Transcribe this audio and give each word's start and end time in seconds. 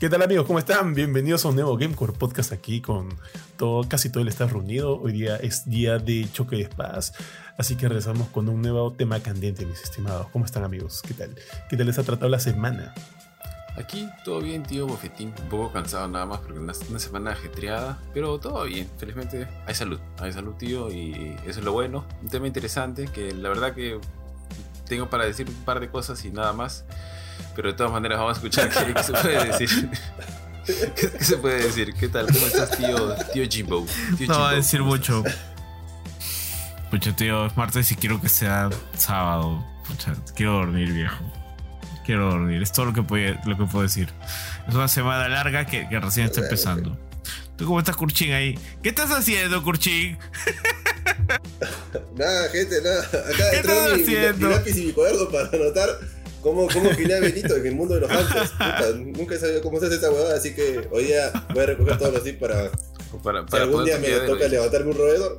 ¿Qué 0.00 0.08
tal 0.08 0.22
amigos? 0.22 0.46
¿Cómo 0.46 0.58
están? 0.58 0.94
Bienvenidos 0.94 1.44
a 1.44 1.50
un 1.50 1.56
nuevo 1.56 1.76
Gamecore 1.76 2.14
Podcast 2.14 2.52
aquí 2.52 2.80
con 2.80 3.10
todo, 3.58 3.86
casi 3.86 4.08
todo 4.08 4.22
el 4.22 4.28
staff 4.28 4.50
reunido. 4.50 4.98
Hoy 4.98 5.12
día 5.12 5.36
es 5.36 5.68
día 5.68 5.98
de 5.98 6.26
choque 6.32 6.56
de 6.56 6.62
espadas, 6.62 7.12
así 7.58 7.76
que 7.76 7.86
regresamos 7.86 8.28
con 8.28 8.48
un 8.48 8.62
nuevo 8.62 8.94
tema 8.94 9.20
candente, 9.20 9.66
mis 9.66 9.82
estimados. 9.82 10.28
¿Cómo 10.32 10.46
están 10.46 10.64
amigos? 10.64 11.02
¿Qué 11.06 11.12
tal? 11.12 11.34
¿Qué 11.68 11.76
tal 11.76 11.86
les 11.86 11.98
ha 11.98 12.02
tratado 12.02 12.30
la 12.30 12.40
semana? 12.40 12.94
Aquí 13.76 14.08
todo 14.24 14.40
bien, 14.40 14.62
tío 14.62 14.86
Bofetín. 14.86 15.34
Un 15.42 15.48
poco 15.50 15.70
cansado 15.70 16.08
nada 16.08 16.24
más 16.24 16.38
porque 16.38 16.58
una, 16.58 16.72
una 16.88 16.98
semana 16.98 17.32
ajetreada, 17.32 17.98
pero 18.14 18.40
todo 18.40 18.64
bien. 18.64 18.88
Felizmente 18.96 19.48
hay 19.66 19.74
salud, 19.74 20.00
hay 20.18 20.32
salud, 20.32 20.54
tío, 20.54 20.90
y 20.90 21.36
eso 21.46 21.58
es 21.58 21.64
lo 21.66 21.72
bueno. 21.72 22.06
Un 22.22 22.30
tema 22.30 22.46
interesante 22.46 23.04
que 23.04 23.34
la 23.34 23.50
verdad 23.50 23.74
que 23.74 24.00
tengo 24.86 25.10
para 25.10 25.26
decir 25.26 25.46
un 25.46 25.62
par 25.66 25.78
de 25.78 25.90
cosas 25.90 26.24
y 26.24 26.30
nada 26.30 26.54
más. 26.54 26.86
Pero 27.56 27.68
de 27.72 27.74
todas 27.76 27.92
maneras 27.92 28.18
vamos 28.18 28.34
a 28.36 28.38
escuchar 28.38 28.68
qué, 28.68 28.94
qué 28.94 29.02
se 29.02 29.12
puede 29.12 29.44
decir. 29.46 29.90
¿Qué, 30.94 31.10
qué 31.18 31.24
se 31.24 31.36
puede 31.38 31.62
decir? 31.64 31.94
¿Qué 31.94 32.08
tal? 32.08 32.26
¿Cómo 32.26 32.46
estás, 32.46 32.76
tío, 32.76 33.14
tío 33.32 33.44
Jimbo? 33.48 33.86
Tío 34.18 34.28
No 34.28 34.38
va 34.40 34.46
a 34.46 34.50
Jimbo, 34.50 34.56
decir 34.62 34.80
¿cómo 34.80 34.90
mucho. 34.92 35.24
Pucha, 36.90 37.14
tío, 37.16 37.46
es 37.46 37.56
martes 37.56 37.90
y 37.92 37.96
quiero 37.96 38.20
que 38.20 38.28
sea 38.28 38.68
sábado. 38.96 39.64
Pucha, 39.86 40.14
quiero 40.34 40.52
dormir, 40.54 40.92
viejo. 40.92 41.24
Quiero 42.04 42.30
dormir. 42.30 42.62
Es 42.62 42.72
todo 42.72 42.86
lo 42.86 42.92
que 42.92 43.02
puedo, 43.02 43.34
lo 43.46 43.56
que 43.56 43.64
puedo 43.64 43.82
decir. 43.82 44.08
Es 44.68 44.74
una 44.74 44.88
semana 44.88 45.28
larga 45.28 45.66
que, 45.66 45.88
que 45.88 46.00
recién 46.00 46.26
está 46.26 46.40
empezando. 46.40 46.96
¿Tú 47.56 47.66
cómo 47.66 47.78
estás, 47.78 47.96
Kurchin, 47.96 48.32
ahí? 48.32 48.58
¿Qué 48.82 48.88
estás 48.88 49.10
haciendo, 49.10 49.62
Kurchin? 49.62 50.18
Nada, 52.16 52.48
gente, 52.50 52.80
nada. 52.82 53.02
Acá 53.04 53.50
¿Qué 53.50 53.56
estás 53.58 53.90
mi, 53.92 53.96
mi- 53.96 54.02
haciendo? 54.02 54.48
mi 54.48 54.54
lápiz 54.54 54.76
y 54.76 54.86
mi 54.86 54.92
cuaderno 54.92 55.28
para 55.30 55.48
anotar 55.48 55.88
cómo, 56.42 56.68
cómo 56.68 56.90
gilea 56.90 57.20
Benito 57.20 57.56
en 57.56 57.66
el 57.66 57.74
mundo 57.74 57.94
de 57.94 58.00
los 58.00 58.10
hunters. 58.10 58.50
Puta, 58.50 58.84
nunca 58.96 59.34
he 59.34 59.38
sabido 59.38 59.60
cómo 59.62 59.78
se 59.80 59.86
hace 59.86 59.96
esa 59.96 60.10
huevada, 60.10 60.36
así 60.36 60.54
que 60.54 60.88
hoy 60.90 61.04
día 61.04 61.30
voy 61.54 61.62
a 61.62 61.66
recoger 61.66 61.98
todos 61.98 62.12
los 62.14 62.22
tips 62.24 62.38
para, 62.38 62.70
Para, 63.22 63.46
si 63.48 63.56
algún 63.56 63.84
día 63.84 63.98
me 63.98 64.08
toca 64.26 64.44
de- 64.44 64.48
levantarme 64.50 64.90
un 64.90 64.96
roedor. 64.98 65.38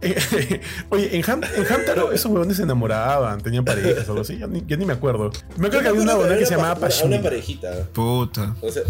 Oye, 0.90 1.16
en, 1.16 1.28
Ham, 1.28 1.40
en 1.56 1.66
Hamtaro 1.72 2.12
esos 2.12 2.30
huevones 2.30 2.56
se 2.56 2.62
enamoraban, 2.62 3.40
tenían 3.40 3.64
parejas 3.64 4.06
o 4.08 4.12
algo 4.12 4.20
así, 4.22 4.38
ya 4.38 4.46
ni, 4.46 4.62
me 4.86 4.92
acuerdo. 4.92 5.30
Me 5.56 5.66
acuerdo 5.66 5.80
que 5.82 5.88
había 5.88 6.02
una 6.02 6.14
huevona 6.16 6.38
que 6.38 6.46
se 6.46 6.52
llamaba 6.54 6.74
Una, 6.74 6.78
una 6.78 6.88
Pashmi. 6.88 7.18
parejita. 7.18 7.72
Puta. 7.92 8.54
O 8.60 8.70
sea. 8.70 8.84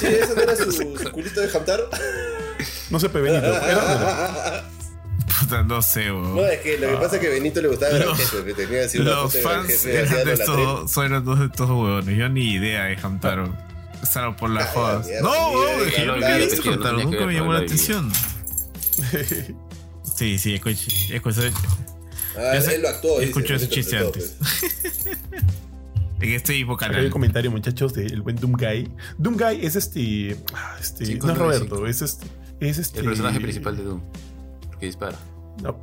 Sí, 0.00 0.06
eso 0.06 0.34
no 0.34 0.40
era 0.40 0.56
su, 0.56 0.72
su 0.72 1.10
culito 1.12 1.40
de 1.42 1.50
Hamtaro. 1.54 1.88
No 2.88 2.98
sé, 2.98 3.10
pero 3.10 3.24
Benito. 3.24 3.46
Era, 3.46 4.64
Puta, 5.40 5.62
no 5.62 5.82
sé, 5.82 6.10
weón. 6.12 6.36
No, 6.36 6.46
es 6.46 6.60
que 6.60 6.78
lo 6.78 6.88
que 6.90 6.94
pasa 6.96 7.16
es 7.16 7.22
que 7.22 7.26
a 7.28 7.30
Benito 7.30 7.60
le 7.62 7.68
gustaba 7.68 7.92
ver 7.92 8.02
al 8.02 8.08
Los- 8.08 8.18
jefe, 8.18 8.44
que 8.44 8.54
tenía 8.54 8.84
así 8.84 8.98
una 8.98 9.10
Los 9.10 9.36
fans 9.38 9.84
eran 9.86 10.24
de 10.24 10.32
estos, 10.34 10.90
son 10.92 11.24
dos 11.24 11.38
de 11.40 11.46
estos 11.46 11.68
huevones. 11.68 12.16
Yo 12.18 12.28
ni 12.28 12.52
idea 12.54 12.84
de 12.84 12.96
Hamtaro. 12.96 13.56
Estaban 14.02 14.36
por 14.36 14.50
las 14.50 14.64
Ah, 14.68 14.70
jodas. 14.74 15.06
No, 15.22 15.50
weón, 15.50 15.88
es 15.88 15.94
que 15.94 16.04
yo 16.06 16.14
nunca 16.14 16.38
he 16.38 16.46
visto 16.46 16.70
Hamtaro. 16.70 16.98
Nunca 17.02 17.26
me 17.26 17.32
llamó 17.34 17.52
la 17.52 17.60
atención. 17.60 18.12
Sí, 20.16 20.38
sí, 20.38 20.54
escuché. 20.54 21.16
escuché 21.16 21.50
Ah, 22.38 22.54
él 22.56 22.82
lo 22.82 22.88
actuó. 22.88 23.20
él 23.20 23.32
ese 23.36 23.68
chiste 23.68 23.96
antes. 23.98 24.36
en 26.20 26.30
este 26.30 26.52
mismo 26.52 26.74
Acá 26.74 26.86
hay 26.86 26.90
un 26.90 26.94
canal. 26.96 27.10
comentario, 27.10 27.50
muchachos, 27.50 27.92
del 27.94 28.22
buen 28.22 28.36
Doom 28.36 28.52
Guy. 28.52 28.90
Doom 29.18 29.36
Guy 29.36 29.66
es 29.66 29.74
este. 29.76 30.36
ah, 30.52 30.76
este 30.80 31.16
no 31.16 31.32
es 31.32 31.38
Roberto, 31.38 31.86
es 31.86 32.02
este. 32.02 32.26
Es 32.60 32.78
este. 32.78 33.00
El 33.00 33.06
personaje 33.06 33.40
principal 33.40 33.76
de 33.76 33.82
Doom. 33.82 34.02
Que 34.84 34.88
dispara. 34.88 35.16
No. 35.62 35.80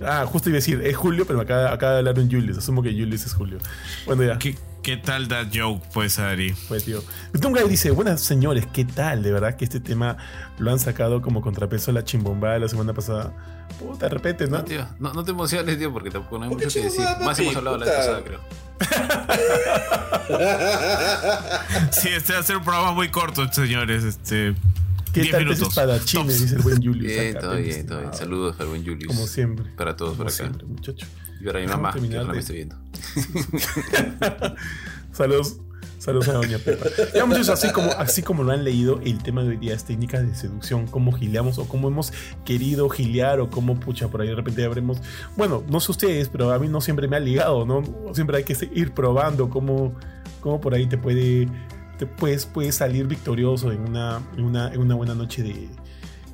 ah, 0.06 0.26
justo 0.26 0.50
iba 0.50 0.56
a 0.56 0.60
decir, 0.60 0.82
es 0.84 0.94
Julio, 0.94 1.24
pero 1.26 1.38
me 1.38 1.44
acaba, 1.44 1.72
acaba 1.72 1.92
de 1.92 1.98
hablar 2.00 2.18
un 2.18 2.30
Julius. 2.30 2.58
Asumo 2.58 2.82
que 2.82 2.90
Julius 2.90 3.24
es 3.24 3.32
Julio. 3.32 3.56
Bueno, 4.04 4.24
ya. 4.24 4.38
¿Qué, 4.38 4.58
¿Qué 4.82 4.98
tal 4.98 5.26
that 5.28 5.46
joke, 5.54 5.82
pues, 5.94 6.18
Ari? 6.18 6.54
Pues, 6.68 6.84
tío. 6.84 7.02
Guy 7.32 7.66
dice: 7.66 7.92
Buenas 7.92 8.20
señores, 8.20 8.66
¿qué 8.74 8.84
tal? 8.84 9.22
De 9.22 9.32
verdad 9.32 9.56
que 9.56 9.64
este 9.64 9.80
tema 9.80 10.18
lo 10.58 10.70
han 10.70 10.78
sacado 10.78 11.22
como 11.22 11.40
contrapeso 11.40 11.92
a 11.92 11.94
la 11.94 12.04
chimbombada 12.04 12.58
la 12.58 12.68
semana 12.68 12.92
pasada. 12.92 13.32
Puta, 13.78 14.04
de 14.04 14.10
repente, 14.10 14.46
¿no? 14.48 14.58
No, 14.58 14.64
tío, 14.64 14.86
no, 14.98 15.14
no 15.14 15.24
te 15.24 15.30
emociones, 15.30 15.78
tío, 15.78 15.90
porque 15.90 16.10
tampoco 16.10 16.36
no 16.36 16.44
hay 16.44 16.50
¿Por 16.50 16.58
qué 16.58 16.66
mucho 16.66 16.78
que 16.78 16.84
decir. 16.84 17.06
Más 17.24 17.38
hemos 17.38 17.56
hablado 17.56 17.78
la 17.78 17.86
vez 17.86 17.94
pasada, 17.94 18.22
creo. 18.22 18.40
Sí, 21.90 22.10
este 22.10 22.34
va 22.34 22.40
a 22.40 22.42
ser 22.42 22.58
un 22.58 22.64
programa 22.64 22.92
muy 22.92 23.08
corto, 23.08 23.50
señores. 23.50 24.04
Este. 24.04 24.54
¿Qué 25.12 25.20
10 25.22 25.32
tal 25.32 25.44
minutos. 25.44 25.68
espadachines? 25.68 26.26
Tops. 26.26 26.40
Dice 26.40 26.54
el 26.56 26.62
buen 26.62 26.76
Julius. 26.76 27.12
Bien, 27.12 27.30
acá, 27.36 27.40
todo 27.40 27.56
bien 27.56 27.86
todo 27.86 28.00
bien. 28.00 28.14
Saludos 28.14 28.56
para 28.56 28.64
el 28.64 28.70
buen 28.70 28.82
Julius. 28.84 29.06
Como 29.06 29.26
siempre. 29.26 29.66
Para 29.76 29.96
todos 29.96 30.10
por 30.16 30.26
Como 30.26 30.28
acá. 30.28 30.36
siempre, 30.36 30.66
muchacho. 30.66 31.06
Y 31.40 31.44
para 31.44 31.60
mi 31.60 31.66
mamá, 31.66 31.92
que 31.92 32.00
terminar 32.00 32.18
ahora 32.20 32.28
me 32.28 32.34
de- 32.34 32.40
estoy 32.40 32.56
viendo. 32.56 32.76
Saludos. 35.12 35.56
Saludos 35.98 36.28
a 36.28 36.32
Doña 36.34 36.58
Pepa. 36.58 36.86
Ya 37.12 37.24
muchachos, 37.26 37.48
así 37.48 37.72
como, 37.72 37.90
así 37.90 38.22
como 38.22 38.44
lo 38.44 38.52
han 38.52 38.62
leído, 38.62 39.00
el 39.04 39.20
tema 39.20 39.42
de 39.42 39.48
hoy 39.48 39.56
día 39.56 39.74
es 39.74 39.84
técnicas 39.84 40.24
de 40.26 40.32
seducción, 40.36 40.86
cómo 40.86 41.10
gileamos 41.10 41.58
o 41.58 41.66
cómo 41.66 41.88
hemos 41.88 42.12
querido 42.44 42.88
gilear 42.88 43.40
o 43.40 43.50
cómo, 43.50 43.80
pucha, 43.80 44.06
por 44.06 44.20
ahí 44.22 44.28
de 44.28 44.36
repente 44.36 44.64
habremos... 44.64 44.98
Bueno, 45.36 45.64
no 45.68 45.80
sé 45.80 45.90
ustedes, 45.90 46.28
pero 46.28 46.52
a 46.52 46.58
mí 46.60 46.68
no 46.68 46.80
siempre 46.80 47.08
me 47.08 47.16
ha 47.16 47.20
ligado, 47.20 47.66
¿no? 47.66 47.82
Siempre 48.14 48.36
hay 48.36 48.44
que 48.44 48.56
ir 48.74 48.92
probando 48.92 49.50
cómo, 49.50 49.92
cómo 50.40 50.60
por 50.60 50.72
ahí 50.74 50.86
te 50.86 50.98
puede... 50.98 51.48
Te 51.98 52.06
puedes, 52.06 52.46
puedes 52.46 52.76
salir 52.76 53.06
victorioso 53.06 53.72
en 53.72 53.80
una, 53.80 54.22
en 54.36 54.44
una, 54.44 54.72
en 54.72 54.80
una 54.80 54.94
buena 54.94 55.14
noche 55.14 55.42
de, 55.42 55.68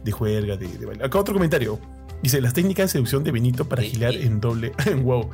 de 0.05 0.13
juerga, 0.13 0.57
de, 0.57 0.69
de 0.69 0.87
baile. 0.87 1.05
Acá 1.05 1.19
otro 1.19 1.35
comentario. 1.35 1.79
Dice, 2.23 2.41
las 2.41 2.55
técnicas 2.55 2.87
de 2.87 2.93
seducción 2.93 3.23
de 3.25 3.31
Benito 3.33 3.67
para 3.69 3.83
gilear 3.83 4.15
en 4.15 4.41
doble... 4.41 4.73
en 4.87 5.03
wow. 5.05 5.31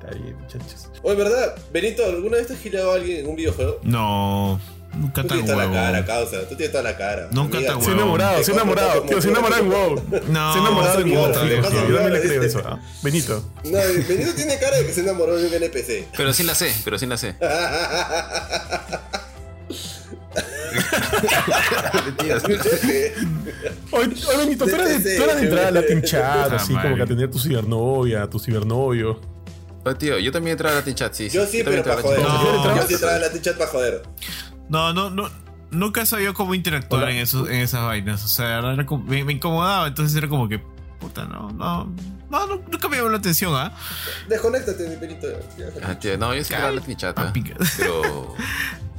Está 0.00 0.18
bien, 0.18 0.36
muchachos. 0.40 0.88
Oye, 1.02 1.16
¿verdad? 1.16 1.54
Benito, 1.72 2.04
¿alguna 2.04 2.36
vez 2.38 2.48
te 2.48 2.54
has 2.54 2.60
girado 2.60 2.92
a 2.92 2.96
alguien 2.96 3.18
en 3.20 3.28
un 3.28 3.36
videojuego? 3.36 3.78
No. 3.84 4.60
Nunca 4.94 5.24
tan 5.24 5.40
toda 5.46 5.56
la 5.64 5.72
cara, 5.72 5.92
huevo. 5.92 6.06
causa. 6.06 6.40
Tú 6.48 6.54
tienes 6.56 6.70
toda 6.72 6.82
la 6.84 6.96
cara. 6.98 7.28
Nunca 7.30 7.58
tan 7.58 7.66
Se 7.66 7.72
ha 7.72 7.76
huevón. 7.78 7.94
enamorado, 7.94 8.42
se 8.44 8.50
ha 8.50 8.54
enamorado, 8.54 9.02
tío, 9.02 9.22
se 9.22 9.28
ha 9.28 9.30
enamorado 9.30 9.62
en 9.62 9.70
WoW. 9.70 9.94
No, 10.28 10.52
Se 10.52 10.58
ha 10.58 10.60
enamorado 10.60 11.00
en 11.00 11.10
WoW. 11.14 11.26
Yo 11.28 11.32
también 11.32 12.12
le 12.12 12.20
creo 12.20 12.42
eso. 12.42 12.62
¿ah? 12.66 12.78
Benito. 13.02 13.42
No, 13.64 13.78
Benito 14.08 14.34
tiene 14.34 14.58
cara 14.58 14.76
de 14.78 14.86
que 14.86 14.92
se 14.92 15.00
enamoró 15.00 15.36
de 15.36 15.46
un 15.46 15.54
NPC. 15.54 16.08
Pero 16.16 16.32
sí 16.34 16.42
la 16.42 16.54
sé, 16.54 16.74
pero 16.84 16.98
sí 16.98 17.06
la 17.06 17.16
sé. 17.16 17.36
Oye, 23.92 24.14
Benito, 24.38 24.64
tú 24.64 24.74
eras 24.74 25.04
de, 25.04 25.16
tú 25.16 25.22
eras 25.22 25.36
de 25.36 25.42
entrar 25.42 25.66
a. 25.66 25.70
Latin 25.70 26.02
Chat, 26.02 26.44
Puta 26.44 26.56
así 26.56 26.74
como 26.74 26.96
que 26.96 27.02
a 27.02 27.06
tener 27.06 27.30
tu 27.30 27.38
cibernovia, 27.38 28.28
tu 28.28 28.38
cibernovio. 28.38 29.20
Oh, 29.84 29.94
tío, 29.94 30.18
yo 30.18 30.30
también 30.30 30.52
entraba 30.52 30.76
a 30.76 30.78
Latin 30.80 30.94
Chat, 30.94 31.12
sí. 31.14 31.28
Yo 31.28 31.44
sí, 31.46 31.62
también 31.62 31.82
pero 31.82 31.96
para 31.96 31.98
a 31.98 32.02
joder. 32.02 32.20
Latin 32.20 32.64
No. 32.64 32.76
Yo 32.76 32.86
sí 32.86 32.94
entraba 32.94 33.16
en 33.16 33.22
la 33.22 33.42
chat 33.42 33.56
para 33.58 33.70
joder. 33.70 34.02
No, 34.68 34.92
no, 34.92 35.10
no. 35.10 35.28
Nunca 35.70 36.04
sabía 36.06 36.32
cómo 36.34 36.54
interactuar 36.54 37.04
Hola. 37.04 37.12
en, 37.12 37.18
esos, 37.18 37.48
en 37.48 37.56
esas 37.56 37.82
vainas. 37.84 38.24
O 38.24 38.28
sea, 38.28 38.58
era 38.58 38.86
como- 38.86 39.04
me, 39.04 39.24
me 39.24 39.32
incomodaba. 39.32 39.88
Entonces 39.88 40.16
era 40.16 40.28
como 40.28 40.48
que, 40.48 40.60
puta, 41.00 41.24
no, 41.24 41.50
no. 41.50 41.92
No, 42.30 42.46
no, 42.46 42.62
nunca 42.70 42.88
me 42.88 42.96
llamó 42.96 43.10
la 43.10 43.18
atención, 43.18 43.52
¿ah? 43.54 43.74
Desconéctate, 44.28 44.88
mi 44.88 44.96
Benito. 44.96 45.26
Ah, 45.82 45.98
tío, 45.98 46.16
no, 46.16 46.34
yo 46.34 46.44
sí 46.44 46.52
entraba 46.54 46.72
a 46.72 46.76
Latin 46.76 46.96
Chat, 46.96 47.18
¿ah? 47.18 47.24
Papi. 47.26 47.44
pero 47.76 48.34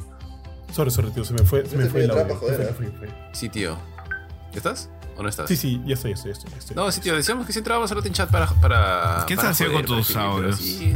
Sorry, 0.74 0.90
sorry, 0.90 1.12
tío, 1.12 1.24
se 1.24 1.34
me 1.34 1.44
fue, 1.44 1.66
se 1.66 1.78
me 1.78 1.84
te 1.84 1.90
fue 1.90 2.04
el 2.04 2.12
audio. 2.12 2.36
fue. 2.36 3.10
sí, 3.32 3.48
tío. 3.48 3.78
¿Estás? 4.54 4.90
¿O 5.16 5.22
no 5.22 5.30
estás? 5.30 5.48
Sí, 5.48 5.56
sí, 5.56 5.82
ya 5.86 5.94
estoy, 5.94 6.12
ya 6.12 6.16
estoy, 6.16 6.32
ya 6.32 6.38
estoy. 6.38 6.52
ya 6.52 6.58
estoy. 6.58 6.76
No, 6.76 6.92
sí, 6.92 7.00
tío, 7.02 7.16
decíamos 7.16 7.46
que 7.46 7.54
sí 7.54 7.60
entrábamos 7.60 7.92
a 7.92 7.96
Latin 7.96 8.14
Chat 8.14 8.32
para. 8.32 8.48
para 8.48 9.24
¿Qué 9.28 9.36
estás 9.36 9.52
haciendo 9.52 9.76
con 9.76 9.86
tus 9.86 10.16
audios? 10.16 10.58
Sí. 10.58 10.96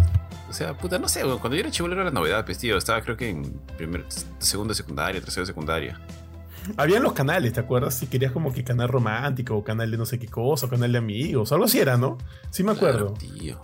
O 0.50 0.54
sea, 0.54 0.76
puta, 0.76 0.98
no 0.98 1.08
sé, 1.08 1.22
cuando 1.22 1.56
yo 1.56 1.60
era 1.60 1.70
chivolo 1.70 1.94
era 1.94 2.06
la 2.06 2.12
novedad, 2.12 2.44
pues, 2.44 2.58
tío. 2.58 2.78
Estaba 2.78 3.02
creo 3.02 3.16
que 3.18 3.30
en 3.30 3.60
primer, 3.78 4.06
segundo 4.40 4.72
de 4.72 4.76
secundaria, 4.78 5.22
tercero 5.22 5.44
de 5.44 5.48
secundaria. 5.48 6.00
Habían 6.76 7.04
los 7.04 7.14
canales, 7.14 7.54
¿te 7.54 7.60
acuerdas? 7.60 7.94
Si 7.94 8.08
querías 8.08 8.32
como 8.32 8.52
que 8.52 8.64
canal 8.64 8.90
romántico 8.90 9.56
o 9.56 9.64
canal 9.64 9.92
de 9.92 9.98
no 9.98 10.06
sé 10.06 10.18
qué 10.18 10.28
cosa, 10.28 10.66
o 10.66 10.70
canal 10.70 10.92
de 10.92 10.98
amigos, 10.98 11.52
algo 11.52 11.66
así 11.66 11.80
era, 11.80 11.98
¿no? 11.98 12.18
Sí 12.50 12.64
me 12.64 12.72
acuerdo. 12.72 13.14
Claro, 13.14 13.36
tío. 13.38 13.62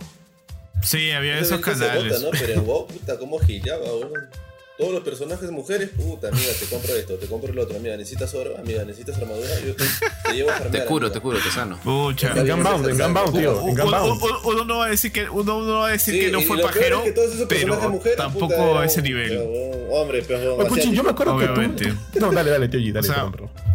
Sí, 0.82 1.10
había 1.10 1.38
Eso 1.38 1.56
esos 1.56 1.66
canales. 1.66 2.22
bota, 2.22 2.24
¿no? 2.24 2.30
Pero 2.38 2.52
en 2.52 2.66
WoW, 2.66 2.86
puta, 2.86 3.18
cómo 3.18 3.38
gileaba, 3.40 3.84
weón. 3.84 4.12
Todos 4.76 4.92
los 4.92 5.04
personajes 5.04 5.48
mujeres, 5.52 5.90
puta, 5.90 6.26
amiga, 6.30 6.50
te 6.58 6.66
compro 6.66 6.96
esto, 6.96 7.14
te 7.14 7.28
compro 7.28 7.52
el 7.52 7.58
otro, 7.60 7.76
amiga, 7.76 7.96
necesitas 7.96 8.34
oro, 8.34 8.58
amiga, 8.58 8.84
necesitas 8.84 9.16
armadura, 9.18 9.48
yo 9.64 9.76
te, 9.76 9.84
te 9.84 10.32
llevo 10.34 10.50
a 10.50 10.54
farmear. 10.54 10.72
Te 10.72 10.84
curo, 10.88 11.06
amiga. 11.06 11.12
te 11.14 11.20
curo, 11.20 11.38
te 11.38 11.50
sano. 11.52 11.78
Pucha. 11.84 12.32
En 12.34 12.48
Gunbound, 12.48 12.88
en 12.88 12.98
Gunbound, 12.98 13.38
tío, 13.38 13.52
en 13.52 13.56
Uno, 13.68 13.82
Gunbound. 13.84 14.20
uno- 14.22 14.40
uno 14.46 14.64
no 14.64 14.78
va 14.78 14.86
a 14.86 14.90
decir 14.90 15.12
que 15.12 15.28
uno 15.30 15.62
no 15.62 15.78
va 15.78 15.86
a 15.86 15.90
decir 15.92 16.14
Sí, 16.14 16.20
que 16.22 16.30
no 16.32 16.40
fue 16.40 16.58
pajero, 16.60 16.98
es 16.98 17.04
que 17.04 17.12
todos 17.12 17.34
esos 17.34 17.46
personajes 17.46 17.78
pero 17.82 17.92
mujeres, 17.92 18.18
tampoco 18.18 18.48
puta, 18.48 18.80
a 18.80 18.84
ese 18.84 19.00
nivel. 19.02 19.38
Hombre, 19.92 20.24
pero 20.26 20.56
Oye, 20.56 20.68
Puchi, 20.68 20.92
yo 20.92 21.04
me 21.04 21.10
acuerdo 21.10 21.36
Obviamente. 21.36 21.84
que 21.84 22.18
tú. 22.18 22.26
No, 22.26 22.32
dale, 22.32 22.50
dale, 22.50 22.66
tío 22.68 22.80
G, 22.80 22.92
dale, 22.92 23.08
O 23.08 23.12
sea. 23.12 23.24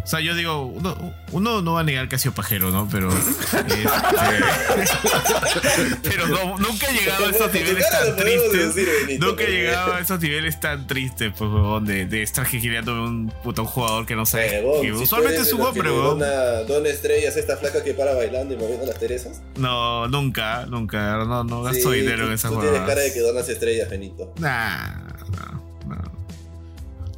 O 0.02 0.06
sea, 0.06 0.20
yo 0.20 0.34
digo, 0.34 0.62
uno, 0.66 1.14
uno 1.32 1.62
no 1.62 1.74
va 1.74 1.80
a 1.80 1.84
negar 1.84 2.08
que 2.08 2.16
ha 2.16 2.18
sido 2.18 2.34
pajero, 2.34 2.70
¿no? 2.70 2.88
Pero. 2.90 3.08
este, 3.10 3.62
pero 6.02 6.26
no- 6.26 6.58
nunca 6.58 6.88
he 6.90 6.92
llegado 6.92 7.26
a 7.26 7.30
esos 7.30 7.52
niveles 7.52 7.84
tan 7.90 8.16
tristes. 8.16 9.20
Nunca 9.20 9.44
he 9.44 9.50
llegado 9.50 9.94
a 9.94 10.00
esos 10.00 10.20
niveles 10.20 10.60
tan 10.60 10.86
tristes, 10.90 11.32
pues, 11.38 11.48
huevón, 11.48 11.84
de, 11.84 12.04
de 12.06 12.22
estar 12.22 12.44
girándome 12.44 13.00
un 13.02 13.32
puto 13.44 13.64
jugador 13.64 14.06
que 14.06 14.16
no 14.16 14.26
sabe. 14.26 14.60
que 14.82 14.92
usualmente 14.92 15.42
es 15.42 15.52
un 15.52 15.60
hombre, 15.60 15.88
huevón. 15.88 16.18
Dona, 16.18 16.62
dona 16.64 16.88
estrellas 16.88 17.36
esta 17.36 17.56
flaca 17.56 17.84
que 17.84 17.94
para 17.94 18.12
bailando 18.14 18.54
y 18.54 18.56
moviendo 18.56 18.86
las 18.86 18.98
teresas. 18.98 19.40
No, 19.56 20.08
nunca, 20.08 20.66
nunca. 20.66 21.24
No, 21.24 21.44
no 21.44 21.62
gasto 21.62 21.92
Sí, 21.92 22.00
dinero 22.00 22.26
en 22.26 22.32
esas 22.32 22.52
Tú 22.52 22.60
tienes 22.60 22.80
cara 22.80 23.00
de 23.02 23.12
que 23.12 23.20
donas 23.20 23.48
estrellas, 23.48 23.88
Benito. 23.88 24.34
Nah, 24.40 24.94
no. 25.30 25.62
no. 25.94 26.12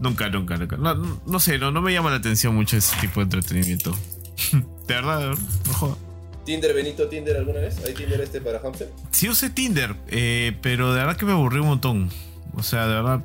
Nunca, 0.00 0.28
nunca, 0.28 0.56
nunca. 0.58 0.76
No, 0.76 0.94
no- 1.26 1.40
sé, 1.40 1.56
no, 1.58 1.70
no 1.70 1.80
me 1.80 1.94
llama 1.94 2.10
la 2.10 2.16
atención 2.16 2.54
mucho 2.54 2.76
ese 2.76 2.94
tipo 3.00 3.20
de 3.20 3.24
entretenimiento. 3.24 3.96
de 4.52 4.94
verdad, 4.94 5.30
no 5.66 5.72
joda. 5.72 5.96
¿Tinder, 6.44 6.74
Benito, 6.74 7.08
Tinder 7.08 7.36
alguna 7.36 7.60
vez? 7.60 7.76
¿Hay 7.86 7.94
Tinder 7.94 8.20
este 8.20 8.40
para 8.40 8.58
Hamster? 8.58 8.90
Sí 9.12 9.28
usé 9.28 9.48
Tinder, 9.48 9.94
eh, 10.08 10.56
pero 10.60 10.92
de 10.92 10.98
verdad 10.98 11.16
que 11.16 11.24
me 11.24 11.32
aburrí 11.32 11.60
un 11.60 11.68
montón. 11.68 12.10
O 12.54 12.62
sea, 12.62 12.86
de 12.86 12.94
verdad. 12.94 13.22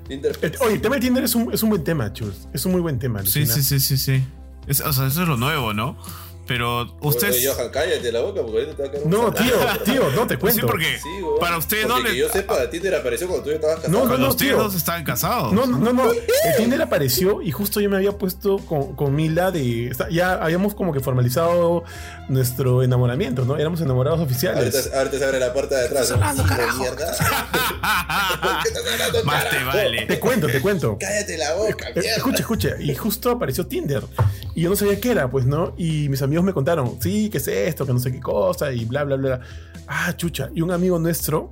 Oye, 0.61 0.73
el 0.75 0.81
tema 0.81 0.95
de 0.95 1.01
Tinder 1.01 1.23
es 1.23 1.35
un, 1.35 1.53
es 1.53 1.61
un 1.63 1.69
buen 1.69 1.83
tema, 1.83 2.11
chus. 2.13 2.47
Es 2.53 2.65
un 2.65 2.71
muy 2.71 2.81
buen 2.81 2.97
tema. 2.99 3.23
Sí, 3.25 3.45
sí, 3.45 3.61
sí, 3.61 3.79
sí, 3.79 3.97
sí. 3.97 4.23
Es- 4.67 4.81
o 4.81 4.93
sea, 4.93 5.07
eso 5.07 5.21
es 5.23 5.27
lo 5.27 5.37
nuevo, 5.37 5.73
¿no? 5.73 5.97
Pero 6.47 6.95
ustedes. 7.01 7.35
Oye, 7.35 7.47
Johan, 7.49 7.69
cállate 7.71 8.11
la 8.11 8.21
boca 8.21 8.41
porque 8.41 8.59
ahorita 8.59 8.75
te 8.75 8.81
va 8.83 8.87
a 8.87 8.91
caer 8.91 9.03
un 9.03 9.09
No, 9.11 9.33
tío, 9.33 9.53
tío, 9.83 10.09
no 10.11 10.25
te 10.27 10.35
Sí, 10.35 10.39
cuento. 10.39 10.67
porque 10.67 10.97
Sí, 11.01 11.21
weón. 11.21 11.39
para 11.39 11.57
ustedes 11.57 11.87
no 11.87 11.95
Porque 11.95 12.09
le. 12.09 12.15
que 12.15 12.19
yo 12.21 12.29
sepa, 12.29 12.69
Tinder 12.69 12.95
apareció 12.95 13.27
cuando 13.27 13.43
tú 13.45 13.51
estabas 13.51 13.75
casado. 13.77 13.91
No, 13.93 13.99
no, 13.99 14.07
Cuando 14.07 14.25
no, 14.27 14.31
ustedes 14.31 14.51
tío. 14.53 14.63
dos 14.63 14.75
estaban 14.75 15.03
casados. 15.03 15.53
No, 15.53 15.65
no, 15.65 15.77
no, 15.77 15.93
no. 15.93 16.11
El 16.11 16.55
Tinder 16.57 16.81
apareció 16.81 17.41
y 17.41 17.51
justo 17.51 17.79
yo 17.81 17.89
me 17.89 17.97
había 17.97 18.13
puesto 18.13 18.57
con, 18.59 18.95
con 18.95 19.13
Mila 19.15 19.51
de. 19.51 19.91
Ya 20.11 20.33
habíamos 20.35 20.73
como 20.73 20.93
que 20.93 20.99
formalizado 20.99 21.83
nuestro 22.29 22.83
enamoramiento, 22.83 23.45
¿no? 23.45 23.57
Éramos 23.57 23.81
enamorados 23.81 24.19
oficiales. 24.19 24.73
Ahorita, 24.75 24.97
ahorita 24.97 25.17
se 25.17 25.25
abre 25.25 25.39
la 25.39 25.53
puerta 25.53 25.75
de 25.79 25.85
atrás. 25.85 26.09
¿no? 26.11 26.17
Sí, 26.17 26.37
de 26.43 26.71
mierda. 26.79 27.15
¿Por 28.41 28.49
qué 28.63 28.69
estás 28.69 28.83
hablando, 28.93 29.23
Más 29.23 29.49
te 29.49 29.63
vale. 29.63 30.05
Te 30.05 30.19
cuento, 30.19 30.47
te 30.47 30.61
cuento. 30.61 30.97
Cállate 30.99 31.37
la 31.37 31.53
boca, 31.55 31.89
Eh, 31.89 31.93
mierda. 31.95 32.15
Escucha, 32.17 32.39
escucha. 32.39 32.69
Y 32.79 32.95
justo 32.95 33.31
apareció 33.31 33.65
Tinder. 33.67 34.03
Y 34.57 34.61
yo 34.61 34.71
no 34.71 34.75
sabía 34.75 34.99
qué 34.99 35.11
era, 35.11 35.29
pues, 35.29 35.45
¿no? 35.45 35.75
Y 35.77 36.09
mis 36.09 36.23
amigos 36.23 36.43
me 36.43 36.51
contaron, 36.51 36.99
sí, 36.99 37.29
¿qué 37.29 37.37
es 37.37 37.47
esto? 37.47 37.85
Que 37.85 37.93
no 37.93 37.99
sé 37.99 38.11
qué 38.11 38.19
cosa. 38.19 38.73
Y 38.73 38.85
bla, 38.85 39.03
bla, 39.03 39.15
bla. 39.15 39.39
Ah, 39.85 40.17
chucha. 40.17 40.49
Y 40.55 40.61
un 40.61 40.71
amigo 40.71 40.97
nuestro, 40.97 41.51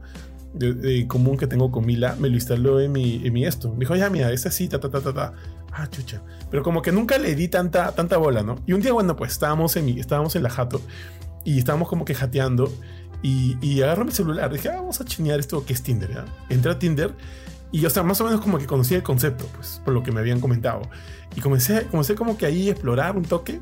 de, 0.55 0.73
de 0.73 1.05
común 1.05 1.37
que 1.37 1.45
tengo 1.45 1.71
con 1.71 1.85
Mila, 1.85 2.15
me 2.17 2.29
lo 2.29 2.33
instaló 2.33 2.81
en 2.81 2.91
mi, 2.91 3.21
en 3.23 3.31
mi 3.31 3.45
esto. 3.45 3.71
Me 3.73 3.81
dijo, 3.81 3.95
ya, 3.95 4.09
mira, 4.09 4.31
es 4.31 4.47
así, 4.47 4.67
ta, 4.67 4.79
ta, 4.79 4.89
ta, 4.89 5.01
ta, 5.01 5.13
ta. 5.13 5.33
Ah, 5.71 5.87
chucha. 5.87 6.23
Pero 6.49 6.63
como 6.63 6.81
que 6.81 6.91
nunca 6.91 7.19
le 7.19 7.35
di 7.35 7.47
tanta, 7.47 7.91
tanta 7.91 8.17
bola, 8.17 8.41
¿no? 8.41 8.55
Y 8.65 8.73
un 8.73 8.81
día, 8.81 8.91
bueno, 8.91 9.15
pues 9.15 9.33
estábamos 9.33 9.75
en, 9.75 9.85
mi, 9.85 9.99
estábamos 9.99 10.35
en 10.35 10.41
la 10.41 10.49
jato 10.49 10.81
y 11.43 11.59
estábamos 11.59 11.87
como 11.87 12.05
que 12.05 12.15
jateando. 12.15 12.73
Y, 13.21 13.55
y 13.61 13.83
agarro 13.83 14.05
mi 14.05 14.13
celular. 14.13 14.51
Dije, 14.51 14.69
ah, 14.69 14.77
vamos 14.77 14.99
a 14.99 15.05
chinear 15.05 15.39
esto 15.39 15.63
que 15.63 15.73
es 15.73 15.83
Tinder, 15.83 16.11
¿ya? 16.11 16.25
Entré 16.49 16.71
a 16.71 16.79
Tinder 16.79 17.13
y, 17.71 17.85
o 17.85 17.89
sea, 17.89 18.03
más 18.03 18.19
o 18.21 18.25
menos 18.25 18.41
como 18.41 18.57
que 18.57 18.65
conocía 18.65 18.97
el 18.97 19.03
concepto, 19.03 19.45
pues, 19.55 19.81
por 19.83 19.93
lo 19.93 20.03
que 20.03 20.11
me 20.11 20.19
habían 20.21 20.39
comentado. 20.39 20.81
Y 21.35 21.41
comencé, 21.41 21.87
comencé 21.87 22.15
como 22.15 22.37
que 22.37 22.45
ahí 22.45 22.69
a 22.69 22.71
explorar 22.71 23.15
un 23.17 23.23
toque. 23.23 23.59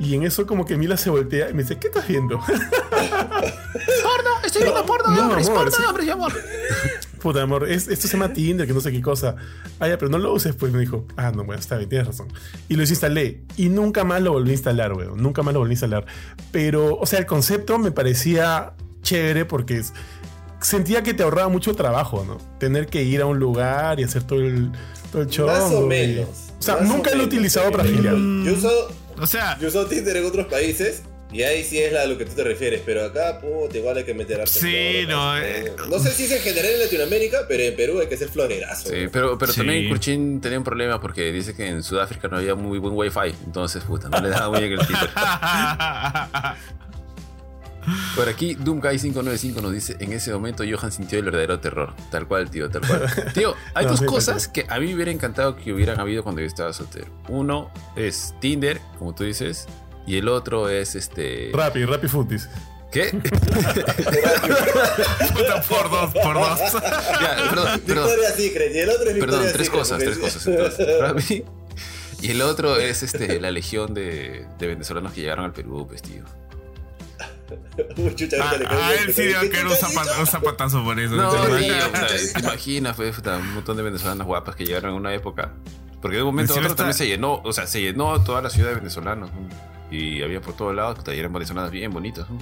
Y 0.00 0.14
en 0.14 0.22
eso 0.22 0.46
como 0.46 0.64
que 0.64 0.76
Mila 0.76 0.96
se 0.96 1.10
voltea 1.10 1.50
y 1.50 1.54
me 1.54 1.62
dice, 1.62 1.76
¿qué 1.76 1.88
estás 1.88 2.06
viendo? 2.06 2.38
Porno, 4.02 4.30
estoy 4.44 4.62
viendo 4.62 4.84
porno 4.86 5.10
de 5.10 5.16
no, 5.16 5.22
hombres, 5.28 5.48
amor, 5.48 5.58
porno 5.64 5.76
sí. 5.76 5.82
de 5.82 5.88
hombres, 5.88 6.06
mi 6.06 6.12
amor. 6.12 6.32
Puta 7.22 7.42
amor, 7.42 7.68
es- 7.68 7.88
esto 7.88 8.06
se 8.06 8.12
llama 8.16 8.32
Tinder, 8.32 8.66
que 8.66 8.72
no 8.72 8.80
sé 8.80 8.92
qué 8.92 9.02
cosa. 9.02 9.34
Ah, 9.80 9.88
ya, 9.88 9.98
pero 9.98 10.08
no 10.10 10.18
lo 10.18 10.32
uses, 10.32 10.54
pues 10.54 10.72
me 10.72 10.78
dijo. 10.78 11.04
Ah, 11.16 11.32
no, 11.34 11.42
bueno, 11.44 11.58
está 11.60 11.76
bien, 11.76 11.88
tienes 11.88 12.06
razón. 12.06 12.28
Y 12.68 12.74
lo 12.74 12.80
desinstalé. 12.80 13.42
Y 13.56 13.68
nunca 13.70 14.04
más 14.04 14.22
lo 14.22 14.32
volví 14.32 14.50
a 14.50 14.52
instalar, 14.52 14.92
weón. 14.92 15.20
Nunca 15.20 15.42
más 15.42 15.52
lo 15.52 15.60
volví 15.60 15.72
a 15.72 15.74
instalar. 15.74 16.06
Pero, 16.52 16.96
o 16.96 17.06
sea, 17.06 17.18
el 17.18 17.26
concepto 17.26 17.76
me 17.80 17.90
parecía 17.90 18.74
chévere 19.02 19.44
porque 19.46 19.78
es- 19.78 19.92
sentía 20.60 21.02
que 21.02 21.14
te 21.14 21.22
ahorraba 21.22 21.48
mucho 21.48 21.74
trabajo, 21.74 22.24
¿no? 22.24 22.38
Tener 22.58 22.86
que 22.86 23.02
ir 23.02 23.20
a 23.20 23.26
un 23.26 23.38
lugar 23.38 24.00
y 24.00 24.04
hacer 24.04 24.22
todo 24.24 24.40
el, 24.40 24.70
todo 25.12 25.22
el 25.22 25.28
show. 25.28 25.46
Más 25.46 25.62
o 25.72 25.84
y- 25.84 25.88
menos. 25.88 26.28
O 26.58 26.62
sea, 26.62 26.76
o 26.76 26.82
nunca 26.82 27.14
lo 27.14 27.22
he 27.22 27.26
utilizado 27.26 27.70
para 27.70 27.84
filiar. 27.84 28.14
Yo 28.16 28.52
usado, 28.54 28.88
O 29.20 29.26
sea, 29.26 29.56
yo 29.60 29.68
usado 29.68 29.86
Tinder 29.86 30.16
en 30.16 30.24
otros 30.26 30.46
países. 30.46 31.02
Y 31.30 31.42
ahí 31.42 31.62
sí 31.62 31.78
es 31.78 31.94
a 31.94 32.06
lo 32.06 32.16
que 32.16 32.24
tú 32.24 32.32
te 32.34 32.42
refieres, 32.42 32.80
pero 32.86 33.04
acá, 33.04 33.38
puta, 33.38 33.76
igual 33.76 33.98
hay 33.98 34.04
que 34.04 34.14
meter 34.14 34.40
harto 34.40 34.50
Sí, 34.60 35.04
no, 35.06 35.36
eh, 35.36 35.74
No 35.90 35.98
sé 35.98 36.10
si 36.12 36.24
es 36.24 36.30
en 36.32 36.40
general 36.40 36.72
en 36.72 36.80
Latinoamérica, 36.80 37.40
pero 37.46 37.64
en 37.64 37.76
Perú 37.76 38.00
hay 38.00 38.06
que 38.06 38.16
ser 38.16 38.30
florerazo. 38.30 38.88
Sí, 38.88 39.08
pero, 39.12 39.36
pero 39.36 39.52
Sí. 39.52 39.58
también 39.60 39.90
Kurchin 39.90 40.40
tenía 40.40 40.56
un 40.56 40.64
problema 40.64 40.98
porque 41.02 41.30
dice 41.30 41.54
que 41.54 41.68
en 41.68 41.82
Sudáfrica 41.82 42.28
no 42.28 42.38
había 42.38 42.54
muy 42.54 42.78
buen 42.78 42.94
wifi. 42.96 43.36
Entonces, 43.44 43.84
puta, 43.84 44.08
no 44.08 44.18
le 44.22 44.30
daba 44.30 44.48
muy 44.58 44.66
bien 44.68 44.80
el 44.80 44.86
Tinder. 44.86 45.10
Por 48.16 48.28
aquí, 48.28 48.56
Doomguy595 48.56 49.62
nos 49.62 49.72
dice: 49.72 49.96
En 50.00 50.12
ese 50.12 50.32
momento 50.32 50.64
Johan 50.68 50.92
sintió 50.92 51.18
el 51.18 51.24
verdadero 51.24 51.60
terror. 51.60 51.94
Tal 52.10 52.26
cual, 52.26 52.50
tío, 52.50 52.68
tal 52.70 52.82
cual. 52.86 53.06
Tío, 53.34 53.54
hay 53.74 53.84
No, 53.86 53.92
dos 53.92 54.02
cosas 54.02 54.48
que 54.48 54.66
a 54.68 54.78
mí 54.78 54.86
me 54.88 54.94
hubiera 54.94 55.10
encantado 55.10 55.56
que 55.56 55.72
hubieran 55.72 55.98
habido 56.00 56.22
cuando 56.22 56.40
yo 56.40 56.46
estaba 56.46 56.72
soltero. 56.72 57.06
Uno 57.28 57.70
es 57.96 58.34
Tinder, 58.40 58.80
como 58.98 59.14
tú 59.14 59.24
dices, 59.24 59.66
y 60.06 60.16
el 60.16 60.28
otro 60.28 60.68
es 60.68 60.94
este. 60.94 61.50
Rappi, 61.52 61.84
Rappi 61.84 62.08
Footies. 62.08 62.48
¿Qué? 62.90 63.10
puta, 65.34 65.62
por 65.68 65.90
dos, 65.90 66.12
por 66.22 66.34
dos. 66.34 66.58
Ya, 67.20 67.36
perdón, 67.50 67.80
perdón. 67.86 68.06
Victoria 68.06 68.30
Secret, 68.30 68.74
y 68.74 68.78
el 68.78 68.88
otro 68.90 69.08
es 69.08 69.14
Victoria 69.14 69.36
Perdón, 69.38 69.52
tres 69.52 69.66
Secret, 69.66 69.80
cosas, 69.80 69.98
tres 69.98 70.18
cosas. 70.18 70.46
entonces. 70.46 71.30
Mí. 71.30 71.44
Y 72.20 72.30
el 72.32 72.42
otro 72.42 72.76
es 72.76 73.02
este, 73.02 73.40
la 73.40 73.50
legión 73.50 73.94
de, 73.94 74.46
de 74.58 74.66
venezolanos 74.66 75.12
que 75.12 75.20
llegaron 75.20 75.44
al 75.44 75.52
Perú, 75.52 75.86
pues, 75.88 76.02
tío. 76.02 76.24
Uy, 77.96 78.14
chucha, 78.14 78.36
A, 78.42 78.50
ahorita 78.50 78.58
le 78.58 78.64
caigo 78.68 78.82
a 78.82 78.88
bien, 78.92 79.02
él 79.04 79.08
sí 79.08 79.14
pero 79.16 79.28
le 79.28 79.34
va 79.34 79.40
a 79.40 79.42
¿qué 79.42 79.50
caer 79.50 79.66
un, 79.66 79.72
chucha 79.72 79.86
has 79.86 79.92
zapat- 79.94 80.04
dicho? 80.08 80.20
un 80.20 80.26
zapatazo 80.26 80.84
por 80.84 81.00
eso. 81.00 81.14
No, 81.16 81.32
imaginas, 82.40 82.96
pues, 82.96 83.14
puta, 83.16 83.36
un 83.36 83.54
montón 83.54 83.76
de 83.76 83.82
venezolanas 83.82 84.26
guapas 84.26 84.56
que 84.56 84.64
llegaron 84.66 84.90
en 84.90 84.96
una 84.96 85.14
época. 85.14 85.52
Porque 86.00 86.16
de 86.18 86.22
un 86.22 86.28
momento 86.28 86.52
a 86.52 86.56
Encima 86.56 86.66
otro 86.66 86.72
está- 86.74 86.82
también 86.84 86.94
se 86.98 87.06
llenó, 87.08 87.40
o 87.44 87.52
sea, 87.52 87.66
se 87.66 87.80
llenó 87.80 88.22
toda 88.22 88.40
la 88.42 88.50
ciudad 88.50 88.68
de 88.70 88.76
venezolanos. 88.76 89.30
¿no? 89.32 89.48
Y 89.90 90.22
había 90.22 90.40
por 90.40 90.54
todos 90.54 90.74
lados, 90.74 90.98
y 91.06 91.18
eran 91.18 91.32
venezolanas 91.32 91.70
bien 91.70 91.92
bonitas. 91.92 92.28
¿no? 92.30 92.38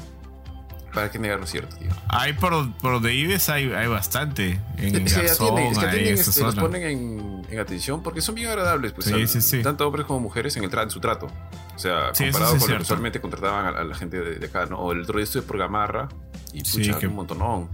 ¿Para 0.96 1.10
qué 1.10 1.18
negar 1.18 1.38
lo 1.38 1.46
cierto, 1.46 1.76
tío? 1.76 1.90
Ahí 2.08 2.32
por, 2.32 2.72
por 2.78 2.94
donde 2.94 3.10
vives 3.10 3.50
hay, 3.50 3.70
hay 3.70 3.86
bastante. 3.86 4.58
En 4.78 5.06
Sí, 5.06 5.14
Garzón, 5.14 5.48
atienden, 5.58 5.66
es 5.72 5.78
que 5.78 5.84
ahí, 5.84 5.90
atienden, 5.90 6.14
este, 6.14 6.40
los 6.42 6.54
ponen 6.54 6.82
en, 6.84 7.46
en 7.50 7.58
atención 7.60 8.02
porque 8.02 8.22
son 8.22 8.34
bien 8.34 8.48
agradables, 8.48 8.92
pues, 8.92 9.06
Sí, 9.08 9.12
al- 9.12 9.28
sí, 9.28 9.42
sí. 9.42 9.62
tanto 9.62 9.86
hombres 9.86 10.06
como 10.06 10.20
mujeres 10.20 10.56
en, 10.56 10.64
el 10.64 10.70
tra- 10.70 10.84
en 10.84 10.90
su 10.90 10.98
trato. 10.98 11.26
O 11.74 11.78
sea, 11.78 12.12
comparado 12.16 12.16
sí 12.16 12.24
es 12.24 12.32
con 12.62 12.70
lo 12.70 12.76
que 12.78 12.82
usualmente 12.82 13.20
contrataban 13.20 13.74
a, 13.76 13.78
a 13.80 13.84
la 13.84 13.94
gente 13.94 14.18
de, 14.18 14.36
de 14.36 14.46
acá, 14.46 14.64
¿no? 14.64 14.78
O 14.78 14.92
el 14.92 15.02
otro 15.02 15.18
día 15.18 15.24
estuve 15.24 15.42
por 15.42 15.58
Gamarra 15.58 16.08
y 16.54 16.64
Sí, 16.64 16.78
pucha, 16.78 16.98
que- 16.98 17.06
un 17.08 17.14
montonón. 17.16 17.68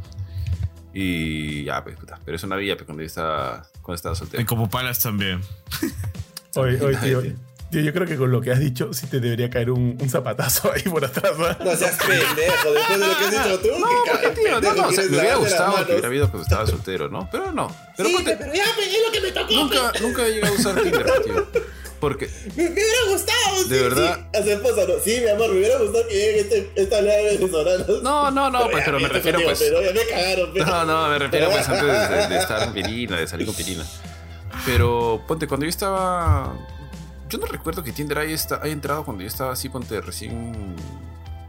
Y 0.93 1.63
ya, 1.65 1.83
pues, 1.85 1.97
puta, 1.97 2.19
pero 2.25 2.37
eso 2.37 2.49
no 2.49 2.57
había 2.57 2.75
pues, 2.75 2.87
cuando 2.87 3.03
yo 3.03 3.07
estaba, 3.07 3.63
cuando 3.83 3.95
estaba 3.95 4.15
soltero. 4.17 4.41
En 4.41 4.47
Copopalas 4.47 4.99
también. 4.99 5.41
Oye, 6.57 6.81
oye, 6.85 6.97
tío, 6.99 7.23
tío, 7.73 7.81
yo 7.81 7.93
creo 7.93 8.07
que 8.07 8.17
con 8.17 8.31
lo 8.31 8.41
que 8.41 8.53
has 8.53 8.61
dicho 8.61 8.93
sí 8.93 9.09
te 9.09 9.19
debería 9.19 9.51
caer 9.51 9.71
un, 9.71 9.99
un 10.01 10.09
zapatazo 10.09 10.71
ahí 10.73 10.83
por 10.83 11.05
atrás. 11.05 11.33
¿no? 11.37 11.49
No 11.65 11.77
seas 11.77 11.97
pendejo, 11.97 12.73
después 12.73 13.01
de 13.01 13.07
lo 13.09 13.19
que 13.19 13.25
has 13.25 13.31
dicho 13.33 13.59
tú, 13.61 13.69
No, 13.81 13.87
que 13.89 14.11
¿por 14.11 14.21
qué, 14.21 14.29
ca- 14.29 14.35
tío? 14.35 14.51
No, 14.51 14.61
pendejo, 14.61 14.75
no, 14.77 14.83
o 14.89 14.93
sea, 14.93 14.95
quieres 14.95 15.11
me 15.11 15.19
hubiera 15.19 15.37
gustado 15.37 15.87
que 15.87 15.93
hubiera 15.93 16.07
habido 16.09 16.31
cuando 16.31 16.43
estaba 16.45 16.67
soltero, 16.69 17.09
¿no? 17.09 17.29
Pero 17.33 17.51
no. 17.53 17.75
Pero 17.97 18.09
Sí, 18.09 18.15
ponte- 18.15 18.37
pero 18.37 18.55
ya, 18.55 18.65
pe, 18.77 18.85
es 18.85 19.03
lo 19.07 19.13
que 19.13 19.21
me 19.21 19.33
tocó. 19.33 19.53
nunca, 19.55 19.93
nunca 20.01 20.27
he 20.27 20.31
llegado 20.35 20.55
a 20.55 20.57
usar 20.57 20.81
Tinder, 20.83 21.07
tío. 21.25 21.47
Porque, 21.99 22.29
Me, 22.57 22.65
me 22.65 22.71
hubiera 22.73 22.99
gustado. 23.11 23.65
De 23.69 23.77
sí, 23.79 23.83
verdad. 23.85 24.19
Sí. 24.33 24.39
A 24.39 24.43
su 24.43 24.51
esposa, 24.51 24.83
no. 24.89 24.95
Sí, 25.05 25.21
mi 25.23 25.29
amor, 25.31 25.51
me 25.53 25.59
hubiera 25.59 25.79
gustado 25.79 26.09
que 26.09 26.15
llegue 26.15 26.41
este, 26.41 26.71
esta 26.75 26.99
oleada 26.99 27.19
de 27.23 27.37
venezolanos. 27.39 28.03
no, 28.03 28.31
no, 28.33 28.51
no, 28.51 28.59
pues, 28.71 28.79
ya, 28.79 28.85
pero 28.87 28.99
me 29.01 29.09
refiero, 29.09 29.39
contigo, 29.39 29.51
pues. 29.57 29.71
Pero 29.71 29.83
ya 29.83 29.93
me 29.93 30.07
cagaron, 30.09 30.51
pero. 30.53 30.67
No, 30.67 30.85
no, 30.85 31.09
me 31.09 31.19
refiero 31.21 31.51
pues 31.51 31.69
antes 31.69 32.09
de, 32.11 32.29
de 32.29 32.39
estar 32.43 32.63
en 32.65 32.73
Pirina, 32.73 33.17
de 33.19 33.27
salir 33.29 33.47
con 33.47 33.55
Pirina. 33.55 33.85
Pero 34.67 35.23
ponte, 35.29 35.47
cuando 35.47 35.65
yo 35.65 35.71
estaba. 35.71 36.53
Yo 37.33 37.39
no 37.39 37.47
recuerdo 37.47 37.83
que 37.83 37.93
Tinder 37.93 38.19
haya, 38.19 38.37
entrado 38.65 39.07
cuando 39.07 39.23
yo 39.23 39.27
estaba 39.29 39.53
así, 39.55 39.71
ponte 39.71 39.99
recién. 40.03 40.77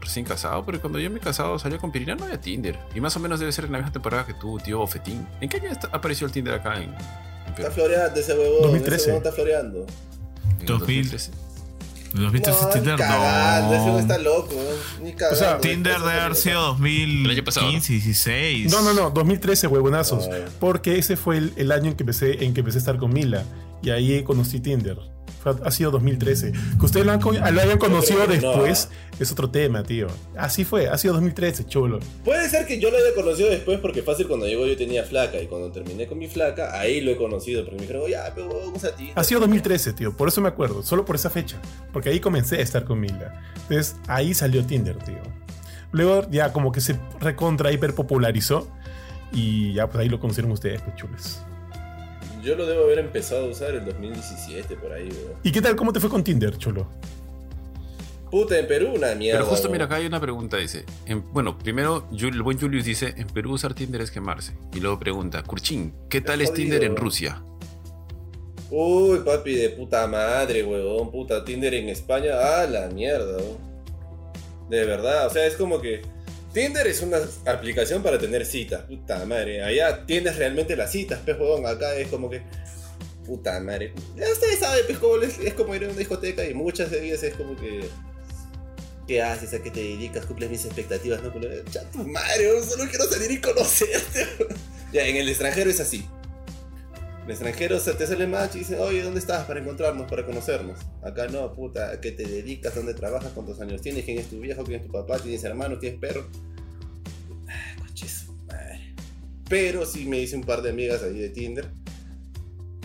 Recién 0.00 0.24
casado, 0.24 0.64
pero 0.64 0.80
cuando 0.80 0.98
yo 0.98 1.10
me 1.10 1.18
he 1.18 1.20
casado 1.20 1.58
salió 1.58 1.78
con 1.78 1.92
Pirina 1.92 2.14
no 2.14 2.24
había 2.24 2.40
Tinder. 2.40 2.78
Y 2.94 3.00
más 3.02 3.14
o 3.16 3.20
menos 3.20 3.38
debe 3.38 3.52
ser 3.52 3.66
en 3.66 3.72
la 3.72 3.78
misma 3.78 3.92
temporada 3.92 4.24
que 4.24 4.32
tú, 4.32 4.58
tío 4.58 4.78
Bofetín. 4.78 5.26
¿En 5.42 5.48
qué 5.50 5.58
año 5.58 5.70
está- 5.70 5.88
apareció 5.92 6.26
el 6.26 6.32
Tinder 6.32 6.54
acá 6.54 6.80
en? 6.82 6.94
Está 7.54 7.70
floreando 7.70 8.18
ese 8.18 8.32
huevón. 8.32 8.62
2013. 8.62 8.96
Ese 8.96 9.10
huevón 9.10 9.22
está 9.26 9.32
floreando. 9.34 9.78
¿En 10.54 10.60
el 10.60 10.66
2000. 10.66 11.02
2013? 11.10 11.30
¿Los 12.14 12.32
viste 12.32 12.50
no, 12.50 12.68
Tinder? 12.70 12.96
cagando, 12.96 13.74
ese 13.74 13.84
huevón 13.84 14.00
está 14.00 14.16
No. 14.18 14.24
loco. 14.24 14.54
Ni 15.02 15.12
cagando. 15.12 15.36
sea, 15.38 15.58
Tinder 15.58 15.98
debe 15.98 16.12
haber 16.20 16.34
sido 16.36 16.76
El 16.82 17.30
año 17.30 17.44
pasado, 17.44 17.66
2015, 17.66 17.92
16. 17.92 18.70
No, 18.72 18.80
no, 18.80 18.94
no, 18.94 19.10
2013, 19.10 19.66
huevonazos. 19.66 20.28
Ah. 20.32 20.46
Porque 20.60 20.98
ese 20.98 21.16
fue 21.18 21.36
el, 21.36 21.52
el 21.56 21.72
año 21.72 21.90
en 21.90 21.96
que, 21.96 22.04
empecé, 22.04 22.42
en 22.42 22.54
que 22.54 22.60
empecé 22.60 22.78
a 22.78 22.80
estar 22.80 22.96
con 22.96 23.12
Mila. 23.12 23.44
Y 23.82 23.90
ahí 23.90 24.22
conocí 24.22 24.60
Tinder. 24.60 24.96
Fue- 25.44 25.54
ha 25.62 25.70
sido 25.70 25.90
2013. 25.90 26.52
Que 26.52 26.86
ustedes 26.86 27.04
lo, 27.04 27.12
han 27.12 27.20
lo 27.20 27.60
hayan 27.60 27.78
conocido 27.78 28.20
no, 28.20 28.26
después 28.26 28.88
ah. 28.90 29.16
es 29.20 29.30
otro 29.30 29.50
tema, 29.50 29.82
tío. 29.82 30.06
Así 30.36 30.64
fue, 30.64 30.88
ha 30.88 30.96
sido 30.96 31.12
2013, 31.14 31.66
chulo. 31.66 32.00
Puede 32.24 32.48
ser 32.48 32.66
que 32.66 32.80
yo 32.80 32.90
lo 32.90 32.96
haya 32.96 33.14
conocido 33.14 33.50
después 33.50 33.78
porque 33.78 34.02
fácil 34.02 34.26
cuando 34.26 34.46
llegó 34.46 34.66
yo 34.66 34.76
tenía 34.76 35.04
flaca 35.04 35.38
y 35.40 35.46
cuando 35.46 35.70
terminé 35.70 36.06
con 36.06 36.18
mi 36.18 36.28
flaca, 36.28 36.78
ahí 36.80 37.02
lo 37.02 37.10
he 37.10 37.16
conocido. 37.16 37.62
Porque 37.62 37.76
me 37.76 37.82
dijeron, 37.82 38.10
ya, 38.10 38.32
pero 38.34 38.48
vamos 38.48 38.82
a 38.84 38.96
ti. 38.96 39.12
Ha 39.14 39.22
sido 39.22 39.40
2013, 39.40 39.92
tío. 39.92 40.16
Por 40.16 40.28
eso 40.28 40.40
me 40.40 40.48
acuerdo. 40.48 40.82
Solo 40.82 41.04
por 41.04 41.16
esa 41.16 41.28
fecha. 41.28 41.60
Porque 41.92 42.08
ahí 42.08 42.20
comencé 42.20 42.56
a 42.56 42.60
estar 42.62 42.84
con 42.84 42.98
Mila. 42.98 43.42
Entonces 43.68 43.96
ahí 44.08 44.32
salió 44.32 44.64
Tinder, 44.64 44.96
tío. 44.96 45.20
Luego 45.92 46.26
ya 46.30 46.52
como 46.52 46.72
que 46.72 46.80
se 46.80 46.98
recontra 47.20 47.70
hiper 47.70 47.94
popularizó. 47.94 48.68
Y 49.32 49.74
ya 49.74 49.88
pues 49.88 50.00
ahí 50.00 50.08
lo 50.08 50.20
conocieron 50.20 50.52
ustedes, 50.52 50.80
pues 50.80 50.96
chules. 50.96 51.40
Yo 52.44 52.54
lo 52.56 52.66
debo 52.66 52.84
haber 52.84 52.98
empezado 52.98 53.46
a 53.46 53.48
usar 53.48 53.74
en 53.74 53.84
2017, 53.86 54.76
por 54.76 54.92
ahí, 54.92 55.08
weón. 55.08 55.38
¿Y 55.42 55.50
qué 55.50 55.62
tal? 55.62 55.74
¿Cómo 55.76 55.92
te 55.92 56.00
fue 56.00 56.10
con 56.10 56.22
Tinder, 56.22 56.56
chulo? 56.58 56.86
Puta, 58.30 58.58
en 58.58 58.66
Perú 58.66 58.92
una 58.94 59.14
mierda. 59.14 59.38
Pero 59.40 59.50
justo 59.50 59.64
weón. 59.68 59.72
mira, 59.72 59.84
acá 59.86 59.94
hay 59.96 60.06
una 60.06 60.20
pregunta, 60.20 60.56
dice. 60.56 60.84
en- 61.06 61.24
bueno, 61.32 61.56
primero, 61.58 62.06
el 62.12 62.42
buen 62.42 62.58
Julius 62.60 62.84
dice, 62.84 63.14
en 63.16 63.28
Perú 63.28 63.52
usar 63.52 63.74
Tinder 63.74 64.00
es 64.00 64.10
quemarse. 64.10 64.52
Y 64.74 64.80
luego 64.80 64.98
pregunta, 64.98 65.42
Kurchin, 65.42 65.94
¿qué 66.10 66.20
tal 66.20 66.40
es. 66.40 66.52
Tinder 66.52 66.84
en 66.84 66.96
Rusia? 66.96 67.42
Uy, 68.70 69.20
papi, 69.20 69.54
de 69.54 69.70
puta 69.70 70.06
madre, 70.06 70.64
huevón. 70.64 71.10
Puta 71.10 71.44
Tinder 71.44 71.72
en 71.74 71.88
España. 71.88 72.32
Ah, 72.40 72.66
la 72.66 72.88
mierda, 72.88 73.36
weón. 73.36 73.74
De 74.68 74.84
verdad, 74.84 75.26
o 75.26 75.30
sea, 75.30 75.46
es 75.46 75.54
como 75.56 75.80
que. 75.80 76.02
Tinder 76.54 76.86
es 76.86 77.02
una 77.02 77.18
aplicación 77.46 78.00
para 78.00 78.16
tener 78.16 78.46
citas. 78.46 78.82
Puta 78.82 79.26
madre. 79.26 79.64
Allá 79.64 80.06
tienes 80.06 80.36
realmente 80.36 80.76
las 80.76 80.92
citas, 80.92 81.18
pez 81.18 81.36
huevón. 81.38 81.66
Acá 81.66 81.94
es 81.96 82.08
como 82.08 82.30
que. 82.30 82.42
Puta 83.26 83.58
madre. 83.58 83.92
Ya 84.16 84.30
ustedes 84.30 84.60
saben, 84.60 84.84
pues, 84.86 84.98
como 84.98 85.16
es, 85.16 85.54
como 85.54 85.74
ir 85.74 85.84
a 85.84 85.88
una 85.88 85.98
discoteca 85.98 86.44
y 86.44 86.54
muchas 86.54 86.92
de 86.92 87.04
ellas 87.04 87.22
es 87.24 87.34
como 87.34 87.56
que. 87.56 87.88
¿Qué 89.08 89.20
haces? 89.20 89.52
¿A 89.52 89.62
qué 89.62 89.70
te 89.70 89.80
dedicas? 89.80 90.26
¿Cumples 90.26 90.48
mis 90.48 90.64
expectativas? 90.64 91.22
No? 91.22 91.32
Ya 91.72 91.82
tu 91.90 91.98
madre, 92.06 92.62
solo 92.62 92.88
quiero 92.88 93.04
salir 93.06 93.32
y 93.32 93.40
conocerte. 93.40 94.26
ya, 94.92 95.06
en 95.06 95.16
el 95.16 95.28
extranjero 95.28 95.68
es 95.68 95.80
así. 95.80 96.06
El 97.24 97.30
extranjero 97.30 97.80
se 97.80 97.94
te 97.94 98.06
sale 98.06 98.26
match 98.26 98.56
y 98.56 98.58
dicen, 98.58 98.78
oye, 98.80 99.02
¿dónde 99.02 99.18
estás 99.18 99.46
para 99.46 99.58
encontrarnos, 99.58 100.10
para 100.10 100.26
conocernos? 100.26 100.78
Acá 101.02 101.26
no, 101.28 101.50
puta, 101.54 101.90
¿a 101.90 102.00
qué 102.00 102.12
te 102.12 102.24
dedicas? 102.24 102.74
¿Dónde 102.74 102.92
trabajas? 102.92 103.32
¿Cuántos 103.32 103.58
años 103.62 103.80
tienes? 103.80 104.04
¿Quién 104.04 104.18
es 104.18 104.28
tu 104.28 104.40
viejo? 104.40 104.62
¿Quién 104.62 104.80
es 104.80 104.86
tu 104.86 104.92
papá? 104.92 105.18
¿Tienes 105.18 105.42
hermano? 105.42 105.78
¿Tienes 105.78 105.98
perro? 105.98 106.26
Ah, 107.48 107.76
madre. 108.46 108.94
Pero 109.48 109.86
sí 109.86 110.04
me 110.04 110.18
hice 110.18 110.36
un 110.36 110.44
par 110.44 110.60
de 110.60 110.68
amigas 110.68 111.02
ahí 111.02 111.18
de 111.18 111.30
Tinder. 111.30 111.66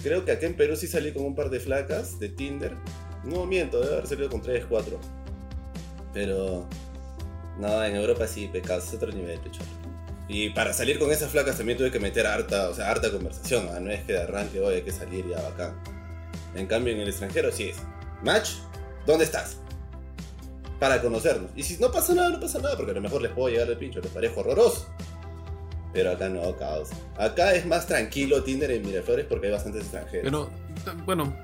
Creo 0.01 0.23
que 0.23 0.31
acá 0.31 0.45
en 0.45 0.55
Perú 0.55 0.77
sí 0.77 0.87
salí 0.87 1.11
con 1.11 1.25
un 1.25 1.35
par 1.35 1.49
de 1.49 1.59
flacas 1.59 2.17
de 2.19 2.29
Tinder. 2.29 2.77
No 3.25 3.45
miento, 3.45 3.81
debe 3.81 3.95
haber 3.95 4.07
salido 4.07 4.29
con 4.29 4.41
3, 4.41 4.65
4. 4.69 4.99
Pero. 6.13 6.65
No, 7.59 7.83
en 7.83 7.97
Europa 7.97 8.25
sí, 8.25 8.47
pecado, 8.47 8.79
es 8.79 8.93
otro 8.93 9.11
nivel, 9.11 9.37
pecho. 9.41 9.59
Y 10.29 10.51
para 10.51 10.73
salir 10.73 10.99
con 10.99 11.11
esas 11.11 11.31
flacas 11.31 11.57
también 11.57 11.77
tuve 11.77 11.89
que 11.89 11.99
meter 11.99 12.27
harta, 12.27 12.69
o 12.69 12.75
sea, 12.75 12.91
harta 12.91 13.11
conversación. 13.11 13.67
¿ah? 13.73 13.79
No 13.79 13.89
es 13.89 14.03
que 14.03 14.13
de 14.13 14.21
arranque, 14.21 14.59
hoy 14.61 14.75
hay 14.75 14.81
que 14.83 14.91
salir 14.91 15.27
ya 15.27 15.41
bacán. 15.41 15.75
En 16.55 16.67
cambio, 16.67 16.93
en 16.93 17.01
el 17.01 17.09
extranjero 17.09 17.51
sí 17.51 17.69
es. 17.69 17.77
Match, 18.21 18.51
¿dónde 19.07 19.25
estás? 19.25 19.57
Para 20.79 21.01
conocernos. 21.01 21.49
Y 21.55 21.63
si 21.63 21.77
no 21.77 21.91
pasa 21.91 22.13
nada, 22.13 22.29
no 22.29 22.39
pasa 22.39 22.59
nada, 22.59 22.77
porque 22.77 22.91
a 22.91 22.95
lo 22.95 23.01
mejor 23.01 23.23
les 23.23 23.31
puedo 23.31 23.49
llegar 23.49 23.67
al 23.67 23.77
pincho, 23.77 24.01
les 24.01 24.11
parezco 24.11 24.41
horroroso. 24.41 24.87
Pero 25.93 26.11
acá 26.11 26.29
no, 26.29 26.55
caos. 26.57 26.89
Acá 27.17 27.55
es 27.55 27.65
más 27.65 27.87
tranquilo 27.87 28.43
Tinder 28.43 28.69
en 28.69 28.85
Miraflores 28.85 29.25
porque 29.25 29.47
hay 29.47 29.53
bastantes 29.53 29.81
extranjeros. 29.81 30.49
Bueno, 31.05 31.35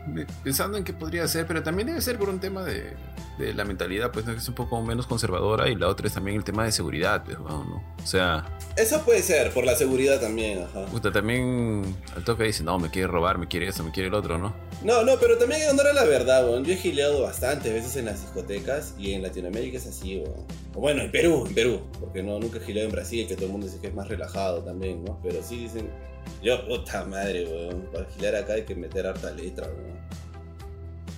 pensando 0.44 0.77
en 0.77 0.84
qué 0.84 0.94
podría 0.94 1.27
ser, 1.27 1.48
pero 1.48 1.63
también 1.63 1.88
debe 1.88 2.01
ser 2.01 2.18
por 2.18 2.30
un 2.30 2.39
tema 2.39 2.63
de, 2.63 2.94
de 3.38 3.54
la 3.54 3.65
mentalidad, 3.65 4.12
pues, 4.12 4.25
¿no? 4.25 4.34
que 4.34 4.39
es 4.39 4.48
un 4.48 4.56
poco 4.56 4.82
menos 4.82 5.08
conservadora, 5.08 5.70
y 5.70 5.75
la 5.75 5.88
otra 5.88 6.08
es 6.08 6.13
también 6.13 6.38
el 6.38 6.44
tema 6.44 6.65
de 6.65 6.72
seguridad, 6.72 7.24
pues, 7.24 7.38
bueno, 7.38 7.63
¿no? 7.63 7.96
O 8.04 8.08
sea, 8.08 8.46
Eso 8.77 9.01
puede 9.04 9.22
ser, 9.22 9.51
por 9.51 9.65
la 9.65 9.75
seguridad 9.75 10.20
también, 10.20 10.63
ajá. 10.63 10.86
puta, 10.86 11.12
también 11.12 11.96
al 12.15 12.24
toque 12.24 12.44
dice, 12.44 12.63
no, 12.63 12.80
me 12.80 12.89
quiere 12.89 13.08
robar, 13.08 13.38
me 13.38 13.48
quiere 13.48 13.68
eso, 13.68 13.84
me 13.84 13.92
quiere 13.92 14.10
el 14.10 14.13
otro, 14.13 14.38
¿no? 14.38 14.54
No, 14.84 15.04
no, 15.04 15.13
pero 15.20 15.38
también 15.38 15.62
en 15.63 15.70
honor 15.70 15.88
a 15.88 15.94
la 15.94 16.04
verdad, 16.04 16.48
weón. 16.48 16.63
Yo 16.63 16.74
he 16.74 16.77
gileado 16.77 17.22
bastantes 17.24 17.74
veces 17.74 17.96
en 17.96 18.06
las 18.06 18.22
discotecas 18.22 18.94
y 19.00 19.13
en 19.13 19.24
Latinoamérica 19.24 19.77
es 19.77 19.88
así, 19.88 20.18
weón. 20.18 20.46
O 20.75 20.80
bueno, 20.80 21.01
en 21.01 21.12
Perú, 21.12 21.46
en 21.48 21.56
Perú. 21.56 21.82
Porque 22.00 22.22
no, 22.22 22.38
nunca 22.39 22.58
he 22.60 22.62
gileado 22.62 22.88
en 22.88 22.92
Brasil, 22.92 23.27
que 23.27 23.36
todo 23.36 23.46
el 23.48 23.51
mundo 23.54 23.68
dice 23.68 23.80
que 23.80 23.88
es 23.88 23.96
más 23.96 24.08
relajado 24.08 24.63
también, 24.63 25.04
¿no? 25.04 25.20
Pero 25.24 25.42
sí 25.42 25.58
dicen, 25.58 25.89
yo, 26.41 26.65
puta 26.67 27.03
madre, 27.05 27.46
weón. 27.46 27.88
Para 27.91 28.05
gilear 28.13 28.36
acá 28.36 28.53
hay 28.53 28.63
que 28.63 28.75
meter 28.75 29.08
harta 29.08 29.32
letra, 29.32 29.67
weón. 29.67 29.96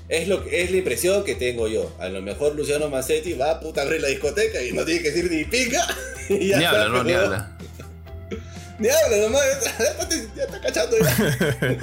Es, 0.10 0.28
lo 0.30 0.42
que, 0.44 0.64
es 0.64 0.72
la 0.72 0.78
impresión 0.78 1.24
que 1.26 1.36
tengo 1.36 1.68
yo. 1.68 1.92
A 2.00 2.08
lo 2.08 2.22
mejor 2.22 2.56
Luciano 2.56 2.88
Massetti 2.90 3.34
va 3.34 3.52
a 3.52 3.60
puta 3.60 3.82
abrir 3.82 4.02
la 4.02 4.08
discoteca 4.08 4.62
y 4.64 4.72
no 4.72 4.86
tiene 4.86 5.02
que 5.02 5.12
decir 5.12 5.30
ni 5.30 5.44
pica. 5.44 5.86
y 6.30 6.48
ya 6.50 6.58
Ni 6.60 6.64
habla, 6.66 6.88
no, 6.90 7.04
ni 7.04 7.14
habla. 7.14 7.58
Ni 8.80 8.88
habla, 8.90 9.18
nomás. 9.18 9.42
Ya 9.80 9.86
está, 9.86 10.10
ya 10.36 10.44
está 10.44 10.62
cachando 10.62 10.98
ya. 11.00 11.78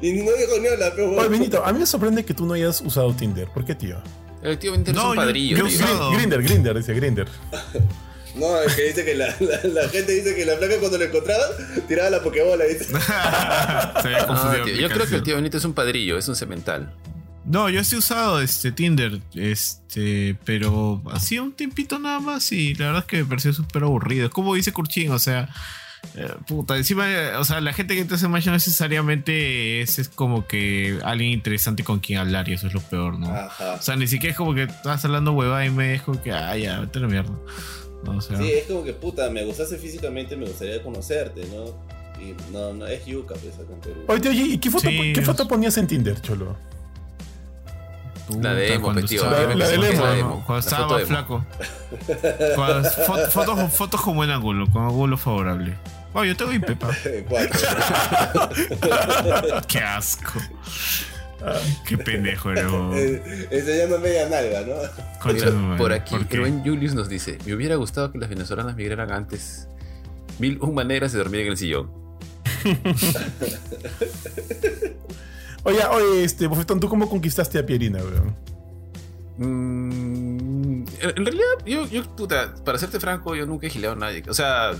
y 0.02 0.12
no 0.14 0.32
dijo 0.32 0.58
ni 0.58 0.68
habla, 0.68 0.90
pero 0.96 1.10
Oye, 1.16 1.28
Benito, 1.28 1.62
a 1.64 1.70
mí 1.72 1.78
me 1.80 1.86
sorprende 1.86 2.24
que 2.24 2.32
tú 2.32 2.46
no 2.46 2.54
hayas 2.54 2.80
usado 2.80 3.12
Tinder. 3.14 3.46
¿Por 3.48 3.64
qué, 3.66 3.74
tío? 3.74 4.00
Efectivamente, 4.42 4.90
eres 4.90 5.02
No, 5.02 5.10
un 5.10 5.16
yo- 5.16 5.20
padrillo, 5.22 5.56
yo 5.58 5.66
tío. 5.66 5.86
No. 5.86 6.10
Grinder, 6.12 6.42
Grinder, 6.42 6.76
dice 6.78 6.94
Grinder. 6.94 7.28
No, 8.34 8.60
es 8.62 8.74
que 8.74 8.82
dice 8.82 9.04
que 9.04 9.14
la, 9.14 9.34
la, 9.40 9.60
la 9.64 9.88
gente 9.88 10.12
dice 10.12 10.34
que 10.34 10.44
la 10.44 10.56
flaca 10.56 10.78
cuando 10.78 10.98
la 10.98 11.04
encontraba 11.06 11.44
tiraba 11.88 12.10
la 12.10 12.22
pokebola, 12.22 12.64
dice. 12.64 12.84
Se 12.84 12.94
había 12.94 14.26
Ah, 14.28 14.56
tío, 14.64 14.74
yo 14.74 14.88
creo 14.88 15.06
que 15.06 15.16
el 15.16 15.22
tío 15.22 15.36
Benito 15.36 15.58
es 15.58 15.64
un 15.64 15.74
padrillo, 15.74 16.16
es 16.16 16.28
un 16.28 16.36
cemental. 16.36 16.94
No, 17.44 17.68
yo 17.68 17.82
sí 17.82 17.96
he 17.96 17.98
usado 17.98 18.40
este 18.40 18.70
Tinder, 18.70 19.20
este, 19.34 20.36
pero 20.44 21.02
hacía 21.10 21.42
un 21.42 21.52
tiempito 21.52 21.98
nada 21.98 22.20
más 22.20 22.52
y 22.52 22.74
la 22.74 22.86
verdad 22.86 23.00
es 23.00 23.06
que 23.06 23.16
me 23.18 23.24
pareció 23.24 23.52
súper 23.52 23.82
aburrido. 23.82 24.26
Es 24.26 24.32
como 24.32 24.54
dice 24.54 24.72
Kurchin, 24.72 25.10
o 25.10 25.18
sea, 25.18 25.48
eh, 26.14 26.32
puta, 26.46 26.76
encima, 26.76 27.06
o 27.38 27.44
sea, 27.44 27.60
la 27.60 27.72
gente 27.72 27.96
que 27.96 28.04
te 28.04 28.14
hace 28.14 28.28
match 28.28 28.46
no 28.46 28.52
necesariamente 28.52 29.80
es, 29.80 29.98
es 29.98 30.08
como 30.08 30.46
que 30.46 30.98
alguien 31.02 31.32
interesante 31.32 31.82
con 31.82 31.98
quien 32.00 32.18
hablar 32.20 32.48
y 32.48 32.52
eso 32.52 32.66
es 32.66 32.74
lo 32.74 32.80
peor, 32.80 33.18
¿no? 33.18 33.34
Ajá. 33.34 33.74
O 33.74 33.82
sea, 33.82 33.96
ni 33.96 34.06
siquiera 34.06 34.32
es 34.32 34.36
como 34.36 34.54
que 34.54 34.64
estás 34.64 35.04
hablando 35.04 35.32
huevada 35.32 35.64
y 35.64 35.70
me 35.70 35.94
es 35.94 36.02
como 36.02 36.22
que, 36.22 36.32
ah, 36.32 36.56
ya, 36.56 36.80
vete 36.80 36.98
a 36.98 37.02
la 37.02 37.08
mierda. 37.08 37.32
O 38.06 38.20
sea, 38.20 38.36
Sí, 38.38 38.50
es 38.52 38.64
como 38.66 38.84
que 38.84 38.92
puta, 38.92 39.30
me 39.30 39.44
gustaste 39.44 39.76
físicamente, 39.78 40.36
me 40.36 40.46
gustaría 40.46 40.82
conocerte, 40.82 41.42
¿no? 41.46 41.64
Y 42.22 42.34
no, 42.52 42.74
no, 42.74 42.86
es 42.86 43.04
yuca, 43.06 43.34
pues, 43.34 43.54
acá 43.54 43.72
en 43.72 43.80
Perú. 43.80 44.04
Oye, 44.08 44.20
tío, 44.20 44.32
¿y 44.32 44.58
qué 44.58 44.70
foto, 44.70 44.88
Sí, 44.88 45.12
¿qué 45.14 45.22
foto 45.22 45.48
ponías 45.48 45.76
en 45.78 45.86
Tinder, 45.86 46.20
cholo? 46.20 46.56
La 48.40 48.54
de 48.54 48.74
emo, 48.74 48.94
tío, 49.02 49.24
La- 49.24 49.30
la 49.30 49.46
cuando 49.66 49.80
de 49.80 50.20
emo. 50.20 50.44
Cuando 50.46 50.58
estaba 50.68 50.86
más 50.88 51.02
flaco. 51.02 51.44
Cuando- 52.54 52.90
fotos, 53.32 53.72
fotos 53.72 54.00
con 54.02 54.14
buen 54.16 54.30
ángulo, 54.30 54.70
con 54.70 54.82
ángulo 54.84 55.16
favorable. 55.16 55.74
Oh, 56.12 56.24
yo 56.24 56.36
tengo 56.36 56.52
IP, 56.52 56.76
pa. 56.76 56.90
En 57.06 57.24
cuatro. 57.28 57.58
Qué 59.68 59.78
asco. 59.78 60.40
Qué 61.86 61.98
pendejo 61.98 62.50
eres. 62.50 62.66
vos. 62.70 62.96
Eh, 62.96 63.48
Enseñando 63.50 63.98
media 63.98 64.28
nalga, 64.28 64.60
¿no? 64.62 64.74
Concha 65.20 65.46
Mira, 65.46 65.50
de 65.50 65.56
madre, 65.56 65.78
por 65.78 65.92
aquí, 65.92 66.16
¿por? 66.16 66.38
Rubén 66.38 66.62
Julius 66.64 66.94
nos 66.94 67.08
dice: 67.08 67.38
Me 67.46 67.54
hubiera 67.54 67.76
gustado 67.76 68.12
que 68.12 68.18
las 68.18 68.28
venezolanas 68.28 68.76
migraran 68.76 69.10
antes. 69.10 69.68
Mil 70.38 70.58
un 70.60 70.74
maneras 70.74 71.12
de 71.12 71.18
dormir 71.18 71.40
en 71.40 71.48
el 71.48 71.56
sillón. 71.56 71.90
Oye, 75.62 75.78
oye, 75.90 76.24
este, 76.24 76.46
Bofetón, 76.46 76.80
¿tú 76.80 76.88
cómo 76.88 77.08
conquistaste 77.08 77.58
a 77.58 77.66
Pierina, 77.66 77.98
weón? 77.98 78.34
Mm, 79.36 80.84
en 81.00 81.08
en 81.16 81.24
realidad, 81.26 81.44
yo, 81.66 81.86
yo, 81.86 82.16
puta, 82.16 82.54
para 82.64 82.78
serte 82.78 82.98
franco, 82.98 83.34
yo 83.34 83.46
nunca 83.46 83.66
he 83.66 83.70
gileado 83.70 83.94
a 83.94 83.98
nadie. 83.98 84.22
O 84.28 84.34
sea, 84.34 84.72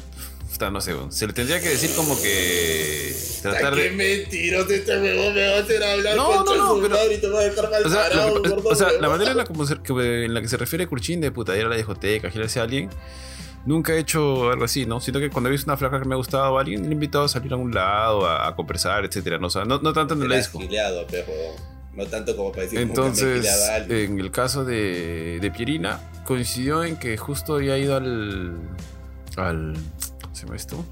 puta, 0.51 0.71
no 0.71 0.81
sé, 0.81 0.95
se 1.11 1.27
le 1.27 1.33
tendría 1.33 1.61
que 1.61 1.69
decir 1.69 1.91
como 1.97 2.21
que. 2.21 3.15
Tratar 3.43 3.75
Qué 3.75 3.83
de. 3.85 3.91
mentiroso 3.93 4.71
este 4.71 4.99
huevón 4.99 5.35
me 5.35 5.49
va 5.49 5.57
a 5.57 5.61
hacer 5.61 5.83
hablar 5.83 6.17
No, 6.17 6.45
no, 6.45 6.57
no, 6.77 6.83
pero- 6.83 7.13
y 7.13 7.17
te 7.19 7.29
va 7.29 7.41
a 7.41 7.45
dejar 7.45 7.71
mal 7.71 7.87
O 7.87 7.89
sea, 7.89 8.09
parado, 8.11 8.43
que- 8.43 8.51
o 8.65 8.75
sea, 8.75 8.89
la 9.01 9.09
manera 9.09 9.31
en 9.31 9.37
la, 9.39 9.45
como 9.45 9.65
se- 9.67 9.81
que- 9.83 10.25
en 10.27 10.35
la 10.35 10.43
que 10.43 10.49
se 10.49 10.57
refiere 10.59 10.87
Kurchin 10.87 11.21
de 11.21 11.31
puta 11.31 11.57
ir 11.57 11.65
a 11.65 11.69
la 11.69 11.77
discoteca, 11.77 12.31
gilarse 12.31 12.61
a 12.61 12.65
alguien, 12.65 12.91
nunca 13.65 13.95
he 13.95 13.99
hecho 13.99 14.51
algo 14.51 14.65
así, 14.65 14.85
¿no? 14.85 15.01
Siento 15.01 15.21
que 15.21 15.31
cuando 15.31 15.49
he 15.49 15.53
visto 15.53 15.71
una 15.71 15.77
flaca 15.79 15.99
que 16.01 16.07
me 16.07 16.15
ha 16.15 16.19
gustado 16.19 16.57
a 16.59 16.61
alguien, 16.61 16.83
le 16.83 16.89
he 16.89 16.93
invitado 16.93 17.25
a 17.25 17.29
salir 17.29 17.53
a 17.53 17.57
un 17.57 17.73
lado, 17.75 18.27
a, 18.27 18.47
a 18.49 18.55
conversar, 18.57 19.05
etcétera, 19.07 19.39
¿no? 19.39 19.47
O 19.47 19.51
sea, 19.51 19.65
no, 19.65 19.79
no 19.79 19.93
tanto 19.95 20.15
en 20.15 20.23
el 20.23 20.29
disco. 20.37 20.59
gileado. 20.61 21.07
No 21.95 22.07
tanto 22.07 22.37
como 22.37 22.51
para 22.53 22.63
decir 22.65 22.79
Entonces, 22.79 23.47
a 23.69 23.75
alguien. 23.77 24.13
en 24.13 24.21
el 24.21 24.31
caso 24.31 24.65
de, 24.65 25.39
de 25.41 25.51
Pierina, 25.51 26.01
coincidió 26.25 26.85
en 26.85 26.97
que 26.97 27.17
justo 27.17 27.55
había 27.57 27.77
ido 27.79 27.97
al. 27.97 28.53
al 29.37 29.73
¿Cómo 29.75 30.00
se 30.41 30.47
llama 30.47 30.57
esto? 30.57 30.85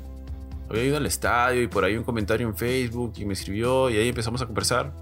Había 0.69 0.85
ido 0.85 0.97
al 0.99 1.07
estadio 1.07 1.62
y 1.62 1.67
por 1.67 1.85
ahí 1.85 1.97
un 1.97 2.05
comentario 2.05 2.47
en 2.47 2.55
Facebook 2.55 3.14
y 3.17 3.25
me 3.25 3.33
escribió 3.33 3.88
y 3.88 3.97
ahí 3.97 4.09
empezamos 4.09 4.43
a 4.43 4.47
conversar. 4.47 4.93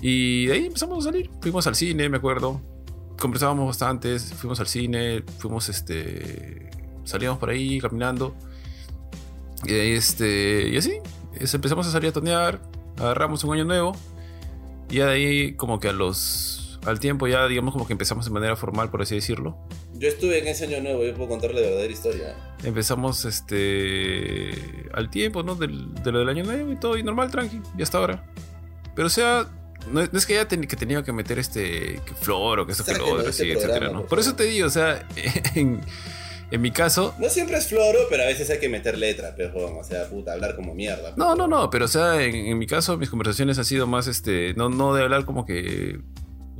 Y 0.00 0.46
de 0.46 0.54
ahí 0.54 0.66
empezamos 0.66 1.04
a 1.04 1.10
salir. 1.10 1.30
Fuimos 1.40 1.66
al 1.66 1.74
cine, 1.74 2.08
me 2.08 2.18
acuerdo. 2.18 2.60
Conversábamos 3.18 3.66
bastantes, 3.66 4.32
fuimos 4.34 4.60
al 4.60 4.66
cine, 4.66 5.24
fuimos 5.38 5.68
este. 5.68 6.70
Salíamos 7.04 7.38
por 7.38 7.50
ahí 7.50 7.80
caminando. 7.80 8.34
Y, 9.64 9.72
ahí, 9.74 9.92
este, 9.92 10.68
y 10.68 10.76
así, 10.76 10.98
empezamos 11.34 11.86
a 11.86 11.92
salir 11.92 12.10
a 12.10 12.12
tonear, 12.12 12.60
agarramos 12.98 13.44
un 13.44 13.54
año 13.54 13.64
nuevo. 13.64 13.96
Y 14.90 14.96
de 14.96 15.04
ahí, 15.04 15.54
como 15.54 15.80
que 15.80 15.88
a 15.88 15.92
los. 15.92 16.80
Al 16.84 16.98
tiempo, 16.98 17.28
ya 17.28 17.46
digamos, 17.46 17.72
como 17.72 17.86
que 17.86 17.92
empezamos 17.92 18.24
de 18.24 18.32
manera 18.32 18.56
formal, 18.56 18.90
por 18.90 19.02
así 19.02 19.14
decirlo. 19.14 19.56
Yo 20.02 20.08
estuve 20.08 20.40
en 20.40 20.48
ese 20.48 20.64
año 20.64 20.80
nuevo, 20.80 21.04
yo 21.04 21.14
puedo 21.14 21.28
contar 21.28 21.54
la 21.54 21.60
verdadera 21.60 21.92
historia. 21.92 22.34
Empezamos 22.64 23.24
este. 23.24 24.50
Al 24.92 25.08
tiempo, 25.10 25.44
¿no? 25.44 25.54
Del, 25.54 25.94
de 25.94 26.10
lo 26.10 26.18
del 26.18 26.28
año 26.28 26.42
nuevo 26.42 26.72
y 26.72 26.76
todo, 26.76 26.98
y 26.98 27.04
normal, 27.04 27.30
tranqui, 27.30 27.60
y 27.78 27.82
hasta 27.82 27.98
ahora. 27.98 28.24
Pero 28.96 29.06
o 29.06 29.10
sea. 29.10 29.46
No, 29.92 30.00
es- 30.00 30.26
que 30.26 30.34
haya 30.34 30.48
ten- 30.48 30.66
que 30.66 30.74
tenía 30.76 31.04
que 31.04 31.12
meter 31.12 31.38
este 31.38 32.00
que 32.04 32.14
flor 32.20 32.58
o 32.60 32.66
que 32.66 32.72
eso 32.72 32.84
que 32.84 32.94
lo 32.94 33.04
otro, 33.14 33.28
este 33.28 33.42
así, 33.44 33.50
etcétera, 33.52 33.90
¿no? 33.90 34.00
por 34.00 34.08
Por 34.10 34.18
eso 34.20 34.34
te 34.36 34.42
digo, 34.44 34.66
o 34.66 34.70
sea, 34.70 35.08
en, 35.56 35.80
en 36.52 36.60
mi 36.60 36.70
caso, 36.72 37.14
No 37.20 37.28
siempre 37.28 37.56
es 37.58 37.66
floro, 37.68 37.98
pero 38.10 38.24
a 38.24 38.26
veces 38.26 38.48
hay 38.50 38.58
que 38.60 38.68
meter 38.68 38.96
letra, 38.98 39.34
pero 39.36 39.76
o 39.78 39.84
sea, 39.84 40.08
puta, 40.08 40.32
hablar 40.34 40.54
como 40.56 40.74
mierda. 40.74 41.14
No, 41.16 41.34
no, 41.36 41.46
no, 41.48 41.68
pero 41.70 41.84
o 41.86 41.88
sea, 41.88 42.22
en, 42.22 42.34
en 42.34 42.58
mi 42.58 42.66
caso, 42.68 42.96
mis 42.96 43.08
conversaciones 43.10 43.58
han 43.58 43.64
sido 43.64 43.86
más, 43.88 44.06
este, 44.08 44.54
no, 44.54 44.68
no 44.68 44.94
de 44.94 45.02
hablar 45.02 45.24
como 45.24 45.44
que, 45.46 46.00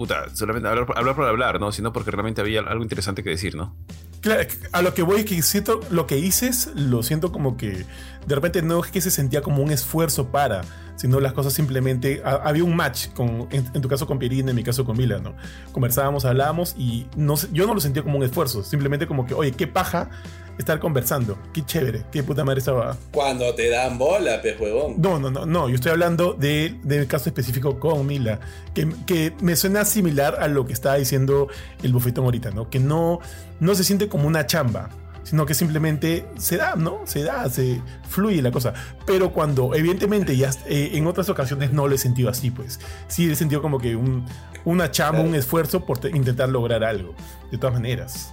puta, 0.02 0.25
solamente 0.35 0.68
hablar, 0.68 0.87
hablar 0.97 1.14
por 1.14 1.25
hablar, 1.28 1.61
¿no? 1.61 1.71
Sino 1.71 1.92
porque 1.92 2.11
realmente 2.11 2.40
había 2.40 2.59
algo 2.61 2.82
interesante 2.82 3.23
que 3.23 3.30
decir, 3.30 3.54
¿no? 3.54 3.76
Claro, 4.21 4.42
a 4.73 4.82
lo 4.82 4.94
que 4.94 5.02
voy 5.02 5.25
que 5.25 5.40
siento, 5.42 5.78
lo 5.90 6.09
que 6.09 6.16
dices, 6.16 6.71
lo 6.75 7.04
siento 7.04 7.30
como 7.30 7.56
que 7.56 7.85
de 8.26 8.35
repente 8.35 8.62
no 8.62 8.82
es 8.85 8.90
que 8.90 9.00
se 9.00 9.12
sentía 9.12 9.42
como 9.42 9.62
un 9.62 9.71
esfuerzo 9.71 10.28
para, 10.32 10.62
sino 10.97 11.21
las 11.21 11.32
cosas 11.35 11.52
simplemente. 11.52 12.21
ha- 12.25 12.40
había 12.49 12.64
un 12.64 12.75
match, 12.75 13.09
con, 13.14 13.47
en, 13.52 13.64
tu 13.80 13.88
caso 13.88 14.06
con 14.09 14.18
Pierina, 14.18 14.50
en 14.50 14.56
mi 14.56 14.64
caso 14.64 14.85
con 14.85 14.97
Mila, 14.97 15.18
¿no? 15.18 15.35
Conversábamos, 15.71 16.25
hablábamos 16.25 16.75
y 16.76 17.06
no, 17.16 17.35
yo 17.52 17.66
no 17.68 17.75
lo 17.75 17.80
sentía 17.80 18.02
como 18.02 18.18
un 18.18 18.25
esfuerzo, 18.25 18.64
simplemente 18.64 19.06
como 19.06 19.25
que, 19.25 19.35
oye, 19.35 19.52
qué 19.52 19.66
paja 19.68 20.11
estar 20.59 20.78
conversando, 20.78 21.38
qué 21.52 21.64
chévere, 21.64 22.04
qué 22.12 22.23
puta 22.23 22.44
madre 22.44 22.59
estaba. 22.61 22.97
Cuando 23.12 23.54
te 23.54 23.68
dan 23.71 23.99
bola, 23.99 24.40
pez 24.42 24.61
huevón. 24.61 24.94
No, 24.99 25.18
no, 25.18 25.30
no, 25.30 25.47
no. 25.47 25.68
Yo 25.68 25.75
estoy 25.76 25.92
hablando 25.92 26.35
de, 26.35 26.78
del 26.82 27.06
caso 27.06 27.28
específico 27.28 27.80
con 27.80 28.06
Mila, 28.06 28.38
que, 28.75 28.88
que 29.06 29.35
me 29.40 29.56
suena 29.56 29.85
similar 29.85 30.37
a 30.40 30.49
lo 30.49 30.66
que 30.66 30.73
estaba 30.73 30.97
diciendo 30.97 31.49
el 31.82 31.92
bufetón 31.92 32.25
ahorita, 32.26 32.50
¿no? 32.50 32.68
Que 32.71 32.78
no, 32.78 33.21
no 33.61 33.75
se 33.75 33.82
siente 33.85 34.09
como 34.09 34.26
una 34.28 34.47
chamba, 34.47 34.90
sino 35.25 35.47
que 35.47 35.54
simplemente 35.54 36.26
se 36.37 36.56
da, 36.56 36.75
¿no? 36.76 37.00
Se 37.04 37.23
da, 37.23 37.49
se 37.49 37.80
fluye 38.09 38.42
la 38.42 38.50
cosa. 38.50 38.75
Pero 39.06 39.32
cuando, 39.32 39.75
evidentemente, 39.75 40.37
ya 40.37 40.50
eh, 40.66 40.90
en 40.94 41.06
otras 41.06 41.28
ocasiones 41.28 41.73
no 41.73 41.88
lo 41.88 41.94
he 41.94 41.99
sentido 41.99 42.28
así, 42.28 42.50
pues. 42.50 42.78
Sí 43.09 43.30
he 43.30 43.35
sentido 43.37 43.62
como 43.62 43.78
que 43.78 43.97
un, 43.97 44.26
una 44.64 44.90
chamba, 44.90 45.21
un 45.21 45.35
esfuerzo 45.35 45.87
por 45.87 45.99
te- 45.99 46.11
intentar 46.11 46.49
lograr 46.49 46.85
algo, 46.85 47.14
de 47.50 47.59
todas 47.59 47.75
maneras. 47.75 48.32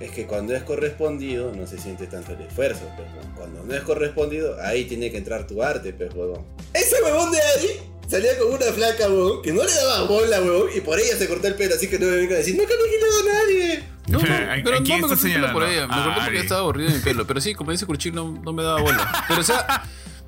Es 0.00 0.10
que 0.10 0.26
cuando 0.26 0.54
es 0.54 0.62
correspondido 0.62 1.52
no 1.54 1.66
se 1.66 1.78
siente 1.78 2.06
tanto 2.06 2.32
el 2.32 2.40
esfuerzo, 2.42 2.82
pez 2.96 3.06
huevón. 3.14 3.32
Cuando 3.34 3.64
no 3.64 3.74
es 3.74 3.80
correspondido, 3.82 4.56
ahí 4.62 4.84
tiene 4.84 5.10
que 5.10 5.16
entrar 5.16 5.46
tu 5.46 5.62
arte, 5.62 5.92
pez 5.92 6.12
huevón. 6.14 6.44
Ese 6.74 7.02
huevón 7.02 7.30
de 7.32 7.38
Ari 7.38 7.68
salía 8.06 8.36
con 8.38 8.48
una 8.52 8.66
flaca, 8.66 9.08
huevón, 9.08 9.40
que 9.42 9.52
no 9.52 9.64
le 9.64 9.72
daba 9.72 10.02
bola, 10.04 10.40
huevón, 10.42 10.68
y 10.76 10.80
por 10.82 10.98
ella 11.00 11.16
se 11.16 11.26
cortó 11.26 11.46
el 11.48 11.54
pelo, 11.54 11.74
así 11.74 11.88
que 11.88 11.98
no 11.98 12.06
me 12.06 12.16
venga 12.18 12.34
a 12.34 12.38
decir, 12.38 12.56
nunca 12.56 12.74
le 12.74 12.88
he 12.88 12.94
quitado 12.94 13.20
a 13.20 13.32
nadie. 13.32 13.84
No, 14.08 14.18
no, 14.18 14.24
Espera, 14.24 14.52
¿a- 14.52 14.56
pero 14.62 14.76
a 14.76 14.80
no 14.80 14.84
me 14.86 14.94
está 14.94 15.08
corté 15.08 15.26
el 15.28 15.32
pelo 15.34 15.52
por 15.52 15.62
ella. 15.64 15.86
Me 15.88 15.94
corté 16.04 16.20
porque 16.24 16.38
estaba 16.40 16.60
aburrido 16.60 16.88
en 16.90 16.94
mi 16.96 17.00
pelo. 17.02 17.26
Pero 17.26 17.40
sí, 17.40 17.54
como 17.54 17.72
dice 17.72 17.86
Curchín, 17.86 18.14
no, 18.14 18.30
no 18.44 18.52
me 18.52 18.62
daba 18.62 18.80
bola. 18.82 19.24
Pero 19.28 19.40
o 19.40 19.44
sea, 19.44 19.82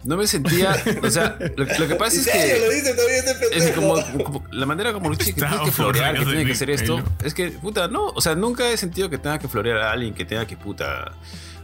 no 0.09 0.17
me 0.17 0.27
sentía. 0.27 0.75
O 1.03 1.11
sea, 1.11 1.39
lo, 1.57 1.65
lo 1.65 1.87
que 1.89 1.95
pasa 1.95 2.17
¿En 2.17 2.21
es 2.21 2.53
que. 2.55 2.61
lo 2.67 2.71
dice 2.73 2.95
todavía 2.95 3.23
Es 3.53 3.71
como, 3.73 4.25
como- 4.25 4.45
la 4.51 4.67
manera 4.67 4.93
como 4.93 5.09
Luchi 5.11 5.33
que 5.35 5.41
tiene 5.43 5.65
que 5.65 5.71
florear, 5.71 6.19
que 6.19 6.25
tiene 6.25 6.45
que 6.47 6.53
hacer 6.53 6.71
esto, 6.71 7.03
es 7.23 7.35
que, 7.35 7.51
puta, 7.51 7.89
no, 7.89 8.07
o 8.07 8.21
sea, 8.21 8.35
nunca 8.35 8.71
he 8.71 8.77
sentido 8.77 9.11
que 9.11 9.19
tenga 9.19 9.39
que 9.39 9.49
florear 9.49 9.79
a 9.79 9.93
alguien, 9.93 10.15
que 10.15 10.25
tenga 10.25 10.47
que, 10.47 10.57
puta, 10.57 11.13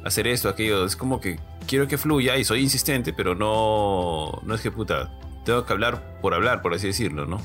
hacer 0.05 0.27
esto, 0.27 0.49
aquello. 0.49 0.85
Es 0.85 0.95
como 0.95 1.21
que 1.21 1.41
quiero 1.67 1.89
que 1.89 1.97
fluya 1.99 2.37
y 2.37 2.45
soy 2.45 2.61
insistente, 2.61 3.13
pero 3.15 3.35
no, 3.35 4.41
no 4.45 4.55
es 4.55 4.61
que, 4.61 4.71
puta, 4.71 5.11
tengo 5.45 5.65
que 5.65 5.73
hablar 5.73 6.19
por 6.21 6.35
hablar, 6.35 6.61
por 6.63 6.75
así 6.75 6.87
decirlo, 6.89 7.27
¿no? 7.27 7.41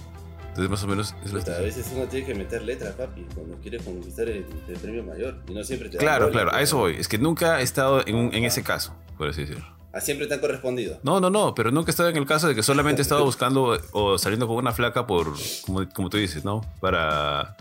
Entonces, 0.50 0.70
más 0.70 0.84
o 0.84 0.88
menos 0.88 1.16
es 1.24 1.32
lo 1.32 1.40
Puta, 1.40 1.54
a 1.54 1.58
que... 1.60 1.64
veces 1.64 1.90
uno 1.96 2.06
tiene 2.06 2.26
que 2.26 2.36
meter 2.36 2.62
letra, 2.64 2.92
papi, 2.92 3.26
cuando 3.34 3.56
quiere 3.62 3.78
conquistar 3.78 4.28
el, 4.28 4.46
el 4.68 4.76
premio 4.76 5.04
mayor. 5.04 5.38
Y 5.48 5.54
no 5.54 5.64
siempre 5.64 5.90
te 5.90 5.98
Claro, 5.98 6.26
bola, 6.28 6.42
claro, 6.42 6.56
a 6.58 6.62
eso 6.62 6.78
voy. 6.78 6.96
Es 6.96 7.08
que 7.08 7.18
nunca 7.18 7.62
he 7.62 7.64
estado 7.64 8.06
en, 8.06 8.16
un- 8.16 8.34
en 8.34 8.44
ese 8.44 8.64
caso, 8.64 8.94
por 9.18 9.30
así 9.30 9.42
decirlo. 9.42 9.66
Ah, 9.92 10.02
siempre 10.02 10.28
te 10.28 10.36
han 10.36 10.40
correspondido. 10.40 11.00
No, 11.02 11.20
no, 11.20 11.30
no, 11.30 11.56
pero 11.56 11.72
nunca 11.72 11.90
he 11.90 11.92
estado 11.92 12.10
en 12.10 12.18
el 12.18 12.26
caso 12.26 12.48
de 12.48 12.54
que 12.54 12.62
solamente 12.62 13.02
he 13.02 13.04
estado 13.04 13.26
buscando 13.26 13.80
o 13.92 14.18
saliendo 14.18 14.48
con 14.48 14.58
una 14.58 14.72
flaca 14.72 15.08
por, 15.08 15.34
como, 15.66 15.88
como 15.90 16.10
tú 16.10 16.18
dices, 16.18 16.46
¿no? 16.46 16.62
Para, 16.80 17.56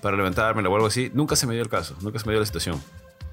para 0.00 0.16
levantármela 0.16 0.68
o 0.68 0.74
algo 0.74 0.86
así. 0.86 1.10
Nunca 1.12 1.34
se 1.34 1.46
me 1.46 1.54
dio 1.54 1.62
el 1.62 1.68
caso, 1.68 1.96
nunca 2.02 2.18
se 2.18 2.26
me 2.26 2.32
dio 2.32 2.40
la 2.40 2.46
situación. 2.46 2.80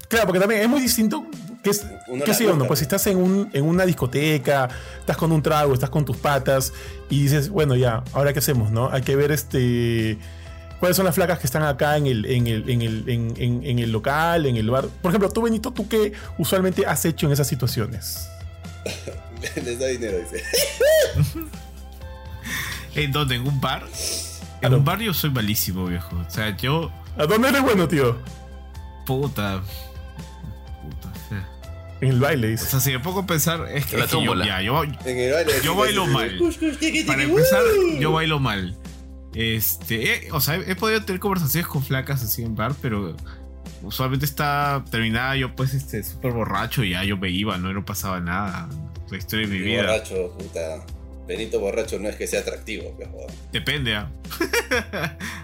Claro, 0.08 0.26
porque 0.26 0.40
también 0.40 0.62
es 0.62 0.68
muy 0.68 0.80
distinto. 0.80 1.24
¿Qué, 1.62 1.70
es, 1.70 1.86
Uno 2.08 2.24
qué 2.24 2.32
la 2.32 2.36
sé 2.36 2.44
yo, 2.44 2.56
no? 2.56 2.66
Pues 2.66 2.80
si 2.80 2.84
estás 2.84 3.06
en, 3.06 3.16
un, 3.18 3.50
en 3.52 3.64
una 3.64 3.86
discoteca, 3.86 4.68
estás 4.98 5.16
con 5.16 5.32
un 5.32 5.42
trago, 5.42 5.72
estás 5.72 5.90
con 5.90 6.04
tus 6.04 6.16
patas 6.16 6.72
y 7.08 7.22
dices, 7.22 7.48
bueno, 7.48 7.74
ya, 7.74 8.04
ahora 8.12 8.32
qué 8.32 8.40
hacemos, 8.40 8.70
¿no? 8.70 8.90
Hay 8.90 9.02
que 9.02 9.16
ver 9.16 9.32
este. 9.32 10.18
¿Cuáles 10.80 10.96
son 10.96 11.06
las 11.06 11.14
flacas 11.14 11.38
que 11.38 11.46
están 11.46 11.62
acá 11.62 11.96
en 11.96 12.06
el, 12.06 12.26
en 12.26 12.46
el, 12.46 12.68
en 12.68 12.82
el, 12.82 13.08
en, 13.08 13.34
en- 13.38 13.64
en 13.64 13.78
el 13.78 13.90
local, 13.92 14.44
en 14.46 14.56
el 14.56 14.68
bar? 14.70 14.86
Por 15.02 15.10
ejemplo, 15.10 15.30
tú, 15.30 15.42
Benito, 15.42 15.72
¿tú 15.72 15.88
qué 15.88 16.12
usualmente 16.38 16.84
has 16.86 17.04
hecho 17.04 17.26
en 17.26 17.32
esas 17.32 17.46
situaciones? 17.48 18.28
Les 19.64 19.78
da 19.78 19.86
dinero, 19.86 20.18
dice. 20.18 20.42
¿En 22.94 23.12
dónde? 23.12 23.36
¿En 23.36 23.46
un 23.46 23.60
bar? 23.60 23.84
En 24.62 24.74
un 24.74 24.84
bar 24.84 25.00
yo 25.00 25.12
soy 25.14 25.30
malísimo, 25.30 25.86
viejo. 25.86 26.16
O 26.16 26.30
sea, 26.30 26.56
yo. 26.56 26.90
¿A 27.18 27.26
dónde 27.26 27.48
eres 27.48 27.62
bueno, 27.62 27.88
tío? 27.88 28.16
Puta. 29.06 29.60
Puta. 30.82 31.08
o 31.08 31.28
sea. 31.28 31.48
En 32.00 32.08
el 32.10 32.20
baile, 32.20 32.48
O 32.48 32.50
dice. 32.50 32.66
sea, 32.66 32.80
si 32.80 32.90
me 32.92 33.00
pongo 33.00 33.20
a 33.20 33.26
pensar, 33.26 33.66
es 33.72 33.86
que, 33.86 33.96
La 33.98 34.04
es 34.04 34.10
que 34.10 34.24
yo, 34.24 34.34
ya, 34.44 34.60
yo, 34.62 34.82
En 34.84 34.94
el 35.18 35.32
baile. 35.32 35.52
Yo 35.62 35.72
así, 35.72 35.80
bailo 35.80 36.06
mal. 36.06 36.38
Para 37.06 37.22
empezar, 37.22 37.62
yo 37.98 38.12
bailo 38.12 38.38
mal. 38.38 38.76
Este, 39.34 40.14
eh, 40.26 40.28
o 40.32 40.40
sea, 40.40 40.56
he, 40.56 40.70
he 40.72 40.76
podido 40.76 41.04
tener 41.04 41.20
conversaciones 41.20 41.66
con 41.66 41.82
flacas 41.84 42.22
así 42.22 42.42
en 42.42 42.54
bar, 42.54 42.74
pero 42.80 43.16
usualmente 43.82 44.24
está 44.24 44.84
terminada 44.90 45.36
yo 45.36 45.54
pues 45.54 45.74
este 45.74 46.02
súper 46.02 46.32
borracho 46.32 46.84
y 46.84 46.90
ya 46.90 47.04
yo 47.04 47.16
me 47.16 47.30
iba, 47.30 47.58
no, 47.58 47.72
no 47.72 47.84
pasaba 47.84 48.20
nada. 48.20 48.68
La 49.10 49.18
historia 49.18 49.46
de 49.46 49.52
mi 49.52 49.58
Y 49.58 49.62
vida. 49.64 49.82
borracho, 49.82 50.32
puta. 50.38 50.84
Benito 51.26 51.58
borracho 51.58 51.98
no 51.98 52.08
es 52.08 52.16
que 52.16 52.26
sea 52.26 52.40
atractivo, 52.40 52.94
joder. 52.94 53.30
Depende, 53.52 53.94
¿ah? 53.96 54.10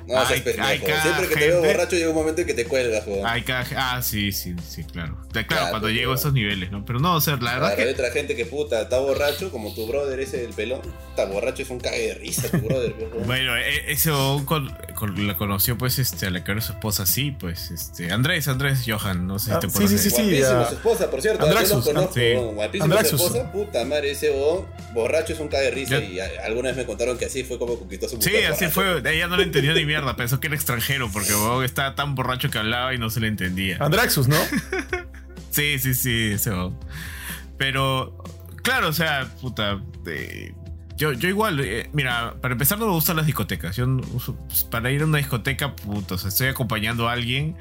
No 0.06 0.26
seas 0.26 0.40
pendejo. 0.40 0.86
Siempre 1.02 1.28
que 1.28 1.34
te 1.36 1.48
veo 1.48 1.62
borracho 1.62 1.96
llega 1.96 2.08
un 2.10 2.14
momento 2.16 2.40
en 2.40 2.46
que 2.46 2.54
te 2.54 2.64
cuelgas, 2.64 3.04
joder. 3.04 3.24
Hay 3.26 3.42
cada- 3.42 3.66
ah, 3.76 4.02
sí, 4.02 4.32
sí, 4.32 4.54
sí, 4.68 4.84
claro. 4.84 5.16
Claro, 5.32 5.46
Claro, 5.46 5.66
cuando 5.70 5.86
pero- 5.88 5.98
llego 5.98 6.12
a 6.12 6.16
esos 6.16 6.32
niveles, 6.32 6.70
¿no? 6.72 6.84
Pero 6.84 6.98
no, 6.98 7.14
o 7.14 7.20
sea, 7.20 7.36
la 7.36 7.54
verdad 7.54 7.74
Claro, 7.74 7.88
hay 7.88 7.94
otra 7.94 8.10
gente 8.10 8.34
que 8.34 8.46
puta, 8.46 8.82
está 8.82 8.98
borracho, 8.98 9.50
como 9.52 9.72
tu 9.74 9.86
brother 9.86 10.18
ese 10.20 10.38
del 10.38 10.52
pelón. 10.52 10.80
Está 11.10 11.26
borracho, 11.26 11.62
es 11.62 11.70
un 11.70 11.78
cague 11.78 12.08
de 12.08 12.14
risa 12.14 12.48
tu 12.50 12.58
brother. 12.58 12.92
pues. 12.94 13.26
Bueno, 13.26 13.56
e- 13.56 13.92
ese 13.92 14.10
con, 14.44 14.74
con- 14.96 15.26
la 15.26 15.36
conoció 15.36 15.78
pues 15.78 15.98
este 15.98 16.26
a 16.26 16.30
la 16.30 16.42
que 16.42 16.50
era 16.52 16.60
su 16.60 16.72
esposa 16.72 17.06
sí, 17.06 17.30
pues 17.30 17.70
este 17.70 18.10
Andrés, 18.10 18.48
Andrés 18.48 18.82
Johan, 18.86 19.26
no 19.26 19.38
sé 19.38 19.46
si 19.46 19.50
Ah, 19.52 19.60
te 19.60 19.68
sí, 19.68 19.76
acuerdas 19.76 20.00
sí, 20.00 20.10
sí, 20.10 20.16
sí. 20.16 20.42
Ah, 20.42 20.66
su 20.68 20.74
esposa, 20.74 21.10
por 21.10 21.22
cierto. 21.22 21.44
Andraxus, 21.46 21.70
yo 21.70 21.76
lo 21.78 21.84
conozco. 21.84 22.14
sí. 22.14 22.32
Guapísima 22.34 22.84
Andraxus, 22.86 23.20
su 23.20 23.26
esposa. 23.26 23.52
Puta 23.52 23.84
madre, 23.84 24.10
ese 24.10 24.30
huevón 24.30 24.66
borracho 24.94 25.32
es 25.34 25.40
un 25.40 25.48
cague 25.48 25.64
de 25.66 25.70
risa. 25.70 25.98
Y 25.98 26.18
alguna 26.18 26.68
vez 26.70 26.76
me 26.78 26.86
contaron 26.86 27.16
que 27.18 27.26
así 27.26 27.44
fue 27.44 27.58
como 27.58 27.78
conquistó 27.78 28.08
su 28.08 28.20
Sí, 28.20 28.30
mujer. 28.30 28.52
así 28.52 28.66
fue. 28.70 28.98
Ella 29.12 29.26
no 29.28 29.37
le 29.37 29.44
entendió 29.44 29.74
ni 29.74 29.85
mierda. 29.85 30.16
Pensó 30.16 30.40
que 30.40 30.46
era 30.48 30.56
extranjero 30.56 31.11
porque 31.12 31.33
estaba 31.64 31.94
tan 31.94 32.14
borracho 32.14 32.50
que 32.50 32.59
hablaba 32.59 32.94
y 32.94 32.98
no 32.98 33.11
se 33.11 33.20
le 33.20 33.28
entendía. 33.28 33.76
Andraxus, 33.80 34.28
¿no? 34.28 34.37
Sí, 35.50 35.80
sí, 35.80 35.94
sí, 35.94 36.30
ese 36.35 36.50
huevón. 36.50 36.78
Pero, 37.59 38.16
claro, 38.62 38.88
o 38.88 38.92
sea, 38.92 39.28
puta. 39.40 39.80
eh, 40.06 40.54
yo, 40.96 41.12
yo 41.12 41.28
igual, 41.28 41.59
eh, 41.61 41.90
mira, 41.92 42.35
para 42.40 42.52
empezar 42.52 42.78
no 42.78 42.87
me 42.87 42.92
gustan 42.92 43.16
las 43.16 43.26
discotecas. 43.26 43.74
Yo 43.74 43.85
no 43.87 44.00
uso- 44.14 44.37
pues, 44.46 44.62
para 44.62 44.92
ir 44.92 45.02
a 45.02 45.06
una 45.06 45.18
discoteca, 45.18 45.74
puta, 45.74 46.14
o 46.14 46.18
sea, 46.18 46.28
estoy 46.28 46.46
acompañando 46.48 47.09
a 47.09 47.12
alguien 47.12 47.56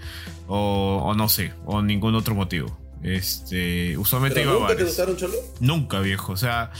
o, 0.47 1.01
o 1.03 1.15
no 1.15 1.29
sé, 1.29 1.51
o 1.65 1.81
ningún 1.81 2.13
otro 2.13 2.35
motivo. 2.35 2.79
Este, 3.01 3.97
usualmente 3.97 4.41
¿Pero 4.41 4.51
iba 4.51 4.57
a 4.57 4.59
nunca 4.59 4.67
te 4.75 4.83
bares. 4.83 4.87
gustaron 4.89 5.17
cholo? 5.17 5.33
Nunca, 5.59 5.99
viejo. 6.01 6.31
O 6.33 6.37
sea, 6.37 6.71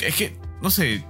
es 0.00 0.14
que, 0.16 0.36
no 0.60 0.70
sé, 0.70 1.04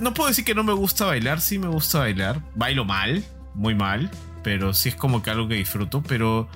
no 0.00 0.14
puedo 0.14 0.28
decir 0.28 0.44
que 0.44 0.54
no 0.54 0.64
me 0.64 0.72
gusta 0.72 1.06
bailar, 1.06 1.40
sí 1.40 1.58
me 1.58 1.68
gusta 1.68 2.00
bailar. 2.00 2.42
Bailo 2.54 2.84
mal, 2.84 3.24
muy 3.54 3.74
mal, 3.74 4.10
pero 4.42 4.74
sí 4.74 4.88
es 4.90 4.94
como 4.94 5.22
que 5.22 5.30
algo 5.30 5.48
que 5.48 5.54
disfruto, 5.54 6.02
pero 6.02 6.48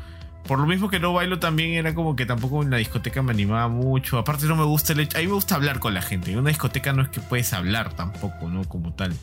por 0.46 0.58
lo 0.58 0.66
mismo 0.66 0.88
que 0.90 0.98
no 0.98 1.12
bailo 1.12 1.38
también 1.38 1.72
era 1.74 1.94
como 1.94 2.16
que 2.16 2.26
tampoco 2.26 2.62
en 2.62 2.70
la 2.70 2.78
discoteca 2.78 3.22
me 3.22 3.32
animaba 3.32 3.68
mucho. 3.68 4.18
Aparte 4.18 4.46
no 4.46 4.56
me 4.56 4.64
gusta 4.64 4.92
el 4.92 5.00
hecho, 5.00 5.16
a 5.18 5.20
mí 5.20 5.26
me 5.26 5.34
gusta 5.34 5.54
hablar 5.54 5.78
con 5.78 5.94
la 5.94 6.02
gente. 6.02 6.32
En 6.32 6.38
una 6.38 6.48
discoteca 6.48 6.92
no 6.92 7.02
es 7.02 7.08
que 7.10 7.20
puedes 7.20 7.52
hablar 7.52 7.94
tampoco, 7.94 8.48
¿no? 8.48 8.64
Como 8.68 8.92
tal. 8.94 9.14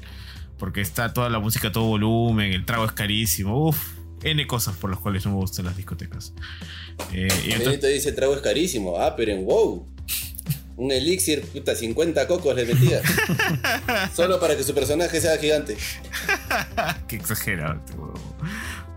Porque 0.57 0.81
está 0.81 1.13
toda 1.13 1.29
la 1.29 1.39
música 1.39 1.69
a 1.69 1.71
todo 1.71 1.85
volumen, 1.85 2.51
el 2.53 2.65
trago 2.65 2.85
es 2.85 2.91
carísimo, 2.91 3.67
uff. 3.67 3.93
N 4.21 4.45
cosas 4.47 4.75
por 4.75 4.89
las 4.89 4.99
cuales 4.99 5.25
no 5.25 5.31
me 5.31 5.37
gustan 5.37 5.63
las 5.65 5.77
discotecas. 5.77 6.33
Eh, 7.13 7.29
y 7.45 7.51
entonces- 7.51 7.65
Benito 7.65 7.87
dice: 7.87 8.11
trago 8.11 8.35
es 8.35 8.41
carísimo. 8.41 8.97
Ah, 8.99 9.15
pero 9.15 9.31
en 9.31 9.45
wow. 9.45 9.87
Un 10.79 10.93
elixir, 10.93 11.41
puta, 11.41 11.75
50 11.75 12.25
cocos 12.25 12.55
le 12.55 12.65
metía. 12.65 13.01
Solo 14.15 14.39
para 14.39 14.55
que 14.55 14.63
su 14.63 14.73
personaje 14.73 15.19
sea 15.19 15.37
gigante. 15.37 15.75
Qué 17.07 17.17
exagerado. 17.17 17.81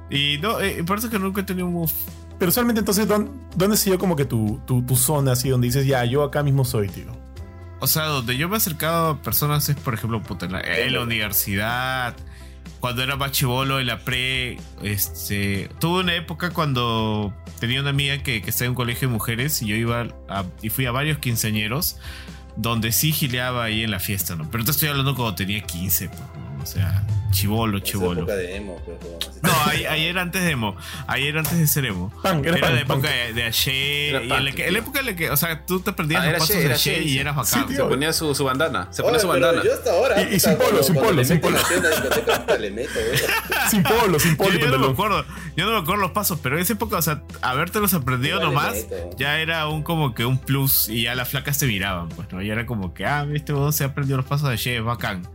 Y 0.09 0.39
no, 0.39 0.61
eh, 0.61 0.85
por 0.85 0.99
eso 0.99 1.09
es 1.09 1.13
que 1.13 1.19
nunca 1.19 1.41
he 1.41 1.45
tenido 1.45 1.67
un 1.67 1.73
move. 1.73 1.93
Pero 2.39 2.51
usualmente 2.51 2.79
entonces, 2.79 3.09
¿dónde, 3.09 3.75
ha 3.75 3.77
sido 3.77 3.99
como 3.99 4.15
que 4.15 4.25
tu, 4.25 4.61
tu, 4.65 4.83
tu 4.87 4.95
zona 4.95 5.33
así 5.33 5.49
donde 5.49 5.67
dices, 5.67 5.85
ya, 5.85 6.05
yo 6.05 6.23
acá 6.23 6.45
mismo 6.45 6.65
soy, 6.65 6.89
tío? 6.89 7.07
O 7.81 7.89
sea, 7.89 8.05
donde 8.05 8.37
yo 8.37 8.49
me 8.49 8.55
he 8.55 8.59
acercado 8.59 9.09
a 9.09 9.21
personas 9.21 9.69
es, 9.69 9.75
por 9.75 9.95
ejemplo, 9.95 10.23
puta, 10.23 10.47
en, 10.47 10.53
la, 10.53 10.61
en 10.61 10.93
la 10.93 11.01
universidad, 11.01 12.15
cuando 12.81 13.03
era 13.03 13.17
más 13.17 13.33
chivolo, 13.33 13.79
en 13.81 13.87
la 13.87 14.01
pre. 14.01 14.59
Este, 14.83 15.69
tuve 15.81 16.01
una 16.01 16.15
época 16.15 16.51
cuando 16.51 17.33
tenía 17.61 17.81
una 17.81 17.91
amiga 17.91 18.19
que, 18.23 18.43
que 18.43 18.51
estaba 18.51 18.67
en 18.67 18.71
un 18.71 18.77
colegio 18.77 19.09
de 19.09 19.15
mujeres 19.15 19.63
y 19.63 19.67
yo 19.69 19.77
iba 19.77 20.09
a- 20.29 20.45
y 20.63 20.69
fui 20.69 20.87
a 20.87 20.91
varios 20.93 21.19
quinceañeros 21.19 21.97
donde 22.57 22.93
sí 22.93 23.13
gileaba 23.13 23.65
ahí 23.65 23.83
en 23.83 23.91
la 23.91 23.99
fiesta, 24.01 24.35
¿no? 24.37 24.51
Pero 24.51 24.65
te 24.65 24.73
estoy 24.73 24.89
hablando 24.89 25.15
cuando 25.15 25.35
tenía 25.37 25.63
15, 25.63 26.09
pues, 26.09 26.21
¿no? 26.21 26.52
O 26.63 26.67
sea, 26.67 27.05
chivolo, 27.33 27.81
chivolo. 27.81 28.21
época 28.21 28.37
de 28.37 28.57
emo, 28.57 28.81
pues, 28.85 28.97
weón. 29.03 29.19
Así- 29.21 29.41
No, 29.43 29.51
ahí, 29.71 29.85
ahí 29.87 30.05
era 30.07 30.23
antes 30.23 30.43
de 30.45 30.51
emo. 30.51 30.77
Ahí 31.07 31.27
era 31.27 31.41
antes 31.41 31.59
de 31.59 31.67
ser 31.67 31.87
emo. 31.87 32.11
Punk, 32.23 32.47
era 32.47 32.57
Era 32.59 32.67
punk, 32.69 32.75
la 32.75 32.81
época 32.81 32.95
punk. 32.95 33.35
de, 33.35 33.43
Ayer. 33.45 34.15
Era 34.15 34.19
Y 34.21 34.23
en 34.23 34.29
la, 34.29 34.37
punk, 34.51 34.55
que- 34.55 34.67
en 34.69 34.73
la 34.73 34.79
época 34.79 35.01
en 35.01 35.07
la 35.07 35.17
que, 35.17 35.31
o 35.31 35.37
sea, 35.37 35.67
tú 35.67 35.81
te 35.81 35.91
aprendías 35.91 36.21
Ah, 36.23 36.25
los 36.27 36.31
era 36.31 36.39
pasos 36.39 36.57
de 36.57 36.65
era 36.65 36.75
Ayer 36.75 36.95
Che, 36.97 37.03
y 37.03 37.09
sí. 37.11 37.19
eras 37.19 37.49
Sí, 37.49 37.55
bacán. 37.57 37.69
tío. 37.75 37.77
Se 37.85 37.89
ponía 37.91 38.13
su, 38.13 38.35
su 38.35 38.45
bandana. 38.45 38.89
Se 38.93 39.03
ponía 39.03 39.15
Oye, 39.17 39.21
su 39.23 39.29
bandana. 39.29 39.63
Yo 39.65 39.75
hasta 39.75 39.91
ahora. 39.91 40.23
Y- 40.23 40.35
y 40.37 40.41
sin 40.41 40.57
polo, 40.57 40.83
sin 40.83 40.95
polo, 40.95 41.25
sin 41.25 41.41
polo. 41.41 41.59
Sin 43.71 43.83
polo, 43.83 44.19
sin 44.19 44.33
Yo, 44.33 44.37
polo. 44.37 44.59
yo 44.59 44.71
no 44.71 44.79
me 44.79 44.87
acuerdo, 44.93 45.25
yo 45.57 45.65
no 45.67 45.73
me 45.73 45.79
acuerdo 45.79 46.01
los 46.03 46.11
pasos, 46.13 46.39
pero 46.43 46.57
en 46.57 46.63
esa 46.63 46.75
época, 46.75 46.97
o 46.97 47.03
sea, 47.03 47.23
habértelos 47.41 47.95
aprendido 47.95 48.41
nomás, 48.41 48.87
ya 49.19 49.39
era 49.41 49.67
un 49.69 49.83
como 49.83 50.15
que 50.15 50.25
un 50.25 50.39
plus 50.39 50.89
y 50.89 51.03
ya 51.05 51.15
las 51.15 51.29
flacas 51.29 51.59
te 51.59 51.67
miraban, 51.67 52.09
pues, 52.11 52.31
¿no? 52.33 52.43
Y 52.43 52.51
era 52.51 52.67
como 52.67 52.93
que, 52.95 53.07
ah, 53.07 53.27
este 53.35 53.53
huevón 53.53 53.73
se 53.73 53.85
ha 53.85 53.89
aprendido 53.89 54.17
los 54.19 54.27
pasos 54.27 54.49
de 54.49 54.55
Ayer, 54.55 54.83
bacán. 54.83 55.27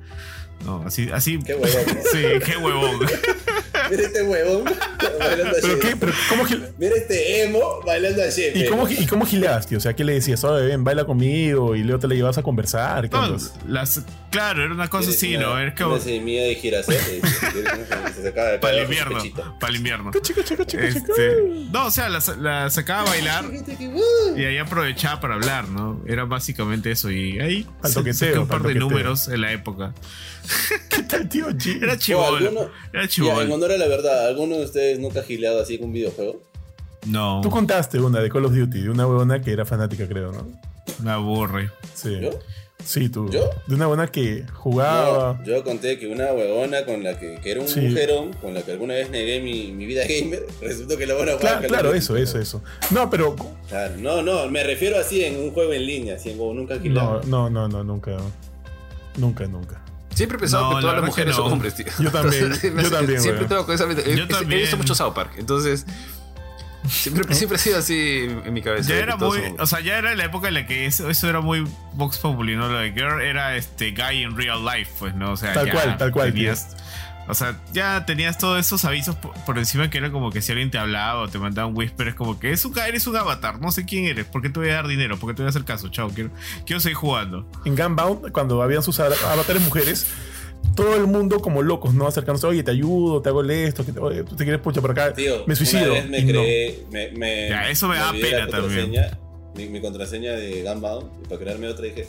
No, 0.65 0.84
así, 0.86 1.10
así. 1.13 1.39
Qué 1.46 1.54
huevón. 1.56 1.82
¿no? 1.88 2.02
Sí, 2.12 2.22
qué 2.46 2.58
huevón. 2.58 3.00
Mira 3.89 4.04
este 4.04 4.22
huevón 4.24 4.65
bailando 4.65 5.54
¿Pero 5.62 5.74
así. 5.74 5.80
qué? 5.82 5.96
¿Pero 5.96 6.12
cómo 6.30 6.46
gil- 6.46 6.67
Mira 6.78 6.96
este 6.98 7.43
emo 7.43 7.80
bailando 7.86 8.22
así. 8.24 8.43
¿Y 8.54 8.65
cómo, 8.65 8.89
¿Y 8.89 9.06
cómo 9.06 9.26
gileabas, 9.26 9.65
tío? 9.67 9.78
O 9.78 9.82
sea, 9.82 9.93
¿qué 9.96 10.04
le 10.04 10.13
decías? 10.13 10.43
Oye, 10.43 10.65
ven, 10.65 10.84
baila 10.84 11.06
conmigo 11.06 11.74
y 11.76 11.84
luego 11.84 12.00
te 12.00 12.08
la 12.10 12.15
llevas 12.15 12.38
a 12.38 12.43
conversar. 12.43 13.10
¿qué 13.10 13.15
No, 13.15 13.24
andas? 13.24 13.54
las, 13.65 14.02
claro, 14.30 14.63
era 14.63 14.74
una 14.74 14.89
cosa 14.89 15.12
así, 15.12 15.38
¿no? 15.38 15.58
Es 15.60 15.74
como 15.76 15.93
Una 15.93 16.04
semilla 16.04 16.43
de 16.43 16.56
girasol. 16.56 16.96
y- 16.96 17.17
y- 17.17 18.13
se 18.13 18.24
sacaba 18.24 18.50
de 18.50 18.60
para 18.60 18.76
el 18.78 18.84
invierno. 18.84 19.20
Para 19.60 19.70
el 19.70 19.76
invierno. 19.78 20.12
Chica, 20.22 20.43
chica, 20.43 20.65
chica, 20.65 20.65
chica. 20.65 20.86
Este, 20.86 21.43
no, 21.72 21.86
o 21.86 21.91
sea, 21.91 22.10
la, 22.10 22.20
la 22.41 22.70
sacaba 22.70 23.04
a 23.04 23.06
bailar 23.06 23.46
y 24.36 24.43
ahí 24.43 24.58
aprovechaba 24.58 25.22
para 25.22 25.36
hablar, 25.36 25.70
¿no? 25.70 26.02
Era 26.08 26.26
básicamente 26.26 26.91
eso. 26.91 27.10
Y 27.10 27.39
ahí 27.39 27.65
Al 27.84 27.91
se- 28.13 28.38
un 28.38 28.48
par 28.50 28.63
de 28.63 28.76
números 28.76 29.30
en 29.30 29.41
la 29.41 29.54
época. 29.54 29.93
¿Qué 30.89 31.03
tal, 31.03 31.27
tío 31.29 31.47
G? 31.49 31.81
Era 31.83 31.93
O 31.93 31.95
chivolo. 31.97 32.38
Era 32.39 32.51
Ya, 32.93 33.01
en 33.01 33.07
chivolo. 33.07 33.55
honor 33.55 33.71
a 33.71 33.77
la 33.77 33.88
verdad, 33.88 34.27
¿alguno 34.27 34.57
de 34.57 34.65
ustedes 34.65 34.99
nunca 34.99 35.19
ha 35.21 35.23
gileado 35.23 35.62
así 35.62 35.77
con 35.77 35.88
un 35.88 35.93
videojuego? 35.93 36.41
No, 37.05 37.39
Tú 37.41 37.49
contaste 37.49 37.99
una 37.99 38.19
de 38.19 38.29
Call 38.29 38.45
of 38.45 38.53
Duty, 38.53 38.81
de 38.81 38.89
una 38.89 39.07
huevona 39.07 39.41
que 39.41 39.51
era 39.51 39.65
fanática, 39.65 40.07
creo, 40.07 40.31
¿no? 40.31 40.47
me 41.03 41.12
aburre. 41.12 41.69
Sí. 41.93 42.19
¿Yo? 42.21 42.31
Sí, 42.83 43.10
tú. 43.10 43.29
¿Yo? 43.29 43.49
De 43.67 43.75
una 43.75 43.86
huevona 43.88 44.07
que 44.07 44.45
jugaba. 44.53 45.33
No, 45.39 45.45
yo 45.45 45.63
conté 45.63 45.97
que 45.99 46.07
una 46.07 46.31
huevona 46.31 46.86
con 46.86 47.03
la 47.03 47.19
que, 47.19 47.39
que 47.41 47.51
era 47.51 47.62
un 47.62 47.67
Sí. 47.67 47.81
mujerón, 47.81 48.33
con 48.33 48.53
la 48.53 48.62
que 48.62 48.71
alguna 48.71 48.93
vez 48.93 49.10
negué 49.10 49.41
mi, 49.41 49.71
mi 49.71 49.86
vida 49.86 50.03
gamer, 50.07 50.45
resultó 50.62 50.97
que 50.97 51.05
la 51.05 51.15
buena 51.15 51.38
Claro, 51.38 51.67
claro, 51.67 51.93
eso, 51.93 52.15
eso, 52.17 52.39
eso. 52.39 52.62
No, 52.91 53.10
pero. 53.10 53.36
Claro, 53.67 53.95
no, 53.97 54.21
no, 54.21 54.47
me 54.49 54.63
refiero 54.63 54.97
así 54.99 55.23
en 55.23 55.38
un 55.39 55.51
juego 55.51 55.73
en 55.73 55.86
línea, 55.86 56.15
así 56.15 56.29
en 56.29 56.38
como 56.38 56.53
nunca 56.53 56.75
No, 56.75 56.81
gilado. 56.81 57.21
no, 57.27 57.49
no, 57.49 57.67
no, 57.67 57.83
nunca. 57.83 58.15
Nunca, 59.17 59.45
nunca. 59.47 59.81
Siempre 60.17 60.38
he 60.38 60.39
pensado 60.41 60.63
No, 60.63 60.69
que 60.69 60.75
la 60.75 60.82
todas 60.82 60.95
las 60.97 61.06
mujeres 61.06 61.38
no. 61.38 61.43
son 61.43 61.53
hombres, 61.53 61.75
tío. 61.75 61.86
Yo 61.99 62.12
también, 62.12 62.43
Entonces, 62.51 62.73
yo 62.84 62.89
también, 62.89 63.21
Siempre 63.21 63.45
tengo 63.45 63.65
con 63.65 63.75
esa 63.75 63.86
mente- 63.86 64.12
he- 64.12 64.17
Yo 64.17 64.23
he- 64.23 64.27
también. 64.27 64.60
He 64.60 64.62
visto 64.63 64.77
mucho 64.77 64.95
South 64.95 65.13
Park, 65.13 65.32
entonces. 65.38 65.86
Siempre, 66.89 67.34
siempre 67.36 67.58
ha 67.58 67.60
sido 67.60 67.77
así 67.77 68.27
en 68.45 68.53
mi 68.53 68.62
cabeza. 68.62 68.89
Ya 68.89 68.95
era 68.95 69.15
muy, 69.17 69.39
son 69.41 69.60
o 69.62 69.65
sea, 69.67 69.80
ya 69.82 69.97
era 69.97 70.15
la 70.15 70.25
época 70.25 70.47
en 70.47 70.53
la 70.56 70.65
que 70.65 70.86
eso, 70.86 71.10
eso 71.10 71.30
era 71.30 71.41
muy 71.41 71.67
Vox 71.93 72.17
Populi, 72.17 72.56
¿no? 72.56 72.67
Lo 72.69 72.80
de 72.80 72.91
Girl 72.93 73.21
era 73.21 73.56
este 73.58 73.91
guy 73.91 74.23
in 74.23 74.36
real 74.38 74.63
life, 74.65 74.91
pues, 74.97 75.13
¿no? 75.13 75.32
O 75.34 75.38
sea, 75.38 75.53
Tal 75.53 75.65
ya 75.67 75.71
cual, 75.73 75.97
tal 75.97 76.12
cual, 76.12 76.34
Tenías, 76.34 76.75
o 77.27 77.33
sea, 77.33 77.59
ya 77.73 78.05
tenías 78.05 78.37
todos 78.37 78.59
esos 78.59 78.85
avisos 78.85 79.15
por, 79.15 79.33
por 79.45 79.57
encima 79.57 79.89
que 79.89 79.97
era 79.97 80.11
como 80.11 80.31
que 80.31 80.41
si 80.41 80.51
alguien 80.51 80.71
te 80.71 80.77
hablaba 80.77 81.21
o 81.23 81.27
te 81.27 81.37
mandaba 81.39 81.67
un 81.67 81.75
whisper, 81.77 82.07
es 82.09 82.15
como 82.15 82.39
que 82.39 82.51
es 82.51 82.63
un, 82.65 82.77
eres 82.79 83.05
un 83.07 83.15
avatar, 83.17 83.59
no 83.61 83.71
sé 83.71 83.85
quién 83.85 84.05
eres, 84.05 84.25
¿por 84.25 84.41
qué 84.41 84.49
te 84.49 84.59
voy 84.59 84.69
a 84.69 84.75
dar 84.75 84.87
dinero? 84.87 85.17
¿Por 85.17 85.29
qué 85.29 85.35
te 85.35 85.41
voy 85.43 85.47
a 85.47 85.49
hacer 85.49 85.63
caso? 85.65 85.89
Chao, 85.89 86.09
quiero, 86.09 86.29
quiero 86.65 86.79
seguir 86.79 86.95
jugando. 86.97 87.49
En 87.65 87.75
Gunbound, 87.75 88.31
cuando 88.31 88.61
habían 88.61 88.83
sus 88.83 88.99
av- 88.99 89.13
avatares 89.31 89.61
mujeres, 89.61 90.07
todo 90.75 90.95
el 90.95 91.07
mundo 91.07 91.39
como 91.39 91.61
locos, 91.61 91.93
¿no? 91.93 92.07
Acercándose, 92.07 92.45
oye, 92.47 92.63
te 92.63 92.71
ayudo, 92.71 93.21
te 93.21 93.29
hago 93.29 93.43
esto, 93.43 93.85
que 93.85 93.91
te, 93.91 93.99
oye, 93.99 94.23
tú 94.23 94.35
te 94.35 94.43
quieres 94.43 94.61
pucha 94.61 94.79
por 94.81 94.91
acá. 94.91 95.13
Tío, 95.13 95.43
me 95.47 95.55
suicido. 95.55 95.93
Una 95.93 96.01
vez 96.01 96.09
me 96.09 96.21
no. 96.21 96.41
creé. 96.41 96.83
Me, 96.91 97.11
me, 97.11 97.49
Ya, 97.49 97.69
eso 97.69 97.87
me 97.87 97.95
da 97.97 98.09
olvidé 98.09 98.29
pena 98.31 98.47
también. 98.47 98.91
Mi, 99.55 99.67
mi 99.69 99.81
contraseña 99.81 100.33
de 100.33 100.61
Gunbound, 100.63 101.23
y 101.23 101.27
para 101.27 101.39
crearme 101.41 101.67
otra 101.67 101.85
dije, 101.85 102.07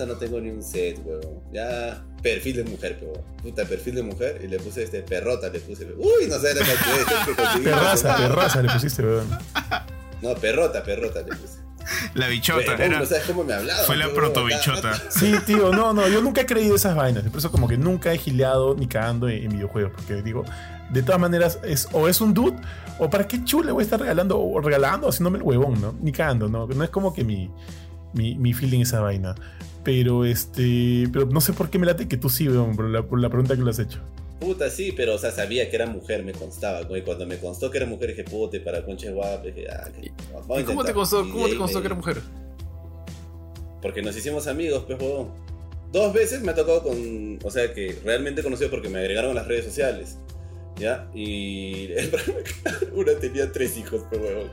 puta, 0.00 0.12
no 0.12 0.18
tengo 0.18 0.40
ni 0.40 0.50
un 0.50 0.62
set, 0.62 0.98
weón. 1.04 1.42
Ya, 1.52 2.02
perfil 2.22 2.56
de 2.56 2.64
mujer, 2.64 2.98
weón. 3.02 3.22
Puta, 3.42 3.64
perfil 3.64 3.96
de 3.96 4.02
mujer, 4.02 4.40
y 4.42 4.48
le 4.48 4.58
puse 4.58 4.82
este 4.82 5.02
perrota, 5.02 5.48
le 5.48 5.60
puse. 5.60 5.84
Uy, 5.96 6.26
no 6.28 6.38
sé 6.38 6.54
la 6.54 6.64
cantidad 6.64 6.98
de 6.98 7.26
que 7.26 7.36
conseguí. 7.36 7.64
Perraza, 7.64 8.16
perraza 8.16 8.62
le 8.62 8.72
pusiste, 8.72 9.02
weón. 9.02 9.28
No, 10.22 10.34
perrota, 10.34 10.82
perrota 10.82 11.20
le 11.20 11.36
puse. 11.36 11.60
La 12.14 12.28
bichota, 12.28 12.74
era, 12.74 13.00
no 13.00 13.06
sabes 13.06 13.24
cómo 13.24 13.42
me 13.42 13.54
hablaba. 13.54 13.82
fue 13.84 13.96
la 13.96 14.12
protobichota. 14.12 14.94
Sí, 15.10 15.34
tío, 15.46 15.72
no, 15.72 15.92
no, 15.92 16.06
yo 16.08 16.20
nunca 16.20 16.42
he 16.42 16.46
creído 16.46 16.76
esas 16.76 16.94
vainas. 16.94 17.24
Por 17.24 17.38
eso 17.38 17.50
como 17.50 17.66
que 17.66 17.76
nunca 17.76 18.12
he 18.12 18.18
gileado 18.18 18.76
ni 18.76 18.86
cagando 18.86 19.28
en, 19.28 19.44
en 19.44 19.50
videojuegos. 19.50 19.92
Porque 19.96 20.22
digo, 20.22 20.44
de 20.90 21.02
todas 21.02 21.20
maneras, 21.20 21.58
es, 21.64 21.88
o 21.92 22.06
es 22.06 22.20
un 22.20 22.32
dude, 22.32 22.56
o 22.98 23.10
para 23.10 23.26
qué 23.26 23.42
chule 23.44 23.72
voy 23.72 23.80
a 23.80 23.84
estar 23.84 23.98
regalando, 23.98 24.38
o 24.38 24.60
regalando, 24.60 25.08
haciéndome 25.08 25.38
el 25.38 25.42
huevón, 25.42 25.80
¿no? 25.80 25.94
Ni 26.00 26.12
cagando, 26.12 26.48
¿no? 26.48 26.66
No 26.66 26.84
es 26.84 26.90
como 26.90 27.12
que 27.12 27.24
mi, 27.24 27.50
mi, 28.12 28.36
mi 28.36 28.52
feeling 28.52 28.82
esa 28.82 29.00
vaina. 29.00 29.34
Pero 29.84 30.24
este, 30.24 31.08
pero 31.12 31.26
no 31.26 31.40
sé 31.40 31.52
por 31.54 31.70
qué 31.70 31.78
me 31.78 31.86
late 31.86 32.06
que 32.06 32.16
tú 32.16 32.28
sí, 32.28 32.48
weón, 32.48 32.76
por 32.76 32.86
la, 32.90 33.02
por 33.02 33.20
la 33.20 33.28
pregunta 33.28 33.56
que 33.56 33.62
le 33.62 33.70
has 33.70 33.78
hecho. 33.78 33.98
Puta, 34.38 34.70
sí, 34.70 34.92
pero 34.96 35.14
o 35.14 35.18
sea, 35.18 35.30
sabía 35.32 35.68
que 35.68 35.76
era 35.76 35.86
mujer, 35.86 36.22
me 36.24 36.32
constaba. 36.32 36.80
Y 36.96 37.02
cuando 37.02 37.26
me 37.26 37.38
constó 37.38 37.70
que 37.70 37.78
era 37.78 37.86
mujer, 37.86 38.10
dije, 38.10 38.24
puta, 38.24 38.56
y 38.56 38.60
para 38.60 38.84
conches 38.84 39.12
guapas, 39.12 39.44
dije, 39.44 39.66
ah, 39.70 39.88
que- 39.94 40.06
¿Y 40.60 40.64
cómo 40.64 40.84
te 40.84 40.92
constó, 40.94 41.26
Y 41.26 41.30
cómo 41.30 41.48
te 41.48 41.56
constó 41.56 41.78
me- 41.78 41.82
que 41.82 41.86
era 41.86 41.94
mujer? 41.94 42.20
Porque 43.82 44.02
nos 44.02 44.16
hicimos 44.16 44.46
amigos, 44.46 44.84
pues, 44.86 45.00
huevón. 45.00 45.28
Dos 45.92 46.12
veces 46.12 46.42
me 46.42 46.52
ha 46.52 46.54
tocado 46.54 46.82
con. 46.84 47.38
O 47.42 47.50
sea, 47.50 47.72
que 47.74 47.98
realmente 48.04 48.42
conocido 48.42 48.70
porque 48.70 48.88
me 48.88 48.98
agregaron 49.00 49.32
a 49.32 49.34
las 49.34 49.48
redes 49.48 49.64
sociales. 49.64 50.18
¿Ya? 50.78 51.10
Y. 51.14 51.92
el 51.92 52.08
problema 52.08 52.40
es 52.40 52.52
que 52.78 52.86
Una 52.94 53.12
tenía 53.14 53.50
tres 53.52 53.76
hijos, 53.76 54.02
pues, 54.08 54.20
huevón. 54.22 54.50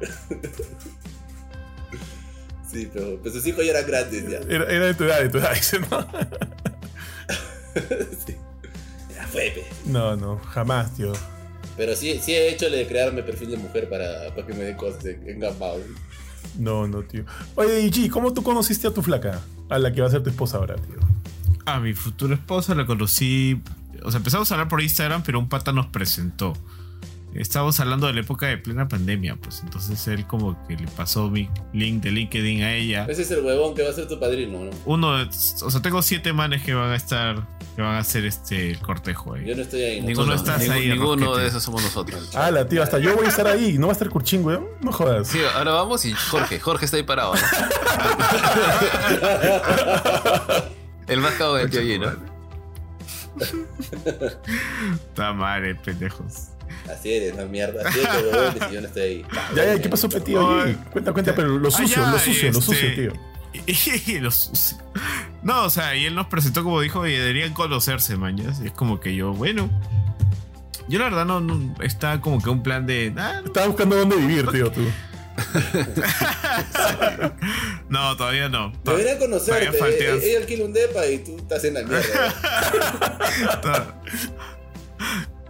Sí, 2.72 2.90
pero 2.94 3.18
pues 3.22 3.34
sus 3.34 3.46
hijos 3.48 3.66
ya 3.66 3.72
eran 3.72 3.88
grandes, 3.88 4.30
ya. 4.30 4.40
Era, 4.40 4.66
era 4.66 4.86
de 4.88 4.94
tu 4.94 5.04
edad, 5.06 5.22
de 5.22 5.30
tu 5.30 5.38
edad, 5.38 5.54
dice, 5.54 5.80
¿no? 5.80 5.88
Sí. 8.26 8.36
Ya 9.14 9.28
fue, 9.28 9.52
pe. 9.54 9.64
No, 9.86 10.16
no, 10.16 10.40
jamás, 10.40 10.96
tío. 10.96 11.14
Pero 11.78 11.96
sí, 11.96 12.20
sí 12.22 12.34
he 12.34 12.50
hecho 12.50 12.70
de 12.72 12.88
crearme 12.88 13.22
perfil 13.22 13.52
de 13.52 13.58
mujer 13.58 13.88
para, 13.88 14.34
para 14.34 14.48
que 14.48 14.54
me 14.54 14.64
den 14.64 14.76
cosas 14.76 15.06
en, 15.06 15.40
Gambao. 15.40 15.80
No, 16.58 16.88
no, 16.88 17.04
tío. 17.04 17.24
Oye, 17.54 17.82
y 17.82 17.92
G, 17.92 18.10
¿cómo 18.10 18.34
tú 18.34 18.42
conociste 18.42 18.88
a 18.88 18.92
tu 18.92 19.04
flaca? 19.04 19.42
A 19.70 19.78
la 19.78 19.94
que 19.94 20.02
va 20.02 20.08
a 20.08 20.12
ser 20.12 20.24
tu 20.24 20.32
esposa 20.32 20.58
ahora, 20.58 20.76
tío. 20.76 20.98
A 21.66 21.80
mi 21.80 21.94
futura 21.94 22.34
esposa 22.34 22.74
la 22.74 22.88
conocí. 22.88 23.62
O 24.04 24.10
sea, 24.10 24.18
empezamos 24.18 24.50
a 24.50 24.56
hablar 24.56 24.70
por 24.70 24.82
Instagram, 24.82 25.22
pero 25.24 25.38
un 25.38 25.50
pata 25.50 25.72
nos 25.72 25.86
presentó. 25.86 26.54
Estábamos 27.38 27.80
hablando 27.80 28.08
de 28.08 28.14
la 28.14 28.22
época 28.22 28.48
de 28.48 28.58
plena 28.58 28.88
pandemia, 28.88 29.36
pues 29.36 29.62
entonces 29.64 30.08
él 30.08 30.26
como 30.26 30.58
que 30.68 30.76
le 30.76 30.88
pasó 30.88 31.30
mi 31.30 31.50
link 31.72 32.02
de 32.04 32.12
LinkedIn 32.12 32.64
a 32.64 32.74
ella. 32.74 33.06
Ese 33.08 33.22
es 33.22 33.30
el 33.32 33.46
huevón 33.46 33.76
que 33.76 33.84
va 33.84 33.92
a 33.92 33.94
ser 33.94 34.08
tu 34.08 34.20
padrino, 34.20 34.64
¿no? 34.66 34.72
Uno, 34.86 35.18
de- 35.18 35.30
o 35.62 35.70
sea, 35.72 35.82
tengo 35.82 36.02
siete 36.02 36.34
manes 36.34 36.64
que 36.64 36.74
van 36.74 36.90
a 36.92 36.96
estar, 36.96 37.48
que 37.76 37.82
van 37.84 37.94
a 37.96 38.00
hacer 38.00 38.26
este 38.26 38.72
el 38.72 38.80
cortejo 38.80 39.36
ahí. 39.36 39.46
Yo 39.46 39.56
no 39.56 39.62
estoy 39.62 39.82
ahí, 39.84 40.02
¿no? 40.02 40.08
Ninguno 40.08 40.34
Ninguno, 40.34 40.36
estás 40.36 40.60
ningún- 40.62 40.76
ahí, 40.76 40.90
ninguno 40.90 41.26
Rosquete. 41.26 41.42
de 41.44 41.48
esos 41.48 41.64
somos 41.64 41.84
nosotros. 41.84 42.32
Ah, 42.36 42.50
la 42.50 42.68
tío, 42.68 42.82
hasta 42.82 42.98
yo 43.00 43.16
voy 43.16 43.28
a 43.28 43.30
estar 43.30 43.46
ahí. 43.48 43.78
¿No 43.78 43.86
va 43.88 43.92
a 43.92 43.94
estar 43.94 44.10
Curchín, 44.10 44.44
weón? 44.44 44.66
No 44.82 44.92
jodas. 44.92 45.28
Sí, 45.28 45.40
ahora 45.56 45.74
vamos 45.74 46.04
y 46.06 46.14
Jorge, 46.14 46.60
Jorge 46.60 46.86
está 46.86 46.98
ahí 46.98 47.04
parado. 47.04 47.34
¿no? 47.36 47.40
El 51.08 51.22
más 51.22 51.34
cabo 51.36 51.54
del 51.56 51.70
tío 51.70 51.80
allí, 51.82 52.00
¿no? 52.00 52.12
Está 55.10 55.34
madre, 55.34 55.76
pendejos. 55.76 56.48
Así 56.92 57.14
eres, 57.14 57.36
no 57.36 57.46
mierda. 57.48 57.88
Así 57.88 58.00
eres, 58.00 58.24
huevón, 58.32 58.56
y 58.56 58.60
si 58.68 58.74
yo 58.74 58.82
no 58.82 58.88
estoy 58.88 59.02
ahí. 59.04 59.26
Ya, 59.56 59.66
ya, 59.66 59.82
¿qué 59.82 59.90
pasó, 59.90 60.10
tío? 60.10 60.46
Oye, 60.46 60.76
cuenta, 60.92 61.14
cuenta, 61.14 61.36
pero 61.36 61.58
lo 61.58 61.72
sucio, 61.72 61.98
Ah, 62.00 62.06
ya, 62.06 62.12
lo 62.12 62.20
sucio, 62.20 62.52
lo 62.52 62.60
este, 62.60 62.74
sucio, 62.74 62.96
tío. 62.96 63.14
Lo 64.22 64.30
sucio. 64.32 64.78
No, 65.42 65.64
o 65.64 65.70
sea, 65.70 65.96
y 65.96 66.06
él 66.06 66.14
nos 66.14 66.28
presentó 66.28 66.64
como 66.64 66.80
dijo, 66.82 67.08
y 67.08 67.14
deberían 67.14 67.54
conocerse, 67.54 68.16
mañas. 68.16 68.60
Y 68.64 68.68
es 68.68 68.72
como 68.72 69.00
que 69.00 69.16
yo, 69.16 69.34
bueno. 69.34 69.70
Yo 70.88 71.00
la 71.00 71.06
verdad 71.06 71.26
no, 71.26 71.40
no 71.42 71.76
está 71.82 72.22
como 72.22 72.42
que 72.42 72.50
un 72.50 72.62
plan 72.64 72.86
de. 72.86 73.14
ah, 73.18 73.42
Estaba 73.44 73.68
buscando 73.68 73.96
dónde 73.96 74.16
vivir, 74.16 74.48
tío, 74.48 74.72
tú. 74.72 74.82
no, 77.90 78.16
todavía 78.18 78.50
no. 78.50 78.72
Deberían 78.84 79.18
conocerte. 79.18 79.66
Todavía 79.66 79.80
falteas. 79.80 80.24
Ella 80.24 80.40
alquila 80.40 80.66
un 80.66 80.74
depa 80.74 81.06
y 81.08 81.20
tú 81.20 81.38
estás 81.38 81.64
en 81.64 81.74
la 81.76 81.84
mierda. 81.84 82.36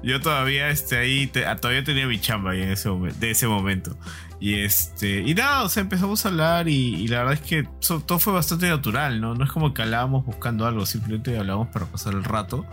Yo 0.03 0.21
todavía 0.21 0.69
este, 0.69 0.97
ahí 0.97 1.31
ah, 1.45 1.55
todavía 1.55 1.83
tenía 1.83 2.07
mi 2.07 2.19
chamba 2.19 2.51
ahí 2.51 2.61
en 2.61 2.69
ese 2.69 2.89
momento, 2.89 3.19
de 3.19 3.31
ese 3.31 3.47
momento. 3.47 3.97
Y 4.39 4.55
este, 4.55 5.21
y 5.21 5.33
nada, 5.33 5.63
o 5.63 5.69
sea, 5.69 5.81
empezamos 5.81 6.25
a 6.25 6.29
hablar 6.29 6.67
y, 6.67 7.07
la 7.07 7.19
verdad 7.19 7.33
es 7.33 7.41
que 7.41 7.67
todo 8.05 8.19
fue 8.19 8.33
bastante 8.33 8.69
natural, 8.69 9.19
¿no? 9.19 9.33
No 9.33 9.43
es 9.43 9.51
como 9.51 9.73
que 9.73 9.81
hablábamos 9.81 10.25
buscando 10.25 10.67
algo, 10.67 10.85
simplemente 10.85 11.37
hablábamos 11.37 11.69
para 11.69 11.85
pasar 11.85 12.13
el 12.13 12.23
rato. 12.23 12.65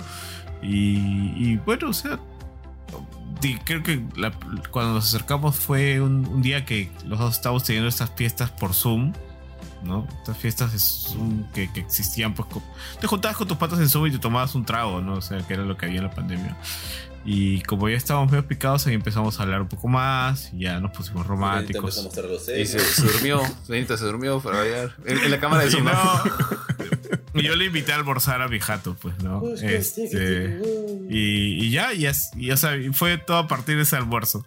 Y, 0.63 1.57
bueno, 1.59 1.91
o 1.91 1.93
sea, 1.93 2.19
creo 3.65 3.83
que 3.83 4.03
cuando 4.71 4.95
nos 4.95 5.07
acercamos 5.07 5.57
fue 5.57 6.01
un, 6.01 6.43
día 6.43 6.65
que 6.65 6.91
los 7.07 7.19
dos 7.19 7.35
estábamos 7.35 7.65
teniendo 7.65 7.89
estas 7.89 8.11
fiestas 8.15 8.51
por 8.51 8.75
Zoom 8.75 9.13
¿no? 9.83 10.07
Estas 10.21 10.39
fiestas 10.39 11.15
que, 11.53 11.69
existían, 11.77 12.33
pues 12.33 12.49
te 12.99 13.07
juntabas 13.07 13.37
con 13.37 13.47
tus 13.47 13.59
patas 13.59 13.79
en 13.81 13.91
Zoom 13.91 14.07
y 14.07 14.13
te 14.13 14.19
tomabas 14.19 14.55
un 14.55 14.65
trago, 14.65 15.03
¿no? 15.03 15.15
O 15.15 15.21
sea, 15.21 15.39
que 15.47 15.53
era 15.53 15.63
lo 15.63 15.77
que 15.77 15.85
había 15.85 15.99
en 15.99 16.05
la 16.05 16.11
pandemia. 16.11 16.57
Y 17.27 17.63
como 17.63 17.89
ya 17.89 17.97
estábamos 17.97 18.31
medio 18.31 18.47
picados, 18.47 18.87
ahí 18.87 18.95
empezamos 18.95 19.41
a 19.41 19.45
hablar 19.45 19.63
un 19.63 19.69
poco 19.69 19.89
más, 19.89 20.53
y 20.53 20.61
ya 20.61 20.79
nos 20.81 20.91
pusimos 20.91 21.27
románticos. 21.27 21.97
Empezamos 21.97 22.19
a 22.19 22.29
mostrar 22.29 22.55
los 22.55 22.59
Y 22.59 22.67
se, 22.67 23.03
durmió, 23.03 23.41
Benito 23.67 23.97
se 23.97 24.05
durmió 24.05 24.41
para 24.41 24.59
variar. 24.59 24.95
En, 25.07 25.19
en 25.19 25.31
la 25.31 25.41
cámara 25.41 25.65
de 25.65 25.71
Zoom. 25.71 25.85
no, 25.85 26.23
y 27.35 27.43
yo 27.43 27.57
le 27.57 27.65
invité 27.65 27.93
a 27.93 27.97
almorzar 27.97 28.43
a 28.43 28.49
mi 28.49 28.61
jato, 28.61 28.95
pues, 29.01 29.19
¿no? 29.23 29.41
Pues, 29.41 29.63
Este, 29.63 30.61
y, 31.09 31.65
y 31.65 31.71
ya, 31.71 31.95
y, 31.95 32.07
y, 32.37 32.51
o 32.51 32.57
sea, 32.57 32.73
fue 32.93 33.17
todo 33.17 33.39
a 33.39 33.49
partir 33.49 33.77
de 33.77 33.83
ese 33.83 33.97
almuerzo, 33.97 34.45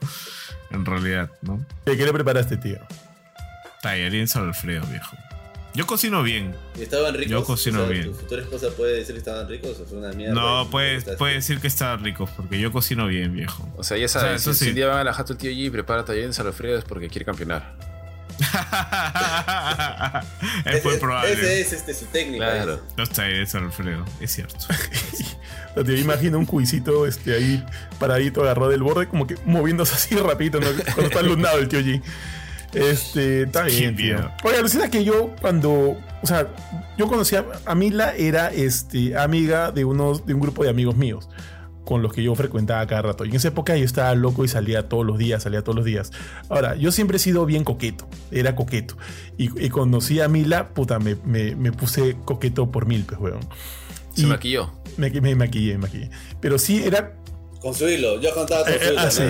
en 0.70 0.86
realidad, 0.86 1.32
¿no? 1.42 1.66
¿Qué 1.86 1.96
le 1.96 2.13
preparaste, 2.13 2.58
tío? 2.58 2.78
Tallerín 3.82 4.28
San 4.28 4.48
Alfredo, 4.48 4.86
viejo. 4.88 5.18
Yo 5.78 5.86
cocino 5.86 6.24
bien. 6.24 6.56
¿Y 6.76 6.82
estaban 6.82 7.13
ricos? 7.13 7.30
Yo 7.30 7.44
cocino 7.44 7.84
O 7.84 7.84
sea, 7.84 7.94
bien. 7.94 8.06
¿Tu 8.08 8.13
futura 8.16 8.42
esposa 8.42 8.70
puede 8.76 8.96
decir 8.96 9.13
que 9.13 9.20
estaban 9.20 9.48
ricos 9.48 9.80
o 9.80 9.86
fue 9.86 10.00
una 10.00 10.12
mierda? 10.12 10.34
No, 10.34 10.68
puede, 10.72 11.00
puede 11.18 11.36
decir 11.36 11.60
que 11.60 11.68
está 11.68 11.96
rico, 11.98 12.28
porque 12.36 12.60
yo 12.60 12.72
cocino 12.72 13.06
bien, 13.06 13.32
viejo. 13.32 13.70
O 13.78 13.84
sea, 13.84 13.96
ya 13.96 14.06
O 14.06 14.10
sea, 14.10 14.22
sabes, 14.22 14.42
eso 14.42 14.54
si, 14.54 14.60
sí. 14.60 14.66
si 14.66 14.70
un 14.72 14.76
día 14.76 14.88
van 14.88 14.98
a 14.98 15.04
la 15.04 15.13
jato 15.13 15.34
el 15.34 15.40
tío 15.40 15.52
G 15.52 15.68
y 15.68 15.70
prepara 15.70 16.04
talleres 16.04 16.30
en 16.30 16.34
San 16.34 16.48
Alfredo 16.48 16.80
es 16.80 16.84
porque 16.84 17.10
quiere 17.10 17.26
campeonar. 17.26 17.76
es 20.66 20.84
muy 20.84 20.98
probable. 20.98 21.34
Ese 21.34 21.62
es 21.62 21.74
este, 21.74 21.94
su 21.94 22.08
técnica. 22.08 22.54
Claro. 22.54 22.82
Los 22.96 23.12
talleres 23.12 23.52
San 23.52 23.66
Alfredo, 23.66 24.04
es 24.20 24.32
cierto. 24.32 24.66
Imagino 25.96 26.40
un 26.40 26.48
cuisito 26.48 27.06
este, 27.06 27.36
ahí 27.36 27.63
paradito, 28.00 28.42
agarrado 28.42 28.72
del 28.72 28.82
borde, 28.82 29.08
como 29.08 29.28
que 29.28 29.36
moviéndose 29.46 29.94
así 29.94 30.16
rapidito, 30.16 30.60
¿no? 30.60 30.66
cuando 30.86 31.04
está 31.04 31.20
alumnado 31.20 31.60
el 31.60 31.68
tío 31.68 31.82
G. 31.82 32.02
Este, 32.74 33.44
está 33.44 33.64
bien, 33.64 33.96
tío. 33.96 34.18
Oye, 34.44 34.58
alucina 34.58 34.90
que 34.90 35.04
yo 35.04 35.32
cuando, 35.42 35.72
o 36.22 36.26
sea, 36.28 36.48
yo 36.98 37.08
conocía 37.08 37.46
a 37.66 37.76
Mila, 37.76 38.14
era 38.16 38.50
este, 38.50 39.18
amiga 39.18 39.72
de, 39.72 39.86
unos, 39.86 40.26
de 40.26 40.34
un 40.34 40.42
grupo 40.42 40.64
de 40.64 40.70
amigos 40.70 40.96
míos 40.98 41.30
con 41.86 42.02
los 42.02 42.12
que 42.12 42.22
yo 42.22 42.36
frecuentaba 42.36 42.86
cada 42.86 43.02
rato. 43.04 43.24
Y 43.24 43.30
en 43.30 43.36
esa 43.38 43.48
época 43.48 43.78
yo 43.78 43.86
estaba 43.86 44.14
loco 44.14 44.44
y 44.44 44.50
salía 44.50 44.90
todos 44.90 45.06
los 45.06 45.18
días, 45.18 45.44
salía 45.44 45.64
todos 45.64 45.78
los 45.78 45.86
días. 45.86 46.12
Ahora, 46.50 46.76
yo 46.76 46.92
siempre 46.92 47.16
he 47.16 47.20
sido 47.20 47.46
bien 47.46 47.64
coqueto, 47.64 48.10
era 48.30 48.56
coqueto. 48.56 48.98
Y, 49.38 49.46
y 49.66 49.70
conocí 49.70 50.20
a 50.20 50.28
Mila, 50.28 50.70
puta, 50.74 51.00
me, 51.00 51.16
me- 51.24 51.56
me 51.56 51.72
puse 51.72 52.18
coqueto 52.26 52.70
por 52.72 52.88
mil, 52.88 53.06
pues, 53.06 53.18
weón. 53.22 53.40
Se 54.14 54.24
Y 54.24 54.26
maquilló. 54.26 54.70
me, 54.98 55.10
me 55.22 55.36
maquillé, 55.36 55.74
me 55.74 55.84
maquillé. 55.88 56.10
Pero 56.42 56.58
sí 56.60 56.84
era 56.84 57.14
Con 57.62 57.74
su 57.74 57.88
hilo. 57.89 58.20
Yo 58.22 58.34
contaba 58.34 58.63
con 58.63 58.74
su 58.74 58.80
hilo. 58.89 59.00
ah, 59.00 59.10
sí, 59.12 59.22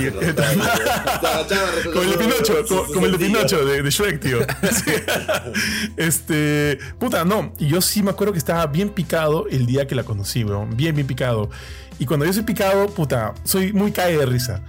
como 1.91 2.01
el 2.03 2.11
de 2.11 2.17
Pinocho, 2.17 2.65
como, 2.93 3.05
el 3.05 3.11
de. 3.13 3.17
Pinocho 3.17 3.65
de, 3.65 3.89
Shrek, 3.89 4.19
tío. 4.19 4.39
Este, 5.97 6.77
puta, 6.99 7.25
no. 7.25 7.53
Y 7.59 7.67
yo 7.67 7.81
sí 7.81 8.03
me 8.03 8.11
acuerdo 8.11 8.33
que 8.33 8.39
estaba 8.39 8.65
bien 8.67 8.89
picado 8.89 9.47
el 9.49 9.65
día 9.65 9.87
que 9.87 9.95
la 9.95 10.03
conocí, 10.03 10.43
weón. 10.43 10.75
Bien, 10.75 10.95
bien 10.95 11.07
picado. 11.07 11.49
Y 11.99 12.05
cuando 12.05 12.25
yo 12.25 12.33
soy 12.33 12.43
picado, 12.43 12.87
puta, 12.87 13.33
soy 13.43 13.73
muy 13.73 13.91
cae 13.91 14.17
de 14.17 14.25
risa. 14.25 14.61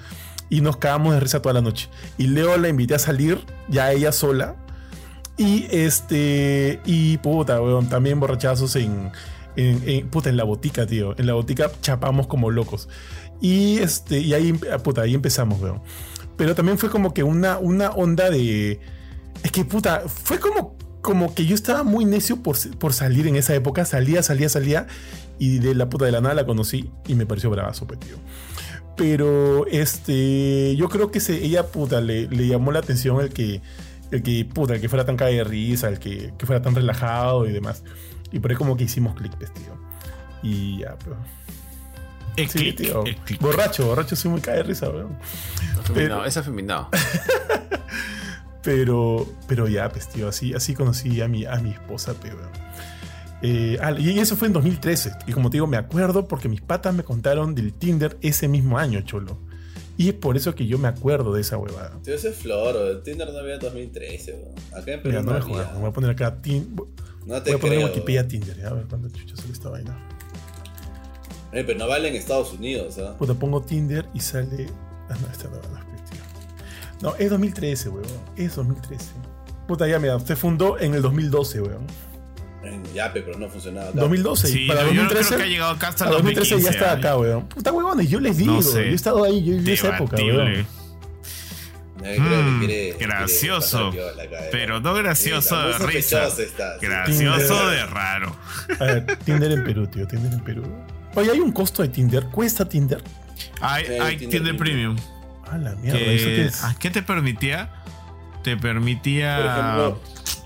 Y 0.50 0.60
nos 0.62 0.76
cagamos 0.78 1.14
de 1.14 1.20
risa 1.20 1.42
toda 1.42 1.52
la 1.54 1.60
noche. 1.60 1.88
Y 2.16 2.28
Leo 2.28 2.56
la 2.56 2.68
invité 2.68 2.94
a 2.94 2.98
salir, 2.98 3.44
ya 3.68 3.92
ella 3.92 4.12
sola. 4.12 4.56
Y 5.36 5.66
este, 5.70 6.80
y 6.86 7.18
puta, 7.18 7.60
weón, 7.60 7.88
también 7.88 8.18
borrachazos 8.18 8.74
en, 8.76 9.12
en, 9.56 9.82
en- 9.86 10.08
puta, 10.08 10.30
en 10.30 10.36
la 10.36 10.44
botica, 10.44 10.86
tío. 10.86 11.14
En 11.18 11.26
la 11.26 11.34
botica 11.34 11.70
chapamos 11.82 12.26
como 12.26 12.50
locos. 12.50 12.88
Y 13.40 13.78
este, 13.78 14.18
y 14.18 14.34
ahí, 14.34 14.52
puta, 14.82 15.02
ahí 15.02 15.14
empezamos, 15.14 15.60
weón. 15.60 15.80
Pero 16.36 16.54
también 16.54 16.78
fue 16.78 16.90
como 16.90 17.14
que 17.14 17.22
una, 17.22 17.58
una 17.58 17.90
onda 17.90 18.30
de. 18.30 18.80
Es 19.42 19.52
que, 19.52 19.64
puta, 19.64 20.02
fue 20.06 20.38
como, 20.38 20.76
como 21.02 21.34
que 21.34 21.46
yo 21.46 21.54
estaba 21.54 21.82
muy 21.82 22.04
necio 22.04 22.42
por, 22.42 22.56
por 22.78 22.92
salir 22.92 23.26
en 23.26 23.36
esa 23.36 23.54
época. 23.54 23.84
Salía, 23.84 24.22
salía, 24.22 24.48
salía. 24.48 24.86
Y 25.38 25.58
de 25.58 25.74
la 25.74 25.88
puta 25.88 26.04
de 26.04 26.12
la 26.12 26.20
nada 26.20 26.34
la 26.34 26.46
conocí 26.46 26.90
y 27.06 27.14
me 27.14 27.26
pareció 27.26 27.50
bravazo, 27.50 27.86
pues, 27.86 28.00
tío. 28.00 28.16
Pero 28.96 29.66
este, 29.68 30.74
yo 30.74 30.88
creo 30.88 31.12
que 31.12 31.20
se, 31.20 31.44
ella, 31.44 31.66
puta, 31.68 32.00
le, 32.00 32.28
le 32.28 32.48
llamó 32.48 32.72
la 32.72 32.80
atención 32.80 33.20
el 33.20 33.28
que, 33.28 33.62
el 34.10 34.22
que, 34.24 34.44
puta, 34.44 34.74
el 34.74 34.80
que 34.80 34.88
fuera 34.88 35.04
tan 35.04 35.16
cae 35.16 35.36
de 35.36 35.44
risa, 35.44 35.88
el 35.88 36.00
que, 36.00 36.32
que 36.36 36.46
fuera 36.46 36.60
tan 36.62 36.74
relajado 36.74 37.46
y 37.46 37.52
demás. 37.52 37.84
Y 38.32 38.40
por 38.40 38.50
ahí 38.50 38.56
como 38.56 38.76
que 38.76 38.84
hicimos 38.84 39.14
clic, 39.14 39.36
pues, 39.36 39.52
tío. 39.54 39.72
Y 40.42 40.78
ya, 40.80 40.96
pero. 41.04 41.16
El 42.38 42.48
Sí, 42.48 42.58
click, 42.58 42.76
tío. 42.76 43.04
el 43.04 43.16
click. 43.16 43.40
Borracho, 43.40 43.86
borracho, 43.86 44.14
soy 44.16 44.30
muy 44.30 44.40
cae 44.40 44.56
de 44.58 44.62
risa, 44.64 44.88
weón. 44.90 45.18
Afeminado, 45.80 46.24
es 46.24 46.36
afeminado. 46.36 46.88
Pero, 48.62 49.26
pero 49.46 49.66
ya, 49.68 49.88
pues, 49.88 50.08
tío, 50.08 50.28
así, 50.28 50.52
así 50.52 50.74
conocí 50.74 51.20
a 51.22 51.28
mi, 51.28 51.46
a 51.46 51.56
mi 51.56 51.70
esposa, 51.70 52.14
pero. 52.20 52.36
Eh, 53.40 53.78
ah, 53.80 53.92
y 53.92 54.18
eso 54.18 54.36
fue 54.36 54.48
en 54.48 54.52
2013. 54.52 55.12
Y 55.26 55.32
como 55.32 55.48
te 55.48 55.54
digo, 55.56 55.66
me 55.66 55.76
acuerdo 55.76 56.26
porque 56.28 56.48
mis 56.48 56.60
patas 56.60 56.92
me 56.94 57.04
contaron 57.04 57.54
del 57.54 57.72
Tinder 57.72 58.18
ese 58.20 58.48
mismo 58.48 58.76
año, 58.78 59.00
cholo. 59.02 59.38
Y 59.96 60.08
es 60.08 60.14
por 60.14 60.36
eso 60.36 60.54
que 60.54 60.66
yo 60.66 60.76
me 60.76 60.88
acuerdo 60.88 61.32
de 61.32 61.40
esa 61.40 61.56
huevada. 61.56 61.98
Tío, 62.02 62.14
ese 62.14 62.28
es 62.30 62.36
floro. 62.36 62.90
El 62.90 63.02
Tinder 63.02 63.32
no 63.32 63.38
había 63.38 63.54
en 63.54 63.60
2013, 63.60 64.32
weón. 64.34 64.54
Acá 64.72 64.92
en 64.92 65.02
Perú 65.02 65.08
Mira, 65.08 65.22
no 65.22 65.26
no 65.26 65.32
me 65.32 65.36
había. 65.44 65.54
jodas, 65.54 65.72
me 65.74 65.80
voy 65.80 65.88
a 65.88 65.92
poner 65.92 66.10
acá. 66.10 66.36
tin- 66.42 66.74
No 66.74 66.84
Voy 67.26 67.36
a 67.36 67.42
poner 67.42 67.58
creo. 67.60 67.86
Wikipedia 67.86 68.26
Tinder, 68.28 68.56
ya, 68.58 68.68
a 68.68 68.72
ver 68.74 68.84
cuándo 68.86 69.08
chucha 69.08 69.36
sale 69.36 69.52
esta 69.52 69.70
vaina. 69.70 69.96
Eh, 71.52 71.64
pero 71.66 71.78
no 71.78 71.88
vale 71.88 72.08
en 72.08 72.14
Estados 72.16 72.52
Unidos, 72.52 72.98
¿ah? 72.98 73.14
Puta, 73.18 73.34
pongo 73.34 73.62
Tinder 73.62 74.06
y 74.14 74.20
sale. 74.20 74.66
Ah, 75.08 75.14
no, 75.20 75.26
esta 75.32 75.44
no, 75.48 75.56
no. 75.56 75.78
No, 77.00 77.14
es 77.16 77.30
2013, 77.30 77.88
weón. 77.90 78.04
Es 78.36 78.56
2013. 78.56 79.06
Puta, 79.68 79.86
ya, 79.86 79.98
mira, 79.98 80.18
se 80.20 80.34
fundó 80.36 80.78
en 80.78 80.94
el 80.94 81.02
2012, 81.02 81.60
weón. 81.62 81.86
En 82.64 82.82
Yape, 82.92 83.22
pero 83.22 83.38
no 83.38 83.48
funcionaba 83.48 83.90
acá. 83.90 84.00
2012. 84.00 84.48
Sí, 84.48 84.66
para 84.66 84.82
no, 84.82 84.88
yo 84.88 84.94
no 84.94 85.08
2013. 85.08 85.28
creo 85.28 85.38
que 85.38 85.44
ha 85.44 85.48
llegado 85.48 85.70
acá 85.72 85.88
hasta 85.88 86.04
el 86.04 86.10
A 86.10 86.12
2013 86.14 86.48
ya 86.50 86.54
2015, 86.56 86.84
está 86.84 86.92
¿eh? 86.94 86.98
acá, 86.98 87.16
weón. 87.18 87.48
Puta 87.48 87.72
huevones, 87.72 88.10
yo 88.10 88.20
les 88.20 88.36
digo, 88.36 88.54
No 88.54 88.62
sé. 88.62 88.72
yo 88.72 88.78
he 88.90 88.94
estado 88.94 89.24
ahí, 89.24 89.44
yo 89.44 89.52
viví 89.54 89.72
esa 89.72 89.94
época, 89.96 90.16
weón. 90.16 90.66
Nadie 92.02 92.16
creo 92.16 92.28
que 92.28 92.36
Mm, 92.42 92.58
quiere- 92.60 92.96
gracioso, 92.98 93.88
acá, 93.88 93.98
eh. 94.44 94.48
Pero 94.52 94.80
no 94.80 94.94
gracioso 94.94 95.56
Sí, 95.72 95.78
de 95.80 95.86
risa. 95.86 96.26
está, 96.28 96.78
sí. 96.78 96.86
Gracioso 96.86 97.54
Tinder. 97.58 97.70
de 97.76 97.86
raro. 97.86 98.36
A 98.80 98.84
ver, 98.84 99.16
Tinder 99.24 99.50
en 99.52 99.64
Perú, 99.64 99.86
tío, 99.86 100.06
Tinder 100.06 100.32
en 100.32 100.40
Perú. 100.40 100.62
Oye, 101.14 101.30
hay 101.30 101.40
un 101.40 101.52
costo 101.52 101.82
de 101.82 101.88
Tinder, 101.88 102.26
cuesta 102.26 102.68
Tinder. 102.68 103.02
Hay, 103.60 103.84
Eh, 103.84 103.98
hay 104.00 104.16
Tinder 104.16 104.38
Tinder 104.40 104.56
Premium. 104.56 104.96
A 105.50 105.56
la 105.58 105.74
mierda, 105.76 105.98
¿eso 105.98 106.26
qué 106.26 106.34
Que, 106.36 106.44
es? 106.46 106.62
ah, 106.64 106.76
¿Qué 106.78 106.90
te 106.90 107.02
permitía? 107.02 107.70
Te 108.42 108.56
permitía. 108.56 109.36
Por 109.36 109.46
ejemplo, 109.46 110.00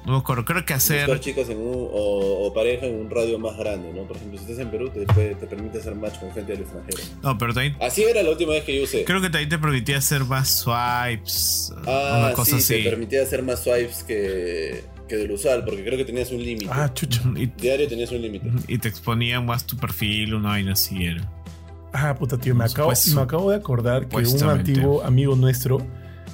no 0.06 0.12
me 0.12 0.18
acuerdo, 0.18 0.44
creo 0.44 0.64
que 0.64 0.74
buscar 0.74 0.76
hacer. 1.16 1.50
en 1.50 1.58
un, 1.58 1.88
o, 1.92 2.46
o 2.46 2.52
pareja 2.54 2.86
en 2.86 2.96
un 2.96 3.10
radio 3.10 3.38
más 3.38 3.56
grande, 3.56 3.92
¿no? 3.92 4.02
Por 4.04 4.16
ejemplo, 4.16 4.38
si 4.38 4.44
estás 4.44 4.58
en 4.60 4.70
Perú, 4.70 4.90
te, 4.90 5.00
puede- 5.12 5.34
te 5.34 5.46
permite 5.46 5.78
hacer 5.78 5.94
match 5.94 6.18
con 6.18 6.32
gente 6.32 6.52
del 6.52 6.62
extranjero. 6.62 6.98
No, 7.22 7.36
pero 7.38 7.52
también. 7.54 7.76
Así 7.80 8.02
era 8.02 8.22
la 8.22 8.30
última 8.30 8.52
vez 8.52 8.64
que 8.64 8.76
yo 8.76 8.84
usé. 8.84 9.04
Creo 9.04 9.20
que 9.20 9.28
también 9.30 9.48
te 9.48 9.58
permitía 9.58 9.98
hacer 9.98 10.24
más 10.24 10.48
swipes. 10.48 11.72
Ah, 11.86 12.16
una 12.26 12.32
cosa 12.32 12.52
sí, 12.52 12.56
así. 12.74 12.82
te 12.84 12.90
permitía 12.90 13.22
hacer 13.22 13.42
más 13.42 13.62
swipes 13.62 14.02
que, 14.04 14.84
que 15.12 15.18
del 15.18 15.30
usual, 15.32 15.64
porque 15.64 15.84
creo 15.84 15.98
que 15.98 16.04
tenías 16.04 16.30
un 16.30 16.42
límite. 16.42 16.70
Ah, 16.70 16.90
chucha. 16.92 17.22
Y, 17.36 17.46
Diario 17.46 17.86
tenías 17.86 18.10
un 18.10 18.22
límite. 18.22 18.50
y 18.66 18.78
te 18.78 18.88
exponían 18.88 19.44
más 19.44 19.66
tu 19.66 19.76
perfil, 19.76 20.34
una 20.34 20.50
vaina 20.50 20.72
así 20.72 21.04
era. 21.04 21.30
Ah, 21.92 22.14
puta, 22.18 22.38
tío, 22.38 22.54
me 22.54 22.64
Por 22.64 22.70
acabo, 22.72 22.94
supuesto. 22.94 23.16
me 23.16 23.22
acabo 23.22 23.50
de 23.50 23.56
acordar 23.56 24.08
que 24.08 24.16
un 24.16 24.42
antiguo 24.48 25.02
amigo 25.02 25.36
nuestro 25.36 25.86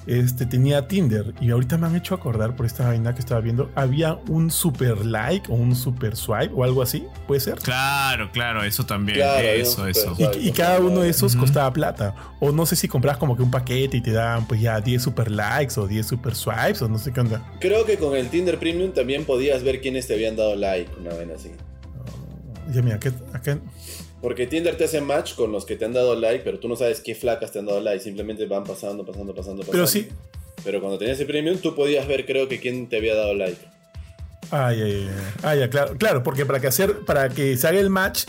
este, 0.08 0.46
tenía 0.46 0.88
Tinder 0.88 1.34
y 1.40 1.50
ahorita 1.50 1.76
me 1.76 1.86
han 1.86 1.94
hecho 1.94 2.14
acordar 2.14 2.56
por 2.56 2.66
esta 2.66 2.86
vaina 2.88 3.14
que 3.14 3.20
estaba 3.20 3.40
viendo. 3.40 3.70
Había 3.74 4.14
un 4.28 4.50
super 4.50 5.04
like 5.04 5.50
o 5.52 5.54
un 5.54 5.76
super 5.76 6.16
swipe 6.16 6.50
o 6.54 6.64
algo 6.64 6.82
así, 6.82 7.06
¿puede 7.26 7.40
ser? 7.40 7.58
Claro, 7.58 8.30
claro, 8.32 8.64
eso 8.64 8.86
también. 8.86 9.18
Claro, 9.18 9.46
eso, 9.46 9.86
eso. 9.86 10.16
Y, 10.18 10.48
y 10.48 10.52
cada 10.52 10.80
uno 10.80 11.02
de 11.02 11.10
esos 11.10 11.36
costaba 11.36 11.72
plata. 11.72 12.14
O 12.40 12.52
no 12.52 12.64
sé 12.66 12.74
si 12.74 12.88
compras 12.88 13.18
como 13.18 13.36
que 13.36 13.42
un 13.42 13.50
paquete 13.50 13.98
y 13.98 14.00
te 14.00 14.12
dan 14.12 14.46
pues 14.46 14.60
ya 14.60 14.80
10 14.80 15.02
super 15.02 15.30
likes 15.30 15.78
o 15.78 15.86
10 15.86 16.06
super 16.06 16.34
swipes 16.34 16.82
o 16.82 16.88
no 16.88 16.98
sé 16.98 17.12
qué 17.12 17.20
onda. 17.20 17.42
Creo 17.60 17.84
que 17.84 17.98
con 17.98 18.16
el 18.16 18.28
Tinder 18.28 18.58
Premium 18.58 18.92
también 18.92 19.24
podías 19.24 19.62
ver 19.62 19.80
quiénes 19.80 20.06
te 20.06 20.14
habían 20.14 20.36
dado 20.36 20.56
like, 20.56 20.90
una 20.98 21.10
vez 21.14 21.28
así. 21.34 21.50
Ya 22.72 22.83
mira, 22.83 22.96
acá, 22.96 23.12
acá- 23.33 23.59
Porque 24.20 24.46
Tinder 24.46 24.76
te 24.76 24.85
hace 24.85 25.00
match 25.00 25.35
con 25.35 25.52
los 25.52 25.64
que 25.64 25.76
te 25.76 25.85
han 25.85 25.92
dado 25.92 26.14
like, 26.16 26.42
pero 26.44 26.59
tú 26.59 26.68
no 26.68 26.76
sabes 26.76 27.00
qué 27.00 27.14
flacas 27.14 27.52
te 27.52 27.61
han 27.61 27.66
dado 27.66 27.81
like, 27.81 28.00
simplemente 28.02 28.46
van 28.46 28.64
pasando, 28.64 29.04
pasando, 29.07 29.35
pasando, 29.35 29.61
pasando. 29.61 29.72
Pero 29.72 29.87
sí. 29.87 30.09
Pero 30.64 30.81
cuando 30.81 30.98
tenías 30.98 31.20
el 31.20 31.26
premium, 31.26 31.59
tú 31.59 31.74
podías 31.74 32.07
ver, 32.09 32.26
creo 32.26 32.48
que 32.48 32.59
quién 32.61 32.88
te 32.88 32.96
había 32.96 33.14
dado 33.14 33.33
like. 33.35 33.59
Ay, 34.50 34.83
ay, 34.83 35.09
ay. 35.44 35.62
Ah, 35.62 35.68
claro, 35.68 35.96
claro, 35.96 36.22
porque 36.22 36.44
para 36.46 36.59
que 36.61 36.66
hacer, 36.66 37.00
para 37.04 37.28
que 37.28 37.57
se 37.57 37.68
haga 37.68 37.78
el 37.78 37.90
match, 37.90 38.24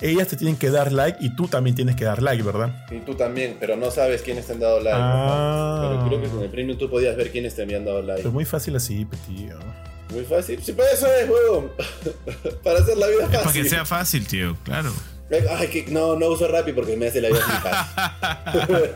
ellas 0.00 0.28
te 0.28 0.36
tienen 0.36 0.56
que 0.56 0.70
dar 0.70 0.92
like 0.92 1.18
y 1.20 1.34
tú 1.34 1.48
también 1.48 1.74
tienes 1.74 1.96
que 1.96 2.04
dar 2.04 2.22
like, 2.22 2.42
¿verdad? 2.42 2.86
Y 2.90 2.98
tú 3.00 3.14
también, 3.14 3.56
pero 3.58 3.76
no 3.76 3.90
sabes 3.90 4.22
quiénes 4.22 4.46
te 4.46 4.52
han 4.52 4.60
dado 4.60 4.78
like. 4.80 4.96
Ah. 5.00 5.80
Pero 5.82 6.06
creo 6.08 6.22
que 6.22 6.28
con 6.28 6.42
el 6.44 6.50
premium 6.50 6.78
tú 6.78 6.88
podías 6.90 7.16
ver 7.16 7.30
quiénes 7.30 7.54
te 7.54 7.62
habían 7.62 7.84
dado 7.84 8.02
like. 8.02 8.22
Pero 8.22 8.32
muy 8.32 8.44
fácil 8.44 8.76
así, 8.76 9.06
tío. 9.26 9.56
Muy 10.12 10.24
fácil. 10.24 10.62
Sí, 10.62 10.72
para 10.72 10.90
eso 10.90 11.06
es, 11.12 11.28
huevón. 11.28 11.72
para 12.62 12.80
hacer 12.80 12.96
la 12.98 13.06
vida 13.08 13.22
Es 13.24 13.28
para 13.28 13.42
fácil. 13.44 13.62
que 13.62 13.68
sea 13.68 13.84
fácil, 13.84 14.26
tío, 14.26 14.56
claro. 14.64 14.92
Ay, 15.56 15.68
que 15.68 15.86
no, 15.88 16.14
no 16.16 16.26
uso 16.28 16.46
Rappi 16.46 16.72
porque 16.74 16.94
me 16.94 17.06
hace 17.06 17.20
la 17.22 17.28
vida 17.28 17.40
muy 17.46 17.56
fácil. 17.56 18.90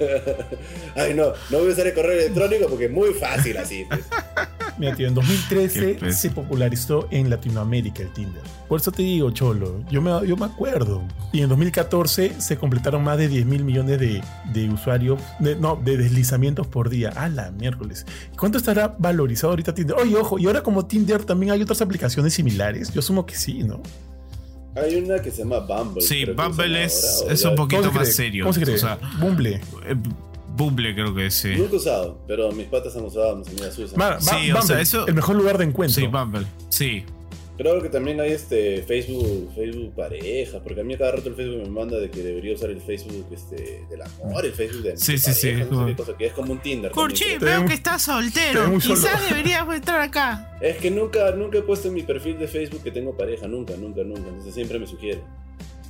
Ay, 0.95 1.15
no, 1.15 1.33
no 1.51 1.59
voy 1.61 1.71
a 1.71 1.73
usar 1.73 1.87
el 1.87 1.95
correo 1.95 2.13
electrónico 2.13 2.69
porque 2.69 2.85
es 2.87 2.91
muy 2.91 3.15
fácil 3.15 3.57
así. 3.57 3.87
Pues. 3.89 4.01
Mira, 4.79 4.95
tío, 4.95 5.09
en 5.09 5.15
2013 5.15 5.81
Qué 5.81 5.95
pez. 6.07 6.19
se 6.19 6.31
popularizó 6.31 7.09
en 7.11 7.31
Latinoamérica 7.31 8.03
el 8.03 8.13
Tinder. 8.13 8.43
Por 8.69 8.81
eso 8.81 8.93
te 8.93 9.03
digo, 9.03 9.31
Cholo, 9.31 9.81
yo 9.91 10.03
me, 10.03 10.11
yo 10.27 10.37
me 10.37 10.45
acuerdo. 10.47 11.03
Y 11.33 11.41
en 11.41 11.49
2014 11.49 12.41
se 12.41 12.57
completaron 12.59 13.03
más 13.05 13.17
de 13.19 13.29
10 13.29 13.47
mil 13.47 13.65
millones 13.65 13.99
de, 13.99 14.23
de 14.53 14.69
usuarios, 14.71 15.21
de- 15.39 15.57
no, 15.57 15.77
de 15.77 15.97
deslizamientos 15.97 16.67
por 16.67 16.91
día. 16.91 17.11
A 17.17 17.29
la 17.29 17.51
miércoles. 17.53 18.05
¿Cuánto 18.39 18.59
estará 18.59 18.95
valorizado 18.99 19.51
ahorita 19.53 19.73
Tinder? 19.75 19.97
Oye, 19.97 20.15
ojo, 20.17 20.39
y 20.39 20.47
ahora 20.47 20.63
como 20.63 20.85
Tinder 20.87 21.25
también 21.25 21.53
hay 21.53 21.63
otras 21.63 21.81
aplicaciones 21.81 22.35
similares. 22.35 22.93
Yo 22.93 23.01
asumo 23.01 23.25
que 23.25 23.35
sí, 23.37 23.63
¿no? 23.65 23.81
Hay 24.75 24.97
una 24.97 25.21
que 25.23 25.31
se 25.31 25.39
llama 25.39 25.61
Bumble. 25.61 26.03
Sí, 26.03 26.27
Bumble 26.27 26.85
es- 26.85 27.21
ahora, 27.23 27.33
es 27.33 27.45
un 27.47 27.55
poquito 27.55 27.81
¿Cómo 27.85 27.93
se 27.95 27.99
más 28.01 28.15
serio. 28.15 28.45
¿Cómo 28.45 28.53
se 28.53 28.61
cree? 28.61 28.75
O 28.75 28.79
sea, 28.79 28.99
Bumble. 29.19 29.61
Bumble 30.57 30.95
creo 30.95 31.15
que 31.15 31.31
sí. 31.31 31.55
Nunca 31.57 31.75
he 31.75 31.77
usado, 31.77 32.19
pero 32.27 32.51
mis 32.53 32.67
patas 32.67 32.97
han 32.97 33.05
usado, 33.05 33.37
mis 33.37 33.49
amigas 33.49 33.79
usan. 33.79 33.99
Ma- 33.99 34.21
Sí, 34.21 34.51
Ba- 34.53 34.61
o 34.61 34.63
sea, 34.63 34.77
Bumble, 34.77 34.83
eso- 34.83 35.07
el 35.07 35.15
mejor 35.15 35.37
lugar 35.37 35.59
de 35.59 35.65
encuentro. 35.65 36.01
Sí, 36.01 36.07
Bumble. 36.07 36.47
Sí. 36.71 37.05
Creo 37.59 37.81
que 37.83 37.89
también 37.89 38.21
hay 38.21 38.33
este 38.33 38.83
Facebook, 38.83 39.51
Facebook 39.55 39.95
pareja, 39.97 40.61
porque 40.63 40.83
a 40.83 40.85
mí 40.85 40.95
cada 40.95 41.13
rato 41.13 41.31
el 41.31 41.35
Facebook 41.37 41.63
me 41.63 41.71
manda 41.71 41.97
de 41.99 42.11
que 42.11 42.21
debería 42.23 42.55
usar 42.55 42.69
el 42.69 42.83
Facebook 42.83 43.27
este, 43.33 43.83
del 43.89 44.03
amor, 44.03 44.45
el 44.45 44.53
Facebook 44.53 44.83
de 44.83 44.97
Sí, 44.99 45.13
de 45.13 45.19
sí, 45.19 45.33
sí, 45.33 45.53
no 45.55 45.69
como- 45.71 45.97
cosa, 45.97 46.15
que 46.19 46.27
es 46.27 46.33
como 46.35 46.53
un 46.53 46.59
Tinder. 46.59 46.91
Curchi, 46.93 47.39
veo 47.41 47.65
que 47.65 47.73
estás 47.73 48.03
soltero. 48.03 48.71
Quizás 48.79 49.27
deberías 49.31 49.67
entrar 49.75 50.01
acá. 50.03 50.59
Es 50.61 50.77
que 50.77 50.91
nunca, 50.91 51.31
nunca 51.31 51.57
he 51.57 51.63
puesto 51.63 51.89
en 51.89 51.95
mi 51.95 52.03
perfil 52.03 52.39
de 52.39 52.47
Facebook 52.47 52.83
que 52.83 52.91
tengo 52.91 53.17
pareja, 53.17 53.47
nunca, 53.49 53.75
nunca, 53.75 54.03
nunca. 54.05 54.29
Entonces 54.29 54.53
siempre 54.53 54.79
me 54.79 54.87
sugiere. 54.87 55.23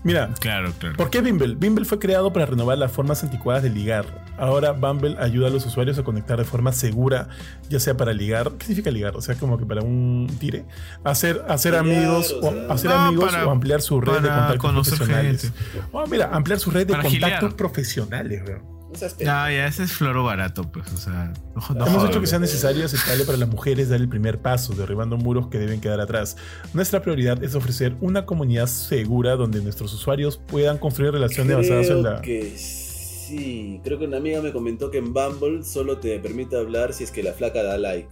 Mira, 0.07 0.31
Claro, 0.39 0.73
claro. 0.79 0.97
¿Por 0.97 1.11
qué 1.11 1.21
Bumble? 1.21 1.55
Bumble 1.57 1.85
fue 1.85 1.99
creado 1.99 2.33
para 2.33 2.47
renovar 2.47 2.79
las 2.79 2.93
formas 2.93 3.23
anticuadas 3.25 3.63
de 3.65 3.71
ligar. 3.71 4.25
Ahora 4.39 4.71
Bumble 4.73 5.17
ayuda 5.19 5.49
a 5.49 5.51
los 5.51 5.67
usuarios 5.67 5.99
a 5.99 6.05
conectar 6.05 6.39
de 6.39 6.45
forma 6.45 6.71
segura, 6.73 7.29
ya 7.69 7.81
sea 7.81 7.97
para 7.97 8.13
ligar. 8.13 8.53
¿Qué 8.53 8.67
significa 8.67 8.91
ligar? 8.91 9.17
O 9.17 9.21
sea, 9.21 9.35
como 9.35 9.59
que 9.59 9.67
para 9.67 9.83
un 9.83 10.29
tire. 10.39 10.65
Hacer, 11.03 11.43
hacer 11.49 11.73
Ligar, 11.73 11.87
amigos, 11.87 12.37
o 12.41 12.73
hacer 12.73 12.91
No, 12.91 12.97
amigos 12.99 13.33
para- 13.33 13.47
o 13.47 13.51
ampliar 13.51 13.81
su 13.83 14.01
red 14.01 14.13
de 14.23 14.29
contactos 14.29 14.59
conocer 14.59 14.95
profesionales. 14.97 15.43
gente. 15.43 15.87
Oh, 15.93 16.07
mira, 16.07 16.31
ampliar 16.33 16.61
su 16.61 16.71
red 16.71 16.87
de 16.87 16.93
Para 16.93 17.03
contactos 17.03 17.39
gilear. 17.41 17.57
profesionales, 17.57 18.43
weón. 18.47 18.76
Pendejo. 19.01 19.25
ya 19.25 19.67
ese 19.67 19.83
es 19.85 19.93
floro 19.93 20.25
barato, 20.25 20.63
pues. 20.71 20.93
O 20.93 20.97
sea, 20.97 21.33
no, 21.55 21.75
no 21.75 21.87
Hemos 21.87 22.09
hecho 22.09 22.21
que 22.21 22.27
sea 22.27 22.39
necesario 22.39 22.83
y 22.83 22.85
aceptable 22.85 23.25
para 23.25 23.39
las 23.39 23.49
mujeres 23.49 23.89
dar 23.89 24.01
el 24.01 24.09
primer 24.09 24.39
paso, 24.41 24.75
derribando 24.75 25.17
muros 25.17 25.49
que 25.49 25.59
deben 25.59 25.81
quedar 25.81 26.01
atrás. 26.01 26.37
Nuestra 26.75 27.03
prioridad 27.03 27.43
es 27.43 27.55
ofrecer 27.55 27.97
una 28.01 28.27
comunidad 28.27 28.67
segura 28.67 29.37
donde 29.37 29.61
nuestros 29.63 29.93
usuarios 29.95 30.37
puedan 30.39 30.79
construir 30.79 31.13
relaciones 31.13 31.57
basadas 31.57 31.87
en 31.87 32.03
Creo 32.03 32.15
la. 32.15 32.21
que 32.23 32.57
sí. 32.57 33.81
Creo 33.85 33.99
que 33.99 34.07
una 34.07 34.19
amiga 34.19 34.41
me 34.41 34.53
comentó 34.53 34.91
que 34.91 34.99
en 34.99 35.13
Bumble 35.13 35.65
solo 35.65 35.99
te 35.99 36.19
permite 36.21 36.57
hablar 36.57 36.93
si 36.93 37.05
es 37.05 37.11
que 37.11 37.23
la 37.23 37.33
flaca 37.33 37.63
da 37.63 37.77
like. 37.79 38.09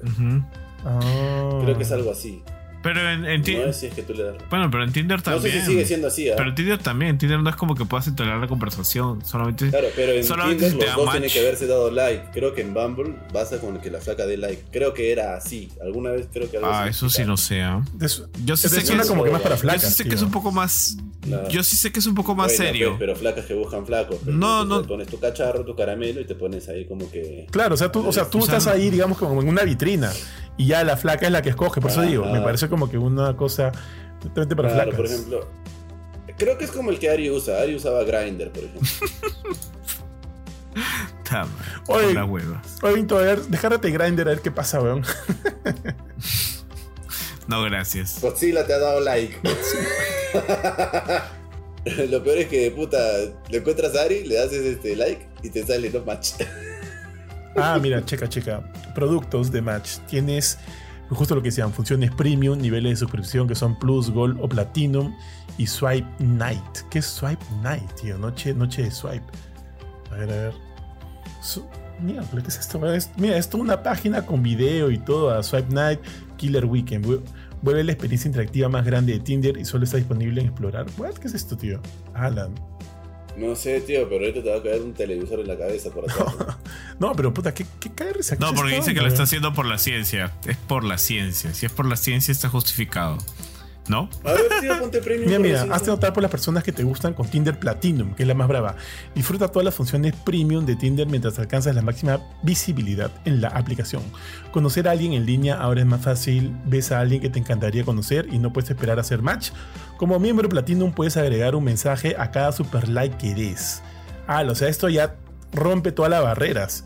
Ah. 0.84 1.60
Creo 1.62 1.76
que 1.76 1.82
es 1.82 1.92
algo 1.92 2.10
así. 2.10 2.42
Pero 2.84 3.10
en, 3.10 3.24
en 3.24 3.42
Ti- 3.42 3.56
No 3.56 3.64
es 3.64 3.76
si 3.78 3.86
es 3.86 3.94
que 3.94 4.02
tú 4.02 4.14
le 4.14 4.22
das. 4.22 4.36
Bueno, 4.50 4.70
pero 4.70 4.84
en 4.84 4.92
Tinder 4.92 5.16
No 5.18 5.22
también. 5.24 5.54
sé 5.54 5.60
si 5.62 5.66
sigue 5.66 5.84
siendo 5.86 6.06
así, 6.06 6.28
¿ah? 6.30 6.34
Pero 6.36 6.50
en 6.50 6.54
Tinder 6.54 6.78
también. 6.78 7.10
En 7.12 7.18
Tinder 7.18 7.40
no 7.40 7.50
es 7.50 7.56
como 7.56 7.74
que 7.74 7.84
puedas 7.86 8.06
entablar 8.06 8.38
la 8.38 8.46
conversación. 8.46 9.24
Solamente. 9.24 9.70
Claro, 9.70 9.88
pero 9.96 10.12
en 10.12 10.22
Solamente 10.22 10.68
Tinder 10.68 10.72
si 10.72 10.78
te 10.78 10.86
los 10.86 10.96
dos 10.96 11.06
match. 11.06 11.14
tienen 11.14 11.30
que 11.32 11.40
haberse 11.40 11.66
dado 11.66 11.90
like. 11.90 12.26
Creo 12.32 12.54
que 12.54 12.60
en 12.60 12.74
Bumble 12.74 13.14
basta 13.32 13.58
con 13.58 13.80
que 13.80 13.90
la 13.90 14.00
flaca 14.00 14.26
dé 14.26 14.36
like. 14.36 14.62
Creo 14.70 14.94
que 14.94 15.10
era 15.10 15.34
así. 15.36 15.68
Alguna 15.82 16.10
vez 16.10 16.28
creo 16.32 16.48
que 16.50 16.58
algo 16.58 16.68
Ah, 16.70 16.86
eso 16.88 17.08
sí 17.10 17.24
no 17.24 17.36
sé. 17.36 17.62
¿ah? 17.62 17.82
Yo 18.44 18.56
sí 18.56 18.68
sé 18.68 18.84
que 18.84 19.00
es, 19.00 19.08
como 19.08 19.24
que 19.24 19.30
más 19.30 19.40
para 19.40 19.54
yo 19.56 19.62
yo 19.62 19.62
flacas. 19.62 19.82
sí 19.88 20.02
sé 20.02 20.08
que 20.08 20.14
es 20.14 20.22
un 20.22 20.30
poco 20.30 20.52
más. 20.52 20.96
Claro. 21.22 21.48
Yo 21.48 21.62
sí 21.64 21.76
sé 21.76 21.90
que 21.90 22.00
es 22.00 22.06
un 22.06 22.14
poco 22.14 22.34
más 22.34 22.48
Bueno, 22.48 22.64
serio. 22.64 22.88
pues, 22.90 22.98
pero 23.00 23.16
flacas 23.16 23.46
que 23.46 23.54
buscan 23.54 23.86
flacos. 23.86 24.22
No, 24.26 24.64
no. 24.66 24.82
Te 24.82 24.88
pones 24.88 25.08
tu 25.08 25.18
cacharro, 25.18 25.64
tu 25.64 25.74
caramelo 25.74 26.20
y 26.20 26.26
te 26.26 26.34
pones 26.34 26.68
ahí 26.68 26.84
como 26.84 27.10
que. 27.10 27.46
Claro, 27.50 27.74
o 27.74 27.78
sea, 27.78 27.90
tú, 27.90 28.06
o 28.06 28.12
sea, 28.12 28.28
tú 28.28 28.40
O 28.40 28.42
sea, 28.42 28.58
estás 28.58 28.74
ahí, 28.74 28.90
digamos, 28.90 29.16
como 29.16 29.40
en 29.40 29.48
una 29.48 29.62
vitrina 29.62 30.12
y 30.56 30.66
ya 30.66 30.82
la 30.84 30.96
flaca 30.96 31.26
es 31.26 31.32
la 31.32 31.42
que 31.42 31.50
escoge. 31.50 31.80
Por 31.80 31.90
eso 31.90 32.00
Ajá. 32.00 32.08
digo, 32.10 32.24
me 32.26 32.40
parece 32.40 32.68
como 32.68 32.90
que 32.90 32.98
una 32.98 33.36
cosa 33.36 33.72
totalmente 34.20 34.56
para 34.56 34.68
Claro, 34.70 34.92
flacas. 34.92 34.96
por 34.96 35.06
ejemplo. 35.06 35.48
Creo 36.36 36.58
que 36.58 36.64
es 36.64 36.72
como 36.72 36.90
el 36.90 36.98
que 36.98 37.08
Ari 37.10 37.30
usa. 37.30 37.60
Ari 37.60 37.76
usaba 37.76 38.02
Grinder, 38.04 38.50
por 38.50 38.64
ejemplo. 38.64 38.82
Ta 41.28 41.44
madre, 41.44 41.82
Oye. 42.06 42.14
la 42.14 42.24
hueva. 42.24 42.60
Oye, 42.82 42.94
Vinto, 42.94 43.16
a 43.16 43.22
ver, 43.22 43.40
déjate 43.42 43.90
grinder 43.90 44.26
a 44.26 44.30
ver 44.32 44.40
qué 44.40 44.50
pasa, 44.50 44.80
weón. 44.80 45.04
No, 47.46 47.62
gracias. 47.62 48.20
Godzilla 48.22 48.66
te 48.66 48.72
ha 48.72 48.78
dado 48.78 49.00
like. 49.00 49.36
Lo 52.08 52.24
peor 52.24 52.38
es 52.38 52.48
que, 52.48 52.70
puta, 52.70 52.98
le 53.50 53.58
encuentras 53.58 53.94
a 53.96 54.02
Ari, 54.04 54.24
le 54.24 54.38
haces 54.42 54.64
este 54.64 54.96
like 54.96 55.28
y 55.42 55.50
te 55.50 55.62
sale 55.66 55.90
no 55.90 56.00
match. 56.06 56.30
Ah, 57.56 57.78
mira, 57.80 58.04
checa, 58.04 58.28
checa. 58.28 58.62
Productos 58.94 59.50
de 59.52 59.62
Match. 59.62 59.98
Tienes 60.08 60.58
justo 61.10 61.34
lo 61.34 61.42
que 61.42 61.48
decían, 61.48 61.72
funciones 61.72 62.10
premium, 62.10 62.58
niveles 62.58 62.92
de 62.92 62.96
suscripción 62.96 63.46
que 63.46 63.54
son 63.54 63.78
Plus, 63.78 64.10
Gold 64.10 64.38
o 64.40 64.48
Platinum 64.48 65.14
y 65.58 65.66
Swipe 65.66 66.08
Night. 66.18 66.78
¿Qué 66.90 66.98
es 66.98 67.06
Swipe 67.06 67.44
Night, 67.62 67.88
tío? 68.00 68.18
Noche, 68.18 68.52
noche 68.54 68.82
de 68.82 68.90
Swipe. 68.90 69.24
A 70.10 70.16
ver, 70.16 70.30
a 70.30 70.34
ver. 70.36 70.54
Mira, 72.00 72.22
¿qué 72.32 72.38
es 72.48 72.58
esto? 72.58 72.92
Es- 72.92 73.10
mira, 73.16 73.36
es 73.36 73.48
toda 73.48 73.62
una 73.62 73.82
página 73.82 74.26
con 74.26 74.42
video 74.42 74.90
y 74.90 74.98
todo 74.98 75.30
a 75.30 75.42
Swipe 75.42 75.72
Night, 75.72 76.00
Killer 76.36 76.64
Weekend. 76.64 77.06
Vu- 77.06 77.22
Vuelve 77.62 77.82
la 77.84 77.92
experiencia 77.92 78.28
interactiva 78.28 78.68
más 78.68 78.84
grande 78.84 79.14
de 79.14 79.20
Tinder 79.20 79.56
y 79.56 79.64
solo 79.64 79.84
está 79.84 79.96
disponible 79.96 80.38
en 80.40 80.48
explorar. 80.48 80.84
What? 80.98 81.14
¿Qué 81.14 81.28
es 81.28 81.34
esto, 81.34 81.56
tío? 81.56 81.80
Alan. 82.12 82.52
No 83.36 83.56
sé, 83.56 83.80
tío, 83.80 84.08
pero 84.08 84.24
ahorita 84.24 84.42
te 84.42 84.50
va 84.50 84.56
a 84.56 84.62
caer 84.62 84.82
un 84.82 84.94
televisor 84.94 85.40
en 85.40 85.48
la 85.48 85.58
cabeza 85.58 85.90
por 85.90 86.04
atrás. 86.10 86.34
¿no? 86.38 86.64
No, 87.00 87.12
pero 87.16 87.34
puta, 87.34 87.52
¿qué, 87.52 87.66
qué 87.80 87.90
cae 87.92 88.12
risa? 88.12 88.36
¿Qué 88.36 88.40
No, 88.40 88.54
porque 88.54 88.76
dice 88.76 88.94
que 88.94 89.00
lo 89.00 89.08
está 89.08 89.24
haciendo 89.24 89.52
por 89.52 89.66
la 89.66 89.78
ciencia. 89.78 90.32
Es 90.46 90.56
por 90.56 90.84
la 90.84 90.96
ciencia. 90.96 91.52
Si 91.52 91.66
es 91.66 91.72
por 91.72 91.86
la 91.86 91.96
ciencia, 91.96 92.30
está 92.30 92.48
justificado. 92.48 93.18
¿No? 93.88 94.08
A 94.24 94.32
ver, 94.32 94.44
tío, 94.60 94.78
ponte 94.78 95.00
premium. 95.02 95.26
Mira, 95.26 95.38
mira, 95.38 95.74
hazte 95.74 95.88
¿no? 95.88 95.94
notar 95.94 96.12
por 96.14 96.22
las 96.22 96.30
personas 96.30 96.64
que 96.64 96.72
te 96.72 96.82
gustan 96.84 97.12
con 97.12 97.28
Tinder 97.28 97.58
Platinum, 97.58 98.14
que 98.14 98.22
es 98.22 98.26
la 98.26 98.34
más 98.34 98.48
brava. 98.48 98.76
Disfruta 99.14 99.48
todas 99.48 99.64
las 99.64 99.74
funciones 99.74 100.14
premium 100.16 100.64
de 100.64 100.74
Tinder 100.74 101.06
mientras 101.06 101.38
alcanzas 101.38 101.74
la 101.74 101.82
máxima 101.82 102.20
visibilidad 102.42 103.10
en 103.26 103.40
la 103.42 103.48
aplicación. 103.48 104.02
Conocer 104.52 104.88
a 104.88 104.92
alguien 104.92 105.12
en 105.12 105.26
línea 105.26 105.56
ahora 105.56 105.80
es 105.80 105.86
más 105.86 106.00
fácil. 106.00 106.56
Ves 106.64 106.92
a 106.92 107.00
alguien 107.00 107.20
que 107.20 107.28
te 107.28 107.38
encantaría 107.38 107.84
conocer 107.84 108.26
y 108.32 108.38
no 108.38 108.52
puedes 108.52 108.70
esperar 108.70 108.98
a 108.98 109.02
hacer 109.02 109.20
match. 109.20 109.50
Como 109.98 110.18
miembro 110.18 110.48
Platinum 110.48 110.92
puedes 110.92 111.16
agregar 111.16 111.54
un 111.54 111.64
mensaje 111.64 112.16
a 112.18 112.30
cada 112.30 112.52
super 112.52 112.88
like 112.88 113.18
que 113.18 113.34
des. 113.34 113.82
Ah, 114.26 114.42
o 114.48 114.54
sea, 114.54 114.68
esto 114.68 114.88
ya 114.88 115.16
rompe 115.52 115.92
todas 115.92 116.10
las 116.10 116.22
barreras 116.22 116.84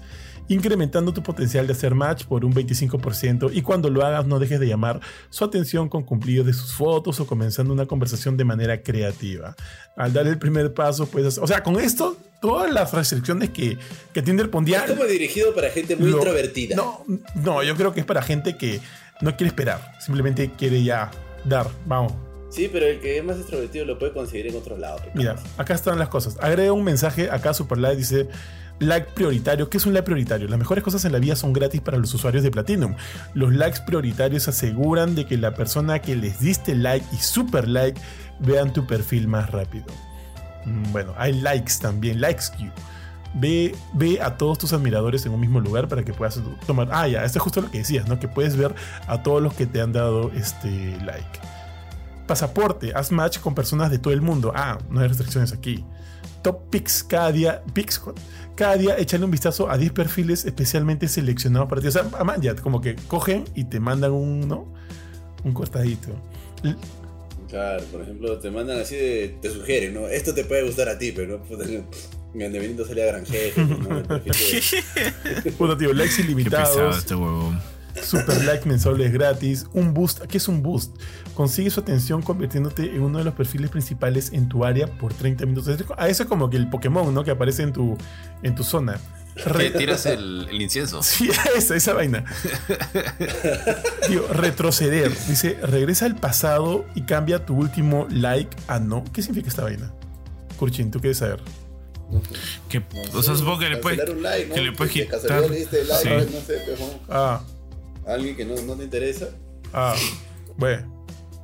incrementando 0.49 1.13
tu 1.13 1.23
potencial 1.23 1.67
de 1.67 1.73
hacer 1.75 1.95
match 1.95 2.25
por 2.25 2.45
un 2.45 2.53
25% 2.55 3.51
y 3.53 3.63
cuando 3.63 3.91
lo 3.91 4.05
hagas 4.05 4.27
no 4.27 4.39
dejes 4.39 4.59
de 4.61 4.67
llamar 4.67 5.01
su 5.31 5.45
atención 5.45 5.89
con 5.89 6.03
cumplidos 6.05 6.47
de 6.47 6.53
sus 6.53 6.73
fotos 6.75 7.21
o 7.21 7.27
comenzando 7.27 7.73
una 7.73 7.87
conversación 7.87 8.37
de 8.37 8.45
manera 8.45 8.83
creativa. 8.83 9.55
Al 9.97 10.13
dar 10.13 10.27
el 10.27 10.39
primer 10.39 10.73
paso, 10.73 11.07
pues, 11.07 11.39
o 11.39 11.47
sea, 11.47 11.63
con 11.63 11.79
esto, 11.79 12.17
todas 12.41 12.73
las 12.73 12.93
restricciones 12.93 13.51
que, 13.51 13.77
que 14.13 14.23
Tinder 14.23 14.51
pondría... 14.51 14.85
Es 14.85 14.91
como 14.93 15.05
dirigido 15.05 15.55
para 15.55 15.71
gente 15.71 15.97
muy 15.97 16.11
lo- 16.11 16.19
introvertida. 16.19 16.77
No, 16.77 17.05
no, 17.35 17.63
yo 17.63 17.75
creo 17.77 17.93
que 17.93 18.01
es 18.01 18.07
para 18.07 18.23
gente 18.23 18.57
que 18.57 18.81
no 19.21 19.37
quiere 19.37 19.49
esperar, 19.49 19.93
simplemente 20.01 20.51
quiere 20.57 20.83
ya 20.83 21.11
dar, 21.45 21.67
vamos. 21.87 22.13
Sí, 22.51 22.71
pero 22.73 22.87
el 22.87 22.99
que 23.01 23.19
es 23.19 23.25
más 23.25 23.37
extrovertido 23.37 23.85
lo 23.85 23.99
puede 23.99 24.15
conseguir 24.15 24.47
en 24.47 24.57
otros 24.57 24.79
lados. 24.79 25.03
pe, 25.03 25.11
Mira, 25.15 25.37
acá 25.59 25.75
están 25.75 25.99
las 25.99 26.09
cosas. 26.09 26.39
Agrega 26.41 26.73
un 26.73 26.83
mensaje 26.83 27.31
acá 27.31 27.53
super 27.53 27.77
like 27.77 27.97
dice 27.99 28.27
like 28.81 29.09
prioritario. 29.15 29.69
¿Qué 29.69 29.79
es 29.79 29.87
un 29.87 29.95
like 29.95 30.05
prioritario? 30.05 30.49
Las 30.49 30.59
mejores 30.59 30.85
cosas 30.85 31.05
en 31.05 31.13
la 31.13 31.19
vida 31.19 31.37
son 31.37 31.53
gratis 31.53 31.81
para 31.81 31.99
los 31.99 32.13
usuarios 32.15 32.43
de 32.43 32.51
Platinum. 32.51 32.95
Los 33.35 33.53
likes 33.53 33.81
prioritarios 33.87 34.49
aseguran 34.49 35.15
de 35.15 35.27
que 35.27 35.37
la 35.37 35.55
persona 35.55 36.01
que 36.01 36.17
les 36.17 36.41
diste 36.41 36.75
like 36.75 37.05
y 37.13 37.17
super 37.17 37.69
like 37.69 38.01
vean 38.41 38.73
tu 38.73 38.87
perfil 38.87 39.29
más 39.29 39.51
rápido. 39.51 39.87
Mm, 40.65 40.93
Bueno, 40.93 41.15
hay 41.17 41.33
likes 41.41 41.75
también, 41.81 42.21
likes 42.21 42.45
queue. 42.57 42.73
Ve, 43.35 43.75
ve 43.93 44.21
a 44.23 44.37
todos 44.39 44.59
tus 44.59 44.73
admiradores 44.73 45.27
en 45.27 45.33
un 45.33 45.41
mismo 45.41 45.61
lugar 45.61 45.87
para 45.87 46.03
que 46.03 46.15
puedas 46.15 46.41
tomar. 46.67 46.89
Ah, 46.91 47.07
ya, 47.07 47.25
esto 47.25 47.39
es 47.39 47.43
justo 47.43 47.61
lo 47.61 47.71
que 47.71 47.79
decías, 47.79 48.09
¿no? 48.09 48.19
Que 48.19 48.27
puedes 48.27 48.57
ver 48.57 48.75
a 49.07 49.23
todos 49.23 49.43
los 49.43 49.53
que 49.55 49.67
te 49.67 49.81
han 49.81 49.93
dado 49.93 50.31
este 50.33 50.97
like. 51.05 51.39
Pasaporte, 52.27 52.93
haz 52.95 53.13
match 53.13 53.39
con 53.39 53.55
personas 53.55 53.91
de 53.91 53.99
todo 53.99 54.13
el 54.15 54.23
mundo. 54.23 54.53
Ah, 54.55 54.79
no 54.91 55.01
hay 55.01 55.09
restricciones 55.09 55.53
aquí. 55.53 55.85
Top 56.43 56.71
Picks, 56.71 57.03
cada 57.03 57.63
cada 58.59 58.77
día 58.77 58.99
échale 58.99 59.25
un 59.25 59.31
vistazo 59.31 59.71
a 59.71 59.79
10 59.79 59.93
perfiles 59.93 60.45
especialmente 60.45 61.07
seleccionados 61.07 61.69
para 61.69 61.81
ti. 61.81 61.87
O 61.87 61.93
sea, 61.93 62.03
man, 62.25 62.43
ya, 62.43 62.57
como 62.57 62.81
que 62.81 62.97
cogen 63.07 63.45
y 63.55 63.65
te 63.65 63.79
mandan 63.79 64.11
un, 64.11 64.49
¿no? 64.49 64.75
Un 65.45 65.55
cortadito. 65.55 66.09
Claro, 67.49 67.85
por 67.85 68.03
ejemplo, 68.03 68.37
te 68.41 68.51
mandan 68.51 68.81
así 68.81 68.97
de. 68.97 69.37
Te 69.41 69.51
sugieren, 69.51 69.95
¿no? 69.95 70.09
Esto 70.09 70.35
te 70.35 70.43
puede 70.43 70.65
gustar 70.65 70.89
a 70.89 70.99
ti, 70.99 71.13
pero 71.13 71.39
no. 71.39 71.85
Mi 72.35 72.45
andamiento 72.45 72.85
salía 72.85 73.07
gran 73.07 73.25
jefe, 73.25 73.65
¿no? 73.65 73.99
El 73.99 74.05
perfil 74.05 74.61
de- 75.45 75.53
Puta, 75.53 75.79
tío, 75.79 75.93
likes 75.95 76.17
Qué 76.17 76.23
pesado 76.25 76.33
ilimitados, 76.33 76.99
este 76.99 77.15
huevón. 77.15 77.61
Super 78.03 78.45
like 78.45 78.69
mensuales 78.69 79.13
gratis, 79.13 79.67
un 79.73 79.95
boost. 79.95 80.21
¿Qué 80.27 80.39
es 80.39 80.49
un 80.49 80.63
boost? 80.63 80.97
Consigue 81.35 81.71
su 81.71 81.81
atención 81.81 82.23
convirtiéndote 82.23 82.83
en 82.95 83.03
uno 83.03 83.19
de 83.19 83.25
los 83.25 83.35
perfiles 83.35 83.71
principales 83.71 84.33
en 84.33 84.49
tu 84.49 84.65
área 84.65 84.87
por 84.87 85.15
30 85.15 85.47
minutos. 85.47 85.79
A 85.97 86.09
eso 86.09 86.23
es 86.25 86.29
como 86.29 86.51
que 86.51 86.57
el 86.57 86.69
Pokémon, 86.69 87.13
¿no? 87.15 87.25
Que 87.25 87.31
aparece 87.33 87.63
en 87.63 87.73
tu, 87.73 87.97
en 88.43 88.55
tu 88.55 88.65
zona. 88.65 88.99
Que 89.57 89.71
tiras 89.71 90.05
el, 90.07 90.49
el 90.51 90.61
incienso. 90.61 91.03
Sí, 91.03 91.31
esa, 91.57 91.77
esa 91.77 91.93
vaina. 91.95 92.25
Retroceder. 94.33 95.13
Dice, 95.29 95.59
regresa 95.63 96.07
al 96.07 96.17
pasado 96.17 96.85
y 96.95 97.03
cambia 97.03 97.45
tu 97.47 97.55
último 97.57 98.07
like 98.11 98.57
a 98.67 98.79
no. 98.79 99.05
¿Qué 99.13 99.23
significa 99.23 99.49
esta 99.49 99.63
vaina? 99.63 99.93
Kurchin, 100.59 100.91
¿tú 100.91 101.01
quieres 101.01 101.19
saber? 101.19 101.41
Que, 102.69 102.83
o 103.15 103.23
sea, 103.23 103.37
supongo 103.37 103.59
que 103.61 103.69
le 103.69 103.77
puedes. 103.77 103.99
Like, 104.21 104.49
¿no? 104.49 104.55
que 104.55 104.61
le 104.63 104.73
puedes 104.73 104.95
De 104.95 105.03
quitar. 105.05 105.21
casualidad 105.21 105.51
le 105.51 105.57
diste 105.57 105.85
like, 105.85 106.27
Sí. 106.27 106.35
no 106.35 106.41
sé, 106.41 106.63
¿no? 106.81 107.01
Ah, 107.11 107.43
alguien 108.09 108.37
que 108.37 108.45
no, 108.45 108.55
no 108.63 108.75
te 108.75 108.85
interesa. 108.85 109.29
ah. 109.73 109.95
Bueno. 110.57 110.97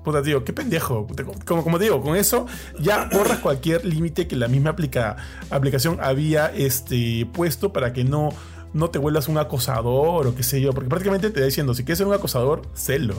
Puta, 0.04 0.22
tío, 0.22 0.44
qué 0.44 0.52
pendejo. 0.52 1.06
Como, 1.46 1.64
como 1.64 1.78
te 1.78 1.84
digo, 1.84 2.02
con 2.02 2.14
eso 2.14 2.46
ya 2.78 3.08
borras 3.10 3.38
cualquier 3.38 3.86
límite 3.86 4.26
que 4.28 4.36
la 4.36 4.48
misma 4.48 4.70
aplica- 4.70 5.16
aplicación 5.48 5.98
había 6.02 6.48
este, 6.54 7.26
puesto 7.32 7.72
para 7.72 7.94
que 7.94 8.04
no, 8.04 8.28
no 8.74 8.90
te 8.90 8.98
vuelvas 8.98 9.28
un 9.28 9.38
acosador 9.38 10.26
o 10.26 10.34
qué 10.34 10.42
sé 10.42 10.60
yo. 10.60 10.74
Porque 10.74 10.90
prácticamente 10.90 11.28
te 11.30 11.36
está 11.38 11.46
diciendo, 11.46 11.72
si 11.72 11.84
quieres 11.84 11.98
ser 11.98 12.06
un 12.06 12.12
acosador, 12.12 12.60
sélo. 12.74 13.14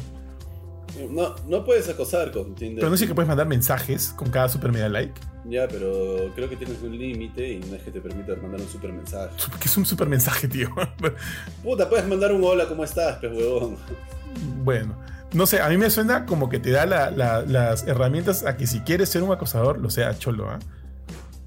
No, 1.11 1.35
no 1.47 1.65
puedes 1.65 1.87
acosar 1.89 2.31
con 2.31 2.55
Tinder. 2.55 2.79
Pero 2.79 2.89
no 2.89 2.97
sé 2.97 3.07
que 3.07 3.13
puedes 3.15 3.27
mandar 3.27 3.47
mensajes 3.47 4.09
con 4.15 4.29
cada 4.29 4.47
super 4.49 4.71
media 4.71 4.89
like. 4.89 5.13
Ya, 5.47 5.67
pero 5.67 6.31
creo 6.35 6.49
que 6.49 6.55
tienes 6.55 6.81
un 6.81 6.97
límite 6.97 7.51
y 7.53 7.59
no 7.59 7.75
es 7.75 7.83
que 7.83 7.91
te 7.91 8.01
permita 8.01 8.35
mandar 8.41 8.61
un 8.61 8.69
super 8.69 8.91
mensaje. 8.93 9.29
Que 9.59 9.65
es 9.67 9.77
un 9.77 9.85
super 9.85 10.07
mensaje, 10.07 10.47
tío. 10.47 10.69
Puta, 11.63 11.89
puedes 11.89 12.07
mandar 12.07 12.31
un 12.31 12.43
hola, 12.43 12.65
¿cómo 12.67 12.83
estás, 12.83 13.17
pues 13.19 13.31
huevón? 13.33 13.77
Bueno, 14.63 14.97
no 15.33 15.45
sé, 15.45 15.61
a 15.61 15.69
mí 15.69 15.77
me 15.77 15.89
suena 15.89 16.25
como 16.25 16.49
que 16.49 16.59
te 16.59 16.71
da 16.71 16.85
la- 16.85 17.11
la- 17.11 17.41
las 17.43 17.85
herramientas 17.87 18.43
a 18.45 18.57
que 18.57 18.65
si 18.67 18.79
quieres 18.81 19.09
ser 19.09 19.21
un 19.23 19.31
acosador, 19.31 19.79
lo 19.79 19.89
sea 19.89 20.17
cholo, 20.17 20.49
¿ah? 20.49 20.59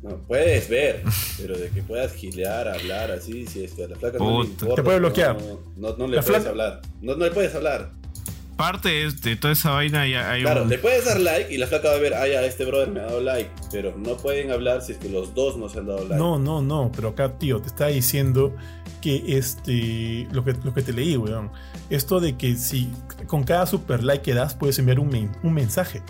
No, 0.00 0.16
puedes 0.28 0.68
ver, 0.68 1.02
pero 1.38 1.58
de 1.58 1.70
que 1.70 1.82
puedas 1.82 2.12
gilear, 2.14 2.68
hablar 2.68 3.10
así, 3.10 3.46
si 3.46 3.64
es 3.64 3.72
que 3.72 3.84
a 3.84 3.88
la 3.88 3.96
flaca 3.96 4.18
no 4.18 4.42
le 4.42 4.46
importa. 4.48 4.74
Te 4.76 4.82
puede 4.84 4.98
bloquear. 5.00 5.36
No, 5.36 5.60
no, 5.90 5.96
no 5.96 6.06
le 6.06 6.16
La 6.16 6.22
puedes 6.22 6.46
hablar. 6.46 6.80
No, 7.02 7.16
no 7.16 7.24
le 7.24 7.30
puedes 7.32 7.52
hablar. 7.54 7.90
Parte 8.58 8.88
de, 8.88 9.12
de 9.12 9.36
toda 9.36 9.52
esa 9.54 9.70
vaina 9.70 10.06
ya 10.06 10.30
hay 10.32 10.42
Claro, 10.42 10.64
un. 10.64 10.68
le 10.68 10.78
puedes 10.78 11.04
dar 11.06 11.18
like 11.20 11.54
y 11.54 11.56
la 11.58 11.66
flaca 11.68 11.88
va 11.90 11.94
a 11.94 11.98
ver, 11.98 12.12
ah, 12.14 12.26
ya, 12.28 12.42
este 12.44 12.64
brother 12.66 12.90
me 12.90 13.00
ha 13.00 13.04
dado 13.04 13.20
like. 13.22 13.48
Pero 13.72 13.96
no 13.96 14.16
pueden 14.16 14.50
hablar 14.50 14.82
si 14.82 14.92
es 14.92 14.98
que 14.98 15.08
los 15.08 15.32
dos 15.32 15.56
no 15.56 15.68
se 15.68 15.78
han 15.78 15.86
dado 15.86 16.00
like. 16.00 16.16
No, 16.16 16.38
no, 16.40 16.60
no, 16.60 16.90
pero 16.94 17.10
acá, 17.10 17.38
tío, 17.38 17.60
te 17.60 17.68
está 17.68 17.86
diciendo 17.86 18.54
que 19.00 19.22
este, 19.38 20.26
lo 20.32 20.44
que, 20.44 20.54
lo 20.64 20.74
que 20.74 20.82
te 20.82 20.92
leí, 20.92 21.16
weón, 21.16 21.50
esto 21.88 22.18
de 22.20 22.36
que 22.36 22.56
si 22.56 22.90
con 23.28 23.44
cada 23.44 23.64
super 23.64 24.02
like 24.02 24.22
que 24.22 24.34
das 24.34 24.54
puedes 24.56 24.76
enviar 24.80 24.98
un, 24.98 25.08
men- 25.08 25.32
un 25.44 25.54
mensaje. 25.54 26.02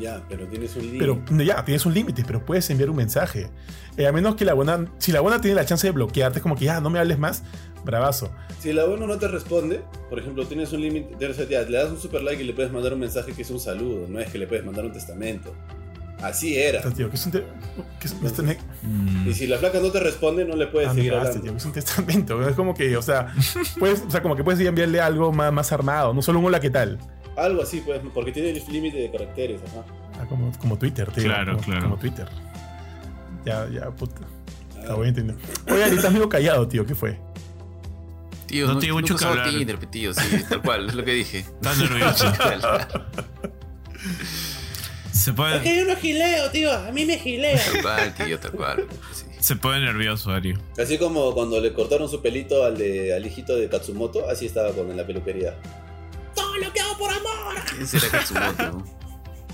Ya, 0.00 0.20
pero 0.28 0.46
tienes 0.48 0.74
un 0.74 0.82
límite. 0.82 0.98
Pero 0.98 1.44
ya, 1.44 1.64
tienes 1.64 1.86
un 1.86 1.94
límite, 1.94 2.24
pero 2.26 2.44
puedes 2.44 2.68
enviar 2.68 2.90
un 2.90 2.96
mensaje. 2.96 3.48
Eh, 3.96 4.06
a 4.06 4.12
menos 4.12 4.34
que 4.34 4.44
la 4.44 4.52
buena, 4.52 4.84
si 4.98 5.12
la 5.12 5.20
buena 5.20 5.40
tiene 5.40 5.54
la 5.54 5.64
chance 5.64 5.86
de 5.86 5.92
bloquearte, 5.92 6.40
es 6.40 6.42
como 6.42 6.56
que 6.56 6.64
ya, 6.66 6.80
no 6.80 6.90
me 6.90 6.98
hables 6.98 7.18
más, 7.18 7.44
bravazo. 7.86 8.30
Si 8.60 8.72
la 8.74 8.84
ONU 8.84 9.06
no 9.06 9.16
te 9.16 9.28
responde, 9.28 9.80
por 10.10 10.18
ejemplo, 10.18 10.44
tienes 10.46 10.72
un 10.74 10.82
límite, 10.82 11.16
le 11.18 11.72
das 11.78 11.90
un 11.90 11.98
super 11.98 12.22
like 12.22 12.42
y 12.42 12.46
le 12.46 12.52
puedes 12.52 12.70
mandar 12.70 12.92
un 12.92 13.00
mensaje 13.00 13.32
que 13.32 13.40
es 13.42 13.50
un 13.50 13.58
saludo, 13.60 14.06
no 14.08 14.20
es 14.20 14.28
que 14.30 14.36
le 14.36 14.46
puedes 14.46 14.64
mandar 14.64 14.84
un 14.84 14.92
testamento. 14.92 15.54
Así 16.22 16.56
era. 16.56 16.80
Tío, 16.92 17.10
es 17.12 17.26
un, 17.26 17.32
te- 17.32 17.44
es- 18.02 18.16
este. 18.24 18.58
Y 19.26 19.32
si 19.34 19.46
la 19.46 19.58
flaca 19.58 19.80
no 19.80 19.90
te 19.90 20.00
responde, 20.00 20.44
no 20.46 20.56
le 20.56 20.66
puedes 20.66 20.88
Ah, 20.88 20.94
seguir 20.94 21.12
hablando. 21.14 21.40
tío, 21.40 21.52
que 21.52 21.58
es 21.58 21.64
un 21.66 21.72
testamento. 21.72 22.48
Es 22.48 22.56
como 22.56 22.74
que, 22.74 22.96
o 22.96 23.02
sea, 23.02 23.34
puedes, 23.78 24.02
o 24.02 24.10
sea, 24.10 24.22
como 24.22 24.34
que 24.36 24.42
puedes 24.42 24.60
enviarle 24.66 25.00
algo 25.00 25.30
más, 25.32 25.52
más 25.52 25.72
armado, 25.72 26.14
no 26.14 26.22
solo 26.22 26.38
un 26.38 26.46
hola, 26.46 26.58
¿qué 26.60 26.70
tal? 26.70 26.98
Algo 27.36 27.62
así, 27.62 27.82
pues, 27.84 28.00
porque 28.14 28.32
tiene 28.32 28.50
el 28.50 28.62
límite 28.72 28.96
de 28.96 29.10
caracteres, 29.10 29.60
ajá. 29.68 29.84
Ah, 30.18 30.24
como, 30.26 30.50
como 30.58 30.78
Twitter, 30.78 31.10
tío. 31.12 31.24
Claro, 31.24 31.52
como, 31.56 31.64
claro. 31.66 31.82
Como 31.82 31.96
Twitter. 31.98 32.26
Ya, 33.44 33.68
ya, 33.68 33.90
puta. 33.90 34.22
Está 34.78 34.92
Ah, 34.92 34.96
voy 34.96 35.06
a 35.06 35.08
entender. 35.10 35.36
Oye, 35.70 35.84
Ari, 35.84 35.96
estás 35.96 36.12
medio 36.12 36.28
callado, 36.30 36.66
tío. 36.66 36.86
¿Qué 36.86 36.94
fue? 36.94 37.20
Tío, 38.56 38.66
No 38.68 38.78
tiene 38.78 38.94
mucho 38.94 39.16
que 39.16 39.24
hablar. 39.24 39.50
Tinder, 39.50 39.78
sí, 40.14 40.44
tal 40.48 40.62
cual, 40.62 40.88
es 40.88 40.94
lo 40.94 41.04
que 41.04 41.12
dije. 41.12 41.38
Está 41.60 41.74
nervioso. 41.74 42.32
se 45.12 45.32
pone, 45.34 45.76
yo 45.76 45.84
no 45.84 45.96
gileo, 45.96 46.50
tío, 46.50 46.72
a 46.72 46.90
mí 46.90 47.04
me 47.04 47.18
gilea. 47.18 47.60
Tal 47.72 47.82
cual, 47.82 48.14
tío, 48.14 48.38
tal 48.38 48.52
cual. 48.52 48.86
Sí. 49.12 49.24
se 49.40 49.56
pone 49.56 49.80
nervioso, 49.80 50.30
Ari. 50.30 50.56
Así 50.78 50.96
como 50.96 51.34
cuando 51.34 51.60
le 51.60 51.74
cortaron 51.74 52.08
su 52.08 52.22
pelito 52.22 52.64
al, 52.64 52.78
de, 52.78 53.14
al 53.14 53.26
hijito 53.26 53.54
de 53.56 53.68
Katsumoto, 53.68 54.28
así 54.30 54.46
estaba 54.46 54.70
con 54.72 54.90
en 54.90 54.96
la 54.96 55.06
peluquería. 55.06 55.54
¡Todo 56.34 56.56
lo 56.56 56.72
que 56.72 56.80
hago 56.80 56.96
por 56.96 57.10
amor! 57.10 57.56
¿Quién 57.74 57.86
será 57.86 58.08
Katsumoto? 58.08 58.84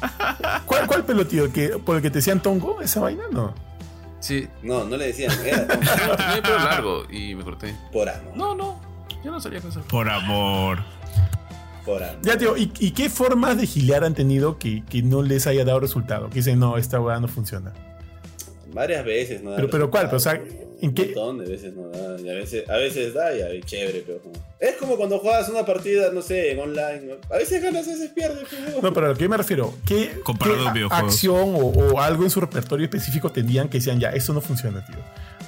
¿Cuál, 0.66 0.86
cuál 0.86 1.05
pelo, 1.05 1.26
tío? 1.26 1.53
¿Que, 1.53 1.70
¿Por 1.70 1.96
el 1.96 2.03
que 2.03 2.11
te 2.11 2.18
decían 2.18 2.40
tongo? 2.40 2.80
¿Esa 2.80 3.00
vaina? 3.00 3.24
No. 3.32 3.53
Sí, 4.20 4.48
No, 4.62 4.84
no 4.84 4.96
le 4.96 5.07
decían, 5.09 5.32
era 5.44 5.62
no, 5.62 6.16
tenía 6.16 6.34
el 6.36 6.42
pelo 6.42 6.59
largo 6.59 7.05
y 7.11 7.34
me 7.34 7.42
corté. 7.42 7.74
por 7.92 8.09
amor. 8.09 8.36
No, 8.36 8.55
no, 8.55 8.91
yo 9.24 9.30
no 9.30 9.40
sabía 9.40 9.60
cosas. 9.60 9.84
Por 9.88 10.08
amor. 10.08 10.78
Por 11.84 12.02
amor. 12.02 12.18
Ya, 12.22 12.36
tío, 12.38 12.56
¿y, 12.56 12.72
y 12.78 12.90
qué 12.92 13.08
formas 13.10 13.56
de 13.56 13.66
gilear 13.66 14.04
han 14.04 14.14
tenido 14.14 14.58
que, 14.58 14.84
que 14.88 15.02
no 15.02 15.22
les 15.22 15.46
haya 15.46 15.64
dado 15.64 15.80
resultado? 15.80 16.28
Que 16.28 16.36
dicen, 16.36 16.58
no, 16.58 16.76
esta 16.76 17.00
weá 17.00 17.18
no 17.20 17.28
funciona. 17.28 17.72
Varias 18.72 19.04
veces, 19.04 19.42
¿no? 19.42 19.50
da 19.50 19.56
Pero, 19.56 19.70
pero 19.70 19.90
¿cuál? 19.90 20.06
Pero, 20.06 20.16
o 20.16 20.20
sea. 20.20 20.34
¿en 20.34 20.88
Un 20.88 20.94
qué? 20.94 21.04
montón 21.06 21.38
de 21.38 21.46
veces 21.50 21.74
no 21.74 21.88
da. 21.88 22.18
Y 22.20 22.28
a 22.30 22.34
veces, 22.34 22.68
a 22.70 22.76
veces 22.76 23.12
da 23.14 23.34
y 23.36 23.42
a 23.42 23.46
veces 23.46 23.66
chévere, 23.66 24.02
pero. 24.06 24.18
como- 24.20 24.34
Es 24.58 24.76
como 24.76 24.96
cuando 24.96 25.18
juegas 25.18 25.48
una 25.50 25.66
partida, 25.66 26.10
no 26.12 26.22
sé, 26.22 26.52
en 26.52 26.58
online. 26.60 27.02
¿no? 27.02 27.14
A 27.34 27.38
veces 27.38 27.62
ganas, 27.62 27.86
a 27.86 27.90
veces 27.90 28.10
pierdes. 28.14 28.46
pero- 28.50 28.80
No, 28.80 28.92
pero 28.94 29.06
a 29.06 29.08
lo 29.10 29.14
que 29.16 29.24
yo 29.24 29.28
me 29.28 29.36
refiero, 29.36 29.74
¿qué, 29.84 30.20
Comparado 30.24 30.72
qué 30.72 30.86
acción 30.90 31.54
o, 31.56 31.66
o 31.66 32.00
algo 32.00 32.22
en 32.24 32.30
su 32.30 32.40
repertorio 32.40 32.84
específico 32.84 33.30
tendrían 33.30 33.68
que 33.68 33.78
decían, 33.78 34.00
ya, 34.00 34.10
esto 34.10 34.32
no 34.32 34.40
funciona, 34.40 34.84
tío? 34.86 34.96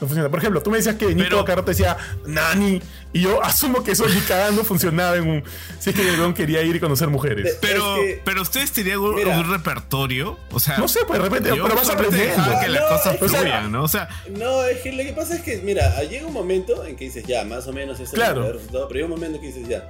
No 0.01 0.07
funciona. 0.09 0.29
Por 0.29 0.39
ejemplo, 0.39 0.63
tú 0.63 0.71
me 0.71 0.79
decías 0.79 0.97
que 0.97 1.07
Benito 1.07 1.45
Pero- 1.45 1.57
rato 1.57 1.71
decía, 1.71 1.97
Nani, 2.27 2.81
y 3.13 3.21
yo 3.23 3.43
asumo 3.43 3.83
que 3.85 3.93
eso 3.93 4.07
ni 4.09 4.21
cagando 4.21 4.65
funcionaba 4.65 5.17
en 5.17 5.29
un... 5.29 5.45
Si 5.79 5.91
es 5.91 5.97
que 5.97 6.03
el 6.09 6.19
weón 6.19 6.35
quería 6.35 6.63
ir 6.63 6.77
y 6.77 6.81
conocer 6.81 7.09
mujeres. 7.09 7.59
Pero, 7.61 7.97
Es 7.97 8.01
que- 8.17 8.23
pero 8.25 8.43
ustedes 8.43 8.73
tenían 8.73 8.99
un, 8.99 9.15
Mira. 9.15 9.39
un 9.39 9.51
repertorio. 9.51 10.39
O 10.51 10.59
sea, 10.61 10.79
No 10.79 10.89
sé, 10.89 11.01
pues 11.07 11.19
de 11.19 11.25
repente, 11.25 11.49
yo 11.57 11.63
pero 11.63 11.75
vas 11.77 11.87
solamente 11.87 12.15
aprendiendo. 12.17 12.43
dejaba 12.45 12.61
que 12.65 12.69
las 12.71 12.83
No, 12.83 12.89
cosas 12.89 13.17
o 13.23 13.29
sea, 13.29 13.39
fluyan, 13.41 13.73
¿no? 13.73 13.83
O 13.85 13.89
sea, 13.89 14.09
No, 14.31 14.65
es 14.65 14.79
que 14.81 14.93
lo 14.93 15.03
que 15.03 15.13
pasa 15.13 15.35
es 15.37 15.43
que, 15.43 15.59
mira, 15.59 16.03
llega 16.05 16.27
un 16.27 16.33
momento 16.33 16.85
en 16.85 16.97
que 16.97 17.05
dices, 17.05 17.25
ya, 17.27 17.45
más 17.45 17.67
o 17.67 17.73
menos 17.73 18.01
es 18.01 18.11
el 18.13 18.15
Claro. 18.17 18.53
resultado, 18.53 18.89
pero 18.89 18.99
hay 18.99 19.05
un 19.05 19.11
momento 19.11 19.37
en 19.37 19.41
que 19.43 19.47
dices, 19.49 19.69
ya. 19.69 19.89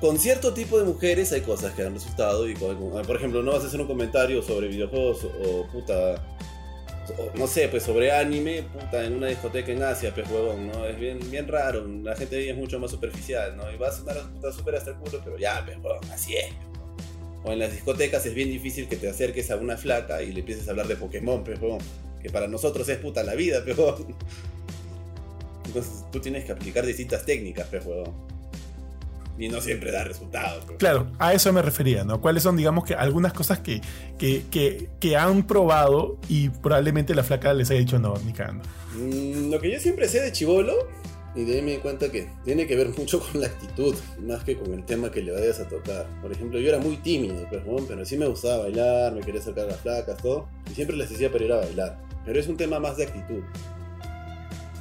Con 0.00 0.18
cierto 0.18 0.54
tipo 0.54 0.78
de 0.78 0.84
mujeres 0.84 1.32
hay 1.32 1.40
cosas 1.40 1.72
que 1.74 1.82
dan 1.82 1.92
resultado 1.94 2.48
y, 2.48 2.54
con- 2.54 2.78
por 3.04 3.16
ejemplo, 3.16 3.42
no 3.42 3.52
vas 3.52 3.64
a 3.64 3.66
hacer 3.66 3.80
un 3.80 3.86
comentario 3.88 4.42
sobre 4.42 4.68
videojuegos 4.68 5.24
o, 5.24 5.66
puta, 5.72 5.94
o, 5.94 6.47
no 7.34 7.46
sé, 7.46 7.68
pues 7.68 7.82
sobre 7.82 8.12
anime, 8.12 8.62
puta, 8.62 9.04
en 9.04 9.14
una 9.14 9.28
discoteca 9.28 9.72
en 9.72 9.82
Asia, 9.82 10.12
pues 10.14 10.28
huevón, 10.30 10.68
¿no? 10.68 10.86
Es 10.86 10.98
bien, 10.98 11.18
bien 11.30 11.48
raro, 11.48 11.86
la 11.86 12.16
gente 12.16 12.36
ahí 12.36 12.48
es 12.48 12.56
mucho 12.56 12.78
más 12.78 12.90
superficial, 12.90 13.56
¿no? 13.56 13.70
Y 13.72 13.76
vas 13.76 13.94
a 13.94 13.98
sonar 13.98 14.30
puta 14.32 14.52
súper 14.52 14.76
hasta 14.76 14.90
el 14.90 14.96
culo, 14.96 15.20
pero 15.24 15.38
ya, 15.38 15.62
pues 15.64 15.76
huevón, 15.78 16.10
así 16.12 16.36
es. 16.36 16.46
O 17.44 17.52
en 17.52 17.60
las 17.60 17.72
discotecas 17.72 18.26
es 18.26 18.34
bien 18.34 18.50
difícil 18.50 18.88
que 18.88 18.96
te 18.96 19.08
acerques 19.08 19.50
a 19.50 19.56
una 19.56 19.76
flaca 19.76 20.22
y 20.22 20.32
le 20.32 20.40
empieces 20.40 20.66
a 20.68 20.72
hablar 20.72 20.88
de 20.88 20.96
Pokémon, 20.96 21.44
pues 21.44 21.60
huevón. 21.60 21.80
Que 22.22 22.30
para 22.30 22.48
nosotros 22.48 22.88
es 22.88 22.98
puta 22.98 23.22
la 23.22 23.34
vida, 23.34 23.62
pues. 23.64 23.76
Entonces 25.66 26.04
tú 26.10 26.20
tienes 26.20 26.44
que 26.44 26.52
aplicar 26.52 26.84
distintas 26.84 27.24
técnicas, 27.24 27.68
pues 27.70 27.84
huevón. 27.86 28.37
Y 29.38 29.48
no 29.48 29.60
siempre 29.60 29.92
da 29.92 30.04
resultados. 30.04 30.64
pues. 30.64 30.78
Claro, 30.78 31.10
a 31.18 31.32
eso 31.32 31.52
me 31.52 31.62
refería, 31.62 32.04
¿no? 32.04 32.20
¿Cuáles 32.20 32.42
son, 32.42 32.56
digamos, 32.56 32.84
que 32.84 32.94
algunas 32.94 33.32
cosas 33.32 33.60
que, 33.60 33.80
que, 34.18 34.44
que, 34.50 34.90
que 35.00 35.16
han 35.16 35.46
probado 35.46 36.18
y 36.28 36.48
probablemente 36.48 37.14
la 37.14 37.22
flaca 37.22 37.52
les 37.54 37.70
haya 37.70 37.80
dicho 37.80 37.98
no, 37.98 38.14
ni 38.24 38.32
cagando? 38.32 38.64
Mm, 38.94 39.50
lo 39.50 39.60
que 39.60 39.70
yo 39.70 39.78
siempre 39.78 40.08
sé 40.08 40.20
de 40.20 40.32
chivolo, 40.32 40.74
y 41.34 41.44
de 41.44 41.54
ahí 41.54 41.62
me 41.62 41.72
di 41.72 41.76
cuenta 41.78 42.10
que 42.10 42.28
tiene 42.44 42.66
que 42.66 42.74
ver 42.74 42.88
mucho 42.98 43.20
con 43.20 43.40
la 43.40 43.46
actitud, 43.46 43.94
más 44.20 44.42
que 44.42 44.56
con 44.56 44.74
el 44.74 44.84
tema 44.84 45.10
que 45.10 45.22
le 45.22 45.32
vayas 45.32 45.60
a 45.60 45.68
tocar. 45.68 46.06
Por 46.20 46.32
ejemplo, 46.32 46.58
yo 46.58 46.68
era 46.68 46.78
muy 46.78 46.96
tímido, 46.96 47.46
pues, 47.48 47.64
huevón, 47.64 47.84
pero 47.86 48.04
sí 48.04 48.16
me 48.16 48.26
gustaba 48.26 48.64
bailar, 48.64 49.12
me 49.12 49.20
quería 49.20 49.40
acercar 49.40 49.66
a 49.66 49.68
las 49.68 49.80
flacas, 49.80 50.16
todo. 50.20 50.48
Y 50.70 50.74
siempre 50.74 50.96
les 50.96 51.10
decía 51.10 51.30
para 51.30 51.44
ir 51.44 51.52
a 51.52 51.58
bailar. 51.58 51.98
Pero 52.24 52.40
es 52.40 52.48
un 52.48 52.56
tema 52.56 52.80
más 52.80 52.96
de 52.96 53.04
actitud. 53.04 53.42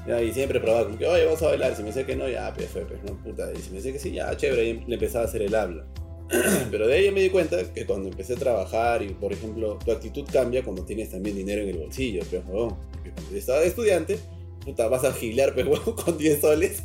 Y 0.07 0.31
siempre 0.31 0.59
probaba 0.61 0.85
como 0.85 0.97
que, 0.97 1.05
oye, 1.05 1.25
vamos 1.25 1.41
a 1.41 1.47
bailar. 1.47 1.75
Si 1.75 1.81
me 1.81 1.89
decía 1.89 2.05
que 2.05 2.15
no, 2.15 2.29
ya, 2.29 2.53
pues 2.53 2.69
fue, 2.69 2.85
pues 2.85 3.03
no, 3.03 3.21
puta. 3.21 3.51
Y 3.53 3.57
si 3.57 3.69
me 3.71 3.77
decía 3.77 3.91
que 3.91 3.99
sí, 3.99 4.11
ya, 4.11 4.35
chévere, 4.35 4.61
ahí 4.61 4.83
le 4.87 4.95
empezaba 4.95 5.25
a 5.25 5.27
hacer 5.27 5.41
el 5.41 5.53
habla. 5.53 5.85
Pero 6.71 6.87
de 6.87 6.93
ahí 6.93 7.11
me 7.11 7.21
di 7.21 7.29
cuenta 7.29 7.73
que 7.73 7.85
cuando 7.85 8.09
empecé 8.09 8.33
a 8.33 8.37
trabajar 8.37 9.01
y, 9.01 9.09
por 9.09 9.33
ejemplo, 9.33 9.77
tu 9.83 9.91
actitud 9.91 10.25
cambia 10.31 10.63
cuando 10.63 10.85
tienes 10.85 11.11
también 11.11 11.35
dinero 11.35 11.61
en 11.61 11.69
el 11.69 11.77
bolsillo, 11.77 12.21
pues, 12.29 12.41
huevón. 12.45 12.77
Cuando 13.01 13.35
estaba 13.35 13.59
de 13.59 13.67
estudiante, 13.67 14.17
puta, 14.63 14.87
vas 14.87 15.03
a 15.03 15.11
gilear, 15.11 15.53
pues, 15.53 15.67
con 16.05 16.17
10 16.17 16.41
soles. 16.41 16.83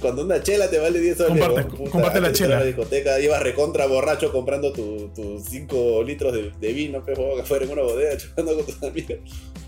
Cuando 0.00 0.24
una 0.24 0.40
chela 0.42 0.70
te 0.70 0.78
vale 0.78 1.00
10 1.00 1.16
soles, 1.18 1.42
Comparte- 1.42 1.64
puta, 1.76 1.90
comparte 1.90 2.20
la 2.20 2.28
de 2.28 2.34
chela. 2.34 2.58
la 2.60 2.64
discoteca, 2.64 3.18
ibas 3.20 3.42
recontra 3.42 3.86
borracho 3.86 4.30
comprando 4.32 4.72
tus 4.72 5.42
5 5.48 6.04
litros 6.04 6.32
de, 6.32 6.52
de 6.60 6.72
vino, 6.72 7.02
huevón, 7.06 7.40
afuera 7.40 7.64
en 7.64 7.70
una 7.72 7.82
bodega, 7.82 8.16
chocando 8.18 8.54
con 8.56 8.66
tus 8.66 8.82
amigos. 8.82 9.16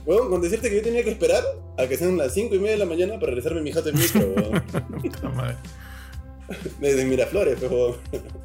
Huevón, 0.06 0.28
con 0.30 0.40
decirte 0.42 0.70
que 0.70 0.76
yo 0.76 0.82
tenía 0.82 1.02
que 1.02 1.10
esperar 1.10 1.42
a 1.78 1.86
que 1.86 1.96
sean 1.96 2.16
las 2.16 2.32
5 2.34 2.54
y 2.54 2.58
media 2.58 2.72
de 2.72 2.78
la 2.78 2.84
mañana 2.86 3.14
para 3.14 3.26
regresarme 3.32 3.60
mi 3.62 3.72
jato 3.72 3.88
en 3.88 3.98
micro. 3.98 4.34
Puta 5.02 5.28
madre. 5.30 5.56
Desde 6.78 7.06
Miraflores, 7.06 7.60
huevón. 7.62 7.96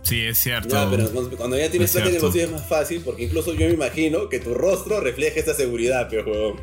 sí, 0.03 0.22
es 0.26 0.38
cierto. 0.38 0.70
Ya, 0.70 0.88
pero 0.89 1.09
cuando- 1.38 1.57
ya 1.57 1.70
tienes 1.70 1.89
Es 1.89 1.95
plata 1.95 2.07
en 2.09 2.15
el 2.15 2.20
cierto. 2.22 2.26
bolsillo 2.28 2.45
es 2.45 2.51
más 2.51 2.65
fácil, 2.65 3.01
porque 3.03 3.24
incluso 3.24 3.53
yo 3.53 3.67
me 3.67 3.74
imagino 3.74 4.30
que 4.30 4.39
tu 4.39 4.53
rostro 4.53 5.01
refleja 5.01 5.39
esa 5.39 5.53
seguridad, 5.53 6.07
pero. 6.09 6.55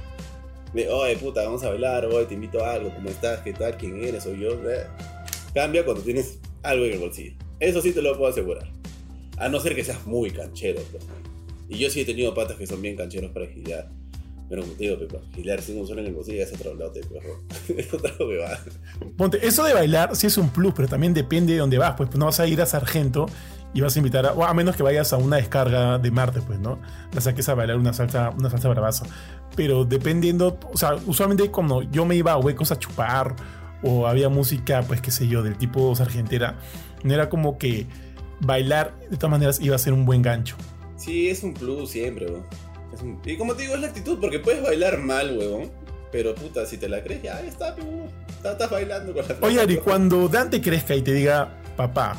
De, 0.74 0.88
oye, 0.90 1.16
puta, 1.16 1.42
vamos 1.44 1.62
a 1.64 1.70
bailar, 1.70 2.04
oye, 2.06 2.26
te 2.26 2.34
invito 2.34 2.64
a 2.64 2.74
algo, 2.74 2.92
¿cómo 2.94 3.08
estás? 3.08 3.40
¿Qué 3.40 3.52
tal? 3.52 3.76
¿Quién 3.76 4.02
eres? 4.04 4.24
¿Soy 4.24 4.40
yo? 4.40 4.50
Eh, 4.70 4.84
Cambia 5.54 5.84
cuando 5.84 6.02
tienes 6.02 6.38
algo 6.62 6.84
en 6.84 6.92
el 6.92 6.98
bolsillo. 6.98 7.32
Eso 7.60 7.80
sí 7.80 7.92
te 7.92 8.02
lo 8.02 8.16
puedo 8.18 8.30
asegurar. 8.30 8.68
A 9.38 9.48
no 9.48 9.58
ser 9.60 9.74
que 9.74 9.82
seas 9.84 10.04
muy 10.06 10.30
canchero. 10.30 10.80
pues. 10.90 11.02
Y 11.68 11.78
yo 11.78 11.88
sí 11.90 12.00
he 12.02 12.04
tenido 12.04 12.34
patas 12.34 12.56
que 12.56 12.66
son 12.66 12.82
bien 12.82 12.94
cancheros 12.96 13.30
para 13.30 13.46
gilear. 13.46 13.88
Pero 14.48 14.62
como 14.62 14.74
te 14.74 14.84
digo, 14.84 14.98
Pepa, 14.98 15.18
gilear 15.34 15.60
sin 15.62 15.78
un 15.80 15.86
sol 15.86 15.98
en 15.98 16.06
el 16.06 16.14
bolsillo 16.14 16.42
es 16.42 16.52
otro 16.52 16.74
lado, 16.74 16.92
perro. 17.10 17.42
es 17.76 17.92
otra 17.94 18.12
huevada. 18.20 18.62
Ponte, 19.16 19.44
eso 19.46 19.64
de 19.64 19.72
bailar 19.74 20.14
sí 20.14 20.26
es 20.26 20.36
un 20.36 20.50
plus, 20.50 20.72
pero 20.74 20.88
también 20.88 21.14
depende 21.14 21.54
de 21.54 21.58
dónde 21.58 21.78
vas. 21.78 21.94
Pues 21.96 22.14
no 22.14 22.26
vas 22.26 22.38
a 22.38 22.46
ir 22.46 22.60
a 22.60 22.66
Sargento 22.66 23.26
y 23.76 23.80
vas 23.82 23.94
a 23.94 23.98
invitar 23.98 24.24
a. 24.26 24.32
O 24.32 24.44
a 24.44 24.54
menos 24.54 24.74
que 24.76 24.82
vayas 24.82 25.12
a 25.12 25.16
una 25.18 25.36
descarga 25.36 25.98
de 25.98 26.10
Marte, 26.10 26.40
pues, 26.40 26.58
¿no? 26.58 26.78
La 27.12 27.20
saques 27.20 27.48
a 27.48 27.54
bailar 27.54 27.76
una 27.76 27.92
salsa, 27.92 28.30
una 28.30 28.48
salsa 28.50 28.68
bravaza. 28.68 29.04
Pero 29.54 29.84
dependiendo. 29.84 30.58
O 30.72 30.76
sea, 30.78 30.94
usualmente 31.06 31.50
cuando 31.50 31.82
yo 31.82 32.04
me 32.06 32.16
iba 32.16 32.32
a 32.32 32.38
huecos 32.38 32.72
a 32.72 32.78
chupar 32.78 33.36
o 33.82 34.06
había 34.06 34.28
música, 34.28 34.82
pues 34.86 35.00
qué 35.00 35.10
sé 35.10 35.28
yo, 35.28 35.42
del 35.42 35.56
tipo 35.58 35.94
sargentera, 35.94 36.56
no 37.04 37.12
era 37.14 37.28
como 37.28 37.58
que 37.58 37.86
bailar 38.40 38.94
de 39.10 39.16
todas 39.16 39.30
maneras 39.30 39.60
iba 39.60 39.76
a 39.76 39.78
ser 39.78 39.92
un 39.92 40.04
buen 40.06 40.22
gancho. 40.22 40.56
Sí, 40.96 41.28
es 41.28 41.42
un 41.42 41.52
plus 41.54 41.90
siempre, 41.90 42.26
weón. 42.26 42.44
Un- 43.02 43.20
Y 43.26 43.36
como 43.36 43.54
te 43.54 43.62
digo, 43.62 43.74
es 43.74 43.80
la 43.80 43.88
actitud, 43.88 44.18
porque 44.20 44.38
puedes 44.38 44.62
bailar 44.62 44.98
mal, 44.98 45.36
huevón. 45.36 45.70
Pero 46.10 46.34
puta, 46.34 46.64
si 46.64 46.78
te 46.78 46.88
la 46.88 47.02
crees, 47.02 47.22
ya 47.22 47.40
está. 47.40 47.68
Estás, 47.76 48.52
estás 48.52 48.70
bailando 48.70 49.12
con 49.12 49.24
la 49.28 49.36
Oye, 49.46 49.60
Ari, 49.60 49.76
cuando 49.84 50.28
Dante 50.28 50.62
crezca 50.62 50.94
y 50.94 51.02
te 51.02 51.12
diga, 51.12 51.58
papá, 51.76 52.16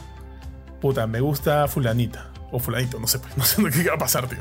puta, 0.81 1.07
me 1.07 1.19
gusta 1.19 1.67
fulanita, 1.67 2.29
o 2.51 2.59
fulanito, 2.59 2.99
no 2.99 3.07
sé, 3.07 3.19
pues, 3.19 3.37
no 3.37 3.45
sé 3.45 3.61
qué 3.83 3.89
va 3.89 3.95
a 3.95 3.99
pasar, 3.99 4.27
tío. 4.27 4.39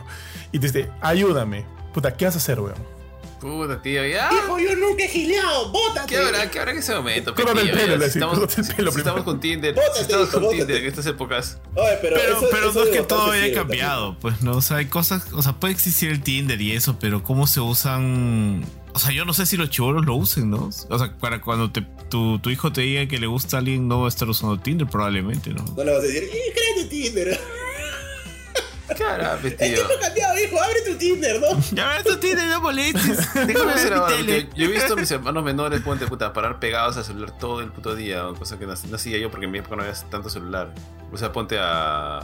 Y 0.52 0.58
te 0.58 0.66
dice, 0.68 0.90
ayúdame, 1.00 1.64
puta, 1.94 2.16
¿qué 2.16 2.24
vas 2.26 2.34
a 2.34 2.38
hacer, 2.38 2.60
weón? 2.60 2.96
Puta, 3.40 3.80
tío, 3.82 4.04
ya. 4.06 4.30
Hijo, 4.32 4.58
yo 4.58 4.74
nunca 4.76 5.04
he 5.04 5.08
gileado, 5.08 5.70
bótate. 5.70 6.06
¿Qué 6.08 6.16
habrá, 6.16 6.50
¿Qué 6.50 6.58
habrá 6.58 6.72
en 6.72 6.78
ese 6.78 6.94
momento? 6.94 7.34
Córtame 7.34 7.60
el 7.60 7.66
tío? 7.70 7.76
pelo, 7.76 7.92
Ya, 7.92 7.98
le 7.98 8.06
estamos, 8.06 8.38
córtate 8.38 8.60
el 8.62 8.74
pelo 8.76 8.92
si 8.92 8.98
estamos 8.98 9.22
con 9.24 9.40
Tinder, 9.40 9.74
Bótate, 9.74 9.94
si 9.94 10.00
estamos 10.02 10.28
hijo, 10.28 10.40
con 10.40 10.50
Tinder 10.50 10.76
en 10.78 10.86
estas 10.86 11.06
épocas. 11.06 11.58
Oye, 11.74 11.98
pero, 12.00 12.16
Pero, 12.16 12.38
eso- 12.38 12.46
pero 12.50 12.70
eso 12.70 12.78
no 12.80 12.84
es 12.86 12.90
que 12.96 13.02
todo 13.02 13.30
haya 13.30 13.54
cambiado, 13.54 14.16
pues, 14.20 14.40
¿no? 14.40 14.52
O 14.56 14.62
sea, 14.62 14.78
hay 14.78 14.86
cosas, 14.86 15.30
o 15.34 15.42
sea, 15.42 15.52
puede 15.52 15.74
existir 15.74 16.10
el 16.10 16.22
Tinder 16.22 16.58
y 16.60 16.72
eso, 16.72 16.98
pero 16.98 17.22
cómo 17.22 17.46
se 17.46 17.60
usan. 17.60 18.64
O 18.96 18.98
sea, 18.98 19.12
yo 19.12 19.26
no 19.26 19.34
sé 19.34 19.44
si 19.44 19.58
los 19.58 19.68
chivolos 19.68 20.06
lo 20.06 20.14
usen, 20.14 20.48
¿no? 20.50 20.70
O 20.88 20.98
sea, 20.98 21.12
para 21.20 21.42
cuando 21.42 21.70
te- 21.70 21.86
tu, 22.08 22.38
tu 22.38 22.48
hijo 22.48 22.72
te 22.72 22.80
diga 22.80 23.06
que 23.06 23.18
le 23.18 23.26
gusta 23.26 23.58
a 23.58 23.60
alguien, 23.60 23.86
no 23.88 24.00
va 24.00 24.06
a 24.06 24.08
estar 24.08 24.26
usando 24.26 24.58
Tinder, 24.58 24.86
probablemente, 24.88 25.50
¿no? 25.50 25.62
No 25.76 25.84
le 25.84 25.90
vas 25.92 26.00
a 26.00 26.06
decir, 26.06 26.22
¡eh, 26.24 26.52
créate 26.54 26.88
Tinder! 26.88 27.38
¿Qué 28.96 29.04
hará, 29.04 29.36
pues, 29.40 29.52
El 29.58 29.74
tío? 29.74 29.86
tiempo 29.86 29.92
cambiado, 30.00 30.34
hijo, 30.42 30.62
abre 30.62 30.80
tu 30.86 30.94
Tinder, 30.96 31.40
¿no? 31.40 31.48
Ya 31.72 31.88
ves 31.88 32.04
tu 32.04 32.16
Tinder, 32.16 32.46
no 32.48 32.60
molestes. 32.62 33.34
Déjame 33.46 33.74
ver 33.74 33.92
mi 34.00 34.06
tele. 34.16 34.48
yo 34.56 34.64
he 34.64 34.68
visto 34.68 34.94
a 34.94 34.96
mis 34.96 35.10
hermanos 35.10 35.44
menores, 35.44 35.80
ponte 35.82 36.06
puta, 36.06 36.32
parar 36.32 36.58
pegados 36.58 36.96
al 36.96 37.04
celular 37.04 37.36
todo 37.38 37.60
el 37.60 37.70
puto 37.72 37.94
día, 37.94 38.26
o 38.26 38.34
cosa 38.34 38.58
que 38.58 38.64
no, 38.66 38.72
no 38.88 38.96
hacía 38.96 39.18
yo 39.18 39.30
porque 39.30 39.44
en 39.44 39.52
mi 39.52 39.58
época 39.58 39.76
no 39.76 39.82
había 39.82 39.94
tanto 40.08 40.30
celular. 40.30 40.72
O 41.12 41.18
sea, 41.18 41.32
ponte 41.32 41.58
a, 41.58 42.16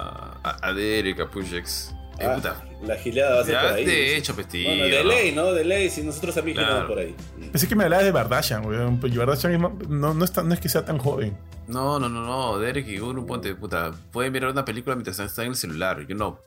a, 0.43 0.57
a 0.63 0.73
Derek, 0.73 1.21
a 1.21 1.29
Pushex. 1.29 1.93
Eh, 2.23 2.27
Ah, 2.31 2.35
puta. 2.37 2.65
la 2.87 2.97
gileada 2.97 3.35
va 3.37 3.41
a 3.41 3.45
ser 3.45 3.57
por 3.61 3.73
ahí. 3.73 3.85
he 3.85 4.17
hecho, 4.17 4.35
tío. 4.35 4.69
Bueno, 4.69 4.85
de 4.85 5.05
ley, 5.05 5.33
¿no? 5.33 5.53
De 5.53 5.65
ley, 5.65 5.91
si 5.91 6.03
nosotros 6.03 6.35
también 6.35 6.57
Claro. 6.57 6.87
por 6.87 6.99
ahí. 6.99 7.15
Pensé 7.51 7.67
que 7.69 7.75
me 7.75 7.85
hablabas 7.85 8.05
de 8.07 8.13
Bardashan, 8.13 8.65
weón. 8.67 8.99
Pues 9.01 9.15
Bardashan 9.17 9.61
no, 9.61 10.15
no, 10.15 10.25
es 10.25 10.33
tan- 10.33 10.47
no 10.49 10.55
es 10.55 10.61
que 10.61 10.69
sea 10.69 10.85
tan 10.85 10.99
joven. 10.99 11.37
No, 11.69 11.99
no, 11.99 12.09
no, 12.09 12.25
no, 12.27 12.59
Derek 12.59 12.87
y 12.89 12.99
Guru, 12.99 13.25
ponte, 13.25 13.55
puta, 13.55 13.93
pueden 14.11 14.33
mirar 14.33 14.51
una 14.51 14.65
película 14.65 14.95
mientras 14.97 15.19
están 15.21 15.45
en 15.47 15.51
el 15.53 15.57
celular. 15.57 16.05
Yo 16.07 16.15
no, 16.17 16.41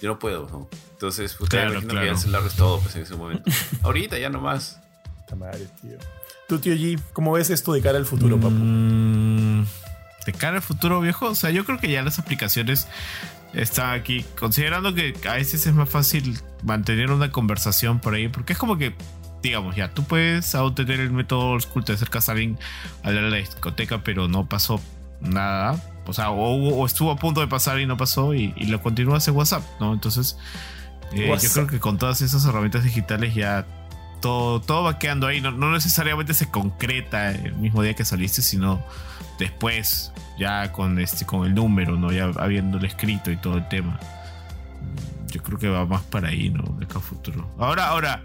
yo 0.00 0.08
no 0.08 0.18
puedo, 0.18 0.48
¿no? 0.50 0.68
Entonces, 0.92 1.34
puta, 1.34 1.50
Claro, 1.50 1.72
imagino 1.72 1.90
claro. 1.90 2.00
que 2.04 2.06
ya 2.06 2.12
el 2.12 2.18
celular 2.18 2.42
es 2.46 2.54
todo, 2.54 2.80
pues, 2.80 2.96
en 2.96 3.02
ese 3.02 3.14
momento. 3.14 3.44
Ahorita 3.82 4.18
ya 4.18 4.28
nomás. 4.30 4.80
Puta 5.20 5.36
madre, 5.36 5.66
tío. 5.80 5.98
Tú, 6.48 6.58
tío 6.58 6.74
G, 6.74 6.98
¿cómo 7.12 7.32
ves 7.32 7.50
esto 7.50 7.72
de 7.72 7.80
cara 7.80 7.98
al 7.98 8.06
futuro, 8.06 8.36
papu? 8.36 8.50
Mm, 8.50 9.64
de 10.26 10.32
cara 10.32 10.56
al 10.56 10.62
futuro, 10.62 11.00
viejo. 11.00 11.26
O 11.28 11.34
sea, 11.34 11.50
yo 11.50 11.64
creo 11.64 11.78
que 11.78 11.90
ya 11.90 12.02
las 12.02 12.18
aplicaciones 12.18 12.88
están 13.54 13.98
aquí. 13.98 14.24
Considerando 14.38 14.94
que 14.94 15.14
a 15.28 15.34
veces 15.34 15.66
es 15.66 15.74
más 15.74 15.88
fácil 15.88 16.38
mantener 16.62 17.10
una 17.10 17.30
conversación 17.30 18.00
por 18.00 18.14
ahí. 18.14 18.28
Porque 18.28 18.52
es 18.52 18.58
como 18.58 18.78
que, 18.78 18.94
digamos, 19.42 19.76
ya 19.76 19.92
tú 19.92 20.04
puedes 20.04 20.54
aún 20.54 20.74
tener 20.74 21.00
el 21.00 21.10
método 21.10 21.50
old 21.50 21.62
school, 21.62 21.84
te 21.84 21.92
acercas 21.92 22.28
a 22.28 22.32
alguien 22.32 22.58
a 23.02 23.10
la 23.10 23.36
discoteca, 23.36 24.02
pero 24.02 24.28
no 24.28 24.46
pasó 24.48 24.80
nada. 25.20 25.82
O 26.06 26.12
sea, 26.12 26.30
o, 26.30 26.84
estuvo 26.84 27.10
a 27.10 27.16
punto 27.16 27.40
de 27.40 27.46
pasar 27.46 27.78
y 27.80 27.86
no 27.86 27.96
pasó 27.96 28.34
y, 28.34 28.52
y 28.56 28.66
lo 28.66 28.82
continúas 28.82 29.26
en 29.28 29.36
WhatsApp, 29.36 29.62
¿no? 29.78 29.92
Entonces, 29.92 30.36
eh, 31.12 31.32
yo 31.40 31.50
creo 31.52 31.66
que 31.66 31.78
con 31.78 31.98
todas 31.98 32.22
esas 32.22 32.44
herramientas 32.44 32.84
digitales 32.84 33.34
ya 33.34 33.66
todo, 34.20 34.60
todo 34.60 34.84
va 34.84 34.98
quedando 34.98 35.26
ahí. 35.26 35.40
No, 35.40 35.50
no 35.50 35.70
necesariamente 35.72 36.34
se 36.34 36.50
concreta 36.50 37.30
el 37.30 37.54
mismo 37.54 37.82
día 37.82 37.94
que 37.94 38.04
saliste, 38.04 38.42
sino 38.42 38.82
después, 39.42 40.12
ya 40.38 40.72
con 40.72 40.98
este, 40.98 41.26
con 41.26 41.46
el 41.46 41.54
número, 41.54 41.96
¿no? 41.96 42.12
Ya 42.12 42.24
habiéndolo 42.38 42.86
escrito 42.86 43.30
y 43.30 43.36
todo 43.36 43.58
el 43.58 43.68
tema. 43.68 43.98
Yo 45.30 45.42
creo 45.42 45.58
que 45.58 45.68
va 45.68 45.86
más 45.86 46.02
para 46.02 46.28
ahí, 46.28 46.50
¿no? 46.50 46.62
De 46.78 46.86
futuro. 46.86 47.54
Ahora, 47.58 47.88
ahora. 47.88 48.24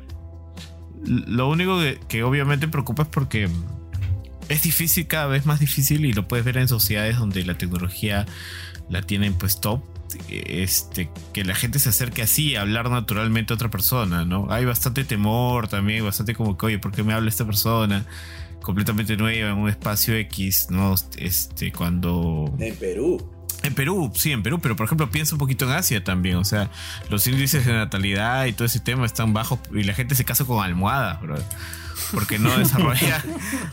Lo 1.05 1.47
único 1.47 1.80
que, 2.07 2.24
obviamente 2.24 2.68
preocupa 2.68 3.03
es 3.03 3.09
porque 3.09 3.49
es 4.49 4.63
difícil, 4.63 5.05
cada 5.07 5.28
vez 5.28 5.45
más 5.45 5.59
difícil, 5.59 6.05
y 6.05 6.13
lo 6.13 6.28
puedes 6.28 6.43
ver 6.43 6.57
en 6.57 6.68
sociedades 6.68 7.18
donde 7.18 7.45
la 7.45 7.55
tecnología 7.55 8.26
la 8.89 9.01
tienen 9.01 9.34
pues 9.34 9.61
top. 9.61 9.82
Este, 10.30 11.09
que 11.34 11.43
la 11.43 11.53
gente 11.53 11.80
se 11.80 11.89
acerque 11.89 12.22
así 12.22 12.55
a 12.55 12.61
hablar 12.61 12.89
naturalmente 12.89 13.53
a 13.53 13.55
otra 13.55 13.70
persona, 13.70 14.24
¿no? 14.26 14.47
Hay 14.49 14.65
bastante 14.65 15.03
temor 15.03 15.68
también, 15.68 16.03
bastante 16.03 16.34
como 16.34 16.57
que, 16.57 16.65
oye, 16.65 16.80
¿por 16.80 16.93
qué 16.93 17.03
me 17.03 17.13
habla 17.13 17.30
esta 17.30 17.45
persona? 17.45 18.05
Completamente 18.62 19.16
nueva 19.18 19.51
en 19.51 19.58
un 19.58 19.70
espacio 19.70 20.16
X, 20.16 20.68
¿no? 20.70 20.95
Este, 21.18 21.72
cuando. 21.72 22.53
En 22.60 22.76
Perú. 22.76 23.32
En 23.64 23.74
Perú, 23.74 24.12
sí, 24.14 24.32
en 24.32 24.43
Perú, 24.43 24.60
pero 24.62 24.76
por 24.76 24.86
ejemplo 24.86 25.10
piensa 25.10 25.34
un 25.34 25.39
poquito 25.39 25.66
en 25.66 25.72
Asia 25.72 26.03
también, 26.03 26.36
o 26.36 26.45
sea, 26.45 26.70
los 27.10 27.26
índices 27.28 27.66
de 27.66 27.74
natalidad 27.74 28.45
y 28.45 28.53
todo 28.53 28.66
ese 28.66 28.80
tema 28.80 29.05
están 29.05 29.34
bajos 29.34 29.60
y 29.74 29.84
la 29.84 29.93
gente 29.93 30.14
se 30.14 30.24
casa 30.24 30.45
con 30.45 30.64
almohadas, 30.64 31.20
bro. 31.22 31.38
Porque 32.14 32.39
no 32.39 32.58
desarrolla. 32.58 33.24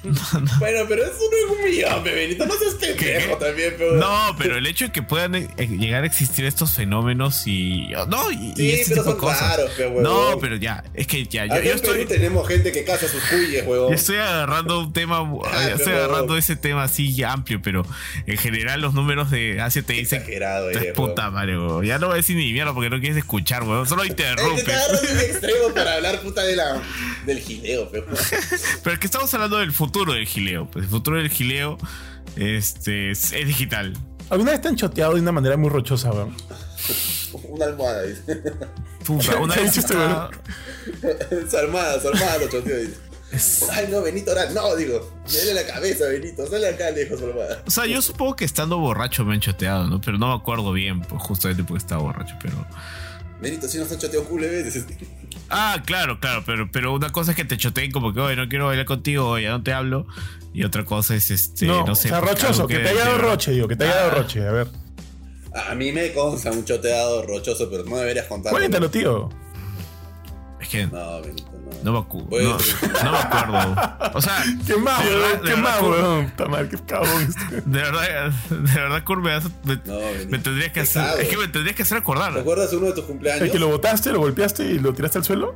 no, 0.02 0.12
no. 0.40 0.58
Bueno, 0.58 0.80
pero 0.88 1.04
eso 1.04 1.14
no 1.30 1.36
es 1.54 1.58
un 1.58 1.64
millón, 1.70 2.02
pe, 2.02 2.12
Benito. 2.14 2.46
No 2.46 2.54
seas 2.54 2.74
pendejo 2.74 3.36
también, 3.36 3.76
pe. 3.76 3.90
No, 3.94 4.34
pero 4.38 4.56
el 4.56 4.66
hecho 4.66 4.86
de 4.86 4.92
que 4.92 5.02
puedan 5.02 5.34
eh, 5.34 5.48
llegar 5.68 6.02
a 6.04 6.06
existir 6.06 6.44
estos 6.44 6.72
fenómenos 6.74 7.46
y. 7.46 7.88
No, 8.08 8.30
y, 8.30 8.52
y 8.52 8.54
Sí, 8.56 8.70
este 8.72 8.94
pero 8.94 9.02
tipo 9.02 9.04
de 9.04 9.10
son 9.10 9.18
cosas. 9.20 9.50
raros, 9.56 9.70
pe, 9.72 9.86
huevón. 9.86 10.02
No, 10.02 10.38
pero 10.40 10.56
ya, 10.56 10.84
es 10.94 11.06
que 11.06 11.24
ya, 11.26 11.46
yo, 11.46 11.54
yo 11.56 11.70
en 11.70 11.76
estoy. 11.76 12.06
tenemos 12.06 12.46
gente 12.48 12.72
que 12.72 12.84
caza 12.84 13.06
sus 13.08 13.22
cuyes, 13.24 13.64
huevón. 13.66 13.90
Yo 13.90 13.94
estoy 13.94 14.16
agarrando 14.16 14.80
un 14.80 14.92
tema, 14.92 15.18
Ah, 15.46 15.68
estoy 15.70 15.84
pero- 15.86 16.04
agarrando 16.04 16.36
ese 16.36 16.56
tema 16.56 16.84
así 16.84 17.22
amplio, 17.22 17.60
pero 17.62 17.84
en 18.26 18.36
general 18.38 18.80
los 18.80 18.94
números 18.94 19.30
de 19.30 19.60
Asia 19.60 19.82
te 19.82 19.92
dicen 19.94 20.20
Exagerado 20.20 20.70
Es 20.70 20.76
eres, 20.78 20.92
puta 20.94 21.30
madre, 21.30 21.58
weón. 21.58 21.84
Ya 21.84 21.98
no 21.98 22.06
voy 22.06 22.14
a 22.14 22.16
decir 22.16 22.36
ni 22.36 22.52
mierda 22.52 22.72
porque 22.74 22.90
no 22.90 22.98
quieres 23.00 23.18
escuchar, 23.18 23.62
weón. 23.64 23.86
Solo 23.88 24.02
te 24.02 24.08
interrumpe. 24.08 24.60
está 24.60 24.72
agarrando 24.74 25.12
un 25.12 25.20
extremo 25.20 25.74
para 25.74 25.94
hablar 25.94 26.20
puta 26.20 26.42
de 26.42 26.56
la, 26.56 26.82
del 27.26 27.38
gileo, 27.40 27.90
pe. 27.90 28.02
Pero 28.82 28.94
es 28.94 28.98
que 29.00 29.06
estamos 29.06 29.32
hablando 29.34 29.58
del 29.58 29.72
futuro 29.72 30.12
del 30.12 30.26
gileo. 30.26 30.70
Pues 30.70 30.84
el 30.84 30.90
futuro 30.90 31.16
del 31.18 31.30
gileo 31.30 31.78
este, 32.36 33.10
es, 33.10 33.32
es 33.32 33.46
digital. 33.46 33.92
¿Alguna 34.30 34.52
vez 34.52 34.60
te 34.62 34.68
han 34.68 34.76
choteado 34.76 35.14
de 35.14 35.20
una 35.20 35.32
manera 35.32 35.56
muy 35.56 35.68
rochosa, 35.68 36.10
weón? 36.12 36.34
Una 37.48 37.66
almohada, 37.66 38.02
dice. 38.04 38.42
Puta, 39.04 39.36
una 39.36 39.54
¿Qué 39.54 39.60
vez 39.60 39.70
hiciste, 39.72 39.92
estaba- 39.94 40.30
su 41.50 41.56
armada, 41.56 42.00
su 42.00 42.08
armada 42.08 42.38
lo 42.38 42.48
choteó, 42.48 42.76
dice. 42.78 42.96
Ay, 43.72 43.88
no, 43.90 44.00
Benito, 44.00 44.30
ahora 44.30 44.48
no, 44.50 44.76
digo. 44.76 45.10
Dale 45.26 45.54
la 45.54 45.66
cabeza, 45.66 46.06
Benito. 46.06 46.46
Sale 46.48 46.68
acá 46.68 46.90
lejos, 46.92 47.18
su 47.18 47.26
armada. 47.26 47.62
O 47.66 47.70
sea, 47.70 47.84
yo 47.86 48.00
supongo 48.00 48.36
que 48.36 48.44
estando 48.44 48.78
borracho 48.78 49.24
me 49.24 49.34
han 49.34 49.40
choteado, 49.40 49.88
¿no? 49.88 50.00
Pero 50.00 50.18
no 50.18 50.28
me 50.28 50.34
acuerdo 50.34 50.72
bien, 50.72 51.00
pues 51.02 51.20
justamente 51.22 51.64
porque 51.64 51.78
estaba 51.82 52.02
borracho, 52.02 52.36
pero. 52.40 52.64
Benito, 53.44 53.68
si 53.68 53.78
nos 53.78 53.90
han 53.92 53.98
culo 54.24 54.46
de 54.46 54.62
veces. 54.62 54.84
Ah, 55.50 55.82
claro, 55.84 56.18
claro, 56.18 56.42
pero, 56.46 56.70
pero 56.72 56.92
una 56.92 57.10
cosa 57.10 57.32
es 57.32 57.36
que 57.36 57.44
te 57.44 57.56
choteen 57.56 57.90
como 57.92 58.12
que, 58.12 58.20
oye, 58.20 58.34
no 58.36 58.48
quiero 58.48 58.66
bailar 58.66 58.86
contigo, 58.86 59.28
oye, 59.28 59.44
ya 59.44 59.50
no 59.50 59.62
te 59.62 59.72
hablo. 59.72 60.06
Y 60.52 60.64
otra 60.64 60.84
cosa 60.84 61.14
es 61.14 61.30
este, 61.30 61.66
no, 61.66 61.84
no, 61.84 61.94
sé. 61.94 62.08
o 62.08 62.10
sea, 62.12 62.20
pues, 62.20 62.32
rochoso, 62.42 62.66
que 62.66 62.78
te 62.78 62.88
haya 62.88 63.04
dado 63.04 63.18
roche, 63.18 63.50
digo, 63.52 63.68
que 63.68 63.76
te 63.76 63.84
haya 63.84 63.94
dado 63.96 64.10
Ah. 64.10 64.14
roche. 64.14 64.46
A 64.48 64.52
ver, 64.52 64.68
A 65.70 65.74
mí 65.74 65.92
me 65.92 66.12
consta 66.12 66.50
un 66.50 66.64
choteado 66.64 67.22
rochoso, 67.26 67.70
pero 67.70 67.84
no 67.84 67.96
deberías 67.98 68.26
contarlo. 68.26 68.58
cuéntalo, 68.58 68.90
tío. 68.90 69.28
Es 70.60 70.68
que 70.68 70.86
No, 70.86 71.20
Benito, 71.20 71.50
no. 71.82 71.92
me, 71.92 71.98
acu- 71.98 72.26
Bueno. 72.28 72.56
no, 72.58 73.02
no 73.04 73.12
me 73.12 73.18
acuerdo. 73.18 73.76
O 74.14 74.20
sea, 74.22 74.42
¿Qué 74.66 74.74
de 74.74 75.40
¿Qué 75.44 75.56
Kurt, 75.56 75.82
weón? 75.82 76.24
Está 76.26 76.46
mal, 76.46 76.68
qué 76.68 76.76
cabrón 76.86 77.22
este. 77.22 77.60
De 77.62 77.78
verdad, 77.82 78.30
de 78.50 78.74
verdad, 78.80 79.04
Kurt, 79.04 79.22
me, 79.22 79.32
No, 79.84 79.98
me 80.28 80.38
tendrías 80.38 80.68
que 80.68 80.74
Te 80.74 80.80
hacer. 80.80 81.20
Es 81.20 81.28
que 81.28 81.36
me 81.36 81.48
tendrías 81.48 81.76
que 81.76 81.82
hacer 81.82 81.98
acordar. 81.98 82.32
¿Recuerdas 82.32 82.72
uno 82.72 82.86
de 82.86 82.92
tus 82.92 83.04
cumpleaños? 83.04 83.42
¿El 83.42 83.50
que 83.50 83.58
lo 83.58 83.68
botaste, 83.68 84.12
lo 84.12 84.20
golpeaste 84.20 84.64
y 84.64 84.78
lo 84.78 84.92
tiraste 84.94 85.18
al 85.18 85.24
suelo? 85.24 85.54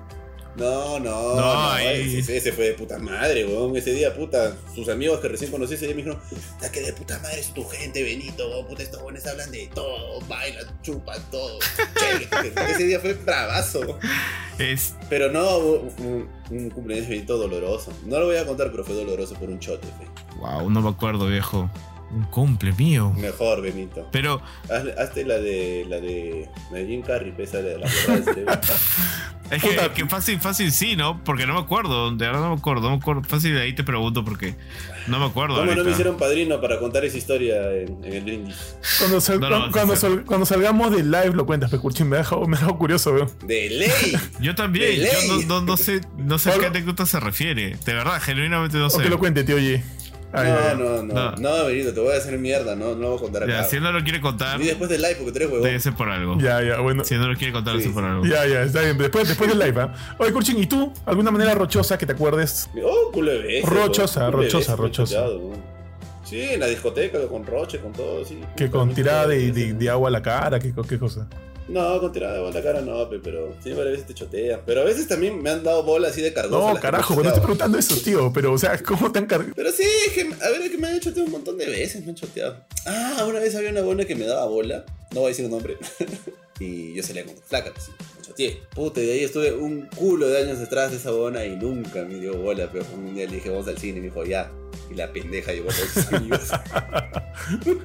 No, 0.58 0.98
no, 0.98 1.36
No, 1.36 1.72
no, 1.72 1.78
ese, 1.78 2.36
ese 2.36 2.52
fue 2.52 2.66
de 2.66 2.72
puta 2.74 2.98
madre, 2.98 3.44
weón. 3.46 3.76
Ese 3.76 3.92
día, 3.92 4.14
puta, 4.14 4.56
sus 4.74 4.88
amigos 4.88 5.20
que 5.20 5.28
recién 5.28 5.50
conocí 5.50 5.74
ese 5.74 5.86
día 5.86 5.94
me 5.94 6.02
dijeron, 6.02 6.20
"Ta 6.60 6.70
que 6.70 6.80
de 6.80 6.92
puta 6.92 7.18
madre 7.20 7.40
es 7.40 7.54
tu 7.54 7.64
gente, 7.64 8.02
Benito, 8.02 8.48
weón, 8.50 8.66
puta, 8.66 8.82
estos 8.82 9.00
buenos 9.02 9.26
hablan 9.26 9.50
de 9.50 9.68
todo, 9.74 10.20
bailan, 10.28 10.66
chupan 10.82 11.22
todo. 11.30 11.58
Ese 12.74 12.84
día 12.84 13.00
fue 13.00 13.14
bravazo. 13.14 13.98
Es, 14.58 14.94
Pero 15.08 15.30
no 15.30 15.58
un, 15.58 16.28
un 16.50 16.70
cumpleaños 16.70 17.08
bien 17.08 17.24
doloroso. 17.26 17.92
No 18.06 18.18
lo 18.18 18.26
voy 18.26 18.36
a 18.36 18.46
contar, 18.46 18.70
pero 18.70 18.84
fue 18.84 18.94
doloroso 18.94 19.34
por 19.34 19.48
un 19.48 19.58
chote. 19.60 19.86
fe. 19.86 20.06
wow, 20.40 20.68
no 20.70 20.80
me 20.80 20.88
acuerdo, 20.88 21.26
viejo. 21.26 21.70
Un 22.10 22.24
cumple 22.24 22.72
mío. 22.72 23.12
Mejor, 23.16 23.60
Benito. 23.60 24.08
Pero, 24.10 24.40
Hazte 24.98 25.24
la 25.26 25.38
de 25.38 25.84
la 25.88 26.00
de, 26.00 26.48
la 26.70 26.78
de 26.78 26.86
Jim 26.86 27.02
Carrey, 27.02 27.32
pesa 27.32 27.58
la 27.58 27.68
de 27.68 27.78
la 27.78 27.86
del 27.88 28.24
cerebro. 28.24 28.60
es 29.50 29.62
que, 29.62 29.68
Puta. 29.70 29.92
que 29.94 30.06
fácil, 30.06 30.40
fácil 30.40 30.72
sí, 30.72 30.96
¿no? 30.96 31.22
Porque 31.24 31.46
no 31.46 31.54
me 31.54 31.60
acuerdo, 31.60 32.10
de 32.10 32.26
verdad 32.26 32.40
no 32.40 32.50
me 32.50 32.56
acuerdo, 32.58 32.82
no 32.82 32.90
me 32.90 32.96
acuerdo. 32.96 33.22
Fácil 33.24 33.54
de 33.54 33.62
ahí 33.62 33.74
te 33.74 33.84
pregunto 33.84 34.24
porque 34.24 34.54
no 35.06 35.18
me 35.18 35.26
acuerdo. 35.26 35.56
¿Cómo 35.56 35.74
no 35.74 35.84
me 35.84 35.90
hicieron 35.90 36.16
padrino 36.16 36.60
para 36.60 36.78
contar 36.78 37.04
esa 37.04 37.16
historia 37.18 37.70
en, 37.72 38.04
en 38.04 38.12
el 38.12 38.24
brindis? 38.24 38.76
Cuando, 38.98 39.20
sal- 39.20 39.40
No, 39.40 39.48
no, 39.50 39.70
cuando, 39.72 39.96
sal- 39.96 40.24
cuando 40.24 40.44
salgamos 40.46 40.90
del 40.94 41.10
live 41.10 41.32
lo 41.34 41.46
cuentas, 41.46 41.70
Pecurchín. 41.70 42.08
Me 42.08 42.16
ha 42.16 42.18
dejado, 42.20 42.46
me 42.46 42.56
ha 42.56 42.60
dejado 42.60 42.78
curioso, 42.78 43.12
weón. 43.12 43.30
¡De 43.44 43.70
ley! 43.70 43.90
Yo 44.40 44.54
también, 44.54 44.86
De 44.90 44.96
yo 44.96 45.02
ley. 45.36 45.46
no, 45.46 45.60
no, 45.60 45.66
no 45.66 45.76
sé, 45.76 46.00
no 46.16 46.38
sé 46.38 46.50
a 46.50 46.58
qué 46.58 46.66
anécdota 46.66 47.06
se 47.06 47.18
refiere. 47.20 47.76
De 47.84 47.94
verdad, 47.94 48.20
genuinamente 48.20 48.76
no 48.78 48.86
O 48.86 48.90
sé. 48.90 49.02
que 49.02 49.08
lo 49.08 49.18
cuente, 49.18 49.44
tío 49.44 49.58
G. 49.58 49.82
Ay. 50.32 50.50
No, 50.50 50.74
no, 50.74 51.02
no, 51.02 51.14
No. 51.14 51.36
no, 51.36 51.66
Benito, 51.66 51.94
te 51.94 52.00
voy 52.00 52.12
a 52.14 52.18
hacer 52.18 52.38
mierda, 52.38 52.76
no, 52.76 52.94
no 52.94 53.00
lo 53.00 53.08
voy 53.10 53.16
a 53.18 53.20
contar 53.22 53.48
Ya, 53.48 53.60
acá. 53.60 53.68
si 53.68 53.76
él 53.76 53.82
no 53.82 53.92
lo 53.92 54.02
quiere 54.02 54.20
contar, 54.20 54.58
Ni 54.60 54.66
después 54.66 54.90
del 54.90 55.00
live, 55.00 55.14
porque 55.16 55.30
tú 55.32 55.36
eres 55.38 55.48
huevón. 55.48 55.62
debe 55.66 55.80
ser 55.80 55.94
por 55.94 56.10
algo. 56.10 56.36
Ya, 56.38 56.62
ya, 56.62 56.80
bueno. 56.80 57.02
Si 57.04 57.14
él 57.14 57.20
no 57.20 57.28
lo 57.28 57.36
quiere 57.36 57.52
contar, 57.52 57.72
debe 57.74 57.82
Sí, 57.84 57.88
ser 57.88 57.94
por 57.94 58.04
algo. 58.04 58.24
Ya, 58.26 58.46
ya, 58.46 58.62
está 58.62 58.82
bien. 58.82 58.98
Después, 58.98 59.26
después 59.26 59.48
del 59.48 59.58
live, 59.58 59.80
¿ah? 59.80 59.94
Oye, 60.18 60.32
Curchín, 60.32 60.58
¿y 60.58 60.66
tú? 60.66 60.92
¿Alguna 61.06 61.30
manera 61.30 61.54
rochosa 61.54 61.96
que 61.96 62.04
te 62.04 62.12
acuerdes? 62.12 62.68
Oh, 62.84 63.10
culo 63.12 63.32
de 63.32 63.38
veces, 63.38 63.68
Rochosa, 63.70 64.26
culo 64.26 64.38
de 64.42 64.44
rochosa, 64.44 64.72
veces 64.72 64.78
rochosa. 64.78 65.26
Sí, 66.24 66.40
en 66.42 66.60
la 66.60 66.66
discoteca, 66.66 67.26
con 67.26 67.46
Roche, 67.46 67.78
con 67.78 67.92
todo, 67.94 68.22
sí. 68.22 68.38
Que 68.54 68.68
con 68.70 68.92
tirada 68.92 69.28
de, 69.28 69.50
de, 69.50 69.72
de 69.72 69.88
agua 69.90 70.08
a 70.08 70.12
la 70.12 70.20
cara, 70.20 70.60
¿qué, 70.60 70.74
qué 70.86 70.98
cosa? 70.98 71.26
No, 71.68 72.00
con 72.00 72.12
tirada 72.12 72.34
de 72.34 72.40
bola 72.40 72.50
a 72.50 72.54
la 72.54 72.62
cara 72.62 72.80
no, 72.80 73.08
pe, 73.10 73.18
pero 73.18 73.54
sí, 73.62 73.72
varias 73.72 73.92
veces 73.92 74.06
te 74.06 74.14
chotean. 74.14 74.60
Pero 74.64 74.80
a 74.80 74.84
veces 74.84 75.06
también 75.06 75.42
me 75.42 75.50
han 75.50 75.62
dado 75.62 75.82
bola 75.82 76.08
así 76.08 76.22
de 76.22 76.32
cargosa. 76.32 76.74
No, 76.74 76.80
carajo, 76.80 77.14
no 77.14 77.22
estoy 77.22 77.40
preguntando 77.40 77.78
eso, 77.78 77.96
tío. 77.96 78.32
Pero, 78.32 78.52
o 78.52 78.58
sea, 78.58 78.78
¿cómo 78.82 79.12
te 79.12 79.18
han 79.18 79.26
cargado? 79.26 79.52
Pero 79.54 79.70
sí, 79.70 79.84
es 80.06 80.12
que, 80.14 80.22
a 80.22 80.48
ver, 80.50 80.62
es 80.62 80.70
que 80.70 80.78
me 80.78 80.88
han 80.88 81.00
choteado 81.00 81.26
un 81.26 81.32
montón 81.32 81.58
de 81.58 81.66
veces, 81.66 82.02
me 82.04 82.10
han 82.10 82.14
choteado. 82.16 82.64
Ah, 82.86 83.26
una 83.28 83.38
vez 83.38 83.54
había 83.54 83.70
una 83.70 83.82
buena 83.82 84.04
que 84.04 84.14
me 84.14 84.24
daba 84.24 84.46
bola, 84.46 84.84
no 85.12 85.20
voy 85.20 85.26
a 85.26 85.28
decir 85.28 85.44
un 85.44 85.50
nombre, 85.50 85.76
y 86.60 86.94
yo 86.94 87.02
salía 87.02 87.24
con 87.24 87.36
flaca, 87.36 87.72
pues 87.72 87.88
me 88.16 88.22
choteé. 88.22 88.62
Puta, 88.74 89.00
y 89.00 89.06
de 89.06 89.12
ahí 89.12 89.24
estuve 89.24 89.52
un 89.52 89.88
culo 89.94 90.28
de 90.28 90.38
años 90.38 90.58
detrás 90.58 90.90
de 90.90 90.96
esa 90.96 91.10
buena 91.10 91.44
y 91.44 91.56
nunca 91.56 92.02
me 92.04 92.14
dio 92.14 92.36
bola, 92.36 92.70
pero 92.72 92.86
un 92.94 93.14
día 93.14 93.26
le 93.26 93.36
dije, 93.36 93.50
vamos 93.50 93.68
al 93.68 93.78
cine, 93.78 93.98
y 93.98 94.00
me 94.00 94.06
dijo, 94.06 94.24
ya. 94.24 94.50
Y 94.90 94.94
la 94.94 95.12
pendeja 95.12 95.52
llevó 95.52 95.70
a 95.70 95.74
todos 95.74 95.88
sus 95.90 96.12
amigos. 96.12 96.48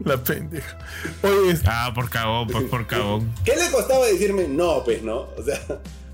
La 0.00 0.16
pendeja. 0.22 0.78
Oye, 1.22 1.50
es- 1.52 1.62
Ah, 1.66 1.92
por 1.94 2.08
cagón, 2.10 2.48
pues 2.48 2.64
por 2.64 2.86
cagón. 2.86 3.32
¿Qué 3.44 3.54
le 3.56 3.70
costaba 3.70 4.06
decirme 4.06 4.46
no, 4.48 4.82
pues, 4.84 5.02
no? 5.02 5.28
O 5.36 5.42
sea, 5.44 5.60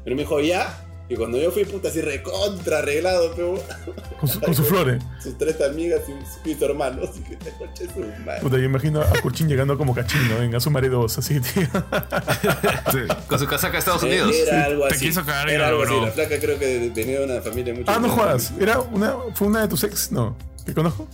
pero 0.05 0.17
me 0.17 0.23
dijo, 0.23 0.41
ya. 0.41 0.84
Y 1.07 1.17
cuando 1.17 1.37
yo 1.39 1.51
fui, 1.51 1.67
puta, 1.67 1.89
así 1.89 2.01
recontra 2.01 2.79
arreglado, 2.79 3.33
pero 3.37 3.63
con, 4.21 4.29
su- 4.29 4.41
con 4.41 4.55
sus 4.55 4.67
flores. 4.67 5.03
sus 5.23 5.37
tres 5.37 5.61
amigas 5.61 6.01
y, 6.09 6.49
y 6.51 6.55
su 6.55 6.65
hermano, 6.65 7.03
así 7.05 7.21
que 7.23 7.37
te 7.37 7.51
coche 7.53 7.87
su 7.93 8.01
madre. 8.25 8.41
Puta, 8.41 8.57
yo 8.57 8.65
imagino 8.65 9.03
a 9.03 9.11
Curchín 9.21 9.47
llegando 9.49 9.77
como 9.77 9.95
cachino 9.95 10.41
en 10.43 10.55
Azumare 10.55 10.89
2, 10.89 11.19
así, 11.19 11.41
tío. 11.41 11.67
Sí. 12.93 12.99
Con 13.29 13.39
su 13.39 13.47
casaca 13.47 13.73
de 13.73 13.79
Estados 13.81 14.03
Unidos. 14.03 14.35
Era 14.35 14.65
algo 14.65 14.87
Te 14.89 14.95
así. 14.95 15.07
quiso 15.07 15.25
cagar 15.25 15.49
y 15.49 15.53
Era 15.53 15.69
algo 15.69 15.83
así. 15.83 16.01
La 16.01 16.13
flaca 16.13 16.39
creo 16.41 16.59
que 16.59 16.91
venía 16.95 17.19
de 17.21 17.25
una 17.25 17.41
familia 17.43 17.75
mucho 17.75 17.91
Ah, 17.91 17.99
no 17.99 18.09
jodas. 18.09 18.53
¿Era 18.59 18.81
una, 18.81 19.15
¿Fue 19.35 19.49
una 19.49 19.63
de 19.63 19.69
tus 19.69 19.85
ex? 19.85 20.11
No. 20.13 20.37
¿Te 20.65 20.73
conozco? 20.73 21.07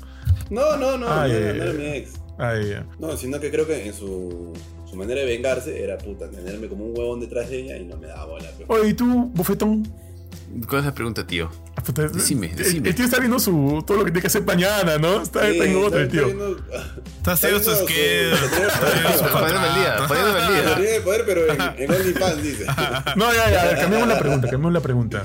No, 0.51 0.76
no, 0.76 0.97
no, 0.99 1.07
Ah, 1.09 1.26
no, 1.26 1.32
no 1.32 1.34
era 1.34 1.66
ya. 1.66 1.72
mi 1.72 1.86
ex. 1.97 2.11
Ay, 2.38 2.68
ya. 2.70 2.86
No, 2.99 3.16
sino 3.16 3.38
que 3.41 3.51
creo 3.51 3.66
que 3.66 3.86
en 3.86 3.95
su, 3.95 4.53
su 4.91 4.97
manera 4.97 5.20
de 5.20 5.26
vengarse 5.26 5.82
era 5.82 5.97
puta, 5.99 6.28
tenerme 6.28 6.66
como 6.68 6.84
un 6.84 6.99
huevón 6.99 7.20
detrás 7.20 7.49
de 7.49 7.61
ella 7.61 7.76
y 7.76 7.84
no 7.84 7.97
me 7.97 8.09
daba 8.09 8.26
bola. 8.26 8.49
Pero... 8.59 8.68
Oye, 8.74 8.88
¿y 8.91 8.95
tú, 8.95 9.30
bofetón? 9.34 9.86
¿Cuál 10.68 10.80
es 10.80 10.86
la 10.86 10.95
pregunta, 10.95 11.24
tío? 11.24 11.49
Ah, 11.76 11.82
puta, 11.82 12.09
Decime, 12.09 12.49
el- 12.51 12.57
decime. 12.57 12.88
El, 12.88 12.95
tío 12.97 13.05
está 13.05 13.20
viendo 13.20 13.38
su, 13.38 13.84
todo 13.86 13.99
lo 13.99 14.05
que 14.05 14.11
tiene 14.11 14.20
que 14.22 14.26
hacer 14.26 14.43
mañana, 14.45 14.99
¿no? 14.99 15.22
Está, 15.22 15.43
Sí, 15.43 15.53
está 15.53 15.64
en 15.64 15.76
otra, 15.84 16.01
el 16.01 16.07
está 16.09 16.26
tío. 16.26 16.57
Está 17.18 17.32
haciendo 17.32 17.61
su- 17.61 17.70
sus 17.70 17.78
Poniéndome 19.32 19.68
el 19.68 19.74
día, 19.74 19.97
poniéndome 20.09 20.41
el 20.41 20.49
día. 20.49 20.74
De 20.93 21.01
poder, 21.03 21.22
pero 21.24 21.53
en, 21.53 21.61
en 21.78 21.91
OnlyFans 21.93 22.43
dice. 22.43 22.66
No, 23.16 23.32
ya, 23.32 23.49
ya, 23.51 23.80
cambiamos 23.80 24.09
la 24.09 24.18
pregunta, 24.18 24.49
cambiamos 24.49 24.72
la 24.72 24.80
pregunta. 24.80 25.22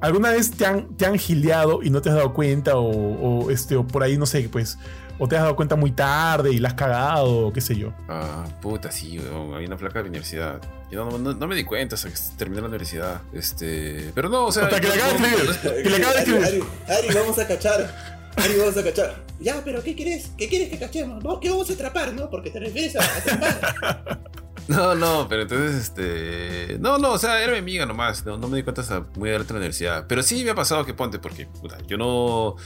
¿Alguna 0.00 0.32
vez 0.32 0.50
te 0.50 0.66
han, 0.66 0.96
te 0.96 1.06
han 1.06 1.16
gileado 1.18 1.82
y 1.82 1.90
no 1.90 2.02
te 2.02 2.08
has 2.10 2.16
dado 2.16 2.34
cuenta? 2.34 2.76
O, 2.76 2.88
o, 2.90 3.50
este, 3.50 3.76
o 3.76 3.86
por 3.86 4.02
ahí, 4.02 4.18
no 4.18 4.26
sé, 4.26 4.48
pues. 4.50 4.78
O 5.18 5.28
te 5.28 5.36
has 5.36 5.42
dado 5.42 5.54
cuenta 5.54 5.76
muy 5.76 5.92
tarde 5.92 6.52
y 6.52 6.58
la 6.58 6.68
has 6.68 6.74
cagado, 6.74 7.46
o 7.46 7.52
qué 7.52 7.60
sé 7.60 7.76
yo. 7.76 7.92
Ah, 8.08 8.44
puta, 8.60 8.90
sí, 8.90 9.18
weón. 9.18 9.54
Había 9.54 9.68
una 9.68 9.76
placa 9.76 9.98
de 10.00 10.04
la 10.04 10.08
universidad. 10.08 10.60
Yo 10.90 11.04
no, 11.04 11.18
no- 11.18 11.34
no 11.34 11.46
me 11.46 11.54
di 11.54 11.64
cuenta 11.64 11.94
hasta 11.94 12.08
que 12.08 12.16
terminé 12.36 12.60
la 12.60 12.68
universidad. 12.68 13.20
Este. 13.32 14.10
Pero 14.14 14.28
no, 14.28 14.46
o 14.46 14.52
sea. 14.52 14.64
Hasta 14.64 14.80
que 14.80 14.88
le 14.88 14.94
acabas 14.94 15.20
de 15.20 15.28
escribir. 15.28 15.82
Que 15.82 15.90
le 15.90 15.96
acaba 15.96 16.12
de 16.14 16.18
Ari, 16.20 16.30
escribir. 16.32 16.64
Ari, 16.88 17.06
Ari, 17.08 17.14
vamos 17.14 17.38
a 17.38 17.46
cachar. 17.46 17.94
Ari, 18.36 18.54
vamos 18.58 18.76
a 18.76 18.82
cachar. 18.82 19.24
Ya, 19.40 19.62
pero 19.64 19.82
¿qué 19.82 19.94
quieres? 19.94 20.30
¿Qué 20.36 20.48
quieres 20.48 20.68
que 20.70 20.78
cachemos? 20.78 21.22
No, 21.22 21.38
que 21.38 21.48
vamos 21.50 21.70
a 21.70 21.72
atrapar, 21.74 22.12
¿no? 22.12 22.28
Porque 22.28 22.50
te 22.50 22.58
refieres 22.60 22.96
a 22.96 23.04
atrapar. 23.04 24.20
No, 24.66 24.94
no, 24.94 25.26
pero 25.28 25.42
entonces, 25.42 25.74
este. 25.76 26.78
No, 26.80 26.96
no, 26.98 27.12
o 27.12 27.18
sea, 27.18 27.42
era 27.42 27.52
mi 27.52 27.58
amiga 27.58 27.86
nomás. 27.86 28.24
No, 28.24 28.36
no 28.38 28.48
me 28.48 28.56
di 28.56 28.62
cuenta 28.62 28.80
hasta 28.80 29.00
muy 29.16 29.28
adelante 29.28 29.52
en 29.52 29.56
la 29.56 29.60
universidad. 29.60 30.06
Pero 30.08 30.22
sí 30.22 30.42
me 30.42 30.50
ha 30.50 30.54
pasado 30.54 30.84
que 30.86 30.94
ponte, 30.94 31.18
porque, 31.18 31.46
puta, 31.46 31.78
yo 31.86 31.96
no. 31.98 32.56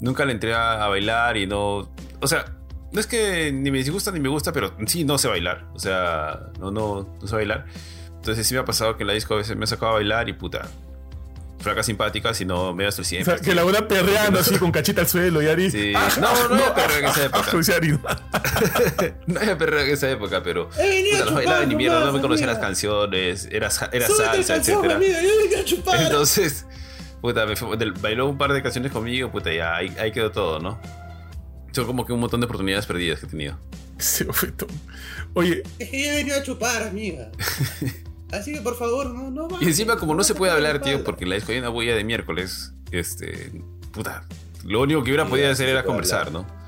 Nunca 0.00 0.24
le 0.24 0.32
entré 0.32 0.54
a, 0.54 0.84
a 0.84 0.88
bailar 0.88 1.36
y 1.36 1.46
no. 1.46 1.90
O 2.20 2.26
sea, 2.26 2.44
no 2.92 3.00
es 3.00 3.06
que 3.06 3.52
ni 3.52 3.70
me 3.70 3.78
disgusta 3.78 4.10
ni 4.10 4.20
me 4.20 4.28
gusta, 4.28 4.52
pero 4.52 4.74
sí 4.86 5.04
no 5.04 5.18
sé 5.18 5.28
bailar. 5.28 5.66
O 5.74 5.78
sea, 5.78 6.50
no, 6.58 6.70
no, 6.70 7.16
no 7.20 7.26
sé 7.26 7.34
bailar. 7.34 7.66
Entonces 8.16 8.46
sí 8.46 8.54
me 8.54 8.60
ha 8.60 8.64
pasado 8.64 8.96
que 8.96 9.02
en 9.02 9.08
la 9.08 9.12
disco 9.12 9.34
a 9.34 9.36
veces 9.36 9.56
me 9.56 9.64
ha 9.64 9.66
sacado 9.66 9.92
a 9.92 9.94
bailar 9.96 10.28
y 10.28 10.32
puta. 10.32 10.66
Flacas 11.58 11.86
simpáticas 11.86 12.40
y 12.40 12.44
no 12.44 12.74
me 12.74 12.84
das 12.84 12.98
O 12.98 13.04
sea, 13.04 13.36
que 13.38 13.54
la 13.54 13.64
buena 13.64 13.88
perreando 13.88 14.38
así 14.38 14.56
con 14.58 14.70
cachita 14.70 15.00
al 15.00 15.08
suelo 15.08 15.42
y 15.42 15.48
Ari. 15.48 15.70
Sí. 15.70 15.92
ah, 15.96 16.08
No, 16.20 16.48
no 16.48 16.54
había 16.54 16.68
ah, 16.68 16.74
perreo 16.74 16.98
en 16.98 17.04
esa 17.06 17.24
época. 17.24 17.50
¿no? 17.82 18.00
no 19.34 19.40
había 19.40 19.58
perreo 19.58 19.80
en 19.80 19.90
esa 19.90 20.10
época, 20.10 20.42
pero. 20.42 20.68
Venido 20.76 21.18
Puta, 21.18 21.30
no 21.30 21.36
bailaba 21.36 21.64
ni 21.66 21.74
mierda, 21.74 22.04
no 22.04 22.12
me 22.12 22.20
conocía 22.20 22.46
las 22.46 22.58
canciones, 22.58 23.48
era, 23.50 23.68
era 23.92 24.06
salsa, 24.06 24.62
chupar. 24.62 25.00
Entonces, 25.98 26.66
puta, 27.26 27.56
fue- 27.56 27.76
bailó 28.00 28.28
un 28.28 28.38
par 28.38 28.52
de 28.52 28.62
canciones 28.62 28.92
conmigo, 28.92 29.30
puta, 29.30 29.52
ya 29.52 29.74
ahí, 29.76 29.94
ahí 29.98 30.12
quedó 30.12 30.30
todo, 30.30 30.58
¿no? 30.60 30.78
Son 31.72 31.84
como 31.86 32.06
que 32.06 32.12
un 32.12 32.20
montón 32.20 32.40
de 32.40 32.46
oportunidades 32.46 32.86
perdidas 32.86 33.20
que 33.20 33.26
he 33.26 33.28
tenido. 33.28 33.58
Ese 33.98 34.24
bofetón. 34.24 34.68
Oye, 35.34 35.62
Es 35.78 35.90
que 35.90 36.04
yo 36.04 36.10
he 36.12 36.16
venido 36.16 36.38
a 36.38 36.42
chupar, 36.42 36.82
amiga. 36.84 37.30
Así 38.32 38.52
que 38.52 38.60
por 38.60 38.76
favor, 38.76 39.10
no, 39.10 39.30
no 39.30 39.48
Y 39.60 39.66
encima, 39.66 39.96
como 39.96 40.14
no 40.14 40.24
se 40.24 40.34
puede 40.34 40.52
hablar, 40.52 40.80
tío, 40.80 41.04
porque 41.04 41.26
la 41.26 41.36
disco 41.36 41.52
hay 41.52 41.58
una 41.58 41.68
bulla 41.68 41.94
de 41.94 42.02
miércoles, 42.04 42.72
este, 42.90 43.52
puta, 43.92 44.24
lo 44.64 44.80
único 44.82 45.02
que 45.04 45.10
hubiera 45.10 45.24
Sí, 45.24 45.30
podido 45.30 45.50
hacer 45.50 45.66
se 45.66 45.72
era 45.72 45.84
conversar, 45.84 46.26
hablar. 46.28 46.44
¿no? 46.44 46.66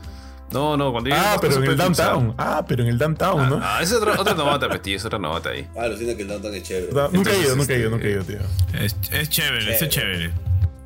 No, 0.52 0.76
no, 0.78 0.92
cuando 0.92 1.10
yo 1.10 1.16
ah, 1.18 1.36
pero 1.40 1.56
en 1.56 1.64
el 1.64 1.76
downtown. 1.76 2.34
Ah, 2.38 2.64
pero 2.66 2.82
en 2.82 2.88
el 2.88 2.96
downtown, 2.96 3.50
¿no? 3.50 3.60
Ah, 3.62 3.82
esa 3.82 3.96
es 3.96 4.00
otra, 4.00 4.18
otra 4.18 4.34
nota, 4.34 4.68
pues, 4.68 4.80
tío, 4.80 4.96
es 4.96 5.04
otra 5.04 5.18
nota 5.18 5.50
ahí. 5.50 5.66
Ah, 5.76 5.82
alucina 5.82 6.14
que 6.14 6.22
el 6.22 6.28
downtown 6.28 6.54
es 6.54 6.62
chévere. 6.62 6.92
Nunca 7.12 7.32
he 7.32 7.40
ido, 7.40 7.56
nunca 7.56 7.74
he 7.74 7.78
ido, 7.80 7.90
nunca 7.90 8.06
he 8.06 8.10
ido, 8.12 8.24
tío. 8.24 8.38
Es, 8.80 8.96
es 9.10 9.28
chévere, 9.28 9.74
es 9.76 9.88
chévere. 9.88 10.32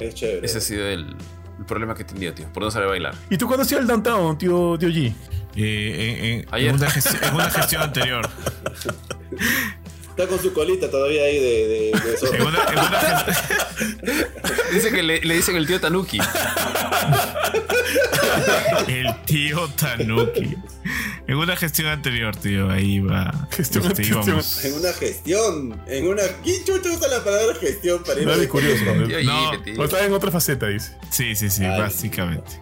Es 0.08 0.14
chévere. 0.14 0.46
Ese 0.46 0.58
ha 0.58 0.60
sido 0.60 0.86
el, 0.86 1.16
el 1.58 1.64
problema 1.66 1.94
que 1.94 2.02
he 2.02 2.06
tenido, 2.06 2.32
tío, 2.34 2.46
por 2.52 2.62
no 2.62 2.70
saber 2.70 2.88
bailar. 2.88 3.14
¿Y 3.30 3.36
tú 3.38 3.46
cuándo 3.46 3.62
has 3.62 3.70
ido 3.72 3.80
al 3.80 3.86
downtown, 3.86 4.36
tío, 4.38 4.76
tío 4.78 4.88
G? 4.88 5.12
Eh, 5.54 5.56
en, 5.56 6.24
en- 6.40 6.46
Ayer. 6.50 6.70
en 6.70 6.76
una 6.76 6.88
gesti- 6.88 7.28
en 7.28 7.34
una 7.34 7.50
gestión 7.50 7.82
anterior. 7.82 8.28
Está 10.12 10.26
con 10.26 10.38
su 10.38 10.52
colita 10.52 10.90
todavía 10.90 11.22
ahí 11.24 11.38
de, 11.38 11.68
de, 11.68 12.00
de 12.04 12.14
eso. 12.14 12.34
En 12.34 12.42
una, 12.42 12.58
en 12.64 12.78
una 12.78 13.24
gest- 13.26 14.28
Dice 14.72 14.90
que 14.90 15.02
le, 15.02 15.20
le 15.22 15.34
dicen 15.34 15.56
el 15.56 15.66
tío 15.66 15.80
Tanuki. 15.80 16.18
el 18.88 19.14
tío 19.24 19.68
Tanuki. 19.70 20.54
En 21.28 21.36
una 21.36 21.56
gestión 21.56 21.88
anterior, 21.88 22.34
tío, 22.36 22.68
ahí 22.70 22.98
va. 23.00 23.46
Gestión 23.52 23.84
Este. 23.90 24.02
En 24.68 24.74
una 24.74 24.92
gestión. 24.92 25.80
En 25.86 26.08
una. 26.08 26.22
¿Quién 26.42 26.64
chucha 26.64 26.90
usa 26.90 27.08
la 27.08 27.22
palabra 27.22 27.54
gestión 27.60 28.02
para 28.02 28.20
ir 28.20 28.26
a 28.28 28.32
Nadie 28.32 28.44
la 28.44 28.48
curioso, 28.50 28.76
gestión? 28.84 29.00
¿no? 29.02 29.06
Tío 29.06 29.22
No, 29.24 29.62
tío. 29.62 29.80
O 29.80 29.84
estaba 29.84 30.02
en 30.04 30.12
otra 30.12 30.30
faceta, 30.30 30.66
dice. 30.66 30.96
Sí, 31.10 31.34
sí, 31.36 31.48
sí, 31.48 31.64
Ay. 31.64 31.80
básicamente. 31.80 32.60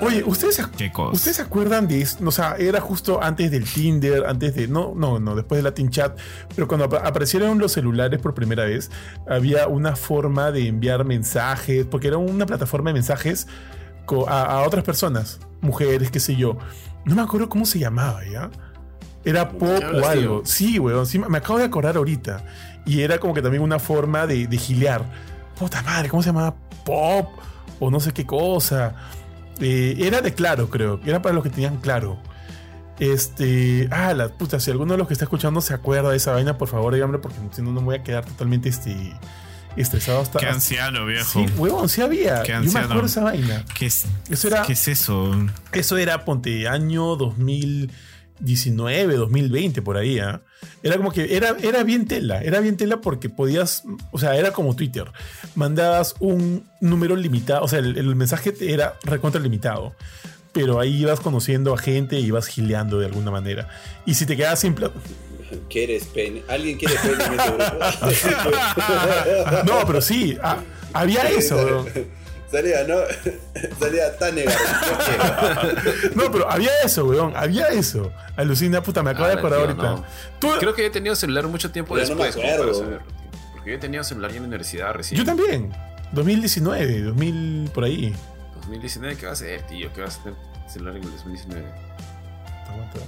Oye, 0.00 0.24
¿ustedes 0.26 0.56
se, 0.56 0.64
Qué 0.76 0.90
cosa. 0.90 1.12
¿ustedes 1.14 1.36
se 1.36 1.42
acuerdan 1.42 1.86
de 1.86 2.02
eso? 2.02 2.18
O 2.26 2.30
sea, 2.32 2.56
era 2.58 2.80
justo 2.80 3.22
antes 3.22 3.50
del 3.52 3.64
Tinder, 3.64 4.26
antes 4.26 4.54
de. 4.54 4.66
No, 4.68 4.92
no, 4.94 5.18
no, 5.20 5.34
después 5.36 5.58
del 5.58 5.64
Latin 5.64 5.88
Chat. 5.88 6.18
Pero 6.54 6.66
cuando 6.68 6.84
apa- 6.86 7.06
aparecieron 7.06 7.58
los 7.58 7.72
celulares 7.72 8.20
por 8.20 8.34
primera 8.34 8.64
vez, 8.64 8.90
había 9.28 9.68
una 9.68 9.94
forma 9.96 10.50
de 10.50 10.66
enviar 10.66 11.04
mensajes, 11.04 11.86
porque 11.88 12.08
era 12.08 12.18
una 12.18 12.44
plataforma 12.44 12.90
de 12.90 12.94
mensajes 12.94 13.46
a, 14.28 14.42
a 14.44 14.62
otras 14.66 14.84
personas, 14.84 15.38
mujeres, 15.60 16.10
qué 16.10 16.20
sé 16.20 16.36
yo. 16.36 16.58
No 17.04 17.14
me 17.14 17.22
acuerdo 17.22 17.48
cómo 17.48 17.64
se 17.66 17.78
llamaba, 17.78 18.20
¿ya? 18.24 18.50
Era 19.24 19.48
pop 19.50 19.78
¿Qué 19.78 19.84
hablas, 19.84 20.02
o 20.02 20.08
algo. 20.08 20.40
tío? 20.40 20.46
Sí, 20.46 20.78
weón, 20.78 21.06
sí, 21.06 21.18
me 21.18 21.38
acabo 21.38 21.58
de 21.58 21.64
acordar 21.64 21.96
ahorita. 21.96 22.44
Y 22.86 23.00
era 23.00 23.18
como 23.18 23.32
que 23.34 23.42
también 23.42 23.62
una 23.62 23.78
forma 23.78 24.26
de, 24.26 24.46
de 24.46 24.56
gilear. 24.58 25.02
Puta 25.58 25.82
madre, 25.82 26.08
¿cómo 26.08 26.22
se 26.22 26.28
llamaba? 26.28 26.54
Pop 26.84 27.28
o 27.80 27.90
no 27.90 28.00
sé 28.00 28.12
qué 28.12 28.26
cosa. 28.26 28.94
Eh, 29.60 29.96
era 29.98 30.20
de 30.20 30.34
claro, 30.34 30.68
creo. 30.68 31.00
Era 31.04 31.22
para 31.22 31.34
los 31.34 31.42
que 31.44 31.50
tenían 31.50 31.78
claro. 31.78 32.18
Este. 32.98 33.88
Ah, 33.90 34.12
la 34.14 34.28
puta. 34.28 34.60
Si 34.60 34.70
alguno 34.70 34.92
de 34.92 34.98
los 34.98 35.08
que 35.08 35.14
está 35.14 35.24
escuchando 35.24 35.60
se 35.60 35.74
acuerda 35.74 36.10
de 36.10 36.16
esa 36.16 36.32
vaina, 36.32 36.58
por 36.58 36.68
favor, 36.68 36.94
díganme, 36.94 37.18
porque 37.18 37.38
si 37.52 37.62
no, 37.62 37.72
no 37.72 37.80
me 37.80 37.86
voy 37.86 37.96
a 37.96 38.02
quedar 38.02 38.24
totalmente 38.24 38.68
este, 38.68 38.94
estresado 39.82 40.20
hasta. 40.20 40.38
Qué 40.38 40.46
anciano, 40.46 41.06
viejo. 41.06 41.40
Sí, 41.40 41.46
huevón, 41.56 41.88
sí 41.88 42.02
había. 42.02 42.42
Qué 42.42 42.52
Yo 42.52 42.58
me 42.60 42.64
anciano. 42.66 42.86
acuerdo 42.86 43.06
esa 43.06 43.24
vaina. 43.24 43.64
¿Qué 43.76 43.86
es, 43.86 44.04
Eso 44.30 44.48
era, 44.48 44.62
¿Qué 44.62 44.74
es 44.74 44.88
eso? 44.88 45.32
eso 45.72 45.96
era, 45.96 46.24
ponte, 46.24 46.68
año 46.68 47.16
2019, 47.16 49.16
2020, 49.16 49.82
por 49.82 49.96
ahí. 49.96 50.18
¿ah? 50.18 50.42
Era 50.82 50.96
como 50.96 51.12
que 51.12 51.36
era, 51.36 51.56
era 51.62 51.82
bien 51.82 52.06
tela. 52.06 52.42
Era 52.42 52.60
bien 52.60 52.76
tela 52.76 53.00
porque 53.00 53.28
podías. 53.28 53.84
O 54.10 54.18
sea, 54.18 54.36
era 54.36 54.52
como 54.52 54.74
Twitter. 54.76 55.10
Mandabas 55.54 56.14
un 56.20 56.64
número 56.80 57.16
limitado. 57.16 57.64
O 57.64 57.68
sea, 57.68 57.80
el, 57.80 57.98
el 57.98 58.14
mensaje 58.16 58.54
era 58.60 58.94
recontra 59.02 59.40
limitado. 59.40 59.94
Pero 60.52 60.78
ahí 60.78 61.02
ibas 61.02 61.18
conociendo 61.18 61.74
a 61.74 61.78
gente 61.78 62.20
y 62.20 62.26
ibas 62.26 62.46
gileando 62.46 63.00
de 63.00 63.06
alguna 63.06 63.32
manera. 63.32 63.68
Y 64.06 64.14
si 64.14 64.24
te 64.24 64.36
quedabas 64.36 64.60
sin 64.60 64.74
plata. 64.74 64.94
¿Quieres 65.70 66.04
pene? 66.06 66.42
¿Alguien 66.48 66.78
quiere 66.78 66.94
pene 66.96 67.24
en 67.24 67.32
este 67.32 67.50
grupo? 67.50 68.54
No, 69.64 69.86
pero 69.86 70.00
sí, 70.00 70.36
ah, 70.42 70.58
había 70.92 71.28
eso. 71.30 71.56
weón. 71.56 71.86
Salía, 72.50 72.84
¿no? 72.84 72.98
Salía 73.80 74.16
tan. 74.16 74.36
No, 76.14 76.30
pero 76.30 76.50
había 76.50 76.70
eso, 76.84 77.04
weón. 77.06 77.32
Había 77.36 77.68
eso. 77.68 78.12
Alucina, 78.36 78.82
puta, 78.82 79.02
me 79.02 79.10
acabo 79.10 79.26
de 79.26 79.32
Ah, 79.34 79.38
acordar 79.38 79.60
ahorita. 79.60 79.82
no. 79.82 80.04
Tú- 80.38 80.52
Creo 80.60 80.74
que 80.74 80.86
he 80.86 80.90
tenido 80.90 81.16
celular 81.16 81.46
mucho 81.48 81.70
tiempo 81.72 81.94
Pero 81.94 82.08
no 82.08 82.14
me 82.16 82.24
después. 82.26 82.46
como 82.54 82.56
para 82.68 82.72
acuerdo. 82.72 83.00
Porque 83.54 83.70
yo 83.70 83.76
he 83.76 83.80
tenido 83.80 84.04
celular 84.04 84.30
ya 84.30 84.36
en 84.36 84.42
la 84.44 84.48
universidad 84.48 84.92
recién. 84.94 85.18
yo 85.18 85.24
también. 85.24 85.72
2019, 86.12 87.00
2000 87.02 87.70
por 87.74 87.84
ahí. 87.84 88.14
2019, 88.60 89.16
¿qué 89.16 89.26
va 89.26 89.32
a 89.32 89.36
ser, 89.36 89.62
tío? 89.66 89.92
¿Qué 89.92 90.00
vas 90.02 90.18
a 90.18 90.22
tener 90.22 90.38
celular 90.68 90.96
en 90.96 91.02
el 91.04 91.10
2019? 91.10 91.64
Aguanta. 92.68 92.98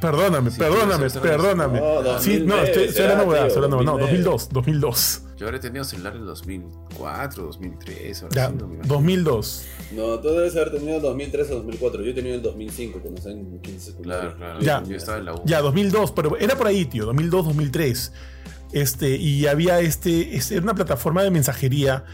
Perdóname, 0.00 0.50
Sí, 0.50 0.58
perdóname, 0.58 1.10
perdóname. 1.10 1.80
No, 1.80 2.18
sí, 2.20 2.40
no, 2.40 2.56
2009 2.56 2.62
estoy, 2.64 2.82
hablando 2.82 2.92
será, 2.92 3.14
huevadas, 3.22 3.38
tío, 3.38 3.46
estoy 3.46 3.56
hablando- 3.64 3.76
no, 3.76 3.92
2009. 3.98 4.00
2002, 4.24 4.48
2002. 4.50 5.22
Yo 5.36 5.46
habré 5.46 5.58
tenido 5.58 5.84
celular 5.84 6.16
en 6.16 6.26
2004, 6.26 7.42
2003. 7.44 8.22
ahora 8.22 8.34
Ya, 8.34 8.48
sí, 8.48 8.54
no 8.58 8.66
me 8.66 8.74
imagino. 8.76 8.94
2002. 8.94 9.64
No, 9.92 10.18
tú 10.20 10.28
debes 10.28 10.56
haber 10.56 10.72
tenido 10.72 10.96
el 10.96 11.02
2003 11.02 11.50
o 11.50 11.54
2004. 11.56 12.02
Yo 12.02 12.10
he 12.10 12.14
tenido 12.14 12.34
el 12.34 12.42
2005, 12.42 12.98
cuando 13.00 13.18
estaba 13.18 13.34
en 13.36 13.60
15 13.60 13.90
secundaria. 13.92 14.34
Claro, 14.36 14.36
claro. 14.36 14.60
Ya. 14.60 14.82
Yo 14.88 14.96
estaba 14.96 15.18
en 15.18 15.24
la 15.26 15.34
U. 15.34 15.42
Ya, 15.44 15.60
2002, 15.62 16.12
pero 16.12 16.36
era 16.38 16.56
por 16.56 16.66
ahí, 16.66 16.84
tío, 16.84 17.06
2002, 17.06 17.46
2003. 17.46 18.12
Este, 18.72 19.16
y 19.16 19.46
había 19.46 19.80
este, 19.80 20.36
este, 20.36 20.54
era 20.54 20.62
una 20.62 20.74
plataforma 20.74 21.22
de 21.22 21.30
mensajería 21.30 22.04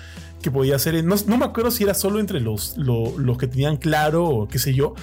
que 0.40 0.50
podía 0.50 0.76
hacer, 0.76 1.02
no, 1.04 1.16
no 1.26 1.36
me 1.38 1.44
acuerdo 1.44 1.70
si 1.70 1.82
era 1.84 1.92
solo 1.94 2.20
entre 2.20 2.40
los, 2.40 2.76
lo- 2.78 3.18
los 3.18 3.36
que 3.36 3.46
tenían 3.48 3.76
claro 3.76 4.24
o 4.24 4.48
qué 4.48 4.58
sé 4.58 4.72
yo, 4.74 4.94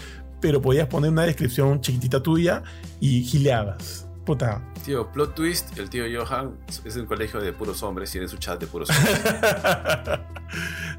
pero 0.44 0.62
podías 0.62 0.88
poner 0.88 1.10
una 1.10 1.24
descripción 1.24 1.80
chiquitita 1.80 2.22
tuya 2.22 2.64
y 3.00 3.24
gileabas. 3.24 4.06
Puta. 4.26 4.62
Tío, 4.84 5.10
plot 5.10 5.36
twist, 5.36 5.78
el 5.80 5.90
tío 5.90 6.04
Johan 6.14 6.58
es 6.84 6.98
un 6.98 7.06
colegio 7.06 7.40
de 7.40 7.54
puros 7.54 7.82
hombres 7.82 8.10
y 8.10 8.12
tiene 8.14 8.28
su 8.28 8.36
chat 8.36 8.60
de 8.60 8.68
puros 8.68 8.90
hombres. 8.90 10.20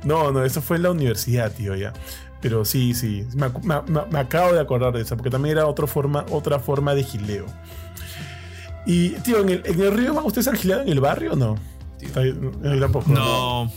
no, 0.04 0.32
no, 0.32 0.42
eso 0.46 0.62
fue 0.62 0.78
en 0.78 0.84
la 0.84 0.92
universidad, 0.92 1.52
tío, 1.52 1.74
ya. 1.74 1.92
Pero 2.40 2.64
sí, 2.64 2.94
sí, 2.94 3.26
me, 3.36 4.18
acabo 4.18 4.54
de 4.54 4.60
acordar 4.60 4.94
de 4.94 5.02
eso, 5.02 5.14
porque 5.14 5.28
también 5.28 5.58
era 5.58 5.66
otra 5.66 5.86
forma, 5.86 6.24
otra 6.30 6.58
forma 6.58 6.94
de 6.94 7.04
gileo. 7.04 7.44
Y, 8.86 9.10
tío, 9.10 9.40
¿en 9.40 9.50
el, 9.50 9.62
en 9.66 9.78
el 9.78 9.92
río 9.92 10.24
ustedes 10.24 10.48
han 10.48 10.56
gileado 10.56 10.80
en 10.80 10.88
el 10.88 11.00
barrio 11.00 11.34
o 11.34 11.36
no? 11.36 11.58
Tío. 11.98 12.08
Tampoco. 12.80 13.10
No, 13.10 13.64
No, 13.64 13.72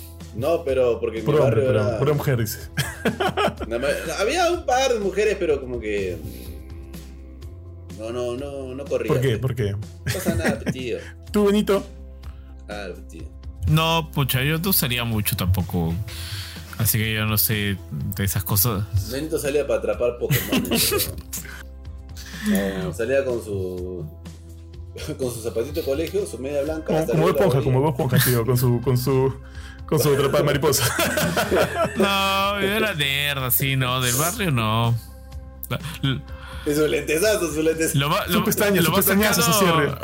pero 0.66 1.00
porque 1.00 1.20
en 1.20 1.24
mi 1.26 1.32
Puro 1.32 1.44
hombre, 1.44 1.62
barrio 1.62 1.74
pero 1.74 1.88
era- 1.90 2.00
pura 2.00 2.14
mujer, 2.14 2.38
dice. 2.40 2.60
Nada 3.68 3.80
más- 3.80 4.20
Había 4.20 4.52
un 4.52 4.66
par 4.66 4.92
de 4.94 5.00
mujeres, 5.00 5.38
pero 5.40 5.60
como 5.60 5.80
que. 5.80 6.18
No, 8.00 8.12
no, 8.12 8.36
no, 8.36 8.76
no 8.76 8.86
corría. 8.86 9.08
¿Por 9.12 9.22
qué? 9.22 9.38
¿Por 9.40 9.56
qué? 9.56 9.72
No 9.72 9.80
pasa 10.06 10.36
nada, 10.36 10.60
tío. 10.72 10.98
¿Tú, 11.32 11.46
Benito? 11.46 11.84
Ah, 12.70 12.88
tío. 13.10 13.24
no, 13.70 14.12
pucha, 14.14 14.44
yo 14.44 14.60
no 14.60 14.70
usaría 14.70 15.04
mucho 15.04 15.36
tampoco. 15.36 15.94
Así 16.78 17.00
que 17.00 17.14
yo 17.16 17.26
no 17.26 17.38
sé 17.40 17.78
de 18.16 18.24
esas 18.24 18.44
cosas. 18.44 18.84
Benito 19.12 19.40
salía 19.40 19.66
para 19.66 19.80
atrapar 19.80 20.18
Pokémon. 20.20 20.70
No, 22.84 22.94
salía 22.94 23.26
con 23.26 23.44
su. 23.44 24.06
Con 25.18 25.32
su 25.32 25.42
zapatito 25.42 25.82
de 25.82 25.84
colegio, 25.86 26.26
su 26.26 26.40
media 26.40 26.62
blanca. 26.64 27.06
Como, 27.06 27.12
como 27.14 27.30
Esponja, 27.30 27.62
como 27.62 27.90
Esponja, 27.90 28.18
tío, 28.24 28.46
con 28.46 28.58
su, 28.58 28.82
con 28.82 28.98
su, 28.98 29.34
con 29.88 30.00
su 30.00 30.14
atrapada 30.14 30.44
mariposa. 30.44 30.84
No, 31.98 32.60
yo 32.62 32.68
era 32.68 32.94
nerd, 32.94 33.44
así, 33.44 33.76
no, 33.76 34.02
del 34.02 34.16
barrio 34.16 34.52
no. 34.52 34.96
La- 35.70 35.80
l- 36.04 36.22
Y 36.66 36.74
su 36.76 36.86
lentesazo, 36.88 37.54
su 37.54 37.62
lentesazo. 37.64 37.98
Lo, 37.98 38.10
Su 38.26 38.32
lo- 38.34 38.44
pestaña, 38.44 38.82
lo 38.82 38.88
su 38.88 38.92
más 38.92 39.06
cercano- 39.06 39.98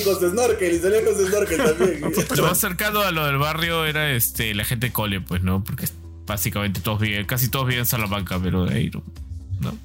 Y 0.00 0.04
con 0.04 0.18
su 0.20 0.30
snorkel, 0.30 0.74
y 0.74 0.78
salía 0.78 1.04
con 1.04 1.14
su 1.16 1.26
snorkel 1.26 1.56
también. 1.58 2.00
Lo 2.36 2.42
más 2.46 2.58
cercano 2.58 3.00
a 3.00 3.10
lo 3.10 3.26
del 3.26 3.38
barrio 3.38 3.84
era 3.84 4.10
este 4.12 4.54
la 4.54 4.64
gente 4.64 4.86
de 4.88 4.92
cole, 4.92 5.20
pues, 5.20 5.42
¿no? 5.42 5.62
Porque 5.62 5.86
básicamente 6.26 6.80
todos 6.80 7.00
viven, 7.00 7.24
casi 7.26 7.48
todos 7.48 7.66
viven 7.66 7.80
en 7.80 7.86
Salamanca, 7.86 8.38
pero 8.42 8.64
de 8.64 8.74
ahí 8.74 8.90
no. 8.92 9.02
¿no? 9.60 9.76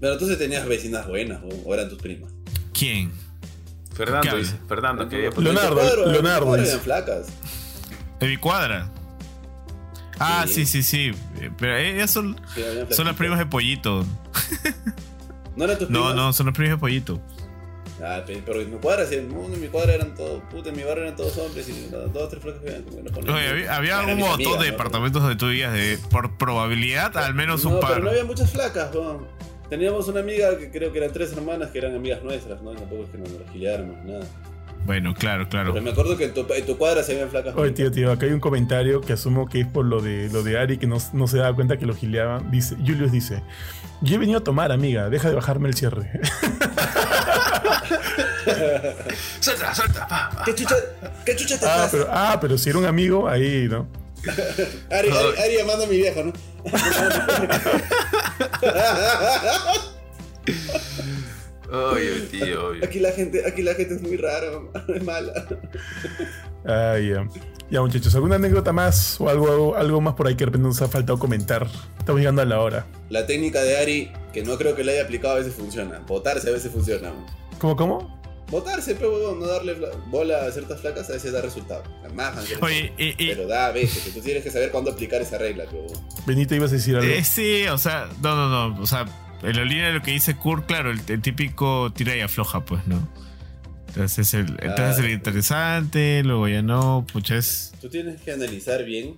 Pero 0.00 0.12
entonces 0.14 0.38
tenías 0.38 0.66
vecinas 0.66 1.06
buenas, 1.06 1.40
¿o 1.64 1.72
eran 1.74 1.88
tus 1.88 1.98
primas. 2.00 2.30
¿Quién? 2.72 3.12
Fernando 3.94 4.28
¿Qué 4.30 4.36
dice? 4.36 4.54
Fernando, 4.68 5.08
que 5.08 5.30
Leonardo, 5.38 6.06
Leonardo 6.12 6.54
eran 6.56 6.80
flacas. 6.80 7.26
¿De 8.20 8.28
mi 8.28 8.36
cuadra? 8.36 8.88
Ah, 10.18 10.44
Sí. 10.46 10.64
sí, 10.66 10.82
sí, 10.82 11.12
sí. 11.12 11.18
Pero 11.58 11.76
ellas 11.76 12.10
son, 12.10 12.40
Sí, 12.54 12.62
son 12.90 13.06
las 13.06 13.16
primas 13.16 13.38
de 13.38 13.46
pollito. 13.46 14.04
¿No 15.56 15.64
eran 15.64 15.78
tus 15.78 15.90
No, 15.90 15.98
primas? 16.00 16.16
no, 16.16 16.32
son 16.32 16.46
las 16.46 16.54
primas 16.54 16.72
de 16.76 16.78
pollito. 16.78 17.20
Ah, 18.02 18.22
pe- 18.26 18.42
pero 18.44 18.60
en 18.60 18.70
mi 18.70 18.78
cuadra, 18.78 19.06
sí, 19.06 19.14
en 19.14 19.30
en 19.54 19.60
mi 19.60 19.68
cuadra 19.68 19.94
eran 19.94 20.14
todos, 20.14 20.42
puta, 20.50 20.68
en 20.68 20.76
mi 20.76 20.82
barrio 20.82 21.04
eran 21.04 21.16
todos 21.16 21.36
hombres 21.38 21.66
y 21.68 21.88
las 21.90 22.12
dos, 22.12 22.28
tres 22.28 22.42
flacas 22.42 22.62
no 23.24 23.34
Oye, 23.34 23.68
había, 23.70 24.00
un 24.02 24.18
montón 24.18 24.34
amigas, 24.34 24.52
de 24.52 24.66
¿no? 24.66 24.72
departamentos 24.72 25.22
donde 25.22 25.36
tú 25.36 25.46
vivías 25.48 25.72
de, 25.72 25.98
por 26.10 26.36
probabilidad, 26.36 27.16
al 27.16 27.32
menos 27.32 27.64
No, 27.64 27.70
un 27.70 27.80
par. 27.80 27.92
pero 27.92 28.04
no 28.04 28.10
había 28.10 28.24
muchas 28.24 28.50
flacas. 28.50 28.90
Teníamos 29.70 30.06
una 30.08 30.20
amiga 30.20 30.58
que 30.58 30.70
creo 30.70 30.92
que 30.92 30.98
eran 30.98 31.12
tres 31.12 31.32
hermanas 31.32 31.70
que 31.70 31.78
eran 31.78 31.94
amigas 31.94 32.22
nuestras, 32.22 32.60
¿no? 32.62 32.72
Y 32.74 32.76
tampoco 32.76 33.04
es 33.04 33.10
que 33.10 33.18
nos 33.18 33.30
las 33.30 34.04
nada. 34.04 34.26
Bueno, 34.86 35.12
claro, 35.14 35.48
claro. 35.48 35.72
Pero 35.72 35.84
me 35.84 35.90
acuerdo 35.90 36.16
que 36.16 36.26
en 36.26 36.32
tu, 36.32 36.46
en 36.54 36.64
tu 36.64 36.78
cuadra 36.78 37.02
se 37.02 37.10
habían 37.12 37.28
flacas. 37.28 37.56
Oye, 37.56 37.72
tío, 37.72 37.90
tío, 37.90 38.12
acá 38.12 38.26
hay 38.26 38.32
un 38.32 38.38
comentario 38.38 39.00
que 39.00 39.14
asumo 39.14 39.48
que 39.48 39.62
es 39.62 39.66
por 39.66 39.84
lo 39.84 40.00
de 40.00 40.30
lo 40.30 40.44
de 40.44 40.56
Ari, 40.58 40.78
que 40.78 40.86
no, 40.86 40.98
no 41.12 41.26
se 41.26 41.38
da 41.38 41.52
cuenta 41.52 41.76
que 41.76 41.86
lo 41.86 41.94
gileaban. 41.94 42.52
Dice, 42.52 42.76
Julius 42.76 43.10
dice, 43.10 43.42
yo 44.00 44.14
he 44.14 44.18
venido 44.18 44.38
a 44.38 44.44
tomar, 44.44 44.70
amiga, 44.70 45.10
deja 45.10 45.28
de 45.28 45.34
bajarme 45.34 45.68
el 45.68 45.74
cierre. 45.74 46.08
¡Suelta, 49.40 49.74
suelta! 49.74 50.06
pa, 50.06 50.30
pa. 50.30 50.44
¿Qué 50.44 50.54
chucha, 50.54 50.76
qué 51.24 51.34
chucha 51.34 51.58
te 51.58 51.66
ah, 51.66 51.78
pasa? 51.78 51.88
pero, 51.90 52.06
ah, 52.08 52.38
pero 52.40 52.56
si 52.56 52.70
era 52.70 52.78
un 52.78 52.86
amigo, 52.86 53.28
ahí, 53.28 53.66
¿no? 53.68 53.88
Ari, 54.90 55.10
Ari, 55.10 55.36
Ari 55.36 55.56
llamando 55.58 55.82
a 55.82 55.88
mi 55.88 55.96
viejo, 55.96 56.22
¿no? 56.22 56.32
Oye, 61.72 62.20
tío, 62.30 62.72
aquí 62.84 62.98
la 63.00 63.10
gente, 63.12 63.44
aquí 63.46 63.62
la 63.62 63.74
gente 63.74 63.94
es 63.94 64.02
muy 64.02 64.16
rara, 64.16 64.48
es 64.94 65.02
mala. 65.04 65.32
Ah, 66.64 66.96
ya. 66.98 67.28
Ya, 67.68 67.80
muchachos, 67.80 68.14
¿alguna 68.14 68.36
anécdota 68.36 68.72
más 68.72 69.20
o 69.20 69.28
algo, 69.28 69.74
algo, 69.76 70.00
más 70.00 70.14
por 70.14 70.28
ahí 70.28 70.34
que 70.34 70.40
de 70.40 70.46
repente 70.46 70.68
nos 70.68 70.80
ha 70.82 70.88
faltado 70.88 71.18
comentar? 71.18 71.66
Estamos 71.98 72.20
llegando 72.20 72.42
a 72.42 72.44
la 72.44 72.60
hora. 72.60 72.86
La 73.10 73.26
técnica 73.26 73.62
de 73.62 73.76
Ari, 73.78 74.12
que 74.32 74.44
no 74.44 74.56
creo 74.56 74.76
que 74.76 74.84
la 74.84 74.92
haya 74.92 75.02
aplicado, 75.02 75.34
a 75.34 75.38
veces 75.38 75.54
funciona. 75.54 75.98
Votarse 76.06 76.48
a 76.48 76.52
veces 76.52 76.70
funciona. 76.70 77.12
¿Cómo, 77.58 77.74
cómo? 77.74 78.16
Votarse, 78.52 78.94
pero 78.94 79.34
no 79.34 79.44
darle 79.46 79.76
bola 80.06 80.46
a 80.46 80.52
ciertas 80.52 80.80
flacas 80.80 81.10
a 81.10 81.14
veces 81.14 81.32
da 81.32 81.42
resultado. 81.42 81.82
Oye, 82.60 82.92
y, 82.96 83.06
y- 83.24 83.28
Pero 83.34 83.48
da 83.48 83.66
a 83.66 83.72
veces, 83.72 84.04
que 84.04 84.10
tú 84.12 84.20
tienes 84.20 84.44
que 84.44 84.52
saber 84.52 84.70
cuándo 84.70 84.92
aplicar 84.92 85.20
esa 85.20 85.36
regla, 85.36 85.64
pero 85.68 85.86
Benito, 86.24 86.54
ibas 86.54 86.70
a 86.70 86.74
decir 86.76 86.94
algo. 86.94 87.10
eh, 87.12 87.24
sí, 87.24 87.66
o 87.66 87.78
sea, 87.78 88.08
no, 88.22 88.36
no, 88.36 88.68
no. 88.68 88.80
O 88.80 88.86
sea, 88.86 89.04
en 89.42 89.56
la 89.56 89.64
línea 89.64 89.88
de 89.88 89.94
lo 89.94 90.02
que 90.02 90.10
dice 90.10 90.36
Kurt, 90.36 90.66
claro, 90.66 90.90
el, 90.90 91.00
el 91.08 91.22
típico 91.22 91.92
tira 91.92 92.16
y 92.16 92.20
afloja, 92.20 92.64
pues, 92.64 92.86
¿no? 92.86 93.08
Entonces 93.88 94.34
el, 94.34 94.58
entonces 94.60 95.04
el 95.04 95.10
interesante, 95.10 96.22
luego 96.22 96.48
ya 96.48 96.60
no, 96.60 97.06
pucha, 97.10 97.36
es. 97.36 97.72
tú 97.80 97.88
tienes 97.88 98.20
que 98.20 98.32
analizar 98.32 98.84
bien 98.84 99.16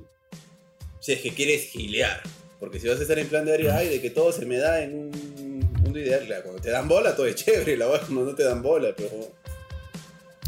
si 1.01 1.13
es 1.13 1.21
que 1.21 1.33
quieres 1.33 1.71
gilear. 1.71 2.23
Porque 2.61 2.81
si 2.81 2.89
vas 2.89 2.99
a 2.99 3.03
estar 3.03 3.19
en 3.19 3.29
plan 3.29 3.45
de 3.45 3.55
Ari, 3.55 3.69
ay, 3.69 3.89
de 3.89 4.01
que 4.01 4.11
todo 4.11 4.33
se 4.33 4.45
me 4.45 4.57
da 4.57 4.83
en 4.83 4.95
un 4.95 5.73
mundo 5.83 5.99
ideal, 5.99 6.25
claro, 6.27 6.43
cuando 6.45 6.63
te 6.63 6.71
dan 6.71 6.89
bola 6.89 7.15
todo 7.15 7.27
es 7.27 7.37
chévere, 7.37 7.77
la 7.77 7.87
verdad 7.87 8.07
cuando 8.07 8.25
no 8.25 8.35
te 8.35 8.43
dan 8.45 8.63
bola, 8.63 8.95
pero 8.97 9.11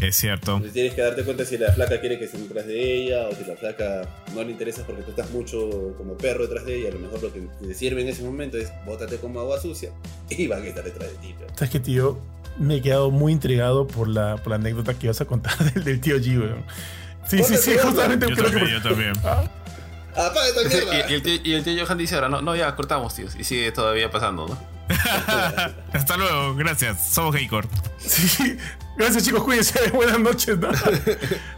Es 0.01 0.16
cierto. 0.16 0.53
Entonces 0.53 0.72
tienes 0.72 0.94
que 0.94 1.03
darte 1.03 1.22
cuenta 1.24 1.44
si 1.44 1.59
la 1.59 1.72
flaca 1.72 2.01
quiere 2.01 2.18
que 2.18 2.24
estés 2.24 2.40
detrás 2.42 2.66
de 2.66 2.80
ella 3.03 3.28
o 3.28 3.34
si 3.34 3.44
la 3.44 3.57
flaca 3.57 4.09
no 4.34 4.42
le 4.42 4.51
interesa 4.53 4.84
porque 4.86 5.03
tú 5.03 5.11
estás 5.11 5.30
mucho 5.30 5.94
como 5.98 6.16
perro 6.16 6.42
detrás 6.46 6.64
de 6.64 6.76
ella. 6.78 6.88
A 6.88 6.92
lo 6.92 6.98
mejor 7.01 7.22
lo 7.22 7.32
que 7.32 7.40
te 7.66 7.74
sirve 7.74 8.03
en 8.03 8.09
ese 8.09 8.22
momento 8.22 8.57
es 8.57 8.70
bótate 8.86 9.16
como 9.18 9.40
agua 9.40 9.61
sucia 9.61 9.90
y 10.30 10.46
van 10.46 10.62
a 10.62 10.66
estar 10.66 10.84
detrás 10.84 11.11
de 11.11 11.16
ti. 11.18 11.34
pero- 11.38 11.51
¿Sabes 11.55 11.70
qué, 11.70 11.80
tío? 11.80 12.18
Me 12.59 12.76
he 12.76 12.82
quedado 12.82 13.11
muy 13.11 13.32
intrigado 13.32 13.86
por 13.86 14.09
la, 14.09 14.36
por 14.36 14.48
la 14.51 14.57
anécdota 14.57 14.94
que 14.94 15.07
ibas 15.07 15.20
a 15.20 15.24
contar 15.26 15.57
del, 15.74 15.84
del 15.84 16.01
tío 16.01 16.16
G, 16.18 16.38
weón. 16.40 16.64
Sí, 17.28 17.42
sí, 17.44 17.57
sí, 17.57 17.72
justamente 17.80 18.26
Yo 18.28 18.34
creo 18.34 18.46
también, 18.51 18.66
que. 18.66 18.72
yo 18.72 18.82
también. 18.82 19.12
Ah, 19.24 19.44
¡Apaga 20.16 20.48
esta 20.48 21.09
Y, 21.09 21.12
el 21.14 21.22
tío, 21.22 21.34
y 21.44 21.53
el 21.53 21.62
tío 21.62 21.84
Johan 21.86 21.96
dice 21.98 22.16
ahora, 22.16 22.28
no, 22.28 22.42
no, 22.42 22.57
ya 22.57 22.74
cortamos, 22.74 23.14
tío. 23.14 23.26
Y 23.38 23.44
sigue 23.44 23.70
todavía 23.70 24.11
pasando, 24.11 24.48
¿no? 24.48 24.59
Hasta 25.92 26.16
luego, 26.16 26.57
gracias. 26.57 27.12
Somos 27.12 27.32
Gaycord. 27.34 27.68
Sí. 27.98 28.57
Gracias 29.01 29.24
chicos, 29.24 29.42
cuídense, 29.42 29.90
buenas 29.94 30.20
noches. 30.20 30.59
No, 30.59 30.68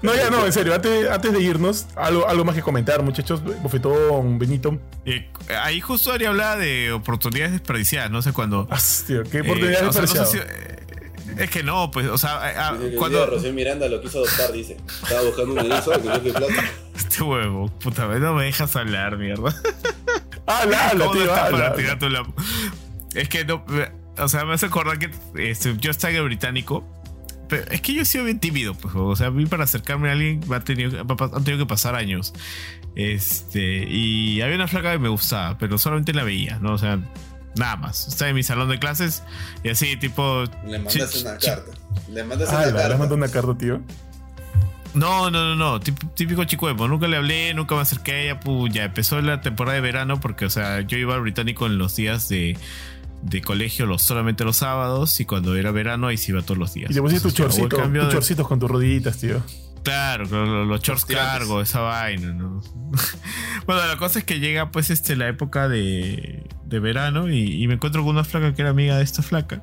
No, 0.03 0.15
ya 0.15 0.31
no, 0.31 0.47
en 0.47 0.53
serio, 0.53 0.75
antes, 0.75 1.11
antes 1.11 1.33
de 1.33 1.41
irnos, 1.41 1.87
algo, 1.97 2.29
algo 2.29 2.45
más 2.45 2.55
que 2.55 2.63
comentar, 2.63 3.03
muchachos. 3.03 3.43
Bofetón, 3.63 4.39
Benito. 4.39 4.79
Eh, 5.05 5.29
ahí 5.61 5.81
justo 5.81 6.13
Ari 6.13 6.27
hablaba 6.27 6.57
de 6.57 6.93
oportunidades 6.93 7.53
desperdiciadas, 7.53 8.11
no 8.13 8.23
sé 8.23 8.33
cuándo. 8.33 8.69
Ah, 8.71 8.79
tío, 9.07 9.25
¿Qué 9.25 9.41
oportunidades 9.41 9.83
Eh, 9.83 9.87
o 9.87 9.93
sea, 9.93 10.03
no 10.03 10.07
sé 10.07 10.19
desperdiciadas? 10.19 10.31
si- 10.31 11.39
eh, 11.39 11.43
es 11.45 11.51
que 11.51 11.63
no, 11.65 11.91
pues, 11.91 12.07
o 12.07 12.17
sea, 12.19 12.51
eh, 12.51 12.55
ah, 12.57 12.75
Dice 12.79 12.91
que 12.91 12.97
cuando. 12.97 13.19
el 13.25 13.31
día 13.31 13.37
Rocío 13.37 13.53
Miranda 13.55 13.89
lo 13.89 14.01
quiso 14.01 14.19
adoptar, 14.19 14.53
dice. 14.53 14.77
Estaba 15.03 15.23
buscando 15.23 15.53
un 15.55 15.59
erizo 15.73 15.91
que 15.93 16.21
que 16.23 16.33
plata. 16.33 16.65
Este 16.97 17.23
huevo, 17.25 17.69
puta, 17.79 18.07
no 18.07 18.35
me 18.35 18.45
dejas 18.45 18.77
hablar, 18.77 19.17
mierda. 19.17 19.53
Habla, 20.47 20.89
habla, 20.91 21.05
¿Cómo 21.07 21.15
no 21.19 21.23
tío, 21.25 21.35
habla, 21.35 21.67
habla. 21.69 22.25
Es 23.15 23.29
que 23.29 23.45
no. 23.45 23.65
O 24.19 24.29
sea, 24.29 24.45
me 24.45 24.55
hace 24.55 24.67
acordar 24.67 24.99
que 24.99 25.11
este, 25.37 25.77
yo 25.79 25.91
estaba 25.91 26.11
en 26.13 26.17
el 26.19 26.25
británico. 26.25 26.85
Pero 27.53 27.71
es 27.71 27.83
que 27.83 27.93
yo 27.93 28.01
he 28.01 28.05
sido 28.07 28.25
bien 28.25 28.39
tímido, 28.41 28.73
pues. 28.75 28.95
O 28.97 29.15
sea, 29.15 29.27
a 29.27 29.31
mí 29.31 29.45
para 29.45 29.65
acercarme 29.65 30.09
a 30.09 30.13
alguien 30.13 30.41
me 30.49 30.57
ha 30.57 30.61
tenido, 30.61 30.99
han 31.01 31.45
tenido 31.45 31.65
que 31.65 31.69
pasar 31.69 31.95
años. 31.95 32.33
Este. 32.97 33.85
Y 33.89 34.41
había 34.41 34.57
una 34.57 34.69
flaca 34.69 34.93
que 34.93 34.99
me 34.99 35.09
gustaba, 35.11 35.59
pero 35.59 35.77
solamente 35.77 36.15
la 36.15 36.25
veía, 36.25 36.59
¿no? 36.61 36.73
O 36.73 36.79
sea, 36.79 36.99
nada 37.57 37.77
más. 37.77 38.09
Estaba 38.09 38.31
en 38.31 38.37
mi 38.37 38.43
salón 38.43 38.69
de 38.71 38.79
clases 38.79 39.23
y 39.63 39.69
así, 39.69 39.97
tipo. 39.97 40.45
Le 40.67 40.79
mandaste 40.79 41.07
chi- 41.09 41.21
una 41.27 41.37
carta. 41.37 41.73
Le 42.11 42.25
mandaste 42.25 42.55
Ah, 42.55 42.59
una 42.59 42.67
la, 42.67 42.73
le 42.73 42.79
carta. 42.81 42.97
mandó 42.99 43.15
una 43.17 43.29
carta, 43.29 43.59
tío. 43.59 43.81
No, 44.95 45.31
no, 45.31 45.55
no, 45.55 45.57
no. 45.57 45.81
Típico 45.81 46.45
chico 46.45 46.69
emo. 46.69 46.87
Nunca 46.87 47.09
le 47.09 47.17
hablé, 47.17 47.55
nunca 47.55 47.75
me 47.75 47.81
acerqué 47.81 48.13
a 48.13 48.21
ella. 48.23 48.41
pu, 48.41 48.69
ya 48.69 48.85
empezó 48.85 49.21
la 49.23 49.41
temporada 49.41 49.75
de 49.77 49.81
verano 49.81 50.21
porque, 50.21 50.45
o 50.45 50.51
sea, 50.51 50.83
yo 50.83 50.99
iba 50.99 51.15
al 51.15 51.23
británico 51.23 51.67
en 51.67 51.79
los 51.79 51.97
días 51.97 52.29
de, 52.29 52.59
de 53.23 53.41
colegio, 53.41 53.87
los, 53.87 54.03
solamente 54.03 54.45
los 54.45 54.57
sábados. 54.59 55.19
Y 55.21 55.25
cuando 55.25 55.57
era 55.57 55.71
verano, 55.71 56.09
ahí 56.09 56.17
sí 56.17 56.33
iba 56.33 56.43
todos 56.43 56.59
los 56.59 56.75
días. 56.75 56.91
Y 56.91 56.95
le 56.95 57.01
pusiste 57.03 57.23
tus 57.29 57.39
hubo 57.39 57.47
el 57.47 57.53
chorcitos, 58.11 58.37
de- 58.45 58.49
con 58.49 58.59
tus 58.59 58.71
rodillitas, 58.71 59.19
tío. 59.19 59.43
Claro, 59.85 60.29
con 60.29 60.53
los, 60.53 60.69
los 60.69 60.81
shorts 60.81 61.07
tirantes. 61.07 61.33
cargo, 61.39 61.61
esa 61.61 61.81
vaina, 61.81 62.33
¿no? 62.33 62.61
bueno, 63.67 63.85
la 63.87 63.97
cosa 63.97 64.21
es 64.21 64.25
que 64.25 64.39
llega 64.39 64.71
pues 64.71 64.91
este 64.91 65.17
la 65.17 65.27
época 65.29 65.69
de, 65.69 66.45
de 66.65 66.79
verano 66.81 67.29
y, 67.29 67.63
y 67.63 67.67
me 67.67 67.75
encuentro 67.75 68.03
con 68.03 68.11
una 68.11 68.23
flaca 68.25 68.55
que 68.55 68.63
era 68.63 68.71
amiga 68.71 68.97
de 68.97 69.03
esta 69.05 69.23
flaca. 69.23 69.63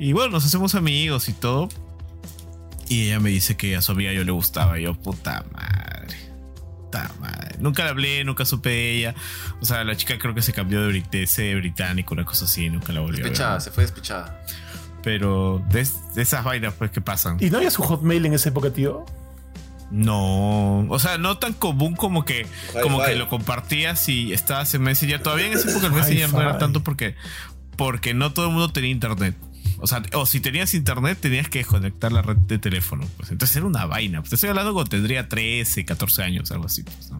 Y 0.00 0.12
bueno, 0.14 0.32
nos 0.32 0.44
hacemos 0.46 0.74
amigos 0.74 1.28
y 1.28 1.32
todo. 1.32 1.68
Y 2.88 3.02
ella 3.06 3.20
me 3.20 3.30
dice 3.30 3.56
que 3.56 3.76
a 3.76 3.82
su 3.82 3.92
amiga 3.92 4.12
yo 4.12 4.24
le 4.24 4.32
gustaba. 4.32 4.80
Y 4.80 4.82
yo, 4.82 4.94
puta 4.94 5.44
madre. 5.52 6.16
Puta 6.90 7.10
madre. 7.20 7.56
Nunca 7.60 7.84
la 7.84 7.90
hablé, 7.90 8.24
nunca 8.24 8.44
supe 8.44 8.70
de 8.70 8.96
ella. 8.98 9.14
O 9.60 9.64
sea, 9.64 9.84
la 9.84 9.94
chica 9.96 10.18
creo 10.18 10.34
que 10.34 10.42
se 10.42 10.52
cambió 10.52 10.82
de, 10.82 10.92
brit- 10.92 11.10
de 11.10 11.22
ese 11.22 11.54
británico, 11.54 12.14
una 12.14 12.24
cosa 12.24 12.46
así. 12.46 12.68
Nunca 12.68 12.92
la 12.92 13.00
volví 13.00 13.18
a 13.20 13.22
ver. 13.22 13.30
Despechada, 13.30 13.60
se 13.60 13.70
fue 13.70 13.84
despechada. 13.84 14.42
Pero 15.02 15.62
de, 15.70 15.80
es- 15.82 16.14
de 16.14 16.22
esas 16.22 16.42
vainas 16.44 16.74
pues 16.74 16.90
que 16.90 17.00
pasan. 17.00 17.36
¿Y 17.40 17.48
no 17.50 17.58
había 17.58 17.70
su 17.70 17.82
hotmail 17.82 18.26
en 18.26 18.34
esa 18.34 18.48
época, 18.48 18.70
tío? 18.70 19.04
No, 19.90 20.80
o 20.88 20.98
sea, 21.00 21.18
no 21.18 21.38
tan 21.38 21.52
común 21.52 21.96
como 21.96 22.24
que 22.24 22.46
como 22.82 22.98
que 23.02 23.16
lo 23.16 23.28
compartías 23.28 24.08
y 24.08 24.32
estabas 24.32 24.72
en 24.74 24.82
Messenger. 24.82 25.20
Todavía 25.22 25.46
en 25.46 25.54
esa 25.54 25.70
época 25.70 25.86
el 25.86 25.92
Messenger 25.92 26.32
no 26.32 26.40
era 26.42 26.58
tanto 26.58 26.82
porque 26.84 27.16
porque 27.76 28.14
no 28.14 28.32
todo 28.32 28.46
el 28.46 28.52
mundo 28.52 28.70
tenía 28.72 28.90
internet. 28.90 29.34
O 29.80 29.86
sea, 29.86 30.02
o 30.14 30.26
si 30.26 30.40
tenías 30.40 30.74
internet 30.74 31.18
tenías 31.20 31.48
que 31.48 31.60
desconectar 31.60 32.12
la 32.12 32.22
red 32.22 32.36
de 32.36 32.58
teléfono. 32.58 33.06
Pues 33.16 33.30
entonces 33.30 33.56
era 33.56 33.66
una 33.66 33.86
vaina. 33.86 34.22
Te 34.22 34.34
estoy 34.34 34.50
hablando 34.50 34.72
cuando 34.74 34.90
tendría 34.90 35.28
13, 35.28 35.84
14 35.84 36.22
años, 36.22 36.50
algo 36.50 36.66
así. 36.66 36.82
Pues, 36.82 37.10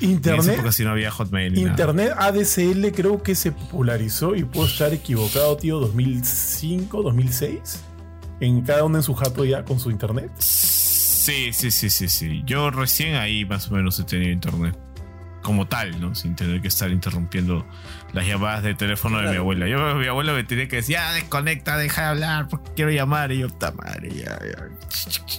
Internet. 0.00 0.54
época 0.54 0.72
sí 0.72 0.84
no 0.84 0.90
había 0.90 1.10
Hotmail. 1.10 1.52
ni 1.54 1.60
nada. 1.62 1.70
Internet 1.72 2.12
ADSL 2.18 2.92
creo 2.92 3.22
que 3.22 3.34
se 3.34 3.52
popularizó 3.52 4.34
y 4.34 4.44
puedo 4.44 4.66
estar 4.66 4.92
equivocado, 4.92 5.56
tío, 5.56 5.78
2005, 5.78 7.02
2006. 7.02 7.84
En 8.40 8.62
cada 8.62 8.82
uno 8.84 8.98
en 8.98 9.04
su 9.04 9.14
jato 9.14 9.44
ya 9.44 9.64
con 9.64 9.78
su 9.78 9.90
internet. 9.90 10.30
Sí, 10.38 11.52
sí, 11.52 11.70
sí, 11.70 11.88
sí, 11.88 12.08
sí. 12.08 12.42
Yo 12.44 12.70
recién 12.70 13.14
ahí 13.14 13.44
más 13.44 13.70
o 13.70 13.74
menos 13.74 13.98
he 14.00 14.04
tenido 14.04 14.32
internet. 14.32 14.76
Como 15.42 15.66
tal, 15.66 16.00
¿no? 16.00 16.14
Sin 16.14 16.36
tener 16.36 16.60
que 16.62 16.68
estar 16.68 16.90
interrumpiendo 16.90 17.66
las 18.12 18.26
llamadas 18.26 18.62
de 18.62 18.74
teléfono 18.74 19.18
de 19.20 19.30
mi 19.30 19.36
abuela. 19.36 19.66
Yo, 19.66 19.96
mi 19.96 20.06
abuela 20.06 20.32
me 20.32 20.44
tenía 20.44 20.68
que 20.68 20.76
decir, 20.76 20.92
ya 20.94 21.12
desconecta, 21.12 21.76
deja 21.76 22.02
de 22.02 22.08
hablar, 22.08 22.48
porque 22.48 22.70
quiero 22.76 22.90
llamar. 22.92 23.32
Y 23.32 23.38
yo, 23.38 23.48
puta 23.48 23.72
madre, 23.72 24.10
ya, 24.14 24.38
ya, 24.44 24.68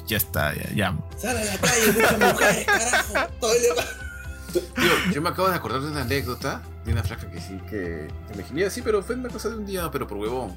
ya 0.05 0.17
está, 0.17 0.53
ya 0.53 0.69
llamo. 0.73 1.07
Sal 1.17 1.37
a 1.37 1.43
la 1.45 1.57
calle, 1.57 1.91
muchas 1.93 2.19
mujeres, 2.19 2.65
carajo. 2.65 3.33
Todo 3.39 3.53
el 3.53 3.61
día- 3.61 3.73
Tío, 4.75 5.13
yo 5.13 5.21
me 5.21 5.29
acabo 5.29 5.49
de 5.49 5.55
acordar 5.55 5.81
de 5.81 5.87
una 5.89 6.01
anécdota 6.01 6.61
de 6.85 6.91
una 6.91 7.01
flaca 7.01 7.29
que 7.31 7.39
sí, 7.41 7.59
que, 7.69 8.07
que 8.27 8.53
me 8.53 8.69
sí, 8.69 8.81
pero 8.83 9.01
fue 9.01 9.15
una 9.15 9.29
cosa 9.29 9.49
de 9.49 9.55
un 9.55 9.65
día, 9.65 9.89
pero 9.91 10.05
por 10.05 10.17
huevón. 10.17 10.55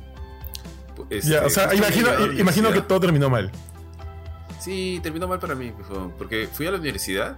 Este, 1.08 1.30
ya, 1.32 1.44
o 1.46 1.50
sea, 1.50 1.68
justo 1.68 1.76
imagino, 1.76 2.32
imagino 2.32 2.72
que 2.72 2.80
todo 2.80 3.00
terminó 3.00 3.30
mal. 3.30 3.50
Sí, 4.60 4.98
terminó 5.02 5.28
mal 5.28 5.38
para 5.38 5.54
mí, 5.54 5.70
por 5.70 5.86
favor, 5.86 6.12
porque 6.18 6.48
fui 6.52 6.66
a 6.66 6.72
la 6.72 6.78
universidad, 6.78 7.36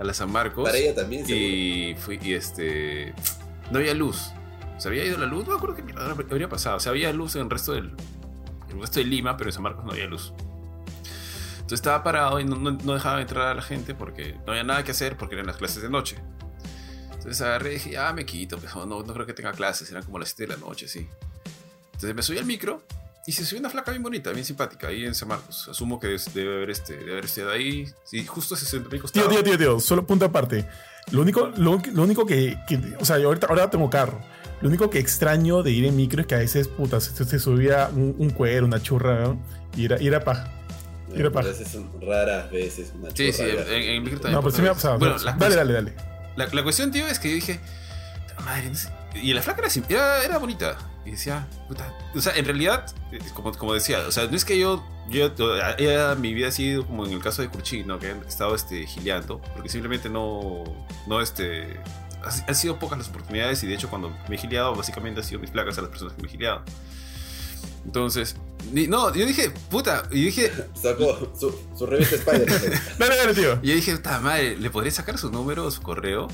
a 0.00 0.04
la 0.04 0.14
San 0.14 0.32
Marcos, 0.32 0.64
Para 0.64 0.78
ella 0.78 0.94
también, 0.94 1.26
seguro. 1.26 1.44
y 1.46 1.94
fui, 1.98 2.18
y 2.22 2.32
este, 2.34 3.12
no 3.70 3.78
había 3.78 3.94
luz. 3.94 4.32
Se 4.78 4.88
había 4.88 5.04
ido 5.04 5.18
la 5.18 5.26
luz, 5.26 5.44
no 5.44 5.50
me 5.52 5.56
acuerdo 5.58 5.76
qué 5.76 5.82
mierda 5.82 6.10
habría 6.10 6.48
pasado. 6.48 6.78
O 6.78 6.80
sea, 6.80 6.90
había 6.90 7.12
luz 7.12 7.36
en 7.36 7.42
el 7.42 7.50
resto 7.50 7.72
del, 7.72 7.92
el 8.70 8.80
resto 8.80 8.98
de 8.98 9.04
Lima, 9.04 9.36
pero 9.36 9.50
en 9.50 9.54
San 9.54 9.62
Marcos 9.62 9.84
no 9.84 9.92
había 9.92 10.06
luz. 10.06 10.32
Entonces 11.52 11.80
estaba 11.80 12.02
parado 12.02 12.40
y 12.40 12.44
no, 12.44 12.56
no, 12.56 12.72
no 12.72 12.94
dejaba 12.94 13.20
entrar 13.20 13.48
a 13.48 13.54
la 13.54 13.62
gente 13.62 13.94
porque 13.94 14.36
no 14.46 14.52
había 14.52 14.64
nada 14.64 14.82
que 14.82 14.90
hacer 14.92 15.16
porque 15.18 15.34
eran 15.34 15.46
las 15.46 15.58
clases 15.58 15.82
de 15.82 15.90
noche. 15.90 16.16
Entonces 17.12 17.40
agarré 17.42 17.72
y 17.72 17.74
dije, 17.74 17.98
ah, 17.98 18.12
me 18.14 18.24
quito, 18.24 18.56
pues, 18.58 18.74
no, 18.74 18.86
no 18.86 19.12
creo 19.12 19.26
que 19.26 19.34
tenga 19.34 19.52
clases, 19.52 19.90
eran 19.90 20.02
como 20.02 20.18
las 20.18 20.30
7 20.30 20.44
de 20.50 20.58
la 20.58 20.66
noche, 20.66 20.88
sí. 20.88 21.06
Entonces 21.92 22.14
me 22.14 22.22
subí 22.22 22.38
al 22.38 22.46
micro 22.46 22.82
y 23.26 23.32
se 23.32 23.44
subió 23.44 23.60
una 23.60 23.70
flaca 23.70 23.90
bien 23.90 24.02
bonita, 24.02 24.30
bien 24.32 24.44
simpática, 24.44 24.88
ahí 24.88 25.04
en 25.04 25.14
San 25.14 25.28
Marcos. 25.28 25.68
Asumo 25.70 26.00
que 26.00 26.14
es- 26.14 26.32
debe 26.34 26.54
haber, 26.56 26.70
este, 26.70 26.96
debe 26.96 27.12
haber 27.12 27.24
estado 27.26 27.50
ahí. 27.50 27.86
Sí, 28.04 28.24
justo 28.26 28.56
se 28.56 28.64
sentó 28.66 28.88
a 28.88 28.92
mi 28.92 29.00
Tío, 29.00 29.28
tío, 29.28 29.42
tío, 29.44 29.58
tío, 29.58 29.80
solo 29.80 30.06
punto 30.06 30.24
aparte. 30.24 30.66
Lo 31.12 31.22
único, 31.22 31.48
lo, 31.56 31.80
lo 31.92 32.02
único 32.02 32.24
que, 32.26 32.58
que- 32.68 32.80
O 33.00 33.04
sea, 33.04 33.18
yo 33.18 33.28
ahorita, 33.28 33.46
ahora 33.48 33.68
tengo 33.70 33.88
carro. 33.90 34.20
Lo 34.60 34.68
único 34.68 34.90
que 34.90 34.98
extraño 34.98 35.62
de 35.62 35.70
ir 35.70 35.84
en 35.86 35.96
micro 35.96 36.20
es 36.20 36.26
que 36.26 36.34
a 36.34 36.38
veces, 36.38 36.68
puta, 36.68 37.00
se, 37.00 37.24
se 37.24 37.38
subía 37.38 37.90
un, 37.94 38.14
un 38.18 38.30
cuero, 38.30 38.66
una 38.66 38.80
churra, 38.82 39.20
¿no? 39.22 39.42
Y 39.76 39.86
era, 39.86 40.00
y 40.00 40.06
era 40.06 40.22
paja. 40.22 40.52
Era 41.14 41.30
paja. 41.30 41.50
esas 41.50 41.68
son 41.72 41.90
raras 42.00 42.50
veces. 42.50 42.92
Una 42.94 43.10
Sí, 43.10 43.32
sí, 43.32 43.42
en, 43.42 43.58
en 43.70 44.02
micro 44.02 44.20
también. 44.20 44.34
No, 44.36 44.42
pero 44.42 44.54
sí 44.54 44.62
me 44.62 44.68
ha 44.68 44.74
pasado. 44.74 44.98
Bueno, 44.98 45.16
dale, 45.38 45.56
dale, 45.56 45.72
dale. 45.72 45.94
La, 46.36 46.46
la 46.46 46.62
cuestión, 46.62 46.90
tío, 46.92 47.06
es 47.08 47.18
que 47.18 47.28
yo 47.30 47.34
dije, 47.34 47.58
"Puta 48.28 48.40
madre, 48.42 48.68
no 48.68 48.74
sé". 48.76 48.88
Y 49.14 49.32
la 49.32 49.42
flaca 49.42 49.62
era, 49.66 49.72
era, 49.88 50.24
era 50.24 50.38
bonita. 50.38 50.76
Y 51.04 51.12
decía, 51.12 51.46
puta. 51.66 51.92
O 52.14 52.20
sea, 52.20 52.34
en 52.36 52.44
realidad, 52.44 52.86
eh, 53.10 53.18
como, 53.34 53.52
como 53.52 53.72
decía, 53.74 54.00
o 54.06 54.12
sea, 54.12 54.26
no 54.26 54.36
es 54.36 54.44
que 54.44 54.58
yo, 54.58 54.84
yo, 55.08 55.30
ella, 55.78 56.14
mi 56.14 56.34
vida 56.34 56.48
ha 56.48 56.52
sido 56.52 56.86
como 56.86 57.06
en 57.06 57.12
el 57.12 57.20
caso 57.22 57.40
de 57.42 57.48
Curchi, 57.48 57.84
¿no? 57.84 57.98
Que 57.98 58.10
han 58.10 58.22
estado 58.26 58.54
este, 58.54 58.86
gileando, 58.86 59.40
porque 59.54 59.68
simplemente 59.70 60.08
no, 60.10 60.62
no, 61.06 61.20
este. 61.22 61.80
ha- 62.22 62.44
Han 62.48 62.54
sido 62.54 62.78
pocas 62.78 62.98
las 62.98 63.08
oportunidades 63.08 63.62
y 63.62 63.66
de 63.66 63.74
hecho 63.74 63.88
cuando 63.88 64.10
me 64.28 64.34
he 64.36 64.38
gileado 64.38 64.74
básicamente 64.74 65.20
han 65.20 65.26
sido 65.26 65.40
mis 65.40 65.50
placas 65.50 65.78
a 65.78 65.80
las 65.82 65.90
personas 65.90 66.12
que 66.14 66.22
me 66.22 66.28
he 66.28 66.30
gileado. 66.30 66.62
Entonces, 67.86 68.36
ni- 68.72 68.86
no, 68.86 69.12
yo 69.14 69.24
dije, 69.26 69.50
puta, 69.70 70.02
y 70.10 70.24
dije, 70.26 70.52
Sacó 70.74 71.32
su, 71.38 71.54
su 71.76 71.86
revista 71.86 72.16
Spider-Man. 72.16 72.60
Dale, 72.98 73.16
dale, 73.16 73.34
tío. 73.34 73.58
y 73.62 73.68
yo 73.68 73.74
dije, 73.74 73.96
puta 73.96 74.20
madre, 74.20 74.56
¿le 74.58 74.68
podría 74.70 74.92
sacar 74.92 75.16
su 75.16 75.30
número 75.32 75.64
o 75.64 75.70
su 75.70 75.80
correo? 75.80 76.28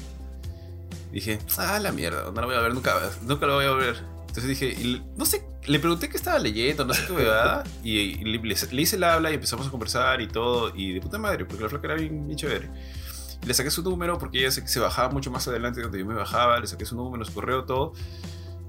Dije, 1.17 1.39
ah, 1.57 1.79
la 1.81 1.93
mierda, 1.93 2.25
no 2.31 2.41
la 2.43 2.47
voy 2.47 2.55
a 2.57 2.61
ver 2.61 2.75
nunca, 2.75 2.93
nunca 3.23 3.47
la 3.47 3.55
voy 3.55 3.65
a 3.65 3.71
ver. 3.71 4.05
Entonces 4.29 4.49
dije, 4.49 4.67
y 4.69 5.03
no 5.17 5.25
sé, 5.25 5.47
le 5.65 5.79
pregunté 5.79 6.11
qué 6.11 6.19
estaba 6.19 6.39
leyendo, 6.39 6.85
no 6.85 6.93
sé 6.93 7.07
qué 7.07 7.13
huevada, 7.15 7.65
y, 7.83 7.97
y 7.99 8.25
le, 8.39 8.53
hice 8.83 8.97
el 8.97 9.03
habla 9.05 9.31
y 9.31 9.35
empezamos 9.37 9.67
a 9.67 9.71
conversar 9.71 10.21
y 10.21 10.29
todo, 10.29 10.73
y 10.77 10.93
de 10.93 11.01
puta 11.01 11.17
madre, 11.17 11.47
porque 11.47 11.63
la 11.63 11.71
flaca 11.71 11.87
era 11.87 11.95
bien, 11.95 12.27
bien 12.27 12.37
chévere. 12.39 12.69
Le 13.47 13.55
saqué 13.55 13.71
su 13.71 13.83
número 13.83 14.19
porque 14.19 14.41
ella 14.41 14.51
se, 14.51 14.69
se 14.69 14.79
bajaba 14.79 15.09
mucho 15.09 15.31
más 15.31 15.49
adelante 15.49 15.79
de 15.81 15.85
donde 15.85 15.99
yo 16.01 16.05
me 16.05 16.13
bajaba, 16.13 16.61
le 16.61 16.67
saqué 16.67 16.85
su 16.85 16.97
número, 16.97 17.25
su 17.25 17.33
correo, 17.33 17.65
todo. 17.65 17.95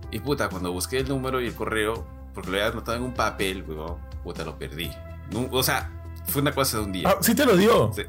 Y 0.09 0.19
puta, 0.21 0.47
cuando 0.47 0.71
busqué 0.71 0.99
el 0.99 1.09
número 1.09 1.41
y 1.41 1.47
el 1.47 1.53
correo, 1.53 2.07
porque 2.33 2.49
lo 2.49 2.55
había 2.55 2.69
anotado 2.69 2.95
en 2.95 3.03
un 3.03 3.13
papel, 3.13 3.65
huevón, 3.67 3.97
puta, 4.23 4.45
lo 4.45 4.57
perdí. 4.57 4.89
No- 5.33 5.49
o 5.51 5.63
sea, 5.63 5.91
fue 6.27 6.41
una 6.41 6.53
cosa 6.53 6.77
de 6.77 6.83
un 6.85 6.91
día. 6.93 7.09
Ah, 7.09 7.17
sí 7.19 7.35
te 7.35 7.45
lo 7.45 7.57
dio. 7.57 7.91
Sí. 7.93 8.03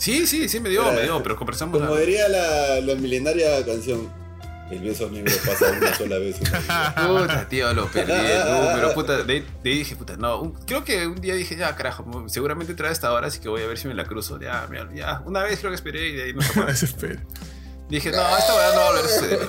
Sí, 0.00 0.26
sí, 0.26 0.48
sí 0.48 0.60
me 0.60 0.70
dio, 0.70 0.82
Era- 0.82 0.92
me 0.92 1.02
dio, 1.02 1.22
pero 1.22 1.36
conversamos. 1.36 1.78
Como 1.78 1.94
la- 1.94 2.00
diría 2.00 2.26
la, 2.28 2.80
la 2.80 2.94
milenaria 2.94 3.64
canción, 3.66 4.08
el 4.70 4.78
beso 4.80 5.10
negro 5.10 5.30
pasa 5.44 5.70
una 5.76 5.94
sola 5.94 6.16
vez. 6.18 6.36
en 6.40 6.50
la 6.52 6.58
vida". 6.60 6.94
Puta, 7.20 7.48
tío, 7.50 7.74
lo 7.74 7.86
perdí 7.88 8.12
el 8.12 8.50
número, 8.50 8.94
puta. 8.94 9.18
De, 9.24 9.24
de 9.24 9.70
ahí 9.70 9.78
dije, 9.78 9.96
puta, 9.96 10.16
no. 10.16 10.40
un- 10.40 10.52
creo 10.64 10.84
que 10.84 11.06
un 11.06 11.20
día 11.20 11.34
dije, 11.34 11.54
ya, 11.56 11.76
carajo, 11.76 12.24
seguramente 12.28 12.72
trae 12.74 12.92
esta 12.92 13.12
hora, 13.12 13.26
así 13.26 13.40
que 13.40 13.48
voy 13.50 13.60
a 13.62 13.66
ver 13.66 13.76
si 13.78 13.88
me 13.88 13.94
la 13.94 14.04
cruzo. 14.06 14.40
Ya, 14.40 14.66
mira, 14.70 14.88
ya. 14.94 15.22
Una 15.26 15.42
vez 15.42 15.58
creo 15.58 15.70
que 15.70 15.76
esperé 15.76 16.08
y 16.08 16.12
de 16.16 16.22
ahí 16.24 16.32
no. 16.32 16.40
Dije, 17.90 18.10
no, 18.12 18.38
esta 18.38 18.54
hora 18.54 18.68
no 18.74 18.80
va 18.80 18.86
a 18.86 18.90
volver 18.92 19.04
a 19.04 19.08
suceder. 19.08 19.40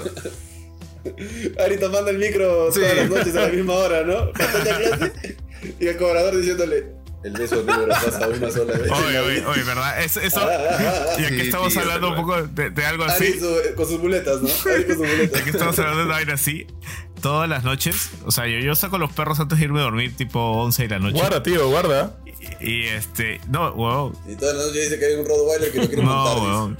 Ari 1.64 1.78
tomando 1.80 2.10
el 2.12 2.18
micro 2.18 2.72
Sí. 2.72 2.80
todas 2.82 2.96
las 2.98 3.10
noches 3.10 3.36
a 3.36 3.42
la 3.42 3.48
misma 3.48 3.74
hora, 3.76 4.04
¿no? 4.04 4.32
Clase. 4.34 5.38
Y 5.80 5.88
el 5.88 5.98
cobrador 5.98 6.36
diciéndole, 6.38 6.88
el 7.24 7.34
beso 7.34 7.58
negro 7.64 7.88
pasa 7.90 8.28
una 8.36 8.50
sola 8.52 8.74
vez. 8.78 8.92
Oye, 8.92 9.20
oye, 9.20 9.36
vida". 9.40 9.50
oye, 9.50 9.64
¿verdad? 9.64 10.02
Es- 10.04 10.18
eso, 10.18 10.40
Ah, 10.42 10.50
ah, 10.50 10.78
ah, 10.80 11.22
ya 11.22 11.30
que 11.30 11.36
Sí, 11.36 11.42
estamos 11.48 11.74
tío, 11.74 11.82
hablando 11.82 12.10
un 12.10 12.16
poco 12.16 12.42
de, 12.44 12.70
de 12.70 12.86
algo 12.86 13.04
así. 13.06 13.24
Ari 13.26 13.40
su- 13.40 13.76
con 13.76 13.88
sus 13.88 14.00
muletas, 14.00 14.42
¿no? 14.42 14.50
Ari 14.72 14.86
con 14.86 14.96
sus 14.98 15.08
muletas. 15.08 15.40
Ya 15.40 15.44
que 15.44 15.50
estamos 15.52 15.78
hablando 15.80 16.00
de 16.00 16.06
una 16.06 16.16
vaina 16.16 16.34
así, 16.34 16.68
todas 17.22 17.48
las 17.50 17.64
noches, 17.64 18.10
o 18.26 18.32
sea, 18.32 18.48
yo, 18.48 18.60
yo 18.60 18.74
saco 18.76 18.98
los 18.98 19.12
perros 19.14 19.40
antes 19.40 19.60
de 19.60 19.66
irme 19.66 19.80
a 19.80 19.84
dormir, 19.84 20.16
tipo 20.16 20.40
11 20.40 20.84
de 20.84 20.90
la 20.90 21.00
noche. 21.00 21.18
Guarda, 21.20 21.44
tío, 21.44 21.70
guarda. 21.70 22.18
Y, 22.60 22.70
y, 22.72 22.88
este, 22.88 23.40
no, 23.50 23.72
weón. 23.74 24.14
Y 24.28 24.36
todas 24.36 24.56
las 24.56 24.66
noches 24.68 24.84
dice 24.90 25.00
que 25.00 25.06
hay 25.06 25.14
un 25.14 25.26
Rottweiler 25.28 25.72
que 25.72 25.78
lo 25.80 25.88
quiere 25.88 26.04
No, 26.04 26.14
montar. 26.16 26.44
weón. 26.44 26.78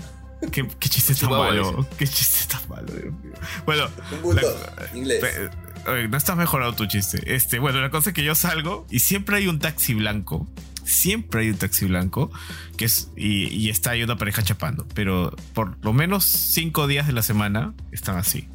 ¿Qué, 0.52 0.68
qué 0.80 0.90
chiste 0.90 1.14
tan 1.14 1.30
malo. 1.30 1.88
Qué 2.00 2.08
chiste 2.08 2.52
tan 2.52 2.68
malo, 2.68 2.88
Dios 2.88 3.14
mío. 3.24 3.34
Bueno, 3.64 3.88
Un 4.12 4.22
bulldog, 4.24 4.56
la- 4.76 4.98
inglés. 4.98 5.20
Pe- 5.22 5.50
no 5.86 6.18
estás 6.18 6.38
mejorado 6.38 6.74
tu 6.74 6.86
chiste. 6.86 7.22
Este, 7.34 7.60
bueno, 7.60 7.82
la 7.82 7.90
cosa 7.90 8.10
es 8.10 8.14
que 8.14 8.24
yo 8.24 8.36
salgo 8.36 8.86
y 8.90 9.00
siempre 9.00 9.38
hay 9.38 9.48
un 9.48 9.60
taxi 9.60 9.94
blanco. 9.94 10.48
Siempre 10.84 11.42
hay 11.42 11.50
un 11.50 11.58
taxi 11.58 11.86
blanco 11.86 12.32
que 12.78 12.86
es 12.86 13.12
y, 13.16 13.70
está 13.70 13.92
ahí 13.92 14.04
una 14.04 14.18
pareja 14.18 14.44
chapando. 14.44 14.88
Pero 14.94 15.36
por 15.54 15.78
lo 15.84 15.94
menos 15.94 16.26
cinco 16.26 16.88
días 16.88 17.08
de 17.08 17.14
la 17.14 17.22
semana 17.22 17.74
están 17.92 18.18
así. 18.18 18.48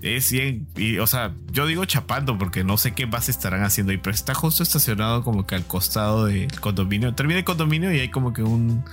Es 0.00 0.30
bien, 0.30 0.68
y, 0.76 0.98
o 0.98 1.08
sea, 1.08 1.34
yo 1.50 1.66
digo 1.66 1.84
chapando 1.84 2.38
porque 2.38 2.62
no 2.62 2.76
sé 2.76 2.92
qué 2.92 3.06
base 3.06 3.32
estarán 3.32 3.64
haciendo 3.64 3.90
ahí, 3.90 3.98
pero 3.98 4.14
está 4.14 4.32
justo 4.32 4.62
estacionado 4.62 5.24
como 5.24 5.44
que 5.44 5.56
al 5.56 5.66
costado 5.66 6.26
del 6.26 6.52
condominio. 6.60 7.14
Termina 7.14 7.38
el 7.38 7.44
condominio 7.44 7.92
y 7.92 7.98
hay 7.98 8.08
como 8.08 8.32
que 8.32 8.44
un, 8.44 8.84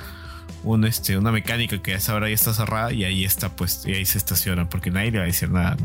un 0.63 0.85
este, 0.85 1.15
una 1.17 1.31
mecánica 1.31 1.79
que 1.79 1.93
a 1.93 1.97
esa 1.97 2.19
ya 2.19 2.27
está 2.27 2.53
cerrada 2.53 2.91
y 2.91 3.03
ahí 3.03 3.23
está 3.23 3.55
pues, 3.55 3.83
y 3.85 3.93
ahí 3.93 4.05
se 4.05 4.17
estaciona 4.17 4.67
porque 4.67 4.89
nadie 4.89 5.11
le 5.11 5.17
va 5.19 5.23
a 5.25 5.27
decir 5.27 5.51
nada. 5.51 5.77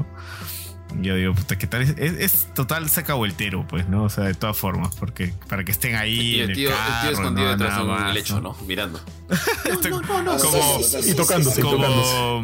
Yo 1.00 1.14
digo, 1.14 1.34
puta, 1.34 1.56
¿qué 1.56 1.66
tal? 1.66 1.82
Es, 1.82 1.90
es- 1.98 2.18
es 2.18 2.48
total 2.54 2.88
saca 2.90 3.14
vueltero, 3.14 3.64
pues, 3.68 3.88
¿no? 3.88 4.04
O 4.04 4.08
sea, 4.10 4.24
de 4.24 4.34
todas 4.34 4.56
formas, 4.56 4.94
porque 4.96 5.32
para 5.48 5.62
que 5.64 5.70
estén 5.72 5.94
ahí. 5.94 6.18
Y 6.36 6.40
en 6.40 6.50
el 6.50 6.56
tío, 6.56 6.70
el 6.70 6.74
carro, 6.76 7.00
tío 7.02 7.10
escondido 7.12 7.46
no, 7.46 7.52
detrás 7.56 7.76
de 7.76 7.82
un 7.82 7.88
más, 7.88 8.14
lecho, 8.14 8.40
¿no? 8.40 8.56
Mirando. 8.66 9.00
Este- 9.64 9.90
Ah, 9.92 10.36
como- 10.40 10.78
sí, 10.78 10.84
sí, 10.84 11.02
sí, 11.02 11.10
y 11.10 11.14
tocándose, 11.14 11.56
sí, 11.56 11.62
sí. 11.62 11.68
como, 11.68 12.42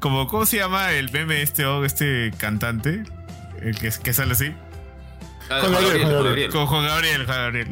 como, 0.00 0.26
¿cómo 0.28 0.46
se 0.46 0.58
llama 0.58 0.92
el 0.92 1.10
meme 1.10 1.42
este, 1.42 1.64
oh, 1.66 1.84
este 1.84 2.32
cantante? 2.38 3.02
El 3.60 3.76
que, 3.78 3.90
que 3.90 4.12
sale 4.12 4.32
así. 4.32 4.54
Ah, 5.50 5.58
Juan 5.60 5.72
Gabriel, 5.72 6.02
Juan 6.02 6.24
Gabriel. 6.24 6.50
Con 6.52 6.66
Juan 6.66 6.84
Gabriel, 6.86 7.24
Juan 7.26 7.38
Gabriel. 7.38 7.68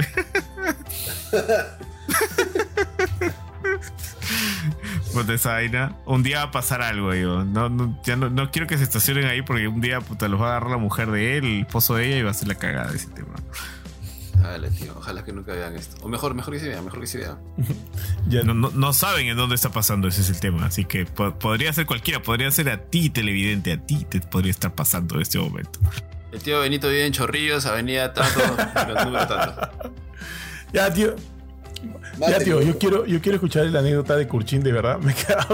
Puta 5.14 5.32
esa 5.32 5.52
vaina. 5.52 5.96
Un 6.06 6.22
día 6.22 6.38
va 6.38 6.42
a 6.44 6.50
pasar 6.50 6.82
algo, 6.82 7.12
digo. 7.12 7.44
No, 7.44 7.68
no, 7.70 8.00
ya 8.04 8.16
no, 8.16 8.28
no 8.30 8.50
quiero 8.50 8.66
que 8.66 8.76
se 8.76 8.84
estacionen 8.84 9.24
ahí 9.26 9.40
porque 9.42 9.66
un 9.68 9.80
día 9.80 10.00
puta, 10.00 10.28
los 10.28 10.40
va 10.40 10.46
a 10.48 10.50
agarrar 10.50 10.72
la 10.72 10.76
mujer 10.78 11.10
de 11.10 11.38
él, 11.38 11.44
el 11.44 11.60
esposo 11.60 11.94
de 11.94 12.06
ella 12.08 12.18
y 12.18 12.22
va 12.22 12.30
a 12.32 12.34
ser 12.34 12.48
la 12.48 12.56
cagada 12.56 12.90
de 12.90 12.96
ese 12.96 13.08
tema. 13.08 13.34
Dale, 14.42 14.68
tío. 14.72 14.92
Ojalá 14.98 15.24
que 15.24 15.32
nunca 15.32 15.52
vean 15.52 15.74
esto. 15.76 15.96
O 16.04 16.08
mejor, 16.08 16.34
mejor 16.34 16.52
que 16.54 16.60
se 16.60 16.68
vean, 16.68 16.84
mejor 16.84 17.00
que 17.00 17.06
se 17.06 17.18
vean. 17.18 17.38
Ya 18.28 18.42
No, 18.42 18.54
no, 18.54 18.70
no 18.70 18.92
saben 18.94 19.26
en 19.28 19.36
dónde 19.36 19.54
está 19.54 19.70
pasando, 19.70 20.08
ese 20.08 20.22
es 20.22 20.30
el 20.30 20.40
tema. 20.40 20.66
Así 20.66 20.84
que 20.86 21.04
po- 21.06 21.38
podría 21.38 21.72
ser 21.72 21.86
cualquiera, 21.86 22.22
podría 22.22 22.50
ser 22.50 22.68
a 22.70 22.78
ti, 22.78 23.10
televidente, 23.10 23.72
a 23.72 23.78
ti 23.78 24.04
te 24.08 24.20
podría 24.20 24.50
estar 24.50 24.74
pasando 24.74 25.14
en 25.16 25.22
este 25.22 25.38
momento. 25.38 25.78
El 26.32 26.40
tío 26.40 26.60
Benito 26.60 26.88
vive 26.88 27.06
en 27.06 27.12
Chorrillos, 27.12 27.64
avenida 27.66 28.12
tanto, 28.12 28.40
número 29.04 29.26
tanto. 29.26 29.92
Ya, 30.72 30.92
tío. 30.92 31.14
Ya, 32.18 32.38
tío, 32.38 32.60
yo 32.62 32.78
quiero, 32.78 33.06
yo 33.06 33.20
quiero 33.20 33.36
escuchar 33.36 33.66
la 33.66 33.80
anécdota 33.80 34.16
de 34.16 34.26
Kurchin, 34.28 34.62
de 34.62 34.72
verdad. 34.72 34.98
Me 35.02 35.14
queda 35.14 35.46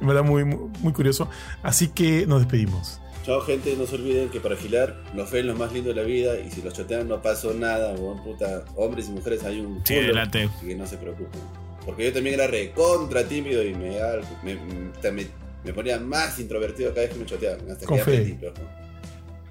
me 0.00 0.12
da 0.14 0.22
muy, 0.22 0.44
muy, 0.44 0.92
curioso. 0.92 1.28
Así 1.62 1.88
que 1.88 2.26
nos 2.26 2.40
despedimos. 2.40 3.00
Chao 3.24 3.40
gente, 3.40 3.74
no 3.76 3.86
se 3.86 3.94
olviden 3.94 4.28
que 4.28 4.38
para 4.40 4.54
gilar 4.56 4.96
los 5.14 5.30
ven 5.30 5.46
lo 5.46 5.54
más 5.54 5.72
lindo 5.72 5.88
de 5.90 5.96
la 5.96 6.02
vida 6.02 6.38
y 6.38 6.50
si 6.50 6.60
los 6.60 6.74
chotean 6.74 7.08
no 7.08 7.22
pasó 7.22 7.54
nada, 7.54 7.92
weón, 7.94 8.22
puta. 8.22 8.64
Hombres 8.76 9.08
y 9.08 9.12
mujeres 9.12 9.42
hay 9.44 9.60
un 9.60 9.80
Sí, 9.84 9.94
culo, 9.94 10.06
adelante. 10.08 10.50
así 10.56 10.66
que 10.66 10.74
no 10.74 10.86
se 10.86 10.98
preocupen. 10.98 11.40
Porque 11.86 12.04
yo 12.04 12.12
también 12.12 12.34
era 12.34 12.46
recontra 12.46 13.24
tímido 13.24 13.62
y 13.62 13.74
me, 13.74 13.98
me, 14.42 14.54
me, 14.56 15.12
me- 15.12 15.26
me 15.64 15.72
ponía 15.72 15.98
más 15.98 16.38
introvertido 16.38 16.90
cada 16.90 17.02
vez 17.06 17.12
que 17.14 17.18
me 17.20 17.24
choteaban. 17.26 17.70
Hasta 17.70 17.86
Con 17.86 17.96
que 17.96 18.04
fe. 18.04 18.10
aprendí, 18.18 18.46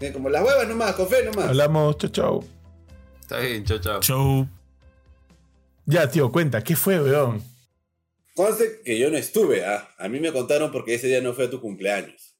¿no? 0.02 0.14
Como 0.14 0.30
las 0.30 0.44
huevas 0.44 0.68
nomás, 0.68 0.94
con 0.94 1.08
fe 1.08 1.24
nomás. 1.26 1.50
Hablamos, 1.50 1.98
chao, 1.98 2.10
chao. 2.12 2.44
Está 3.22 3.40
bien, 3.40 3.64
chao, 3.66 3.80
chao. 3.80 4.02
Show. 4.02 4.63
Ya, 5.86 6.10
tío, 6.10 6.32
cuenta, 6.32 6.64
¿qué 6.64 6.76
fue, 6.76 7.02
weón? 7.02 7.44
Conste 8.36 8.82
que 8.84 8.98
yo 8.98 9.10
no 9.12 9.18
estuve, 9.18 9.66
ah. 9.66 9.90
A 9.98 10.08
mí 10.08 10.20
me 10.20 10.32
contaron 10.32 10.72
porque 10.72 10.96
ese 10.96 11.08
día 11.08 11.22
no 11.22 11.34
fue 11.34 11.46
a 11.46 11.50
tu 11.50 11.60
cumpleaños. 11.60 12.33